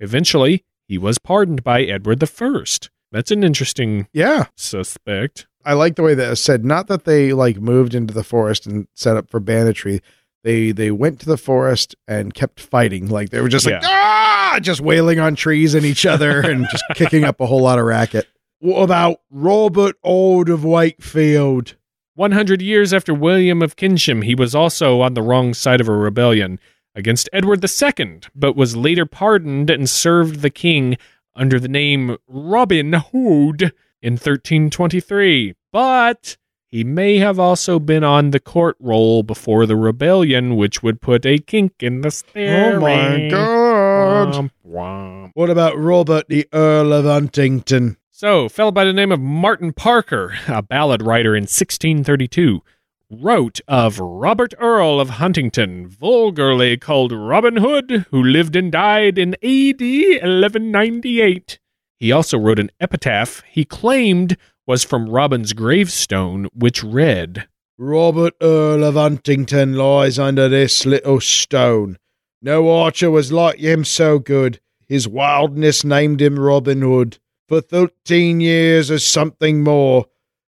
Eventually, 0.00 0.64
he 0.88 0.96
was 0.98 1.18
pardoned 1.18 1.62
by 1.62 1.82
Edward 1.82 2.22
I. 2.24 2.64
That's 3.12 3.30
an 3.30 3.44
interesting 3.44 4.08
Yeah. 4.14 4.46
suspect. 4.56 5.46
I 5.64 5.74
like 5.74 5.96
the 5.96 6.02
way 6.02 6.14
that 6.14 6.32
it 6.32 6.36
said 6.36 6.64
not 6.64 6.88
that 6.88 7.04
they 7.04 7.32
like 7.32 7.60
moved 7.60 7.94
into 7.94 8.12
the 8.14 8.24
forest 8.24 8.66
and 8.66 8.88
set 8.94 9.16
up 9.16 9.28
for 9.30 9.38
banditry. 9.38 10.00
They 10.42 10.72
they 10.72 10.90
went 10.90 11.20
to 11.20 11.26
the 11.26 11.36
forest 11.36 11.94
and 12.08 12.34
kept 12.34 12.58
fighting. 12.58 13.08
Like 13.08 13.30
they 13.30 13.40
were 13.40 13.48
just 13.48 13.66
like 13.66 13.80
ah, 13.84 14.58
just 14.60 14.80
wailing 14.80 15.20
on 15.20 15.36
trees 15.36 15.74
and 15.74 15.84
each 15.86 16.04
other 16.04 16.40
and 16.40 16.66
just 16.68 16.82
kicking 16.96 17.22
up 17.24 17.40
a 17.40 17.46
whole 17.46 17.60
lot 17.62 17.78
of 17.78 17.84
racket. 17.84 18.26
What 18.62 18.84
about 18.84 19.20
Robert 19.28 19.96
Hood 20.04 20.48
of 20.48 20.64
Wakefield? 20.64 21.74
100 22.14 22.62
years 22.62 22.94
after 22.94 23.12
William 23.12 23.60
of 23.60 23.74
Kinsham, 23.74 24.22
he 24.22 24.36
was 24.36 24.54
also 24.54 25.00
on 25.00 25.14
the 25.14 25.20
wrong 25.20 25.52
side 25.52 25.80
of 25.80 25.88
a 25.88 25.92
rebellion 25.92 26.60
against 26.94 27.28
Edward 27.32 27.64
II, 27.64 28.20
but 28.36 28.54
was 28.54 28.76
later 28.76 29.04
pardoned 29.04 29.68
and 29.68 29.90
served 29.90 30.42
the 30.42 30.48
king 30.48 30.96
under 31.34 31.58
the 31.58 31.66
name 31.66 32.16
Robin 32.28 32.92
Hood 32.92 33.72
in 34.00 34.12
1323. 34.12 35.54
But 35.72 36.36
he 36.68 36.84
may 36.84 37.18
have 37.18 37.40
also 37.40 37.80
been 37.80 38.04
on 38.04 38.30
the 38.30 38.38
court 38.38 38.76
roll 38.78 39.24
before 39.24 39.66
the 39.66 39.74
rebellion, 39.74 40.54
which 40.54 40.84
would 40.84 41.00
put 41.00 41.26
a 41.26 41.38
kink 41.38 41.72
in 41.80 42.02
the 42.02 42.12
story. 42.12 42.48
Oh 42.48 42.78
my 42.78 43.28
god. 43.28 44.34
Womp 44.34 44.50
womp. 44.64 45.30
What 45.34 45.50
about 45.50 45.76
Robert 45.76 46.28
the 46.28 46.46
Earl 46.52 46.92
of 46.92 47.06
Huntington? 47.06 47.96
So, 48.22 48.48
fellow 48.48 48.70
by 48.70 48.84
the 48.84 48.92
name 48.92 49.10
of 49.10 49.18
Martin 49.18 49.72
Parker, 49.72 50.38
a 50.46 50.62
ballad 50.62 51.02
writer 51.02 51.34
in 51.34 51.42
1632, 51.42 52.62
wrote 53.10 53.60
of 53.66 53.98
Robert 53.98 54.54
Earl 54.60 55.00
of 55.00 55.10
Huntington, 55.10 55.88
vulgarly 55.88 56.76
called 56.76 57.10
Robin 57.10 57.56
Hood, 57.56 58.06
who 58.12 58.22
lived 58.22 58.54
and 58.54 58.70
died 58.70 59.18
in 59.18 59.34
AD 59.42 59.80
1198. 59.80 61.58
He 61.98 62.12
also 62.12 62.38
wrote 62.38 62.60
an 62.60 62.70
epitaph 62.78 63.42
he 63.50 63.64
claimed 63.64 64.36
was 64.68 64.84
from 64.84 65.10
Robin's 65.10 65.52
gravestone, 65.52 66.46
which 66.54 66.84
read, 66.84 67.48
Robert 67.76 68.34
Earl 68.40 68.84
of 68.84 68.94
Huntington 68.94 69.74
lies 69.74 70.20
under 70.20 70.48
this 70.48 70.86
little 70.86 71.20
stone. 71.20 71.98
No 72.40 72.70
archer 72.70 73.10
was 73.10 73.32
like 73.32 73.58
him 73.58 73.84
so 73.84 74.20
good. 74.20 74.60
His 74.86 75.08
wildness 75.08 75.82
named 75.82 76.22
him 76.22 76.38
Robin 76.38 76.82
Hood. 76.82 77.18
For 77.52 77.60
thirteen 77.60 78.40
years 78.40 78.90
or 78.90 78.98
something 78.98 79.62
more, 79.62 80.06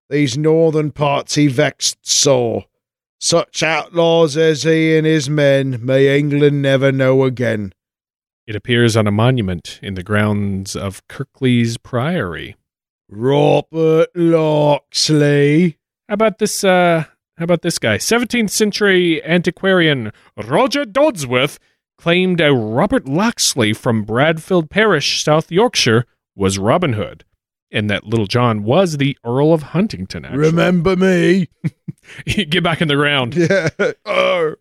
these 0.09 0.39
northern 0.39 0.91
parts 0.91 1.35
he 1.35 1.49
vexed 1.49 1.99
sore. 2.09 2.65
Such 3.21 3.63
outlaws 3.63 4.39
as 4.39 4.63
he 4.63 4.97
and 4.97 5.07
his 5.07 5.29
men 5.29 5.85
may 5.85 6.19
England 6.19 6.63
never 6.63 6.91
know 6.91 7.25
again. 7.25 7.75
It 8.47 8.57
appears 8.57 8.97
on 8.97 9.07
a 9.07 9.11
monument 9.11 9.81
in 9.83 9.97
the 9.97 10.03
grounds 10.03 10.75
of 10.75 11.07
Kirklees 11.07 11.77
Priory. 11.83 12.57
Robert 13.11 14.09
Locksley. 14.15 15.77
How 16.09 16.15
about 16.15 16.39
this? 16.39 16.65
Uh, 16.65 17.05
how 17.37 17.45
about 17.45 17.61
this 17.61 17.79
guy? 17.79 17.99
17th 17.99 18.49
century 18.49 19.23
antiquarian 19.27 20.11
Roger 20.43 20.87
Dodsworth 20.87 21.59
claimed 21.99 22.41
a 22.41 22.55
Robert 22.55 23.07
Locksley 23.07 23.75
from 23.75 24.05
Bradfield 24.05 24.71
Parish, 24.71 25.23
South 25.23 25.53
Yorkshire, 25.53 26.07
was 26.37 26.59
Robin 26.59 26.95
Hood, 26.95 27.25
and 27.71 27.89
that 27.91 28.05
Little 28.05 28.27
John 28.27 28.65
was 28.65 28.97
the 28.97 29.17
Earl 29.25 29.53
of 29.53 29.63
Huntington. 29.63 30.25
Actually, 30.25 30.39
Remember 30.41 30.97
me? 30.97 31.49
get 32.27 32.63
back 32.63 32.81
in 32.81 32.89
the 32.89 32.97
ground. 32.97 33.35
Yeah. 33.35 33.69
Oh. 34.05 34.55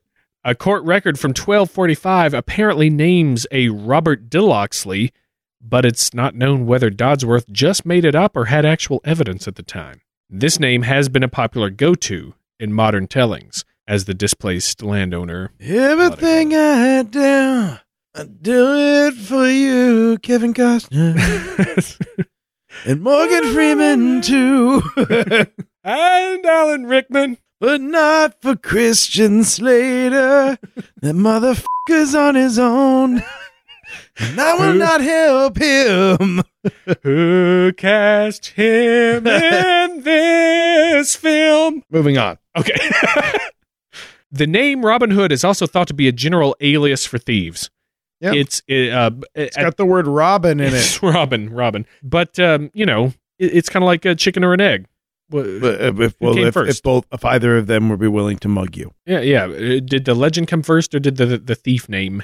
A 0.46 0.54
court 0.56 0.84
record 0.84 1.18
from 1.18 1.30
1245 1.30 2.34
apparently 2.34 2.90
names 2.90 3.48
a 3.52 3.70
Robert 3.70 4.30
de 4.30 4.42
Locksley, 4.42 5.14
but 5.62 5.86
it's 5.86 6.14
not 6.14 6.36
known 6.36 6.66
whether 6.66 6.92
Dodsworth 6.92 7.50
just 7.50 7.86
made 7.86 8.04
it 8.04 8.14
up 8.14 8.36
or 8.36 8.46
had 8.46 8.66
actual 8.66 9.00
evidence 9.06 9.48
at 9.48 9.56
the 9.56 9.64
time. 9.64 10.02
This 10.30 10.60
name 10.60 10.82
has 10.82 11.08
been 11.08 11.24
a 11.24 11.30
popular 11.30 11.70
go 11.70 11.96
to 11.96 12.34
in 12.60 12.74
modern 12.74 13.08
tellings 13.08 13.64
as 13.88 14.04
the 14.06 14.14
displaced 14.14 14.82
landowner. 14.82 15.52
Everything 15.62 16.54
I 16.54 16.76
had 16.76 17.12
do, 17.12 17.76
I 18.16 18.26
do 18.26 18.76
it 18.76 19.16
for 19.16 19.48
you, 19.48 20.20
Kevin 20.20 20.54
Costner. 20.54 21.16
and 22.86 23.02
Morgan 23.02 23.54
Freeman, 23.54 24.22
too. 24.22 24.84
and 25.84 26.46
Alan 26.46 26.86
Rickman. 26.86 27.38
but 27.60 27.82
not 27.82 28.40
for 28.40 28.56
Christian 28.56 29.44
Slater. 29.44 30.60
That 31.02 31.16
motherfucker's 31.16 32.14
on 32.14 32.36
his 32.36 32.60
own. 32.60 33.24
And 34.18 34.40
I 34.40 34.56
will 34.56 34.76
not 34.76 35.02
help 35.02 35.58
him. 35.58 36.44
Who 37.04 37.74
cast 37.74 38.46
him 38.48 39.26
in 39.26 40.04
this 40.04 41.16
film? 41.16 41.82
Moving 41.90 42.20
on. 42.20 42.38
Okay. 42.56 42.76
the 44.32 44.46
name 44.46 44.86
Robin 44.86 45.10
Hood 45.10 45.32
is 45.32 45.44
also 45.44 45.66
thought 45.66 45.88
to 45.88 45.96
be 45.96 46.08
a 46.08 46.12
general 46.12 46.56
alias 46.62 47.06
for 47.08 47.18
thieves. 47.18 47.72
Yeah. 48.24 48.34
It's 48.34 48.62
it, 48.68 48.92
uh, 48.94 49.12
It's 49.36 49.56
got 49.58 49.76
the 49.78 49.86
word 49.86 50.08
Robin 50.08 50.60
in 50.60 50.68
it. 50.68 50.74
It's 50.74 51.04
Robin, 51.04 51.50
Robin. 51.50 51.86
But 52.02 52.40
um, 52.40 52.72
you 52.74 52.86
know, 52.86 53.08
it, 53.38 53.54
it's 53.58 53.68
kind 53.70 53.84
of 53.84 53.88
like 53.88 54.06
a 54.06 54.16
chicken 54.16 54.44
or 54.44 54.54
an 54.54 54.62
egg. 54.62 54.88
Wha- 55.30 55.60
But 55.60 55.82
uh, 55.82 56.02
if, 56.02 56.16
well, 56.22 56.38
if, 56.38 56.56
if 56.56 56.82
both, 56.82 57.06
if 57.12 57.24
either 57.26 57.58
of 57.58 57.68
them 57.68 57.90
would 57.90 58.00
be 58.00 58.08
willing 58.08 58.38
to 58.40 58.48
mug 58.48 58.78
you, 58.78 58.94
yeah, 59.06 59.20
yeah. 59.20 59.44
Uh, 59.44 59.80
Did 59.84 60.06
the 60.06 60.14
legend 60.16 60.48
come 60.48 60.64
first, 60.64 60.96
or 60.96 61.00
did 61.00 61.18
the 61.18 61.38
the 61.38 61.56
thief 61.56 61.90
name? 61.90 62.24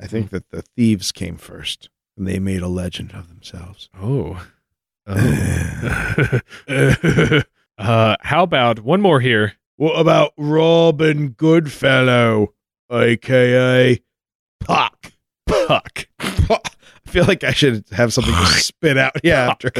I 0.00 0.06
think 0.06 0.30
that 0.30 0.48
the 0.50 0.62
thieves 0.62 1.12
came 1.12 1.36
first. 1.36 1.90
and 2.16 2.26
they 2.26 2.38
made 2.38 2.62
a 2.62 2.68
legend 2.68 3.12
of 3.12 3.28
themselves. 3.28 3.90
Oh, 4.00 4.46
oh. 5.06 6.40
uh, 7.78 8.16
how 8.20 8.42
about 8.42 8.80
one 8.80 9.00
more 9.00 9.20
here? 9.20 9.54
What 9.76 9.98
about 10.00 10.32
Robin 10.38 11.30
Goodfellow, 11.30 12.54
aka 12.90 14.00
Puck? 14.60 15.12
Puck, 15.66 16.06
I 16.20 16.60
feel 17.06 17.24
like 17.24 17.44
I 17.44 17.52
should 17.52 17.84
have 17.92 18.12
something 18.12 18.34
to 18.34 18.46
spit 18.46 18.96
out. 18.98 19.12
Yeah, 19.24 19.50
after. 19.50 19.70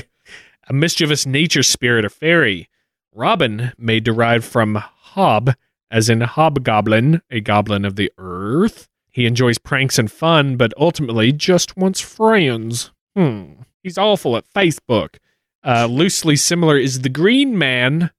a 0.69 0.73
mischievous 0.73 1.27
nature 1.27 1.63
spirit 1.63 2.05
or 2.05 2.09
fairy. 2.11 2.69
Robin 3.15 3.73
may 3.79 4.01
derive 4.01 4.45
from 4.45 4.75
hob, 4.77 5.55
as 5.91 6.09
in 6.11 6.21
hobgoblin, 6.21 7.23
a 7.31 7.41
goblin 7.41 7.85
of 7.85 7.97
the 7.97 8.13
earth. 8.19 8.89
He 9.11 9.25
enjoys 9.27 9.57
pranks 9.59 9.99
and 9.99 10.11
fun, 10.13 10.57
but 10.57 10.75
ultimately 10.77 11.33
just 11.33 11.77
wants 11.77 12.01
friends. 12.01 12.91
Hmm. 13.17 13.53
He's 13.83 13.97
awful 13.97 14.37
at 14.37 14.45
Facebook. 14.53 15.17
Uh, 15.65 15.87
loosely 15.87 16.37
similar 16.37 16.77
is 16.77 17.01
the 17.01 17.09
Green 17.09 17.57
Man, 17.57 18.11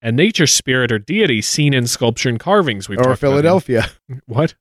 a 0.00 0.12
nature 0.12 0.46
spirit 0.46 0.92
or 0.92 0.98
deity 1.00 1.42
seen 1.42 1.74
in 1.74 1.86
sculpture 1.86 2.28
and 2.28 2.38
carvings. 2.38 2.88
We've 2.88 2.98
Or 2.98 3.02
talked 3.04 3.22
about. 3.22 3.30
Philadelphia. 3.30 3.86
What? 4.26 4.54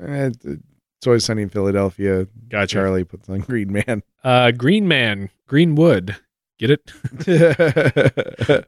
It's 0.00 0.46
always 1.06 1.24
sunny 1.24 1.42
in 1.42 1.48
Philadelphia. 1.48 2.26
Gotcha. 2.48 2.74
Charlie 2.74 3.04
puts 3.04 3.28
on 3.28 3.40
Green 3.40 3.72
Man. 3.72 4.02
Uh, 4.24 4.50
Green 4.50 4.88
Man, 4.88 5.30
Greenwood. 5.46 6.16
Get 6.58 6.70
it? 6.70 6.90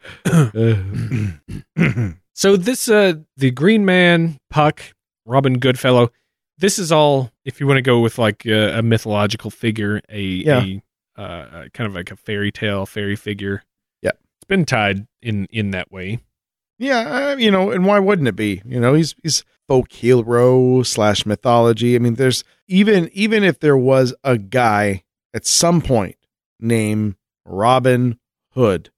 So 2.35 2.57
this 2.57 2.89
uh 2.89 3.15
the 3.37 3.51
Green 3.51 3.85
Man, 3.85 4.39
Puck, 4.49 4.81
Robin 5.27 5.59
Goodfellow, 5.59 6.13
this 6.59 6.79
is 6.79 6.93
all 6.93 7.33
if 7.45 7.59
you 7.59 7.67
want 7.67 7.79
to 7.79 7.83
go 7.83 7.99
with 7.99 8.17
like 8.17 8.47
a, 8.47 8.79
a 8.79 8.83
mythological 8.83 9.51
figure, 9.51 10.01
a, 10.09 10.21
Yeah. 10.21 10.63
a 10.65 10.83
uh, 11.19 11.23
uh, 11.23 11.69
kind 11.75 11.89
of 11.89 11.97
like 11.97 12.13
a 12.13 12.17
fairy 12.17 12.53
tale, 12.53 12.87
fairy 12.87 13.17
figure. 13.17 13.65
Yeah. 14.03 14.13
It's 14.37 14.45
been 14.47 14.65
tied 14.65 15.09
in 15.21 15.47
in 15.51 15.73
that 15.73 15.91
way. 15.91 16.21
yeah, 16.79 17.33
uh, 17.33 17.37
you 17.37 17.51
know, 17.51 17.73
and 17.73 17.85
why 17.85 17.99
wouldn't 17.99 18.29
it 18.29 18.37
be? 18.37 18.63
You 18.65 18.79
know, 18.79 18.95
he's 18.95 19.17
he's 19.25 19.43
folk 19.69 19.93
hero 19.93 20.83
slash 20.83 21.25
mythology. 21.27 21.95
I 21.95 21.99
mean, 21.99 22.15
there's 22.15 22.43
even 22.67 23.11
even 23.13 23.45
if 23.45 23.61
there 23.61 23.77
was 23.77 24.15
a 24.25 24.39
guy 24.39 25.05
at 25.35 25.47
some 25.47 25.81
point 25.83 26.17
named 26.59 27.15
Robin 27.45 28.19
Hood, 28.55 28.91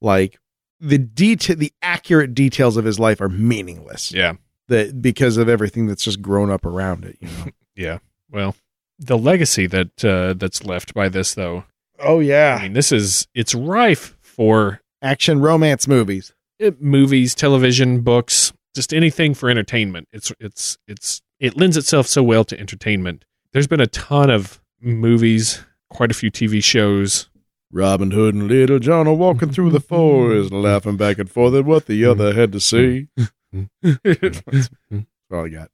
like 0.00 0.38
the 0.80 0.98
detail, 0.98 1.56
the 1.56 1.72
accurate 1.82 2.34
details 2.34 2.76
of 2.76 2.84
his 2.84 2.98
life 2.98 3.20
are 3.20 3.28
meaningless. 3.28 4.12
Yeah. 4.12 4.34
That 4.68 5.00
because 5.00 5.36
of 5.36 5.48
everything 5.48 5.86
that's 5.86 6.02
just 6.02 6.20
grown 6.20 6.50
up 6.50 6.64
around 6.66 7.04
it. 7.04 7.16
You 7.20 7.28
know. 7.28 7.44
Yeah. 7.76 7.98
Well, 8.30 8.56
the 8.98 9.18
legacy 9.18 9.66
that 9.66 10.02
uh, 10.02 10.32
that's 10.32 10.64
left 10.64 10.94
by 10.94 11.10
this 11.10 11.34
though. 11.34 11.64
oh 11.98 12.20
yeah. 12.20 12.56
I 12.58 12.62
mean, 12.64 12.72
this 12.72 12.90
is 12.90 13.28
it's 13.34 13.54
rife 13.54 14.16
for 14.22 14.80
action 15.02 15.40
romance 15.42 15.86
movies. 15.86 16.32
uh, 16.64 16.70
movies, 16.80 17.34
television, 17.34 18.00
books, 18.00 18.54
just 18.76 18.94
anything 18.94 19.34
for 19.34 19.50
entertainment. 19.50 20.06
It's 20.12 20.32
it's 20.38 20.78
it's 20.86 21.22
it 21.40 21.56
lends 21.56 21.76
itself 21.76 22.06
so 22.06 22.22
well 22.22 22.44
to 22.44 22.60
entertainment. 22.60 23.24
There's 23.52 23.66
been 23.66 23.80
a 23.80 23.86
ton 23.86 24.30
of 24.30 24.60
movies, 24.80 25.64
quite 25.90 26.10
a 26.12 26.14
few 26.14 26.30
TV 26.30 26.62
shows. 26.62 27.28
Robin 27.72 28.12
Hood 28.12 28.34
and 28.34 28.46
Little 28.46 28.78
John 28.78 29.08
are 29.08 29.14
walking 29.14 29.50
through 29.50 29.70
the 29.70 29.80
forest, 29.80 30.52
laughing 30.52 30.96
back 30.96 31.18
and 31.18 31.28
forth 31.28 31.54
at 31.54 31.64
what 31.64 31.86
the 31.86 32.04
other 32.04 32.32
had 32.32 32.52
to 32.52 32.60
say. 32.60 33.08
That's 33.82 34.70
all 35.32 35.46
I 35.46 35.48
got. 35.48 35.70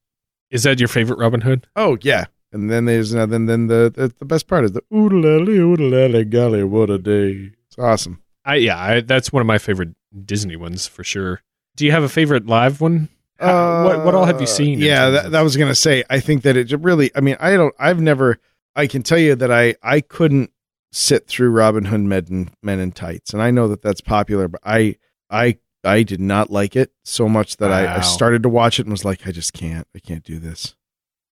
Is 0.51 0.63
that 0.63 0.79
your 0.81 0.89
favorite 0.89 1.19
Robin 1.19 1.43
Hood? 1.43 1.67
Oh 1.77 1.99
yeah, 2.03 2.27
And 2.53 2.71
then 2.71 2.85
there's 2.85 3.15
uh, 3.15 3.27
then 3.27 3.47
then 3.47 3.67
the, 3.67 3.93
the 3.95 4.13
the 4.19 4.25
best 4.25 4.47
part 4.47 4.65
is 4.65 4.73
the 4.73 4.83
oodalally 4.93 5.59
oodalally 5.59 6.29
golly 6.29 6.65
what 6.65 6.89
a 6.91 6.99
day. 6.99 7.51
It's 7.67 7.79
awesome. 7.79 8.23
I 8.45 8.57
yeah, 8.57 8.79
I, 8.79 9.01
that's 9.01 9.33
one 9.33 9.41
of 9.41 9.47
my 9.47 9.59
favorite 9.59 9.95
Disney 10.25 10.57
ones 10.57 10.87
for 10.87 11.05
sure. 11.05 11.43
Do 11.77 11.85
you 11.87 11.93
have 11.93 12.03
a 12.03 12.09
favorite 12.09 12.47
live 12.47 12.81
one? 12.81 13.09
How- 13.39 13.85
what 13.85 14.05
what 14.05 14.15
all 14.15 14.25
have 14.25 14.41
you 14.41 14.47
seen? 14.47 14.81
Uh, 14.83 14.87
Yeah, 14.87 15.11
that, 15.11 15.31
that 15.33 15.41
was 15.43 15.57
gonna 15.57 15.75
say. 15.75 16.05
I 16.11 16.21
think 16.21 16.43
that 16.43 16.57
it 16.57 16.71
really. 16.81 17.11
I 17.15 17.21
mean, 17.21 17.37
I 17.41 17.53
don't. 17.57 17.75
I've 17.79 18.01
never. 18.01 18.39
I 18.77 18.87
can 18.87 19.03
tell 19.03 19.19
you 19.19 19.35
that 19.35 19.51
I 19.51 19.75
I 19.83 20.01
couldn't 20.01 20.51
sit 20.93 21.27
through 21.27 21.51
Robin 21.51 21.87
Hood 21.87 22.01
Men 22.01 22.27
in, 22.31 22.51
Men 22.63 22.79
in 22.81 22.93
Tights, 22.93 23.33
and 23.33 23.43
I 23.43 23.51
know 23.51 23.69
that 23.69 23.83
that's 23.83 24.01
popular, 24.01 24.47
but 24.49 24.61
I 24.65 24.97
I 25.31 25.59
I 25.83 26.03
did 26.05 26.21
not 26.21 26.51
like 26.51 26.77
it 26.77 26.93
so 27.05 27.29
much 27.29 27.57
that 27.57 27.73
I, 27.73 27.97
I 27.97 28.01
started 28.03 28.43
to 28.45 28.49
watch 28.49 28.79
it 28.79 28.87
and 28.87 28.93
was 28.93 29.05
like, 29.05 29.27
I 29.27 29.33
just 29.33 29.53
can't. 29.53 29.89
I 29.97 29.99
can't 29.99 30.23
do 30.23 30.39
this. 30.39 30.77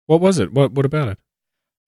what 0.07 0.21
was 0.21 0.39
it? 0.41 0.53
What 0.53 0.73
what 0.73 0.85
about 0.87 1.09
it? 1.09 1.19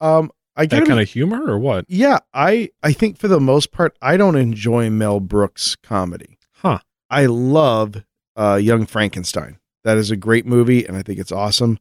Um, 0.00 0.30
I 0.56 0.66
That 0.66 0.86
kind 0.86 1.00
of 1.00 1.08
humor 1.08 1.50
or 1.50 1.58
what? 1.58 1.86
Yeah, 1.88 2.18
I 2.32 2.70
I 2.82 2.92
think 2.92 3.18
for 3.18 3.26
the 3.26 3.40
most 3.40 3.72
part, 3.72 3.96
I 4.00 4.16
don't 4.16 4.36
enjoy 4.36 4.88
Mel 4.90 5.18
Brooks 5.18 5.74
comedy. 5.82 6.38
Huh. 6.52 6.78
I 7.10 7.26
love 7.26 8.04
uh, 8.36 8.58
Young 8.60 8.86
Frankenstein. 8.86 9.58
That 9.84 9.96
is 9.96 10.10
a 10.10 10.16
great 10.16 10.46
movie, 10.46 10.84
and 10.86 10.96
I 10.96 11.02
think 11.02 11.18
it's 11.18 11.32
awesome. 11.32 11.78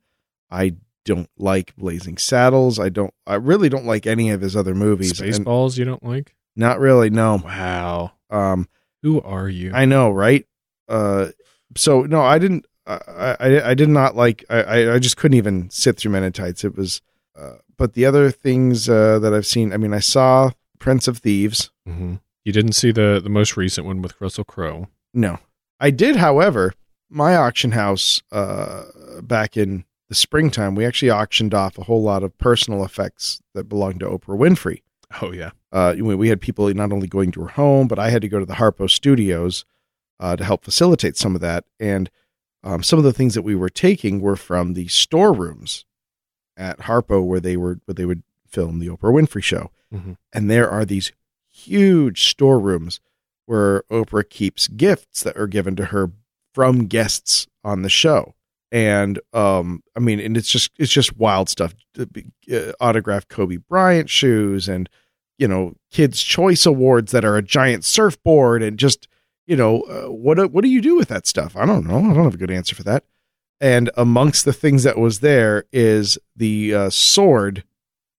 I 0.50 0.76
don't 1.06 1.30
like 1.38 1.76
Blazing 1.76 2.18
Saddles. 2.18 2.80
I 2.80 2.90
don't. 2.90 3.14
I 3.28 3.36
really 3.36 3.70
don't 3.70 3.86
like 3.86 4.06
any 4.08 4.30
of 4.32 4.42
his 4.42 4.56
other 4.56 4.74
movies. 4.76 5.14
Spaceballs 5.14 5.78
you 5.78 5.86
don't 5.86 6.04
like? 6.04 6.36
Not 6.56 6.80
really. 6.80 7.10
No. 7.10 7.42
Wow. 7.44 8.12
Um, 8.30 8.68
Who 9.04 9.22
are 9.22 9.48
you? 9.50 9.72
I 9.74 9.86
know, 9.86 10.10
right? 10.12 10.46
Uh, 10.90 11.30
so 11.78 12.02
no, 12.04 12.22
I 12.22 12.40
didn't. 12.40 12.66
I 12.88 13.36
I, 13.40 13.70
I 13.70 13.74
did 13.76 13.90
not 13.90 14.16
like. 14.16 14.44
I 14.50 14.92
I- 14.94 15.00
just 15.00 15.18
couldn't 15.18 15.38
even 15.38 15.70
sit 15.70 15.98
through 15.98 16.12
Men 16.12 16.24
in 16.24 16.34
Tights. 16.34 16.64
It 16.64 16.76
was. 16.76 17.02
Uh, 17.40 17.56
but 17.78 17.94
the 17.94 18.06
other 18.06 18.30
things 18.30 18.90
uh, 18.90 19.18
that 19.20 19.34
I've 19.34 19.46
seen. 19.48 19.72
I 19.74 19.78
mean, 19.78 19.94
I 19.94 20.00
saw 20.00 20.52
Prince 20.80 21.08
of 21.08 21.20
Thieves. 21.20 21.72
hmm 21.88 22.16
You 22.44 22.52
didn't 22.52 22.74
see 22.74 22.92
the 22.92 23.20
the 23.24 23.30
most 23.30 23.56
recent 23.58 23.88
one 23.88 24.02
with 24.02 24.20
Russell 24.20 24.44
Crowe. 24.44 24.88
No, 25.14 25.40
I 25.82 25.90
did. 25.90 26.16
However, 26.16 26.74
my 27.10 27.36
auction 27.36 27.72
house 27.72 28.22
uh, 28.32 28.84
back 29.22 29.58
in 29.58 29.84
the 30.08 30.16
springtime, 30.16 30.76
we 30.76 30.86
actually 30.86 31.12
auctioned 31.12 31.54
off 31.54 31.78
a 31.78 31.84
whole 31.84 32.04
lot 32.04 32.24
of 32.24 32.38
personal 32.38 32.86
effects 32.86 33.42
that 33.54 33.66
belonged 33.66 34.00
to 34.02 34.06
Oprah 34.06 34.38
Winfrey. 34.38 34.84
Oh 35.22 35.32
yeah. 35.32 35.52
Uh, 35.74 35.96
we, 36.00 36.30
had 36.30 36.40
people 36.40 36.74
not 36.74 36.92
only 36.94 37.08
going 37.08 37.32
to 37.32 37.42
her 37.42 37.48
home, 37.48 37.88
but 37.88 38.00
I 38.00 38.10
had 38.10 38.22
to 38.22 38.30
go 38.30 38.40
to 38.40 38.46
the 38.46 38.54
Harpo 38.56 38.90
Studios 38.90 39.66
uh, 40.20 40.36
to 40.36 40.44
help 40.44 40.64
facilitate 40.64 41.18
some 41.18 41.36
of 41.36 41.42
that. 41.42 41.66
And 41.80 42.10
um, 42.64 42.84
some 42.84 43.00
of 43.00 43.04
the 43.04 43.14
things 43.14 43.34
that 43.34 43.42
we 43.42 43.56
were 43.56 43.70
taking 43.70 44.22
were 44.22 44.36
from 44.36 44.74
the 44.74 44.88
storerooms 44.88 45.86
at 46.56 46.80
Harpo, 46.82 47.24
where 47.26 47.40
they 47.40 47.58
were 47.58 47.80
where 47.86 47.96
they 47.96 48.06
would 48.06 48.24
film 48.48 48.80
the 48.80 48.88
Oprah 48.88 49.14
Winfrey 49.14 49.44
show. 49.44 49.72
Mhm. 49.94 50.18
And 50.32 50.50
there 50.50 50.70
are 50.70 50.86
these 50.86 51.12
huge 51.50 52.30
storerooms 52.30 53.00
where 53.52 53.84
Oprah 53.92 54.30
keeps 54.30 54.70
gifts 54.70 55.24
that 55.24 55.36
are 55.36 55.46
given 55.46 55.76
to 55.76 55.84
her 55.88 56.10
from 56.56 56.86
guests 56.86 57.48
on 57.66 57.82
the 57.82 57.90
show. 57.90 58.34
And 58.72 59.20
um, 59.34 59.84
I 59.94 60.00
mean, 60.00 60.22
and 60.22 60.38
it's 60.38 60.50
just 60.50 60.72
it's 60.80 60.94
just 60.94 61.18
wild 61.18 61.50
stuff. 61.50 61.76
Uh, 62.00 62.72
autographed 62.80 63.28
Kobe 63.28 63.58
Bryant 63.58 64.10
shoes 64.10 64.70
and 64.70 64.90
you 65.38 65.50
know 65.50 65.74
Kids 65.92 66.24
Choice 66.24 66.66
Awards 66.66 67.12
that 67.12 67.26
are 67.26 67.36
a 67.36 67.42
giant 67.42 67.84
surfboard 67.84 68.64
and 68.64 68.80
just 68.80 69.10
you 69.48 69.58
know 69.58 69.82
uh, 69.82 70.10
what 70.10 70.38
do- 70.38 70.48
what 70.48 70.64
do 70.64 70.70
you 70.70 70.80
do 70.80 70.96
with 70.96 71.10
that 71.10 71.28
stuff? 71.28 71.58
I 71.58 71.66
don't 71.66 71.86
know. 71.86 71.98
I 71.98 72.14
don't 72.14 72.24
have 72.24 72.36
a 72.36 72.38
good 72.38 72.52
answer 72.52 72.74
for 72.74 72.84
that. 72.84 73.04
And 73.60 73.92
amongst 73.98 74.46
the 74.46 74.54
things 74.54 74.84
that 74.84 74.98
was 74.98 75.20
there 75.20 75.66
is 75.74 76.18
the 76.38 76.74
uh, 76.74 76.90
sword 76.90 77.66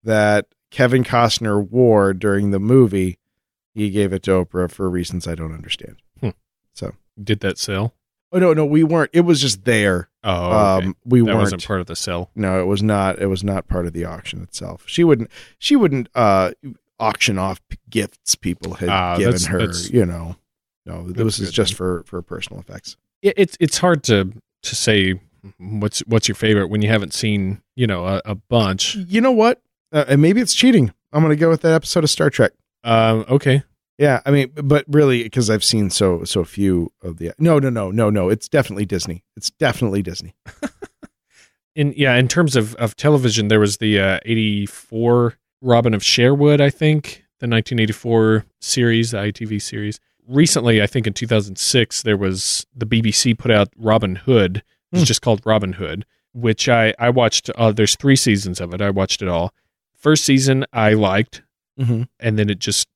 that 0.04 0.48
Kevin 0.70 1.04
Costner 1.04 1.66
wore 1.66 2.12
during 2.12 2.50
the 2.50 2.60
movie. 2.60 3.16
He 3.74 3.90
gave 3.90 4.12
it 4.12 4.22
to 4.24 4.30
Oprah 4.32 4.70
for 4.70 4.88
reasons 4.90 5.26
I 5.26 5.34
don't 5.34 5.52
understand. 5.54 5.96
Hmm. 6.20 6.30
So, 6.74 6.92
Did 7.22 7.40
that 7.40 7.58
sell? 7.58 7.94
oh 8.34 8.38
no, 8.38 8.52
no, 8.54 8.64
we 8.64 8.82
weren't. 8.82 9.10
It 9.12 9.22
was 9.22 9.40
just 9.40 9.64
there. 9.64 10.08
Oh, 10.24 10.76
okay. 10.78 10.86
Um, 10.86 10.96
we 11.04 11.20
that 11.20 11.26
weren't. 11.26 11.38
wasn't 11.38 11.66
part 11.66 11.80
of 11.80 11.86
the 11.86 11.96
sell. 11.96 12.30
No, 12.34 12.60
it 12.60 12.64
was 12.64 12.82
not. 12.82 13.20
It 13.20 13.26
was 13.26 13.44
not 13.44 13.68
part 13.68 13.86
of 13.86 13.92
the 13.92 14.04
auction 14.04 14.42
itself. 14.42 14.84
She 14.86 15.04
wouldn't. 15.04 15.30
She 15.58 15.76
wouldn't 15.76 16.08
uh, 16.14 16.52
auction 16.98 17.38
off 17.38 17.60
gifts 17.90 18.34
people 18.36 18.74
had 18.74 18.88
Ah, 18.88 19.16
given 19.16 19.32
that's- 19.32 19.46
her. 19.46 19.58
that's- 19.58 19.90
you 19.90 20.06
know, 20.06 20.36
no, 20.86 21.10
this 21.10 21.38
is 21.38 21.50
just 21.52 21.72
then. 21.72 21.76
for 21.76 22.02
for 22.06 22.22
personal 22.22 22.60
effects. 22.60 22.96
It, 23.20 23.34
it's 23.36 23.56
it's 23.60 23.78
hard 23.78 24.02
to 24.04 24.32
to 24.62 24.74
say 24.74 25.20
what's 25.58 26.00
what's 26.00 26.28
your 26.28 26.34
favorite 26.36 26.68
when 26.68 26.82
you 26.82 26.88
haven't 26.88 27.12
seen 27.14 27.60
you 27.76 27.86
know 27.86 28.04
a, 28.06 28.22
a 28.24 28.34
bunch. 28.34 28.94
You 28.94 29.20
know 29.20 29.32
what? 29.32 29.60
Uh, 29.92 30.04
and 30.08 30.22
maybe 30.22 30.40
it's 30.40 30.54
cheating. 30.54 30.92
I'm 31.12 31.22
going 31.22 31.36
to 31.36 31.40
go 31.40 31.50
with 31.50 31.60
that 31.62 31.72
episode 31.74 32.02
of 32.04 32.08
Star 32.10 32.30
Trek. 32.30 32.52
Um, 32.84 33.24
okay, 33.28 33.62
Yeah, 33.98 34.20
I 34.26 34.30
mean, 34.30 34.50
but 34.54 34.84
really, 34.88 35.22
because 35.22 35.48
I've 35.50 35.62
seen 35.64 35.90
so 35.90 36.24
so 36.24 36.44
few 36.44 36.90
of 37.02 37.18
the. 37.18 37.32
No, 37.38 37.58
no, 37.58 37.70
no, 37.70 37.90
no, 37.90 38.10
no. 38.10 38.28
It's 38.28 38.48
definitely 38.48 38.86
Disney. 38.86 39.22
It's 39.36 39.50
definitely 39.50 40.02
Disney. 40.02 40.34
in 41.74 41.94
yeah, 41.96 42.16
in 42.16 42.28
terms 42.28 42.56
of 42.56 42.74
of 42.76 42.96
television, 42.96 43.48
there 43.48 43.60
was 43.60 43.78
the 43.78 43.98
uh, 43.98 44.18
eighty 44.24 44.66
four 44.66 45.34
Robin 45.60 45.94
of 45.94 46.02
Sherwood, 46.04 46.60
I 46.60 46.70
think, 46.70 47.24
the 47.40 47.46
nineteen 47.46 47.78
eighty 47.78 47.92
four 47.92 48.44
series, 48.60 49.12
the 49.12 49.18
ITV 49.18 49.60
series. 49.62 50.00
Recently, 50.26 50.82
I 50.82 50.86
think 50.86 51.06
in 51.06 51.12
two 51.12 51.26
thousand 51.26 51.56
six, 51.56 52.02
there 52.02 52.16
was 52.16 52.66
the 52.74 52.86
BBC 52.86 53.36
put 53.38 53.50
out 53.50 53.68
Robin 53.76 54.16
Hood. 54.16 54.62
It's 54.92 55.02
Hmm. 55.02 55.06
just 55.06 55.22
called 55.22 55.40
Robin 55.44 55.74
Hood, 55.74 56.04
which 56.34 56.68
I 56.68 56.94
I 56.98 57.10
watched. 57.10 57.50
Uh, 57.50 57.72
there's 57.72 57.96
three 57.96 58.16
seasons 58.16 58.60
of 58.60 58.74
it. 58.74 58.82
I 58.82 58.90
watched 58.90 59.22
it 59.22 59.28
all. 59.28 59.52
First 59.94 60.24
season 60.24 60.64
I 60.72 60.94
liked. 60.94 61.42
Mm-hmm. 61.82 62.02
and 62.20 62.38
then 62.38 62.48
it 62.48 62.58
just 62.60 62.86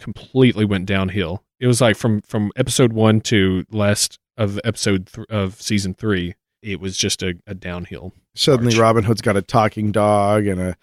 completely 0.00 0.64
went 0.64 0.86
downhill. 0.86 1.42
It 1.58 1.66
was 1.66 1.80
like 1.80 1.96
from 1.96 2.20
from 2.22 2.52
episode 2.56 2.92
one 2.92 3.20
to 3.22 3.64
last 3.70 4.18
of 4.36 4.60
episode 4.64 5.06
th- 5.08 5.26
of 5.28 5.60
season 5.60 5.94
three, 5.94 6.34
it 6.62 6.80
was 6.80 6.96
just 6.96 7.22
a, 7.22 7.34
a 7.46 7.54
downhill. 7.54 8.12
Suddenly, 8.34 8.74
March. 8.74 8.80
Robin 8.80 9.04
Hood's 9.04 9.22
got 9.22 9.36
a 9.36 9.42
talking 9.42 9.90
dog 9.92 10.46
and 10.46 10.60
a 10.60 10.76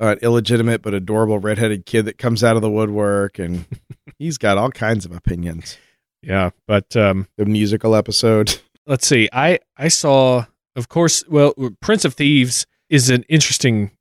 an 0.00 0.18
illegitimate 0.22 0.80
but 0.82 0.94
adorable 0.94 1.38
redheaded 1.40 1.84
kid 1.86 2.04
that 2.04 2.18
comes 2.18 2.44
out 2.44 2.54
of 2.56 2.62
the 2.62 2.70
woodwork, 2.70 3.38
and 3.38 3.64
he's 4.18 4.38
got 4.38 4.58
all 4.58 4.70
kinds 4.70 5.04
of 5.04 5.12
opinions. 5.12 5.76
Yeah, 6.22 6.50
but 6.66 6.94
um, 6.96 7.26
The 7.36 7.46
musical 7.46 7.94
episode. 7.96 8.58
let's 8.86 9.06
see. 9.06 9.28
I 9.32 9.58
I 9.76 9.88
saw, 9.88 10.44
of 10.76 10.88
course. 10.88 11.24
Well, 11.28 11.54
Prince 11.80 12.04
of 12.04 12.14
Thieves 12.14 12.66
is 12.88 13.10
an 13.10 13.24
interesting 13.28 13.92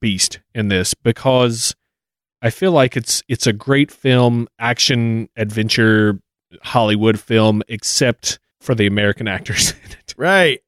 beast 0.00 0.40
in 0.54 0.68
this 0.68 0.92
because 0.94 1.74
I 2.42 2.50
feel 2.50 2.72
like 2.72 2.96
it's 2.96 3.22
it's 3.28 3.46
a 3.46 3.52
great 3.52 3.90
film, 3.90 4.48
action 4.58 5.28
adventure 5.36 6.20
Hollywood 6.62 7.18
film, 7.20 7.62
except 7.68 8.38
for 8.60 8.74
the 8.74 8.86
American 8.86 9.28
actors 9.28 9.72
in 9.84 9.92
it. 9.92 10.14
Right. 10.16 10.60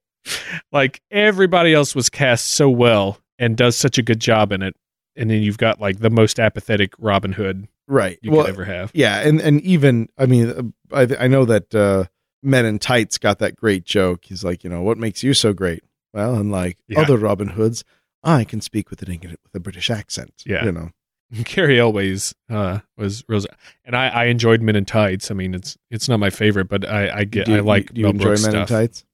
like 0.71 1.01
everybody 1.11 1.73
else 1.73 1.95
was 1.95 2.11
cast 2.11 2.51
so 2.51 2.69
well 2.69 3.19
and 3.39 3.57
does 3.57 3.77
such 3.77 3.97
a 3.99 4.03
good 4.03 4.21
job 4.21 4.53
in 4.53 4.61
it 4.63 4.77
and 5.17 5.31
then 5.31 5.43
you've 5.43 5.57
got 5.57 5.81
like 5.81 5.99
the 6.01 6.11
most 6.11 6.39
apathetic 6.39 6.93
robin 6.99 7.33
hood 7.33 7.67
Right. 7.89 8.19
you 8.21 8.31
well, 8.31 8.43
could 8.45 8.51
ever 8.51 8.65
have 8.67 8.91
yeah, 8.95 9.21
and 9.27 9.41
and 9.41 9.61
even 9.63 10.09
I 10.19 10.27
mean, 10.27 10.75
uh, 10.93 10.97
I 11.19 11.25
I 11.25 11.27
know 11.27 11.45
that 11.47 11.75
uh, 11.75 12.05
Men 12.43 12.65
in 12.65 12.79
Tights 12.79 13.19
got 13.19 13.41
that 13.41 13.57
great 13.57 13.85
joke. 13.85 14.27
He's 14.27 14.45
like, 14.45 14.63
you 14.63 14.71
know, 14.71 14.83
what 14.83 14.97
makes 14.99 15.23
you 15.25 15.35
so 15.35 15.53
great? 15.53 15.83
Well, 16.15 16.37
unlike 16.37 16.79
Yeah. 16.87 17.01
other 17.01 17.17
Robin 17.17 17.49
Hoods, 17.49 17.83
I 18.23 18.45
can 18.45 18.61
speak 18.61 18.91
with 18.91 19.03
an 19.03 19.19
with 19.21 19.55
a 19.55 19.59
British 19.59 19.91
accent. 19.91 20.45
Yeah. 20.47 20.65
you 20.67 20.71
know. 20.71 20.91
Cary 21.44 21.78
Elwes 21.78 22.35
uh 22.48 22.81
was 22.97 23.23
real 23.28 23.44
and 23.85 23.94
i 23.97 24.09
i 24.09 24.24
enjoyed 24.24 24.61
men 24.62 24.74
in 24.77 24.85
tights 24.85 25.31
i 25.31 25.35
mean 25.35 25.55
it's 25.55 25.77
it's 25.90 26.09
not 26.09 26.19
my 26.20 26.31
favorite 26.31 26.69
but 26.69 26.85
i 26.89 27.19
i 27.20 27.24
get 27.24 27.47
Do 27.47 27.57
i 27.57 27.61
like 27.61 27.93
Do 27.93 28.01
you 28.01 28.07
Mel 28.07 28.12
enjoy 28.15 28.24
Brooks 28.24 28.43
Men 28.43 28.51
stuff. 28.52 28.70
in 28.70 28.77
Tights? 28.77 29.05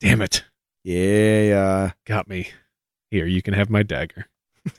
damn 0.00 0.22
it 0.22 0.44
Yeah. 0.84 1.92
got 2.06 2.28
me 2.28 2.48
here 3.10 3.26
you 3.26 3.42
can 3.42 3.54
have 3.54 3.68
my 3.70 3.82
dagger 3.82 4.26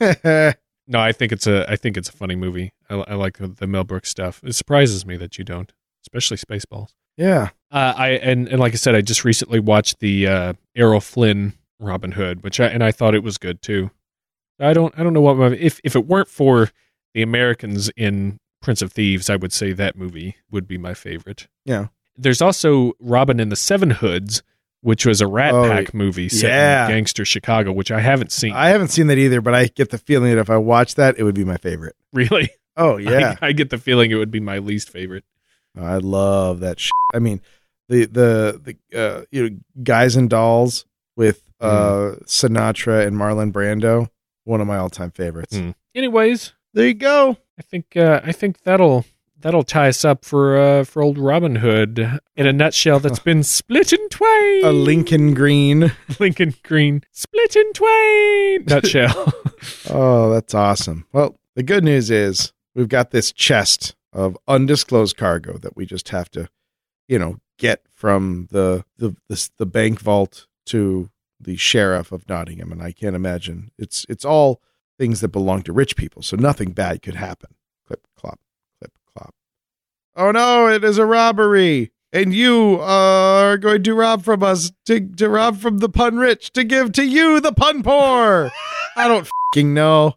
no 0.00 0.98
i 1.00 1.12
think 1.12 1.32
it's 1.32 1.46
a 1.46 1.70
i 1.70 1.76
think 1.76 1.96
it's 1.96 2.08
a 2.08 2.12
funny 2.12 2.34
movie 2.36 2.72
i, 2.90 2.94
I 2.94 3.14
like 3.14 3.38
the, 3.38 3.48
the 3.48 3.66
mel 3.66 3.84
brooks 3.84 4.08
stuff 4.08 4.40
it 4.44 4.54
surprises 4.54 5.06
me 5.06 5.16
that 5.18 5.38
you 5.38 5.44
don't 5.44 5.72
especially 6.04 6.36
spaceballs 6.38 6.90
yeah. 7.18 7.50
Uh, 7.70 7.92
I 7.94 8.08
and, 8.12 8.48
and 8.48 8.58
like 8.58 8.72
I 8.72 8.76
said, 8.76 8.94
I 8.94 9.02
just 9.02 9.22
recently 9.22 9.60
watched 9.60 10.00
the 10.00 10.26
uh, 10.26 10.52
Errol 10.74 10.98
Flynn 11.00 11.52
Robin 11.78 12.12
Hood, 12.12 12.42
which 12.42 12.58
I 12.58 12.68
and 12.68 12.82
I 12.82 12.90
thought 12.90 13.14
it 13.14 13.22
was 13.22 13.36
good 13.36 13.60
too. 13.60 13.90
I 14.62 14.72
don't 14.72 14.94
I 14.98 15.02
don't 15.02 15.12
know 15.12 15.20
what 15.20 15.36
my, 15.36 15.46
if 15.48 15.80
if 15.84 15.94
it 15.96 16.06
weren't 16.06 16.28
for 16.28 16.70
the 17.14 17.22
Americans 17.22 17.90
in 17.96 18.38
Prince 18.62 18.80
of 18.82 18.92
Thieves, 18.92 19.28
I 19.28 19.36
would 19.36 19.52
say 19.52 19.72
that 19.72 19.96
movie 19.96 20.36
would 20.50 20.66
be 20.68 20.78
my 20.78 20.94
favorite. 20.94 21.48
Yeah. 21.64 21.88
There's 22.16 22.40
also 22.42 22.92
Robin 23.00 23.40
and 23.40 23.50
the 23.50 23.56
Seven 23.56 23.90
Hoods, 23.90 24.42
which 24.82 25.04
was 25.06 25.20
a 25.20 25.26
Rat 25.26 25.52
Oh, 25.54 25.68
Pack 25.68 25.92
movie 25.94 26.28
set 26.28 26.48
yeah. 26.50 26.84
in 26.86 26.92
gangster 26.92 27.24
Chicago, 27.24 27.72
which 27.72 27.90
I 27.90 28.00
haven't 28.00 28.30
seen. 28.32 28.52
I 28.52 28.68
haven't 28.68 28.88
seen 28.88 29.06
that 29.08 29.18
either, 29.18 29.40
but 29.40 29.54
I 29.54 29.66
get 29.66 29.90
the 29.90 29.98
feeling 29.98 30.30
that 30.30 30.38
if 30.40 30.50
I 30.50 30.56
watch 30.58 30.94
that, 30.96 31.18
it 31.18 31.24
would 31.24 31.34
be 31.34 31.44
my 31.44 31.56
favorite. 31.56 31.96
really, 32.12 32.50
Oh 32.76 32.96
yeah, 32.98 33.36
I, 33.42 33.48
I 33.48 33.52
get 33.52 33.70
the 33.70 33.78
feeling 33.78 34.10
it 34.10 34.16
would 34.16 34.30
be 34.30 34.40
my 34.40 34.58
least 34.58 34.90
favorite. 34.90 35.24
I 35.78 35.96
love 35.96 36.60
that. 36.60 36.78
Shit. 36.80 36.92
I 37.14 37.18
mean, 37.18 37.40
the 37.88 38.04
the 38.06 38.76
the 38.92 38.98
uh, 38.98 39.24
you 39.30 39.48
know 39.50 39.56
guys 39.82 40.16
and 40.16 40.28
dolls 40.30 40.84
with 41.16 41.42
uh, 41.60 41.70
Mm. 41.70 42.24
Sinatra 42.26 43.06
and 43.06 43.16
Marlon 43.16 43.52
Brando. 43.52 44.08
One 44.44 44.60
of 44.60 44.66
my 44.66 44.76
all-time 44.76 45.10
favorites. 45.10 45.56
Hmm. 45.56 45.70
Anyways, 45.94 46.52
There 46.74 46.86
you 46.86 46.94
go. 46.94 47.36
I 47.58 47.62
think 47.62 47.96
uh, 47.96 48.20
I 48.24 48.32
think 48.32 48.62
that'll 48.62 49.04
that'll 49.40 49.62
tie 49.64 49.88
us 49.88 50.04
up 50.04 50.24
for 50.24 50.56
uh, 50.58 50.84
for 50.84 51.02
old 51.02 51.18
Robin 51.18 51.56
Hood 51.56 52.20
in 52.36 52.46
a 52.46 52.52
nutshell. 52.52 52.98
That's 52.98 53.18
been 53.30 53.42
split 53.42 53.92
in 53.92 54.08
twain. 54.08 54.64
A 54.64 54.72
Lincoln 54.72 55.34
Green. 55.34 55.92
Lincoln 56.20 56.54
Green 56.62 57.02
split 57.12 57.54
in 57.56 57.72
twain 57.72 58.64
nutshell. 58.68 59.32
Oh, 59.90 60.30
that's 60.32 60.54
awesome. 60.54 61.06
Well, 61.12 61.36
the 61.54 61.62
good 61.62 61.84
news 61.84 62.10
is 62.10 62.52
we've 62.74 62.88
got 62.88 63.10
this 63.10 63.32
chest 63.32 63.94
of 64.12 64.36
undisclosed 64.48 65.16
cargo 65.16 65.58
that 65.58 65.76
we 65.76 65.86
just 65.86 66.08
have 66.08 66.30
to, 66.30 66.48
you 67.06 67.18
know, 67.18 67.36
get 67.58 67.82
from 67.92 68.48
the 68.50 68.84
the 68.96 69.14
the, 69.28 69.50
the 69.58 69.66
bank 69.66 70.00
vault 70.00 70.46
to 70.66 71.10
the 71.42 71.56
sheriff 71.56 72.12
of 72.12 72.28
Nottingham, 72.28 72.72
and 72.72 72.82
I 72.82 72.92
can't 72.92 73.16
imagine 73.16 73.70
it's 73.78 74.06
it's 74.08 74.24
all 74.24 74.60
things 74.98 75.20
that 75.20 75.28
belong 75.28 75.62
to 75.62 75.72
rich 75.72 75.96
people, 75.96 76.22
so 76.22 76.36
nothing 76.36 76.72
bad 76.72 77.02
could 77.02 77.14
happen. 77.14 77.54
Clip 77.86 78.06
clop, 78.16 78.40
clip 78.78 78.92
clop. 79.14 79.34
Oh 80.16 80.30
no, 80.30 80.68
it 80.68 80.84
is 80.84 80.98
a 80.98 81.06
robbery. 81.06 81.92
And 82.14 82.34
you 82.34 82.78
are 82.82 83.56
going 83.56 83.82
to 83.84 83.94
rob 83.94 84.22
from 84.22 84.42
us, 84.42 84.70
to, 84.84 85.00
to 85.00 85.30
rob 85.30 85.56
from 85.56 85.78
the 85.78 85.88
pun 85.88 86.18
rich, 86.18 86.52
to 86.52 86.62
give 86.62 86.92
to 86.92 87.04
you 87.06 87.40
the 87.40 87.52
pun 87.52 87.82
poor. 87.82 88.50
I 88.96 89.08
don't 89.08 89.26
fucking 89.54 89.72
know. 89.72 90.16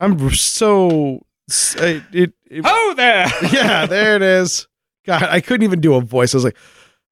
I'm 0.00 0.30
so 0.30 1.24
it, 1.48 2.02
it, 2.12 2.32
it 2.50 2.62
oh 2.64 2.94
there. 2.96 3.26
yeah, 3.52 3.86
there 3.86 4.16
it 4.16 4.22
is. 4.22 4.66
God, 5.04 5.22
I 5.22 5.40
couldn't 5.40 5.64
even 5.64 5.80
do 5.80 5.94
a 5.94 6.00
voice. 6.00 6.34
I 6.34 6.38
was 6.38 6.44
like, 6.44 6.56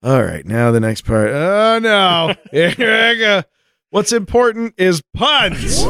all 0.03 0.23
right, 0.23 0.45
now 0.47 0.71
the 0.71 0.81
next 0.81 1.03
part. 1.03 1.31
Oh 1.31 1.79
no. 1.81 2.35
Here 2.51 2.75
I 2.79 3.15
go. 3.17 3.43
What's 3.91 4.13
important 4.13 4.75
is 4.79 5.03
puns. 5.15 5.85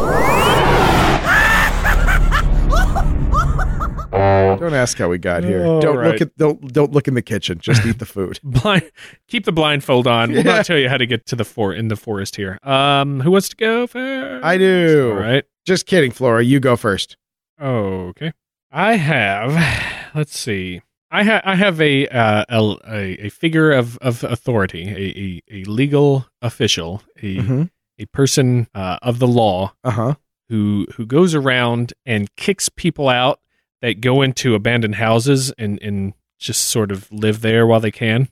Don't 4.60 4.74
ask 4.74 4.98
how 4.98 5.08
we 5.08 5.16
got 5.18 5.44
here. 5.44 5.64
All 5.64 5.80
don't 5.80 5.96
right. 5.96 6.12
look 6.12 6.20
at 6.20 6.36
don't 6.36 6.72
don't 6.72 6.92
look 6.92 7.08
in 7.08 7.14
the 7.14 7.22
kitchen. 7.22 7.58
Just 7.60 7.86
eat 7.86 7.98
the 7.98 8.04
food. 8.06 8.38
Blind, 8.44 8.90
keep 9.28 9.44
the 9.46 9.52
blindfold 9.52 10.06
on. 10.06 10.30
We'll 10.32 10.44
Yeah. 10.44 10.56
not 10.56 10.66
tell 10.66 10.76
you 10.76 10.88
how 10.88 10.96
to 10.98 11.06
get 11.06 11.24
to 11.26 11.36
the 11.36 11.44
for 11.44 11.72
in 11.72 11.88
the 11.88 11.96
forest 11.96 12.36
here. 12.36 12.58
Um, 12.62 13.20
who 13.20 13.30
wants 13.30 13.48
to 13.50 13.56
go 13.56 13.86
first? 13.86 14.44
I 14.44 14.58
do. 14.58 15.12
All 15.14 15.18
right. 15.20 15.44
Just 15.64 15.86
kidding, 15.86 16.10
Flora. 16.10 16.42
You 16.44 16.60
go 16.60 16.76
first. 16.76 17.16
Okay. 17.60 18.32
I 18.70 18.96
have. 18.96 20.10
Let's 20.14 20.38
see. 20.38 20.82
I 21.10 21.22
have. 21.24 21.42
I 21.44 21.54
have 21.56 21.80
a 21.80 22.06
uh, 22.08 22.44
a, 22.48 23.26
a 23.26 23.28
figure 23.30 23.72
of 23.72 23.98
of 23.98 24.22
authority, 24.24 24.88
a 24.88 25.52
a, 25.54 25.60
a 25.62 25.64
legal 25.64 26.26
official, 26.42 27.02
a 27.22 27.36
Mm-hmm. 27.38 27.62
a 27.98 28.06
person 28.06 28.68
uh, 28.74 28.98
of 29.02 29.18
the 29.18 29.26
law 29.26 29.72
Uh 29.84 29.90
huh. 29.90 30.14
who 30.48 30.86
who 30.96 31.06
goes 31.06 31.34
around 31.34 31.92
and 32.06 32.34
kicks 32.36 32.68
people 32.68 33.08
out 33.08 33.40
that 33.82 34.00
go 34.00 34.22
into 34.22 34.54
abandoned 34.54 34.96
houses 34.96 35.50
and 35.58 35.82
and 35.82 36.14
just 36.38 36.66
sort 36.66 36.90
of 36.92 37.10
live 37.12 37.40
there 37.40 37.66
while 37.66 37.80
they 37.80 37.90
can. 37.90 38.28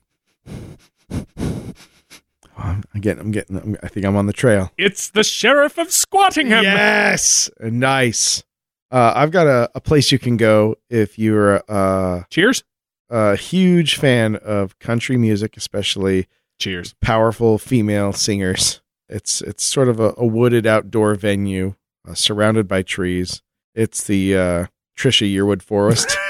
I'm 2.57 2.83
getting. 2.99 3.21
I'm 3.21 3.31
getting. 3.31 3.57
I'm, 3.57 3.77
I 3.81 3.87
think 3.87 4.05
I'm 4.05 4.15
on 4.17 4.25
the 4.25 4.33
trail. 4.33 4.71
It's 4.77 5.09
the 5.09 5.23
sheriff 5.23 5.77
of 5.77 5.87
Squattingham. 5.89 6.63
Yes, 6.63 7.49
nice. 7.61 8.43
Uh, 8.91 9.13
I've 9.15 9.31
got 9.31 9.47
a, 9.47 9.69
a 9.75 9.81
place 9.81 10.11
you 10.11 10.17
can 10.19 10.35
go 10.37 10.75
if 10.89 11.19
you're 11.19 11.57
a, 11.67 12.25
Cheers. 12.29 12.63
a 13.09 13.35
huge 13.35 13.95
fan 13.95 14.35
of 14.37 14.77
country 14.79 15.15
music, 15.17 15.55
especially 15.57 16.27
Cheers. 16.59 16.95
powerful 17.01 17.57
female 17.59 18.13
singers. 18.13 18.81
It's 19.07 19.41
it's 19.41 19.63
sort 19.63 19.89
of 19.89 19.99
a, 19.99 20.13
a 20.17 20.25
wooded 20.25 20.65
outdoor 20.67 21.15
venue 21.15 21.75
uh, 22.07 22.13
surrounded 22.15 22.67
by 22.67 22.81
trees. 22.83 23.41
It's 23.75 24.03
the 24.03 24.37
uh, 24.37 24.65
Trisha 24.97 25.31
Yearwood 25.31 25.61
Forest. 25.61 26.15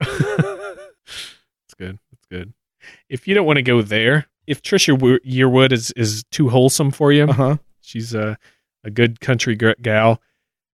It's 0.00 1.74
good. 1.78 1.98
It's 2.12 2.26
good. 2.30 2.52
If 3.08 3.26
you 3.26 3.34
don't 3.34 3.46
want 3.46 3.56
to 3.56 3.62
go 3.62 3.82
there, 3.82 4.26
if 4.46 4.62
Trisha 4.62 4.98
Yearwood 5.24 5.72
is 5.72 5.90
is 5.92 6.24
too 6.30 6.48
wholesome 6.48 6.90
for 6.90 7.12
you, 7.12 7.24
uh 7.24 7.32
huh. 7.32 7.56
she's 7.80 8.14
a 8.14 8.38
a 8.84 8.90
good 8.90 9.20
country 9.20 9.56
gal. 9.56 10.20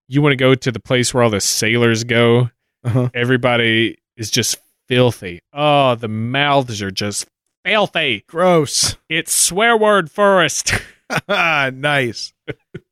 You 0.07 0.21
want 0.21 0.33
to 0.33 0.37
go 0.37 0.55
to 0.55 0.71
the 0.71 0.79
place 0.79 1.13
where 1.13 1.23
all 1.23 1.29
the 1.29 1.41
sailors 1.41 2.03
go. 2.03 2.49
Uh 2.83 2.89
huh. 2.89 3.09
Everybody 3.13 3.99
is 4.17 4.31
just 4.31 4.59
filthy. 4.87 5.41
Oh, 5.53 5.95
the 5.95 6.07
mouths 6.07 6.81
are 6.81 6.91
just 6.91 7.27
filthy. 7.63 8.23
Gross. 8.27 8.95
It's 9.07 9.33
swear 9.33 9.77
word 9.77 10.09
forest. 10.09 10.73
nice. 11.27 12.33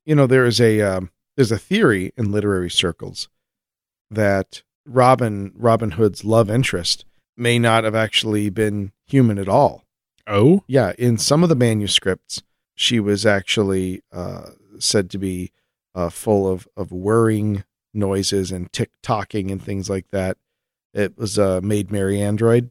you 0.06 0.16
know, 0.16 0.28
there 0.28 0.46
is 0.46 0.60
a 0.60 0.82
um, 0.82 1.12
there's 1.36 1.52
a 1.52 1.58
theory 1.58 2.14
in 2.18 2.32
literary 2.32 2.70
circles 2.70 3.30
that 4.10 4.64
Robin 4.86 5.52
Robin 5.56 5.92
Hood's 5.92 6.24
love 6.24 6.50
interest 6.50 7.06
may 7.36 7.60
not 7.60 7.84
have 7.84 7.96
actually 7.96 8.50
been 8.50 8.92
human 9.06 9.38
at 9.38 9.48
all. 9.48 9.84
oh, 10.26 10.64
Yeah, 10.68 10.94
in 10.98 11.18
some 11.18 11.44
of 11.44 11.50
the 11.50 11.56
manuscripts, 11.56 12.42
she 12.76 13.00
was 13.00 13.26
actually 13.26 14.02
uh, 14.12 14.52
said 14.80 15.10
to 15.12 15.18
be 15.18 15.52
uh, 15.96 16.10
full 16.10 16.52
of 16.52 16.68
of 16.78 16.92
whirring 16.92 17.64
noises 17.94 18.52
and 18.52 18.72
tick 18.72 18.92
tocking 19.02 19.52
and 19.52 19.62
things 19.62 19.90
like 19.90 20.10
that. 20.12 20.38
It 20.94 21.18
was 21.18 21.38
a 21.38 21.62
Maid 21.62 21.92
Mary 21.92 22.22
android. 22.22 22.70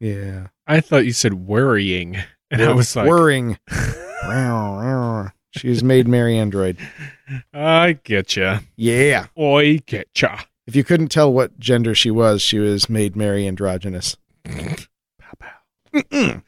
Yeah, 0.00 0.48
I 0.66 0.80
thought 0.80 1.04
you 1.04 1.12
said 1.12 1.34
worrying, 1.34 2.16
and 2.50 2.62
I 2.62 2.72
was 2.72 2.94
like, 2.96 3.08
whirring. 3.08 3.58
She's 5.56 5.84
made 5.84 6.08
Mary 6.08 6.36
android. 6.36 6.78
I 7.52 7.98
get 8.02 8.36
ya. 8.36 8.60
Yeah. 8.76 9.26
I 9.38 9.80
get 9.86 10.08
ya. 10.20 10.40
If 10.66 10.74
you 10.74 10.82
couldn't 10.82 11.08
tell 11.08 11.32
what 11.32 11.58
gender 11.58 11.94
she 11.94 12.10
was, 12.10 12.42
she 12.42 12.58
was 12.58 12.88
made 12.88 13.14
Mary 13.14 13.46
androgynous. 13.46 14.16
Mm-mm. 15.94 16.42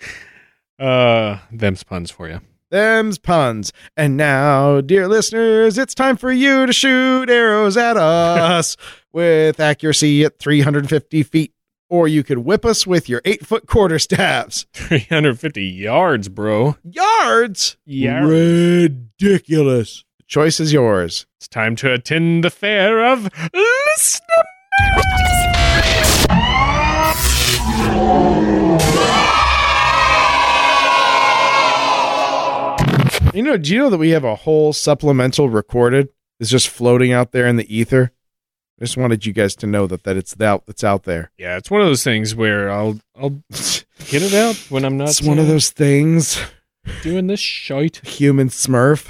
Uh, 0.79 1.39
them's 1.53 1.85
puns 1.85 2.11
for 2.11 2.29
you. 2.29 2.41
Them's 2.71 3.19
puns. 3.19 3.73
And 3.97 4.17
now, 4.17 4.81
dear 4.81 5.09
listeners, 5.09 5.79
it's 5.79 5.95
time 5.95 6.17
for 6.17 6.33
you 6.33 6.67
to 6.67 6.73
shoot 6.73 7.31
arrows 7.31 7.77
at 7.77 7.97
us 7.97 8.77
with 9.13 9.61
accuracy 9.61 10.25
at 10.25 10.39
350 10.39 11.23
feet. 11.23 11.53
Or 11.89 12.09
you 12.09 12.25
could 12.25 12.39
whip 12.39 12.65
us 12.65 12.85
with 12.85 13.09
your 13.09 13.23
eight 13.25 13.47
foot 13.47 13.69
quarter 13.69 14.01
staffs. 14.01 14.67
350 14.73 15.63
yards, 15.63 16.29
bro. 16.29 16.77
Yards? 16.83 17.77
Yards. 17.85 18.29
Ridiculous. 18.29 20.05
The 20.19 20.25
choice 20.27 20.59
is 20.59 20.73
yours. 20.73 21.27
It's 21.39 21.47
time 21.47 21.77
to 21.77 21.93
attend 21.93 22.43
the 22.43 22.51
fair 22.51 23.07
of 23.07 23.31
listener. 23.55 24.43
You 33.37 33.43
know, 33.43 33.59
do 33.59 33.71
you 33.71 33.79
know 33.79 33.91
that 33.91 33.99
we 33.99 34.11
have 34.11 34.25
a 34.25 34.35
whole 34.35 34.73
supplemental 34.73 35.51
recorded? 35.51 36.09
It's 36.41 36.49
just 36.49 36.71
floating 36.71 37.13
out 37.13 37.33
there 37.33 37.47
in 37.47 37.57
the 37.57 37.77
ether. 37.77 38.11
I 38.81 38.85
just 38.85 38.97
wanted 38.97 39.27
you 39.27 39.35
guys 39.35 39.55
to 39.57 39.67
know 39.67 39.87
that 39.89 40.05
that 40.05 40.17
it's 40.17 40.41
out 40.41 40.65
that's 40.65 40.83
out 40.83 41.03
there. 41.03 41.31
Yeah, 41.37 41.59
it's 41.59 41.71
one 41.71 41.83
of 41.83 41.87
those 41.87 42.03
things 42.03 42.35
where 42.35 42.71
I'll 42.71 42.99
I'll 43.15 43.43
get 43.51 44.23
it 44.23 44.33
out 44.33 44.57
when 44.71 44.87
I'm 44.87 44.97
not. 44.97 45.11
It's 45.11 45.21
one 45.21 45.39
of 45.39 45.49
those 45.49 45.69
things, 45.69 46.41
doing 47.03 47.27
this 47.27 47.39
shite. 47.39 47.99
human 48.07 48.49
Smurf, 48.49 49.05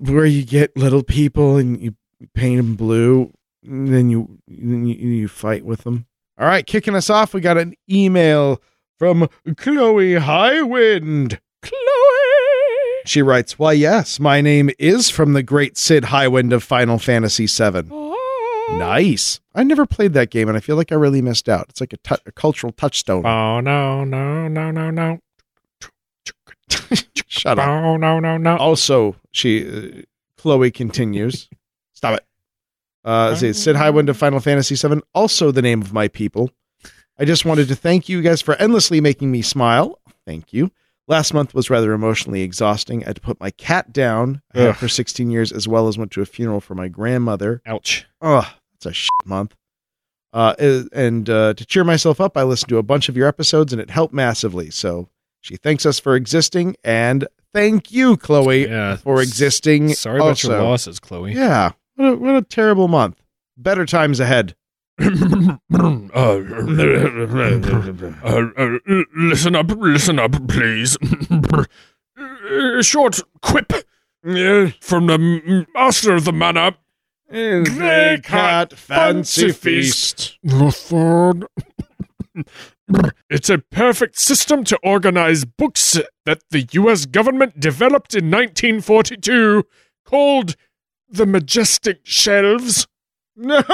where 0.00 0.24
you 0.24 0.42
get 0.42 0.74
little 0.74 1.02
people 1.02 1.58
and 1.58 1.78
you 1.78 1.94
paint 2.34 2.56
them 2.56 2.74
blue, 2.74 3.34
and 3.62 3.92
then 3.92 4.08
you 4.08 4.38
then 4.48 4.86
you, 4.86 4.94
you 4.94 5.28
fight 5.28 5.62
with 5.66 5.84
them. 5.84 6.06
All 6.38 6.46
right, 6.46 6.66
kicking 6.66 6.94
us 6.94 7.10
off, 7.10 7.34
we 7.34 7.42
got 7.42 7.58
an 7.58 7.74
email 7.90 8.62
from 8.98 9.28
Chloe 9.58 10.14
Highwind. 10.14 11.38
Chloe. 11.60 11.95
She 13.06 13.22
writes, 13.22 13.58
"Why, 13.58 13.72
yes, 13.72 14.18
my 14.20 14.40
name 14.40 14.70
is 14.78 15.10
from 15.10 15.32
the 15.32 15.42
great 15.42 15.76
Cid 15.76 16.04
Highwind 16.04 16.52
of 16.52 16.62
Final 16.62 16.98
Fantasy 16.98 17.46
VII. 17.46 17.88
Nice. 18.70 19.40
I 19.54 19.62
never 19.62 19.86
played 19.86 20.12
that 20.14 20.30
game, 20.30 20.48
and 20.48 20.56
I 20.56 20.60
feel 20.60 20.76
like 20.76 20.90
I 20.90 20.96
really 20.96 21.22
missed 21.22 21.48
out. 21.48 21.66
It's 21.68 21.80
like 21.80 21.92
a, 21.92 22.32
cultural 22.32 22.72
touchstone. 22.72 23.24
Oh 23.24 23.60
no 23.60 24.04
no 24.04 24.48
no 24.48 24.70
no 24.70 24.90
no. 24.90 25.18
Shut 27.28 27.58
up. 27.58 27.68
Oh 27.68 27.96
no 27.96 28.18
no 28.18 28.36
no. 28.36 28.56
Also, 28.56 29.16
she, 29.32 29.68
uh, 29.68 30.02
Chloe 30.36 30.70
continues. 30.70 31.48
Stop 31.94 32.18
it. 32.18 32.26
Uh, 33.04 33.36
says, 33.36 33.62
Cid 33.62 33.76
Highwind 33.76 34.08
of 34.08 34.16
Final 34.16 34.40
Fantasy 34.40 34.74
VII, 34.74 35.00
also 35.14 35.52
the 35.52 35.62
name 35.62 35.80
of 35.80 35.92
my 35.92 36.08
people. 36.08 36.50
I 37.18 37.24
just 37.24 37.44
wanted 37.44 37.68
to 37.68 37.76
thank 37.76 38.08
you 38.08 38.20
guys 38.20 38.42
for 38.42 38.56
endlessly 38.56 39.00
making 39.00 39.30
me 39.30 39.42
smile. 39.42 40.00
Thank 40.26 40.52
you. 40.52 40.72
Last 41.08 41.32
month 41.32 41.54
was 41.54 41.70
rather 41.70 41.92
emotionally 41.92 42.42
exhausting. 42.42 43.04
I 43.04 43.08
had 43.08 43.16
to 43.16 43.22
put 43.22 43.38
my 43.38 43.50
cat 43.52 43.92
down. 43.92 44.42
I 44.54 44.60
had 44.60 44.76
for 44.76 44.88
16 44.88 45.30
years, 45.30 45.52
as 45.52 45.68
well 45.68 45.86
as 45.86 45.96
went 45.96 46.10
to 46.12 46.20
a 46.22 46.26
funeral 46.26 46.60
for 46.60 46.74
my 46.74 46.88
grandmother. 46.88 47.62
Ouch. 47.66 48.06
Oh, 48.20 48.52
that's 48.74 48.86
a 48.86 48.92
shit 48.92 49.10
month. 49.24 49.54
Uh, 50.32 50.54
and 50.92 51.30
uh, 51.30 51.54
to 51.54 51.64
cheer 51.64 51.84
myself 51.84 52.20
up, 52.20 52.36
I 52.36 52.42
listened 52.42 52.68
to 52.70 52.78
a 52.78 52.82
bunch 52.82 53.08
of 53.08 53.16
your 53.16 53.28
episodes, 53.28 53.72
and 53.72 53.80
it 53.80 53.88
helped 53.90 54.12
massively. 54.12 54.70
So 54.70 55.08
She 55.40 55.56
thanks 55.56 55.86
us 55.86 56.00
for 56.00 56.16
existing, 56.16 56.74
and 56.82 57.26
thank 57.54 57.92
you, 57.92 58.16
Chloe, 58.16 58.66
Yeah. 58.68 58.96
for 58.96 59.22
existing. 59.22 59.94
Sorry 59.94 60.18
about 60.18 60.42
your 60.42 60.60
losses, 60.60 60.98
Chloe. 60.98 61.32
Yeah, 61.32 61.70
what 61.94 62.12
a, 62.12 62.16
what 62.16 62.34
a 62.34 62.42
terrible 62.42 62.88
month. 62.88 63.22
Better 63.56 63.86
times 63.86 64.18
ahead. 64.20 64.56
Uh, 64.98 65.58
uh, 68.24 68.46
uh, 68.56 68.78
listen 69.14 69.54
up, 69.54 69.70
listen 69.70 70.18
up, 70.18 70.48
please. 70.48 70.96
Short 72.80 73.20
quip 73.42 73.72
from 74.80 75.06
the 75.06 75.66
master 75.74 76.14
of 76.14 76.24
the 76.24 76.32
manor. 76.32 76.72
They 77.28 78.20
cat 78.22 78.72
fancy 78.72 79.52
feast. 79.52 80.38
The 80.42 80.70
third. 80.70 81.46
It's 83.28 83.50
a 83.50 83.58
perfect 83.58 84.18
system 84.18 84.62
to 84.64 84.78
organize 84.82 85.44
books 85.44 85.98
that 86.24 86.40
the 86.50 86.68
U.S. 86.72 87.06
government 87.06 87.58
developed 87.58 88.14
in 88.14 88.30
1942 88.30 89.64
called 90.04 90.54
the 91.08 91.26
Majestic 91.26 92.00
Shelves. 92.04 92.86
No. 93.36 93.62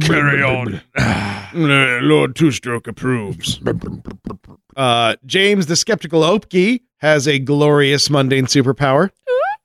Carry 0.00 0.42
on. 0.42 0.80
Lord 2.08 2.34
Two 2.36 2.50
Stroke 2.50 2.86
approves. 2.88 3.60
Uh, 4.74 5.16
James 5.26 5.66
the 5.66 5.76
Skeptical 5.76 6.22
Opke 6.22 6.80
has 7.00 7.28
a 7.28 7.38
glorious 7.38 8.08
mundane 8.08 8.46
superpower. 8.46 9.10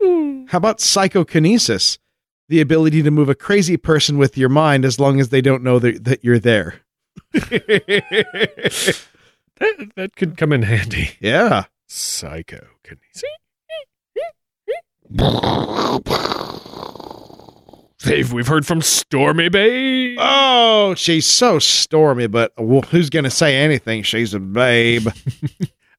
How 0.01 0.57
about 0.57 0.81
psychokinesis? 0.81 1.97
The 2.49 2.59
ability 2.59 3.03
to 3.03 3.09
move 3.11 3.29
a 3.29 3.35
crazy 3.35 3.77
person 3.77 4.17
with 4.17 4.37
your 4.37 4.49
mind 4.49 4.83
as 4.83 4.99
long 4.99 5.21
as 5.21 5.29
they 5.29 5.39
don't 5.39 5.63
know 5.63 5.79
that, 5.79 6.03
that 6.03 6.25
you're 6.25 6.39
there. 6.39 6.81
That, 9.59 9.91
that 9.95 10.15
could 10.15 10.37
come 10.37 10.51
in 10.53 10.61
handy. 10.63 11.11
yeah. 11.19 11.63
Psycho. 11.87 12.67
Dave, 17.99 18.31
we've 18.31 18.47
heard 18.47 18.65
from 18.65 18.81
Stormy 18.81 19.49
Bay. 19.49 20.15
Oh, 20.19 20.93
she's 20.95 21.25
so 21.25 21.59
stormy, 21.59 22.27
but 22.27 22.53
who's 22.57 23.09
going 23.09 23.23
to 23.23 23.31
say 23.31 23.57
anything? 23.57 24.03
She's 24.03 24.33
a 24.33 24.39
babe. 24.39 25.07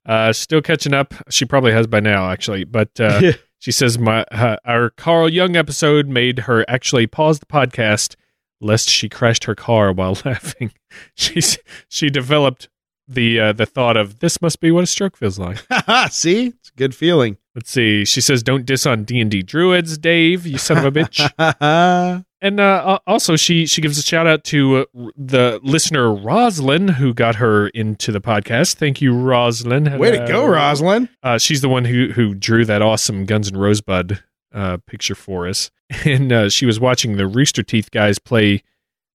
Uh, 0.07 0.33
still 0.33 0.63
catching 0.63 0.95
up. 0.95 1.13
She 1.29 1.45
probably 1.45 1.71
has 1.73 1.87
by 1.87 2.01
now, 2.01 2.31
actually. 2.31 2.65
But 2.65 2.99
uh, 2.99 3.33
she 3.59 3.71
says 3.71 3.99
my 3.99 4.23
uh, 4.33 4.57
our 4.65 4.89
Carl 4.89 5.29
Jung 5.29 5.55
episode 5.55 6.09
made 6.09 6.39
her 6.41 6.65
actually 6.67 7.07
pause 7.07 7.41
the 7.41 7.47
podcast 7.47 8.17
lest 8.59 8.89
she 8.89 9.11
crashed 9.11 9.45
her 9.45 9.55
car 9.55 9.93
while 9.93 10.17
laughing. 10.25 10.73
She's 11.15 11.59
she 11.91 12.09
developed 12.09 12.71
the 13.07 13.39
uh, 13.39 13.53
the 13.53 13.67
thought 13.67 13.99
of 13.99 14.21
this 14.21 14.41
must 14.41 14.61
be 14.61 14.71
what 14.71 14.85
a 14.85 14.87
stroke 14.87 15.15
feels 15.15 15.39
like. 15.39 15.59
See? 16.11 16.47
It's 16.47 16.71
a 16.71 16.77
good 16.77 16.95
feeling. 16.95 17.37
Let's 17.59 17.73
see. 17.73 18.05
She 18.05 18.21
says, 18.21 18.45
"Don't 18.45 18.65
diss 18.65 18.87
on 18.87 19.03
D 19.03 19.21
and 19.21 19.29
D 19.29 19.43
druids, 19.43 19.99
Dave. 19.99 20.47
You 20.47 20.59
son 20.59 20.79
of 20.79 20.85
a 20.85 20.93
bitch." 20.93 22.25
And 22.41 22.61
uh, 22.61 23.01
also, 23.05 23.35
she 23.35 23.67
she 23.67 23.81
gives 23.81 23.99
a 23.99 24.03
shout 24.03 24.29
out 24.29 24.45
to 24.45 24.77
uh, 24.77 24.85
the 25.17 25.59
listener 25.65 26.15
Roslyn 26.15 26.87
who 26.87 27.13
got 27.13 27.35
her 27.35 27.67
into 27.71 28.13
the 28.13 28.21
podcast. 28.21 28.77
Thank 28.77 29.01
you, 29.01 29.13
Roslyn. 29.13 29.99
Way 29.99 30.13
to 30.13 30.19
go, 30.19 30.43
Hello. 30.43 30.47
Rosalind. 30.47 31.09
Uh, 31.21 31.39
she's 31.39 31.63
the 31.63 31.69
one 31.69 31.85
who 31.85 32.13
who 32.13 32.35
drew 32.35 32.65
that 32.65 32.81
awesome 32.81 33.25
Guns 33.25 33.49
and 33.49 33.61
Rosebud 33.61 34.23
uh, 34.55 34.77
picture 34.87 35.17
for 35.17 35.49
us, 35.49 35.73
and 36.05 36.33
uh, 36.33 36.49
she 36.49 36.65
was 36.65 36.79
watching 36.79 37.17
the 37.17 37.27
Rooster 37.27 37.65
Teeth 37.65 37.91
guys 37.91 38.21
play 38.21 38.63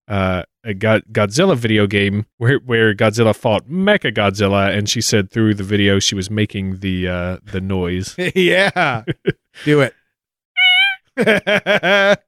uh, 0.09 0.43
a 0.63 0.73
God- 0.73 1.03
Godzilla 1.11 1.55
video 1.57 1.87
game 1.87 2.25
where 2.37 2.57
where 2.59 2.93
Godzilla 2.93 3.35
fought 3.35 3.67
Mecha 3.69 4.13
Godzilla, 4.13 4.75
and 4.75 4.87
she 4.89 5.01
said 5.01 5.29
through 5.31 5.55
the 5.55 5.63
video 5.63 5.99
she 5.99 6.15
was 6.15 6.29
making 6.29 6.79
the 6.79 7.07
uh, 7.07 7.37
the 7.43 7.61
noise. 7.61 8.15
yeah. 8.35 9.03
Do 9.65 9.81
it. 9.81 9.93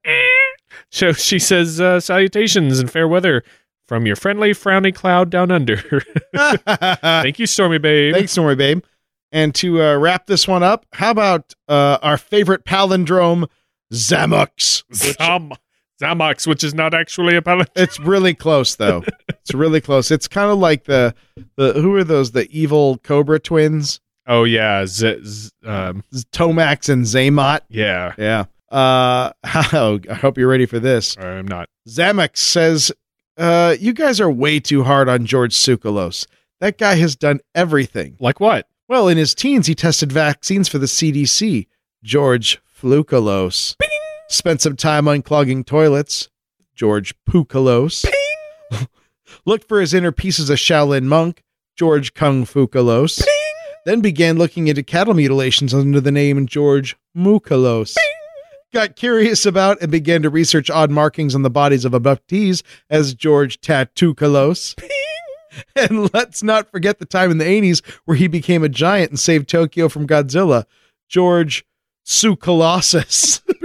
So 0.91 1.11
she 1.13 1.39
says, 1.39 1.81
uh, 1.81 1.99
"Salutations 1.99 2.79
and 2.79 2.89
fair 2.91 3.07
weather 3.07 3.43
from 3.87 4.05
your 4.05 4.15
friendly 4.15 4.51
frowny 4.51 4.93
cloud 4.93 5.29
down 5.29 5.51
under." 5.51 5.77
Thank 6.35 7.39
you, 7.39 7.45
Stormy 7.47 7.77
Babe. 7.77 8.13
Thanks, 8.13 8.31
Stormy 8.33 8.55
Babe. 8.55 8.83
And 9.31 9.53
to 9.55 9.81
uh, 9.81 9.97
wrap 9.97 10.27
this 10.27 10.47
one 10.47 10.63
up, 10.63 10.85
how 10.93 11.11
about 11.11 11.53
uh, 11.67 11.97
our 12.01 12.17
favorite 12.17 12.63
palindrome, 12.65 13.47
Zamux? 13.93 14.83
Zam- 14.93 15.51
Zamox, 16.01 16.45
which 16.47 16.63
is 16.63 16.73
not 16.73 16.93
actually 16.93 17.35
a 17.35 17.41
palate. 17.41 17.69
It's 17.75 17.99
really 17.99 18.33
close, 18.33 18.75
though. 18.75 19.03
it's 19.29 19.53
really 19.53 19.81
close. 19.81 20.11
It's 20.11 20.27
kind 20.27 20.51
of 20.51 20.57
like 20.57 20.85
the 20.85 21.13
the 21.55 21.73
who 21.73 21.95
are 21.95 22.03
those? 22.03 22.31
The 22.31 22.47
evil 22.51 22.97
Cobra 22.99 23.39
twins, 23.39 23.99
Oh 24.27 24.43
yeah, 24.43 24.85
Z- 24.85 25.23
Z- 25.23 25.51
um, 25.65 26.03
Tomax 26.31 26.89
and 26.89 27.05
Xamot. 27.05 27.61
yeah. 27.69 28.13
Yeah. 28.17 28.45
Uh, 28.71 29.31
I 29.43 30.01
hope 30.19 30.37
you're 30.37 30.49
ready 30.49 30.65
for 30.65 30.79
this. 30.79 31.15
I'm 31.17 31.47
not. 31.47 31.69
Zamox 31.87 32.37
says, 32.37 32.91
uh, 33.37 33.75
"You 33.79 33.93
guys 33.93 34.19
are 34.19 34.29
way 34.29 34.59
too 34.59 34.83
hard 34.83 35.07
on 35.07 35.25
George 35.25 35.53
Tsoukalos. 35.53 36.25
That 36.59 36.77
guy 36.77 36.95
has 36.95 37.15
done 37.15 37.39
everything. 37.53 38.17
Like 38.19 38.39
what? 38.39 38.67
Well, 38.89 39.07
in 39.07 39.17
his 39.17 39.33
teens, 39.35 39.67
he 39.67 39.75
tested 39.75 40.11
vaccines 40.11 40.67
for 40.67 40.77
the 40.79 40.85
CDC. 40.87 41.67
George 42.03 42.59
Flukalos. 42.81 43.75
Spent 44.29 44.61
some 44.61 44.75
time 44.75 45.05
unclogging 45.05 45.65
toilets. 45.65 46.29
George 46.75 47.13
Pukalos. 47.29 48.05
Looked 49.45 49.67
for 49.67 49.79
his 49.79 49.93
inner 49.93 50.11
pieces 50.11 50.49
of 50.49 50.57
Shaolin 50.57 51.03
monk. 51.03 51.43
George 51.75 52.13
Kung 52.13 52.45
Fukalos. 52.45 53.23
Then 53.85 54.01
began 54.01 54.37
looking 54.37 54.67
into 54.67 54.81
cattle 54.81 55.13
mutilations 55.13 55.73
under 55.73 56.01
the 56.01 56.11
name 56.11 56.47
George 56.47 56.95
Mukalos. 57.15 57.95
Got 58.73 58.95
curious 58.95 59.45
about 59.45 59.81
and 59.81 59.91
began 59.91 60.23
to 60.23 60.29
research 60.29 60.69
odd 60.69 60.89
markings 60.89 61.35
on 61.35 61.43
the 61.43 61.49
bodies 61.49 61.85
of 61.85 61.91
abductees 61.91 62.63
as 62.89 63.13
George 63.13 63.61
Tattookalos. 63.61 64.75
And 65.73 66.13
let's 66.13 66.43
not 66.43 66.69
forget 66.69 66.99
the 66.99 67.05
time 67.05 67.31
in 67.31 67.37
the 67.37 67.45
80s 67.45 67.81
where 68.03 68.17
he 68.17 68.27
became 68.27 68.61
a 68.61 68.67
giant 68.67 69.11
and 69.11 69.17
saved 69.19 69.47
Tokyo 69.47 69.87
from 69.87 70.05
Godzilla. 70.05 70.65
George 71.07 71.65
Sue 72.03 72.35
Colossus. 72.35 73.41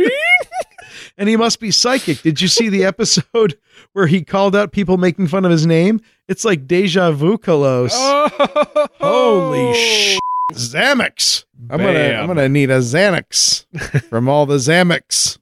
and 1.19 1.29
he 1.29 1.37
must 1.37 1.61
be 1.61 1.71
psychic. 1.71 2.23
Did 2.23 2.41
you 2.41 2.49
see 2.49 2.69
the 2.69 2.85
episode 2.93 3.59
where 3.93 4.07
he 4.07 4.23
called 4.23 4.55
out 4.57 4.73
people 4.73 4.97
making 4.99 5.27
fun 5.29 5.45
of 5.45 5.51
his 5.51 5.67
name? 5.67 6.01
It's 6.29 6.45
like 6.45 6.67
deja 6.67 7.11
vu 7.13 7.39
Colos. 7.39 7.91
Oh, 7.93 8.89
Holy 9.01 9.75
shit. 9.75 10.21
Xanax. 10.53 11.45
I'm 11.71 11.79
gonna 11.79 11.99
I'm 12.15 12.27
gonna 12.27 12.49
need 12.49 12.71
a 12.71 12.79
Xanax 12.79 13.67
from 14.09 14.29
all 14.29 14.47
the 14.47 14.57
Xanax. 14.57 15.39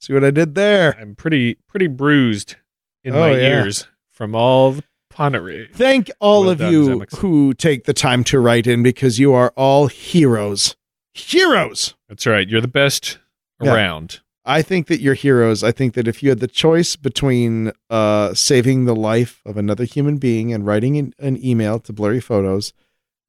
See 0.00 0.12
what 0.12 0.24
I 0.24 0.30
did 0.30 0.54
there? 0.54 0.96
I'm 0.98 1.14
pretty 1.14 1.54
pretty 1.68 1.86
bruised 1.86 2.56
in 3.04 3.14
Oh, 3.14 3.20
my 3.20 3.30
yeah. 3.32 3.62
ears 3.62 3.86
from 4.10 4.34
all 4.34 4.72
the 4.72 4.84
punnery. 5.12 5.72
Thank 5.74 6.10
all 6.20 6.42
Well 6.42 6.50
of 6.50 6.58
done, 6.58 6.72
you 6.72 6.86
Xanax. 6.88 7.16
who 7.18 7.54
take 7.54 7.84
the 7.84 7.92
time 7.92 8.24
to 8.24 8.40
write 8.40 8.66
in 8.66 8.82
because 8.82 9.18
you 9.18 9.32
are 9.34 9.52
all 9.56 9.86
heroes. 9.88 10.74
Heroes. 11.14 11.94
That's 12.08 12.26
right. 12.26 12.48
You're 12.48 12.60
the 12.60 12.68
best 12.68 13.18
Yeah. 13.62 13.74
around. 13.74 14.20
I 14.50 14.62
think 14.62 14.88
that 14.88 15.00
you're 15.00 15.14
heroes. 15.14 15.62
I 15.62 15.72
think 15.72 15.94
that 15.94 16.08
if 16.08 16.22
you 16.22 16.28
had 16.30 16.40
the 16.40 16.48
choice 16.48 16.96
between 16.96 17.72
uh, 17.88 18.34
saving 18.34 18.84
the 18.84 18.96
life 18.96 19.40
of 19.46 19.56
another 19.56 19.84
human 19.84 20.16
being 20.18 20.52
and 20.52 20.66
writing 20.66 20.96
an, 20.98 21.14
an 21.18 21.42
email 21.44 21.78
to 21.80 21.92
blurry 21.92 22.20
photos, 22.20 22.72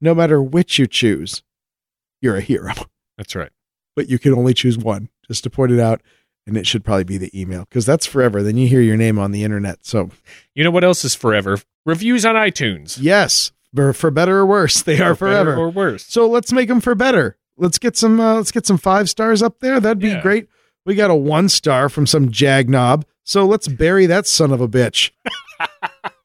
no 0.01 0.15
matter 0.15 0.41
which 0.41 0.79
you 0.79 0.87
choose, 0.87 1.43
you're 2.21 2.37
a 2.37 2.41
hero. 2.41 2.73
That's 3.17 3.35
right. 3.35 3.51
But 3.95 4.09
you 4.09 4.17
can 4.17 4.33
only 4.33 4.53
choose 4.53 4.77
one, 4.77 5.09
just 5.27 5.43
to 5.43 5.49
point 5.49 5.71
it 5.71 5.79
out. 5.79 6.01
And 6.47 6.57
it 6.57 6.65
should 6.65 6.83
probably 6.83 7.03
be 7.03 7.17
the 7.19 7.39
email 7.39 7.65
because 7.69 7.85
that's 7.85 8.07
forever. 8.07 8.41
Then 8.41 8.57
you 8.57 8.67
hear 8.67 8.81
your 8.81 8.97
name 8.97 9.19
on 9.19 9.31
the 9.31 9.43
internet. 9.43 9.85
So, 9.85 10.09
You 10.55 10.63
know 10.63 10.71
what 10.71 10.83
else 10.83 11.05
is 11.05 11.13
forever? 11.13 11.59
Reviews 11.85 12.25
on 12.25 12.33
iTunes. 12.33 12.97
yes, 12.99 13.51
for, 13.75 13.93
for 13.93 14.09
better 14.09 14.39
or 14.39 14.45
worse, 14.47 14.81
they 14.81 14.99
are 14.99 15.13
For 15.13 15.27
better 15.29 15.43
forever. 15.51 15.61
or 15.61 15.69
worse. 15.69 16.03
So 16.07 16.27
let's 16.27 16.51
make 16.51 16.67
them 16.67 16.81
for 16.81 16.95
better. 16.95 17.37
Let's 17.57 17.77
get 17.77 17.95
some. 17.95 18.19
Uh, 18.19 18.35
let's 18.37 18.51
get 18.51 18.65
some 18.65 18.79
five 18.79 19.07
stars 19.07 19.43
up 19.43 19.59
there. 19.59 19.79
That'd 19.79 19.99
be 19.99 20.07
Yeah. 20.09 20.21
great. 20.23 20.47
We 20.85 20.95
got 20.95 21.11
a 21.11 21.15
one 21.15 21.49
star 21.49 21.89
from 21.89 22.07
some 22.07 22.29
jagnob. 22.29 23.03
So 23.23 23.45
let's 23.45 23.67
bury 23.67 24.07
that 24.07 24.25
son 24.27 24.51
of 24.51 24.61
a 24.61 24.67
bitch. 24.67 25.11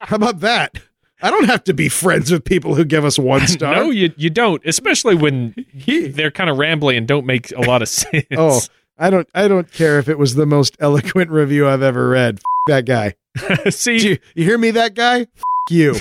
How 0.01 0.15
about 0.15 0.39
that? 0.39 0.79
I 1.21 1.31
don't 1.31 1.45
have 1.45 1.63
to 1.65 1.73
be 1.73 1.89
friends 1.89 2.31
with 2.31 2.43
people 2.43 2.75
who 2.75 2.85
give 2.85 3.03
us 3.05 3.17
one 3.17 3.47
star. 3.47 3.75
No, 3.75 3.89
you 3.89 4.13
you 4.17 4.29
don't. 4.29 4.63
Especially 4.65 5.15
when 5.15 5.55
they're 5.85 6.31
kind 6.31 6.49
of 6.49 6.57
rambly 6.57 6.97
and 6.97 7.07
don't 7.07 7.25
make 7.25 7.51
a 7.51 7.61
lot 7.61 7.81
of 7.81 7.89
sense. 7.89 8.25
oh, 8.35 8.61
I 8.97 9.09
don't. 9.09 9.27
I 9.33 9.47
don't 9.47 9.71
care 9.71 9.99
if 9.99 10.09
it 10.09 10.17
was 10.17 10.35
the 10.35 10.45
most 10.45 10.75
eloquent 10.79 11.29
review 11.31 11.67
I've 11.67 11.81
ever 11.81 12.09
read. 12.09 12.35
F- 12.37 12.43
that 12.67 12.85
guy. 12.85 13.15
see, 13.69 13.97
you, 13.97 14.17
you 14.35 14.43
hear 14.43 14.57
me? 14.57 14.71
That 14.71 14.93
guy. 14.95 15.21
F- 15.21 15.29
you. 15.69 15.91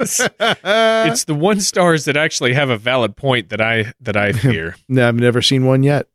it's 0.00 1.24
the 1.24 1.36
one 1.36 1.60
stars 1.60 2.04
that 2.06 2.16
actually 2.16 2.54
have 2.54 2.70
a 2.70 2.78
valid 2.78 3.16
point 3.16 3.50
that 3.50 3.60
I 3.60 3.92
that 4.00 4.16
I 4.16 4.32
fear. 4.32 4.76
no, 4.88 5.06
I've 5.08 5.16
never 5.16 5.42
seen 5.42 5.66
one 5.66 5.82
yet. 5.82 6.06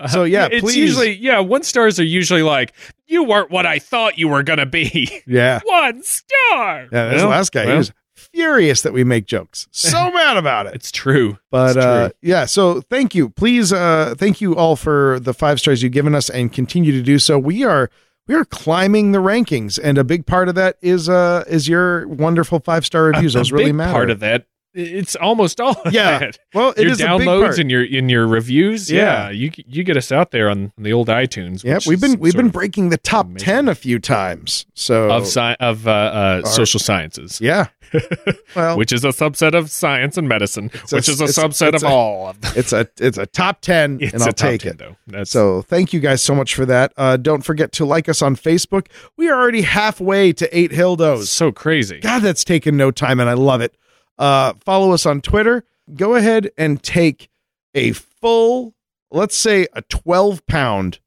So 0.10 0.24
yeah, 0.24 0.48
it's 0.50 0.62
please. 0.62 0.76
usually 0.76 1.12
yeah. 1.16 1.40
One 1.40 1.62
stars 1.62 1.98
are 1.98 2.04
usually 2.04 2.42
like 2.42 2.72
you 3.06 3.24
weren't 3.24 3.50
what 3.50 3.66
I 3.66 3.78
thought 3.78 4.18
you 4.18 4.28
were 4.28 4.42
gonna 4.42 4.66
be. 4.66 5.22
yeah. 5.26 5.60
One 5.64 6.02
star. 6.02 6.88
Yeah, 6.92 7.08
this 7.08 7.22
Well, 7.22 7.30
last 7.30 7.52
guy, 7.52 7.66
he 7.66 7.76
was 7.76 7.92
furious 8.14 8.82
that 8.82 8.92
we 8.92 9.04
make 9.04 9.26
jokes. 9.26 9.66
So 9.70 10.10
mad 10.12 10.36
about 10.36 10.66
it. 10.66 10.74
It's 10.74 10.90
true. 10.90 11.38
But 11.50 11.76
It's 11.76 11.84
uh, 11.84 12.08
true. 12.08 12.16
yeah, 12.22 12.44
so 12.44 12.80
thank 12.82 13.14
you. 13.14 13.30
Please, 13.30 13.72
uh, 13.72 14.14
thank 14.16 14.40
you 14.40 14.54
all 14.56 14.76
for 14.76 15.18
the 15.20 15.34
five 15.34 15.58
stars 15.60 15.82
you've 15.82 15.92
given 15.92 16.14
us, 16.14 16.28
and 16.30 16.52
continue 16.52 16.92
to 16.92 17.02
do 17.02 17.18
so. 17.18 17.38
We 17.38 17.64
are 17.64 17.90
we 18.26 18.34
are 18.34 18.44
climbing 18.44 19.12
the 19.12 19.18
rankings, 19.20 19.78
and 19.82 19.98
a 19.98 20.04
big 20.04 20.26
part 20.26 20.48
of 20.48 20.54
that 20.56 20.76
is 20.82 21.08
uh 21.08 21.44
is 21.48 21.68
your 21.68 22.06
wonderful 22.08 22.60
five 22.60 22.84
star 22.84 23.04
reviews. 23.04 23.34
A 23.34 23.38
Those 23.38 23.52
really 23.52 23.66
big 23.66 23.74
matter. 23.76 23.92
Part 23.92 24.10
of 24.10 24.20
that. 24.20 24.46
It's 24.78 25.16
almost 25.16 25.60
all. 25.60 25.74
Yeah. 25.90 26.18
that. 26.20 26.38
well, 26.54 26.70
it 26.76 26.82
your 26.82 26.92
is 26.92 27.00
a 27.00 27.04
big 27.18 27.26
downloads 27.26 27.58
and 27.58 27.70
your 27.70 27.84
in 27.84 28.08
your 28.08 28.26
reviews. 28.26 28.90
Yeah. 28.90 28.98
Yeah, 28.98 29.30
you 29.30 29.50
you 29.66 29.82
get 29.84 29.96
us 29.96 30.12
out 30.12 30.30
there 30.30 30.48
on 30.48 30.72
the 30.78 30.92
old 30.92 31.08
iTunes. 31.08 31.64
yeah, 31.64 31.78
we've 31.86 32.00
been 32.00 32.18
we've 32.18 32.34
been 32.36 32.50
breaking 32.50 32.90
the 32.90 32.98
top 32.98 33.26
amazing. 33.26 33.44
ten 33.44 33.68
a 33.68 33.74
few 33.74 33.98
times. 33.98 34.66
So 34.74 35.10
of 35.10 35.22
sci- 35.24 35.56
of 35.60 35.86
uh, 35.88 35.90
uh, 35.90 36.42
Our- 36.44 36.46
social 36.46 36.78
sciences, 36.80 37.40
yeah, 37.40 37.66
well, 38.56 38.76
which 38.76 38.92
is 38.92 39.04
a 39.04 39.08
subset 39.08 39.54
of 39.54 39.70
science 39.70 40.16
and 40.16 40.28
medicine, 40.28 40.70
a- 40.74 40.96
which 40.96 41.08
is 41.08 41.20
a 41.20 41.24
subset 41.24 41.74
of 41.74 41.82
a- 41.82 41.86
all 41.88 42.28
of 42.28 42.40
them. 42.40 42.52
it's 42.56 42.72
a 42.72 42.86
it's 43.00 43.18
a 43.18 43.26
top 43.26 43.60
ten, 43.60 43.98
It's 44.00 44.12
and 44.14 44.22
I'll 44.22 44.28
a 44.30 44.32
take 44.32 44.60
10, 44.62 44.72
it. 44.72 44.78
though. 44.78 44.96
That's 45.06 45.30
So 45.30 45.62
thank 45.62 45.92
you 45.92 46.00
guys 46.00 46.22
so 46.22 46.34
much 46.34 46.54
for 46.54 46.66
that. 46.66 46.92
Uh, 46.96 47.16
don't 47.16 47.42
forget 47.42 47.72
to 47.72 47.84
like 47.84 48.08
us 48.08 48.22
on 48.22 48.36
Facebook. 48.36 48.86
We 49.16 49.28
are 49.28 49.40
already 49.40 49.62
halfway 49.62 50.32
to 50.34 50.56
eight 50.58 50.70
Hildos. 50.70 51.26
so 51.26 51.50
crazy. 51.52 52.00
God, 52.00 52.20
that's 52.22 52.44
taken 52.44 52.76
no 52.76 52.90
time, 52.90 53.18
and 53.20 53.28
I 53.28 53.34
love 53.34 53.60
it. 53.60 53.74
Uh, 54.18 54.54
follow 54.64 54.92
us 54.92 55.06
on 55.06 55.20
Twitter. 55.20 55.64
Go 55.94 56.14
ahead 56.16 56.50
and 56.58 56.82
take 56.82 57.28
a 57.74 57.92
full, 57.92 58.74
let's 59.10 59.36
say 59.36 59.66
a 59.72 59.82
12 59.82 60.46
pound 60.46 61.00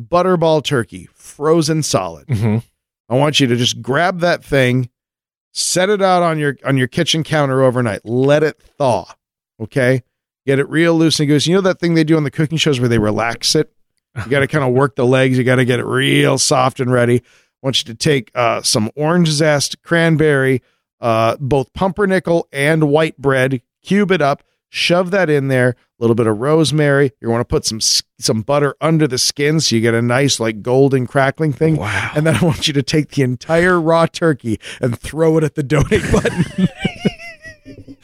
butterball 0.00 0.62
turkey, 0.64 1.08
frozen 1.12 1.82
solid. 1.82 2.26
Mhm. 2.28 2.62
I 3.08 3.14
want 3.16 3.40
you 3.40 3.46
to 3.48 3.56
just 3.56 3.82
grab 3.82 4.20
that 4.20 4.42
thing, 4.44 4.88
set 5.52 5.90
it 5.90 6.00
out 6.00 6.22
on 6.22 6.38
your 6.38 6.56
on 6.64 6.78
your 6.78 6.88
kitchen 6.88 7.24
counter 7.24 7.62
overnight. 7.62 8.06
Let 8.06 8.42
it 8.42 8.58
thaw. 8.78 9.12
Okay? 9.60 10.02
Get 10.46 10.58
it 10.58 10.68
real 10.68 10.94
loose 10.96 11.20
and 11.20 11.28
goose. 11.28 11.46
You 11.46 11.54
know 11.54 11.60
that 11.62 11.78
thing 11.78 11.94
they 11.94 12.04
do 12.04 12.16
on 12.16 12.24
the 12.24 12.30
cooking 12.30 12.58
shows 12.58 12.80
where 12.80 12.88
they 12.88 12.98
relax 12.98 13.54
it? 13.54 13.70
You 14.16 14.30
got 14.30 14.40
to 14.40 14.46
kind 14.46 14.64
of 14.64 14.72
work 14.74 14.96
the 14.96 15.06
legs. 15.06 15.36
You 15.38 15.44
got 15.44 15.56
to 15.56 15.64
get 15.64 15.78
it 15.78 15.84
real 15.86 16.38
soft 16.38 16.80
and 16.80 16.90
ready. 16.90 17.18
I 17.18 17.22
want 17.66 17.78
you 17.80 17.92
to 17.92 17.94
take 17.94 18.30
uh, 18.34 18.62
some 18.62 18.90
orange 18.96 19.28
zest, 19.28 19.82
cranberry, 19.82 20.62
uh, 21.02 21.36
both 21.38 21.72
pumpernickel 21.74 22.48
and 22.52 22.88
white 22.88 23.18
bread, 23.18 23.60
cube 23.82 24.10
it 24.12 24.22
up, 24.22 24.42
shove 24.70 25.10
that 25.10 25.28
in 25.28 25.48
there. 25.48 25.70
A 25.70 26.02
little 26.02 26.14
bit 26.14 26.26
of 26.26 26.38
rosemary. 26.38 27.12
You 27.20 27.28
want 27.30 27.42
to 27.42 27.44
put 27.44 27.64
some 27.64 27.78
some 28.18 28.42
butter 28.42 28.74
under 28.80 29.06
the 29.06 29.18
skin 29.18 29.60
so 29.60 29.76
you 29.76 29.82
get 29.82 29.94
a 29.94 30.02
nice 30.02 30.40
like 30.40 30.62
golden 30.62 31.06
crackling 31.06 31.52
thing. 31.52 31.76
Wow. 31.76 32.12
And 32.16 32.26
then 32.26 32.34
I 32.36 32.44
want 32.44 32.66
you 32.66 32.74
to 32.74 32.82
take 32.82 33.10
the 33.10 33.22
entire 33.22 33.80
raw 33.80 34.06
turkey 34.06 34.58
and 34.80 34.98
throw 34.98 35.38
it 35.38 35.44
at 35.44 35.54
the 35.54 35.62
donate 35.62 36.02
button. 36.12 36.68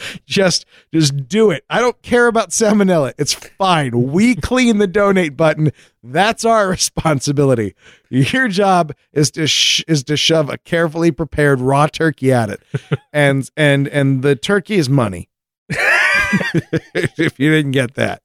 just 0.27 0.65
just 0.93 1.29
do 1.29 1.51
it. 1.51 1.65
I 1.71 1.81
don't 1.81 2.01
care 2.03 2.27
about 2.27 2.51
salmonella. 2.51 3.13
It's 3.19 3.33
fine. 3.35 4.11
We 4.13 4.35
clean 4.35 4.79
the 4.79 4.87
donate 4.87 5.37
button. 5.37 5.73
That's 6.03 6.45
our 6.45 6.69
responsibility. 6.71 7.75
Your 8.11 8.49
job 8.49 8.93
is 9.13 9.31
to 9.33 9.47
sh- 9.47 9.85
is 9.89 10.05
to 10.05 10.17
shove 10.17 10.49
a 10.51 10.59
carefully 10.59 11.11
prepared 11.11 11.61
raw 11.61 11.87
turkey 11.87 12.33
at 12.33 12.51
it. 12.51 12.63
And 13.13 13.49
and 13.57 13.89
and 13.89 14.23
the 14.23 14.37
turkey 14.37 14.77
is 14.77 14.89
money. 14.89 15.29
if 16.95 17.39
you 17.39 17.51
didn't 17.51 17.73
get 17.73 17.95
that. 17.95 18.23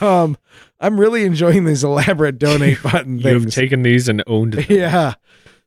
Um 0.00 0.36
I'm 0.80 0.98
really 1.00 1.24
enjoying 1.24 1.64
these 1.64 1.82
elaborate 1.82 2.38
donate 2.38 2.80
button 2.82 3.18
You 3.18 3.40
have 3.40 3.50
taken 3.50 3.82
these 3.82 4.08
and 4.08 4.22
owned 4.26 4.52
them. 4.54 4.64
yeah. 4.68 5.14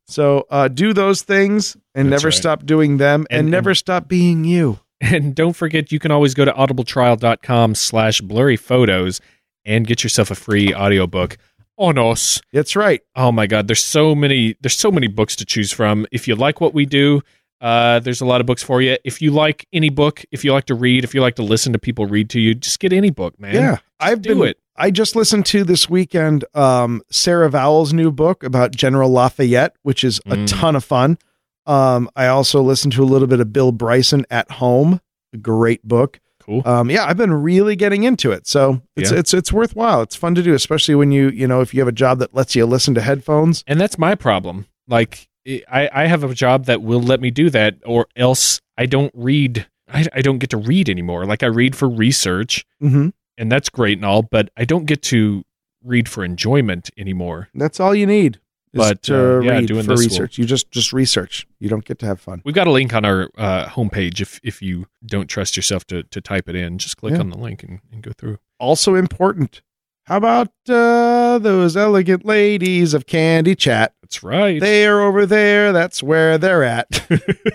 So 0.08 0.46
uh, 0.50 0.68
do 0.70 0.94
those 0.94 1.22
things 1.22 1.76
and 1.96 2.12
That's 2.12 2.22
never 2.24 2.30
right. 2.30 2.38
stop 2.38 2.66
doing 2.66 2.98
them 2.98 3.28
and, 3.30 3.42
And- 3.42 3.52
never 3.52 3.76
stop 3.76 4.08
being 4.08 4.44
you. 4.46 4.80
And 5.02 5.34
don't 5.36 5.54
forget, 5.56 5.92
you 5.92 5.98
can 6.00 6.12
always 6.12 6.34
go 6.36 6.46
to 6.46 6.52
audibletrial.com 6.52 7.76
slash 7.76 8.22
blurry 8.22 8.56
photos 8.56 9.20
and 9.66 9.86
get 9.88 10.04
yourself 10.04 10.30
a 10.32 10.36
free 10.36 10.74
audiobook 10.74 11.38
on 11.78 11.98
us. 11.98 12.40
That's 12.54 12.76
right. 12.76 13.02
Oh 13.16 13.32
my 13.32 13.48
God, 13.48 13.68
there's 13.68 13.84
so 13.84 14.14
many, 14.14 14.56
there's 14.62 14.78
so 14.78 14.92
many 14.92 15.08
books 15.08 15.36
to 15.38 15.46
choose 15.46 15.72
from. 15.72 16.06
If 16.12 16.28
you 16.28 16.36
like 16.36 16.62
what 16.62 16.74
we 16.74 16.86
do, 16.86 17.22
uh, 17.62 18.00
there's 18.00 18.22
a 18.22 18.26
lot 18.26 18.42
of 18.42 18.48
books 18.48 18.64
for 18.64 18.82
you. 18.82 18.98
If 19.04 19.22
you 19.22 19.32
like 19.32 19.68
any 19.74 19.90
book, 19.90 20.24
if 20.32 20.44
you 20.46 20.52
like 20.54 20.66
to 20.66 20.76
read, 20.76 21.04
if 21.04 21.14
you 21.14 21.22
like 21.22 21.36
to 21.36 21.44
listen 21.44 21.74
to 21.74 21.80
people 21.80 22.06
read 22.06 22.30
to 22.32 22.40
you, 22.40 22.54
just 22.56 22.80
get 22.80 22.94
any 22.94 23.10
book, 23.10 23.40
man. 23.40 23.56
yeah. 23.56 23.78
I've 24.00 24.22
do 24.22 24.36
been 24.36 24.50
it. 24.50 24.58
I 24.76 24.90
just 24.90 25.16
listened 25.16 25.46
to 25.48 25.64
this 25.64 25.88
weekend 25.90 26.44
um, 26.56 27.04
Sarah 27.12 27.50
Vowell's 27.50 27.94
new 27.94 28.12
book 28.12 28.44
about 28.44 28.72
General 28.72 29.12
Lafayette, 29.12 29.76
which 29.84 30.04
is 30.04 30.20
a 30.26 30.36
Mm. 30.38 30.48
ton 30.48 30.76
of 30.76 30.84
fun. 30.84 31.18
Um, 31.66 32.10
I 32.16 32.28
also 32.28 32.62
listened 32.62 32.94
to 32.94 33.04
a 33.04 33.06
little 33.06 33.28
bit 33.28 33.40
of 33.40 33.54
Bill 33.54 33.72
Bryson 33.72 34.26
at 34.30 34.50
home, 34.52 35.00
a 35.34 35.38
great 35.38 35.88
book. 35.88 36.20
Cool. 36.40 36.64
Um, 36.66 36.90
yeah, 36.90 37.06
I've 37.06 37.18
been 37.18 37.34
really 37.34 37.76
getting 37.76 38.04
into 38.04 38.32
it, 38.32 38.48
so 38.48 38.82
it's 38.96 39.12
Yeah. 39.12 39.20
it's 39.20 39.34
it's 39.34 39.54
worthwhile. 39.54 40.02
It's 40.02 40.16
fun 40.16 40.34
to 40.36 40.42
do, 40.42 40.54
especially 40.56 40.96
when 40.96 41.12
you 41.12 41.30
you 41.30 41.48
know 41.48 41.62
if 41.62 41.74
you 41.74 41.80
have 41.82 41.88
a 41.88 41.92
job 41.94 42.18
that 42.20 42.34
lets 42.34 42.56
you 42.56 42.66
listen 42.66 42.96
to 42.96 43.02
headphones. 43.02 43.64
And 43.68 43.80
that's 43.80 43.98
my 44.00 44.16
problem. 44.16 44.66
Like, 44.88 45.30
I, 45.48 45.88
I 45.94 46.06
have 46.08 46.24
a 46.24 46.34
job 46.34 46.66
that 46.66 46.82
will 46.82 47.00
let 47.02 47.22
me 47.22 47.30
do 47.30 47.50
that, 47.52 47.76
or 47.86 48.08
else 48.16 48.60
I 48.78 48.88
don't 48.88 49.12
read. 49.14 49.68
I, 49.94 50.08
I 50.14 50.22
don't 50.22 50.40
get 50.40 50.50
to 50.50 50.58
read 50.58 50.90
anymore. 50.90 51.26
Like, 51.26 51.44
I 51.44 51.48
read 51.48 51.76
for 51.76 51.88
research, 51.88 52.66
Mm-hmm. 52.82 53.10
and 53.38 53.52
that's 53.52 53.70
great 53.70 54.00
and 54.00 54.06
all, 54.06 54.24
but 54.24 54.50
I 54.58 54.66
don't 54.66 54.86
get 54.86 55.02
to 55.04 55.44
read 55.84 56.10
for 56.10 56.24
enjoyment 56.26 56.90
anymore. 56.98 57.50
That's 57.54 57.80
all 57.80 57.94
you 57.94 58.06
need. 58.08 58.40
But, 58.74 59.04
to 59.04 59.16
uh, 59.16 59.40
yeah, 59.42 59.52
read 59.52 59.68
doing 59.68 59.84
for 59.84 59.92
will- 59.92 59.98
research, 59.98 60.38
you 60.38 60.46
just 60.46 60.72
just 60.72 60.94
research. 60.94 61.46
You 61.60 61.68
don't 61.70 61.84
get 61.84 62.00
to 62.00 62.06
have 62.06 62.22
fun. 62.22 62.42
We've 62.46 62.56
got 62.56 62.68
a 62.68 62.72
link 62.72 62.94
on 62.94 63.04
our 63.04 63.30
uh, 63.38 63.66
homepage 63.68 64.22
if 64.22 64.40
if 64.44 64.62
you 64.62 64.86
don't 65.06 65.28
trust 65.28 65.56
yourself 65.58 65.86
to, 65.88 66.04
to 66.04 66.22
type 66.22 66.48
it 66.48 66.56
in. 66.56 66.78
Just 66.78 66.98
click 66.98 67.14
Yeah. 67.14 67.20
on 67.20 67.30
the 67.30 67.38
link 67.38 67.64
and, 67.64 67.80
and 67.92 68.02
go 68.02 68.12
through. 68.18 68.38
Also 68.60 68.96
important. 68.96 69.62
How 70.06 70.18
about 70.18 70.50
uh, 70.68 71.38
those 71.40 71.78
elegant 71.78 72.26
ladies 72.26 72.94
of 72.94 73.06
Candy 73.06 73.56
Chat? 73.56 73.94
That's 74.02 74.24
right. 74.24 74.60
They 74.60 74.86
are 74.88 75.00
over 75.02 75.26
there. 75.26 75.72
That's 75.72 76.02
where 76.02 76.38
they're 76.38 76.64
at. 76.64 77.06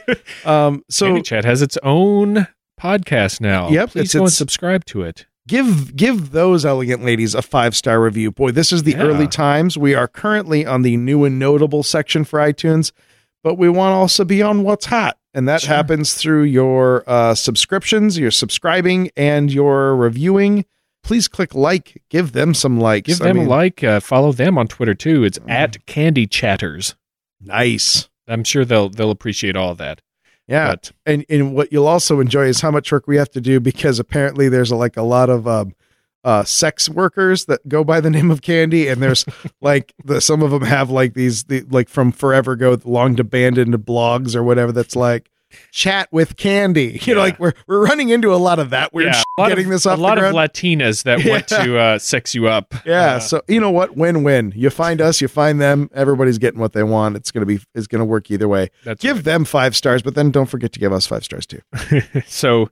um, 0.47 0.85
so 0.89 1.07
Candy 1.07 1.23
Chat 1.23 1.45
has 1.45 1.61
its 1.63 1.77
own 1.83 2.47
podcast 2.81 3.41
now. 3.41 3.69
Yep, 3.69 3.91
Please 3.91 4.01
it's- 4.01 4.15
go 4.15 4.25
and 4.25 4.33
subscribe 4.33 4.85
to 4.87 5.03
it. 5.03 5.27
Give 5.47 5.95
give 5.97 6.31
those 6.33 6.65
elegant 6.65 7.05
ladies 7.05 7.35
a 7.35 7.43
five 7.43 7.77
star 7.77 8.01
review. 8.01 8.31
Boy, 8.31 8.51
this 8.53 8.73
is 8.73 8.83
the 8.85 8.93
Yeah. 8.93 9.03
early 9.03 9.27
times. 9.29 9.77
We 9.79 9.95
are 9.95 10.09
currently 10.09 10.65
on 10.67 10.83
the 10.83 10.97
new 10.97 11.25
and 11.25 11.39
notable 11.39 11.83
section 11.83 12.25
for 12.25 12.39
iTunes, 12.39 12.93
but 13.45 13.55
we 13.57 13.69
want 13.69 13.93
to 13.93 13.97
also 13.97 14.25
be 14.25 14.43
on 14.43 14.63
what's 14.63 14.87
hot, 14.87 15.17
and 15.35 15.49
that 15.49 15.63
Sure. 15.63 15.75
happens 15.75 16.15
through 16.15 16.45
your 16.45 17.05
uh, 17.07 17.35
subscriptions, 17.35 18.19
your 18.19 18.31
subscribing, 18.31 19.11
and 19.17 19.53
your 19.53 19.95
reviewing. 19.97 20.65
Please 21.03 21.29
click 21.29 21.55
like. 21.55 22.03
Give 22.11 22.33
them 22.33 22.53
some 22.53 22.81
likes. 22.81 23.07
Give 23.07 23.23
I 23.23 23.27
them 23.29 23.37
mean, 23.37 23.47
a 23.47 23.51
like. 23.51 23.85
Uh, 23.85 24.01
follow 24.01 24.33
them 24.33 24.59
on 24.59 24.67
Twitter 24.67 24.95
too. 24.95 25.23
It's 25.23 25.39
Mm. 25.39 25.51
at 25.51 25.87
Candy 25.87 26.27
Chatters. 26.27 26.97
Nice. 27.41 28.09
I'm 28.27 28.43
sure 28.43 28.65
they'll 28.65 28.89
they'll 28.89 29.13
appreciate 29.13 29.55
all 29.57 29.75
that. 29.77 30.01
Yeah. 30.49 30.69
But 30.71 30.93
and 31.05 31.25
and 31.29 31.55
what 31.55 31.73
you'll 31.73 31.89
also 31.89 32.21
enjoy 32.21 32.47
is 32.47 32.61
how 32.61 32.71
much 32.71 32.93
work 32.93 33.07
we 33.07 33.17
have 33.17 33.31
to 33.33 33.41
do 33.41 33.61
because 33.61 33.99
apparently 33.99 34.49
there's 34.49 34.73
like 34.73 34.97
a 34.97 35.03
lot 35.03 35.29
of 35.29 35.49
um 35.49 35.75
uh 36.25 36.45
sex 36.45 36.89
workers 36.89 37.47
that 37.47 37.67
go 37.69 37.83
by 37.85 38.01
the 38.01 38.11
name 38.17 38.31
of 38.31 38.43
candy 38.43 38.89
and 38.89 39.03
there's 39.03 39.25
like 39.61 39.93
the 40.05 40.21
some 40.21 40.43
of 40.43 40.51
them 40.51 40.63
have 40.63 40.91
like 40.91 41.15
these 41.15 41.45
the, 41.45 41.63
like 41.63 41.89
from 41.89 42.13
forever 42.13 42.53
ago 42.53 42.79
long 42.85 43.19
abandoned 43.19 43.75
blogs 43.79 44.37
or 44.37 44.43
whatever 44.43 44.73
that's 44.73 44.97
like 44.97 45.31
chat 45.71 46.09
with 46.13 46.37
candy. 46.37 47.01
You 47.07 47.15
know 47.15 47.21
like 47.21 47.39
we're 47.39 47.53
we're 47.69 47.85
running 47.85 48.09
into 48.09 48.35
a 48.35 48.37
lot 48.37 48.59
of 48.59 48.71
that 48.71 48.93
weird 48.93 49.13
yeah, 49.13 49.23
shit 49.39 49.49
getting 49.49 49.67
of, 49.67 49.71
this 49.71 49.87
off 49.87 49.97
a 49.97 50.01
lot 50.01 50.19
of. 50.19 50.35
Latinas 50.35 51.05
that 51.05 51.25
want 51.25 51.47
to 51.49 51.79
uh, 51.79 51.99
sex 52.01 52.35
you 52.35 52.49
up. 52.49 52.75
yeah 52.85 53.15
Uh, 53.15 53.21
so 53.21 53.43
you 53.47 53.61
know 53.61 53.71
what? 53.71 53.97
Win-win. 53.97 54.53
You 54.57 54.71
find 54.71 55.01
us 55.01 55.21
you 55.21 55.29
find 55.29 55.61
them. 55.61 55.89
Everybody's 55.95 56.39
getting 56.39 56.59
what 56.59 56.73
they 56.73 56.83
want. 56.83 57.15
It's 57.15 57.31
gonna 57.31 57.47
be 57.47 57.61
it's 57.77 57.87
gonna 57.87 58.05
work 58.05 58.29
either 58.31 58.49
way. 58.49 58.71
That's 58.85 59.01
give 59.01 59.19
right. 59.19 59.25
them 59.25 59.45
five 59.45 59.77
stars 59.77 60.03
but 60.03 60.17
then 60.17 60.33
don't 60.33 60.47
forget 60.47 60.73
to 60.73 60.81
give 60.81 60.93
us 60.93 61.07
five 61.07 61.25
stars 61.25 61.47
too. 61.47 61.61
So 62.27 62.71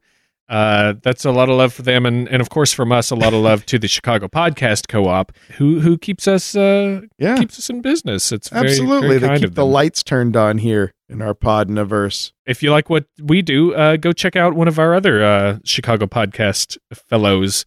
uh, 0.49 0.95
that's 1.03 1.25
a 1.25 1.31
lot 1.31 1.49
of 1.49 1.57
love 1.57 1.73
for 1.73 1.83
them, 1.83 2.05
and, 2.07 2.29
and 2.29 2.41
of 2.43 2.51
course 2.51 2.73
from 2.73 2.93
us, 2.93 3.11
a 3.11 3.15
lot 3.15 3.33
of 3.33 3.41
love 3.43 3.65
to 3.67 3.79
the 3.79 3.89
Chicago 3.89 4.29
Podcast 4.29 4.89
Co-op, 4.89 5.33
who 5.57 5.81
who 5.81 5.97
keeps 5.99 6.29
us 6.29 6.55
uh, 6.55 7.01
yeah 7.19 7.37
keeps 7.39 7.59
us 7.59 7.71
in 7.71 7.81
business. 7.81 8.31
It's 8.33 8.49
very, 8.49 8.69
Absolutely. 8.69 9.19
very 9.19 9.39
they 9.39 9.47
keep 9.47 9.55
the 9.55 9.65
lights 9.67 10.03
turned 10.03 10.37
on 10.37 10.59
here 10.59 10.93
in 11.09 11.23
our 11.23 11.35
pod 11.35 11.69
universe. 11.69 12.33
If 12.47 12.63
you 12.63 12.71
like 12.71 12.91
what 12.91 13.07
we 13.23 13.41
do, 13.43 13.75
uh, 13.75 13.97
go 13.97 14.13
check 14.13 14.37
out 14.37 14.55
one 14.55 14.69
of 14.69 14.79
our 14.79 14.95
other 14.95 15.25
uh, 15.25 15.59
Chicago 15.65 16.07
Podcast 16.07 16.77
fellows. 16.93 17.65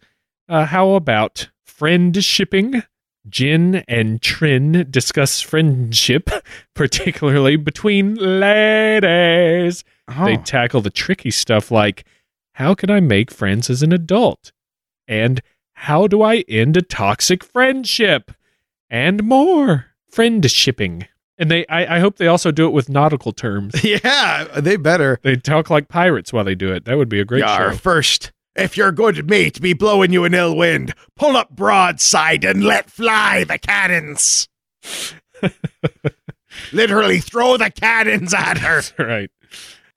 Uh, 0.48 0.64
how 0.66 0.90
about 0.90 1.48
Friendshipping? 1.66 2.84
Jin 3.28 3.84
and 3.86 4.22
Trin 4.22 4.86
discuss 4.90 5.42
friendship, 5.42 6.30
particularly 6.74 7.56
between 7.56 8.14
ladies. 8.14 9.84
They 10.24 10.36
Oh, 10.38 10.42
tackle 10.42 10.80
the 10.80 10.88
tricky 10.90 11.30
stuff 11.30 11.70
like 11.70 12.06
how 12.58 12.74
can 12.74 12.90
I 12.90 12.98
make 12.98 13.30
friends 13.30 13.70
as 13.70 13.84
an 13.84 13.92
adult? 13.92 14.50
And 15.06 15.40
How 15.74 16.08
do 16.08 16.22
I 16.22 16.38
end 16.48 16.76
a 16.76 16.82
toxic 16.82 17.44
friendship? 17.44 18.32
And 18.90 19.22
more 19.22 19.86
Friendshipping. 20.12 21.06
And 21.38 21.52
they, 21.52 21.64
I, 21.68 21.96
I 21.96 21.98
hope 22.00 22.16
they 22.16 22.26
also 22.26 22.50
do 22.50 22.66
it 22.66 22.72
with 22.72 22.88
nautical 22.88 23.30
terms. 23.32 23.84
yeah, 23.84 24.44
they 24.58 24.76
better. 24.76 25.20
They 25.22 25.36
talk 25.36 25.70
like 25.70 25.88
pirates 25.88 26.32
while 26.32 26.42
they 26.42 26.56
do 26.56 26.72
it. 26.72 26.84
That 26.84 26.98
would 26.98 27.08
be 27.08 27.20
a 27.20 27.24
great 27.24 27.44
Yar, 27.44 27.70
show. 27.70 27.76
first, 27.76 28.32
if 28.56 28.76
your 28.76 28.90
good 28.90 29.30
mate 29.30 29.60
be 29.60 29.72
blowing 29.72 30.12
you 30.12 30.24
an 30.24 30.34
ill 30.34 30.56
wind, 30.56 30.94
pull 31.14 31.36
up 31.36 31.50
broadside 31.50 32.42
and 32.44 32.64
let 32.64 32.90
fly 32.90 33.44
the 33.44 33.58
cannons. 33.58 34.48
Literally 36.72 37.20
throw 37.20 37.56
the 37.56 37.70
cannons 37.70 38.34
at 38.34 38.58
her. 38.58 38.82
All 38.98 39.06
right. 39.06 39.30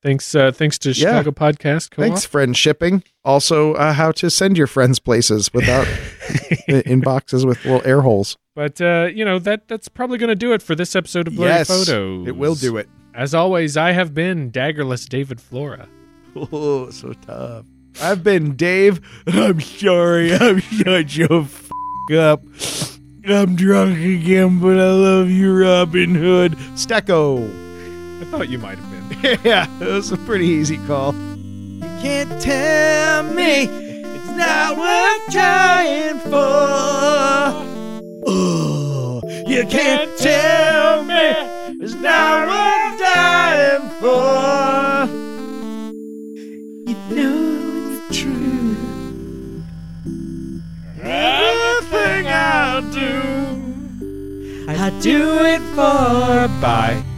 Thanks, 0.04 0.34
uh, 0.34 0.52
thanks 0.52 0.78
to 0.80 0.90
Yeah. 0.90 1.22
Chicago 1.22 1.32
Podcast 1.32 1.92
Co-op. 1.92 2.08
Thanks, 2.08 2.26
Friendshipping. 2.26 3.04
Also, 3.24 3.74
uh, 3.76 3.94
how 3.94 4.12
to 4.14 4.30
send 4.32 4.58
your 4.58 4.66
friends 4.68 4.98
places 5.00 5.54
without 5.54 5.88
in 6.68 7.02
boxes 7.02 7.46
with 7.46 7.64
little 7.66 7.82
air 7.86 8.02
holes. 8.02 8.36
But 8.56 8.82
uh, 8.82 9.10
you 9.14 9.24
know 9.24 9.38
that 9.40 9.68
that's 9.68 9.88
probably 9.88 10.18
going 10.18 10.30
to 10.30 10.36
do 10.36 10.54
it 10.54 10.62
for 10.64 10.74
this 10.76 10.96
episode 10.96 11.28
of 11.28 11.36
Blurry 11.36 11.52
Yes, 11.52 11.68
Photos. 11.68 12.28
It 12.28 12.36
will 12.36 12.56
do 12.56 12.78
it. 12.78 12.90
As 13.14 13.34
always, 13.36 13.78
I 13.78 13.92
have 13.92 14.14
been 14.14 14.52
Daggerless 14.52 15.08
David 15.08 15.40
Flora. 15.40 15.88
Oh, 16.36 16.90
so 16.90 17.14
tough. 17.26 17.66
I've 18.02 18.24
been 18.24 18.56
Dave. 18.56 19.02
I'm 19.28 19.60
sorry. 19.62 20.34
I'm 20.36 20.62
such 20.62 21.20
a 21.20 21.34
f- 21.34 21.70
up. 22.14 22.42
I'm 23.28 23.56
drunk 23.56 23.98
again, 24.00 24.60
but 24.60 24.80
I 24.80 24.92
love 24.92 25.30
you, 25.30 25.54
Robin 25.62 26.16
Hood. 26.16 26.54
Stecco. 26.76 27.46
I 28.22 28.26
thought 28.32 28.50
you 28.50 28.58
might 28.58 28.78
have. 28.80 28.91
yeah, 29.44 29.68
it 29.82 29.88
was 29.88 30.12
a 30.12 30.18
pretty 30.18 30.46
easy 30.46 30.78
call. 30.88 31.14
You 31.14 31.90
can't 32.02 32.42
tell 32.42 33.24
me 33.24 33.66
it's 33.66 34.30
not 34.30 34.78
worth 34.78 35.32
trying 35.32 36.20
for. 36.20 37.52
Oh, 38.26 39.22
you 39.48 39.66
can't 39.66 40.18
tell 40.18 41.04
me 41.04 41.34
it's 41.84 41.94
not 41.96 42.48
worth 42.48 43.00
dying 43.00 43.90
for. 44.00 45.08
You 46.88 46.96
know 47.16 48.00
it's 48.08 48.18
true. 48.18 48.76
Everything 51.04 52.28
I 52.28 52.82
do, 52.94 53.12
I 54.70 54.90
do 55.02 55.44
it 55.46 55.62
for. 55.76 56.48
Bye. 56.62 57.11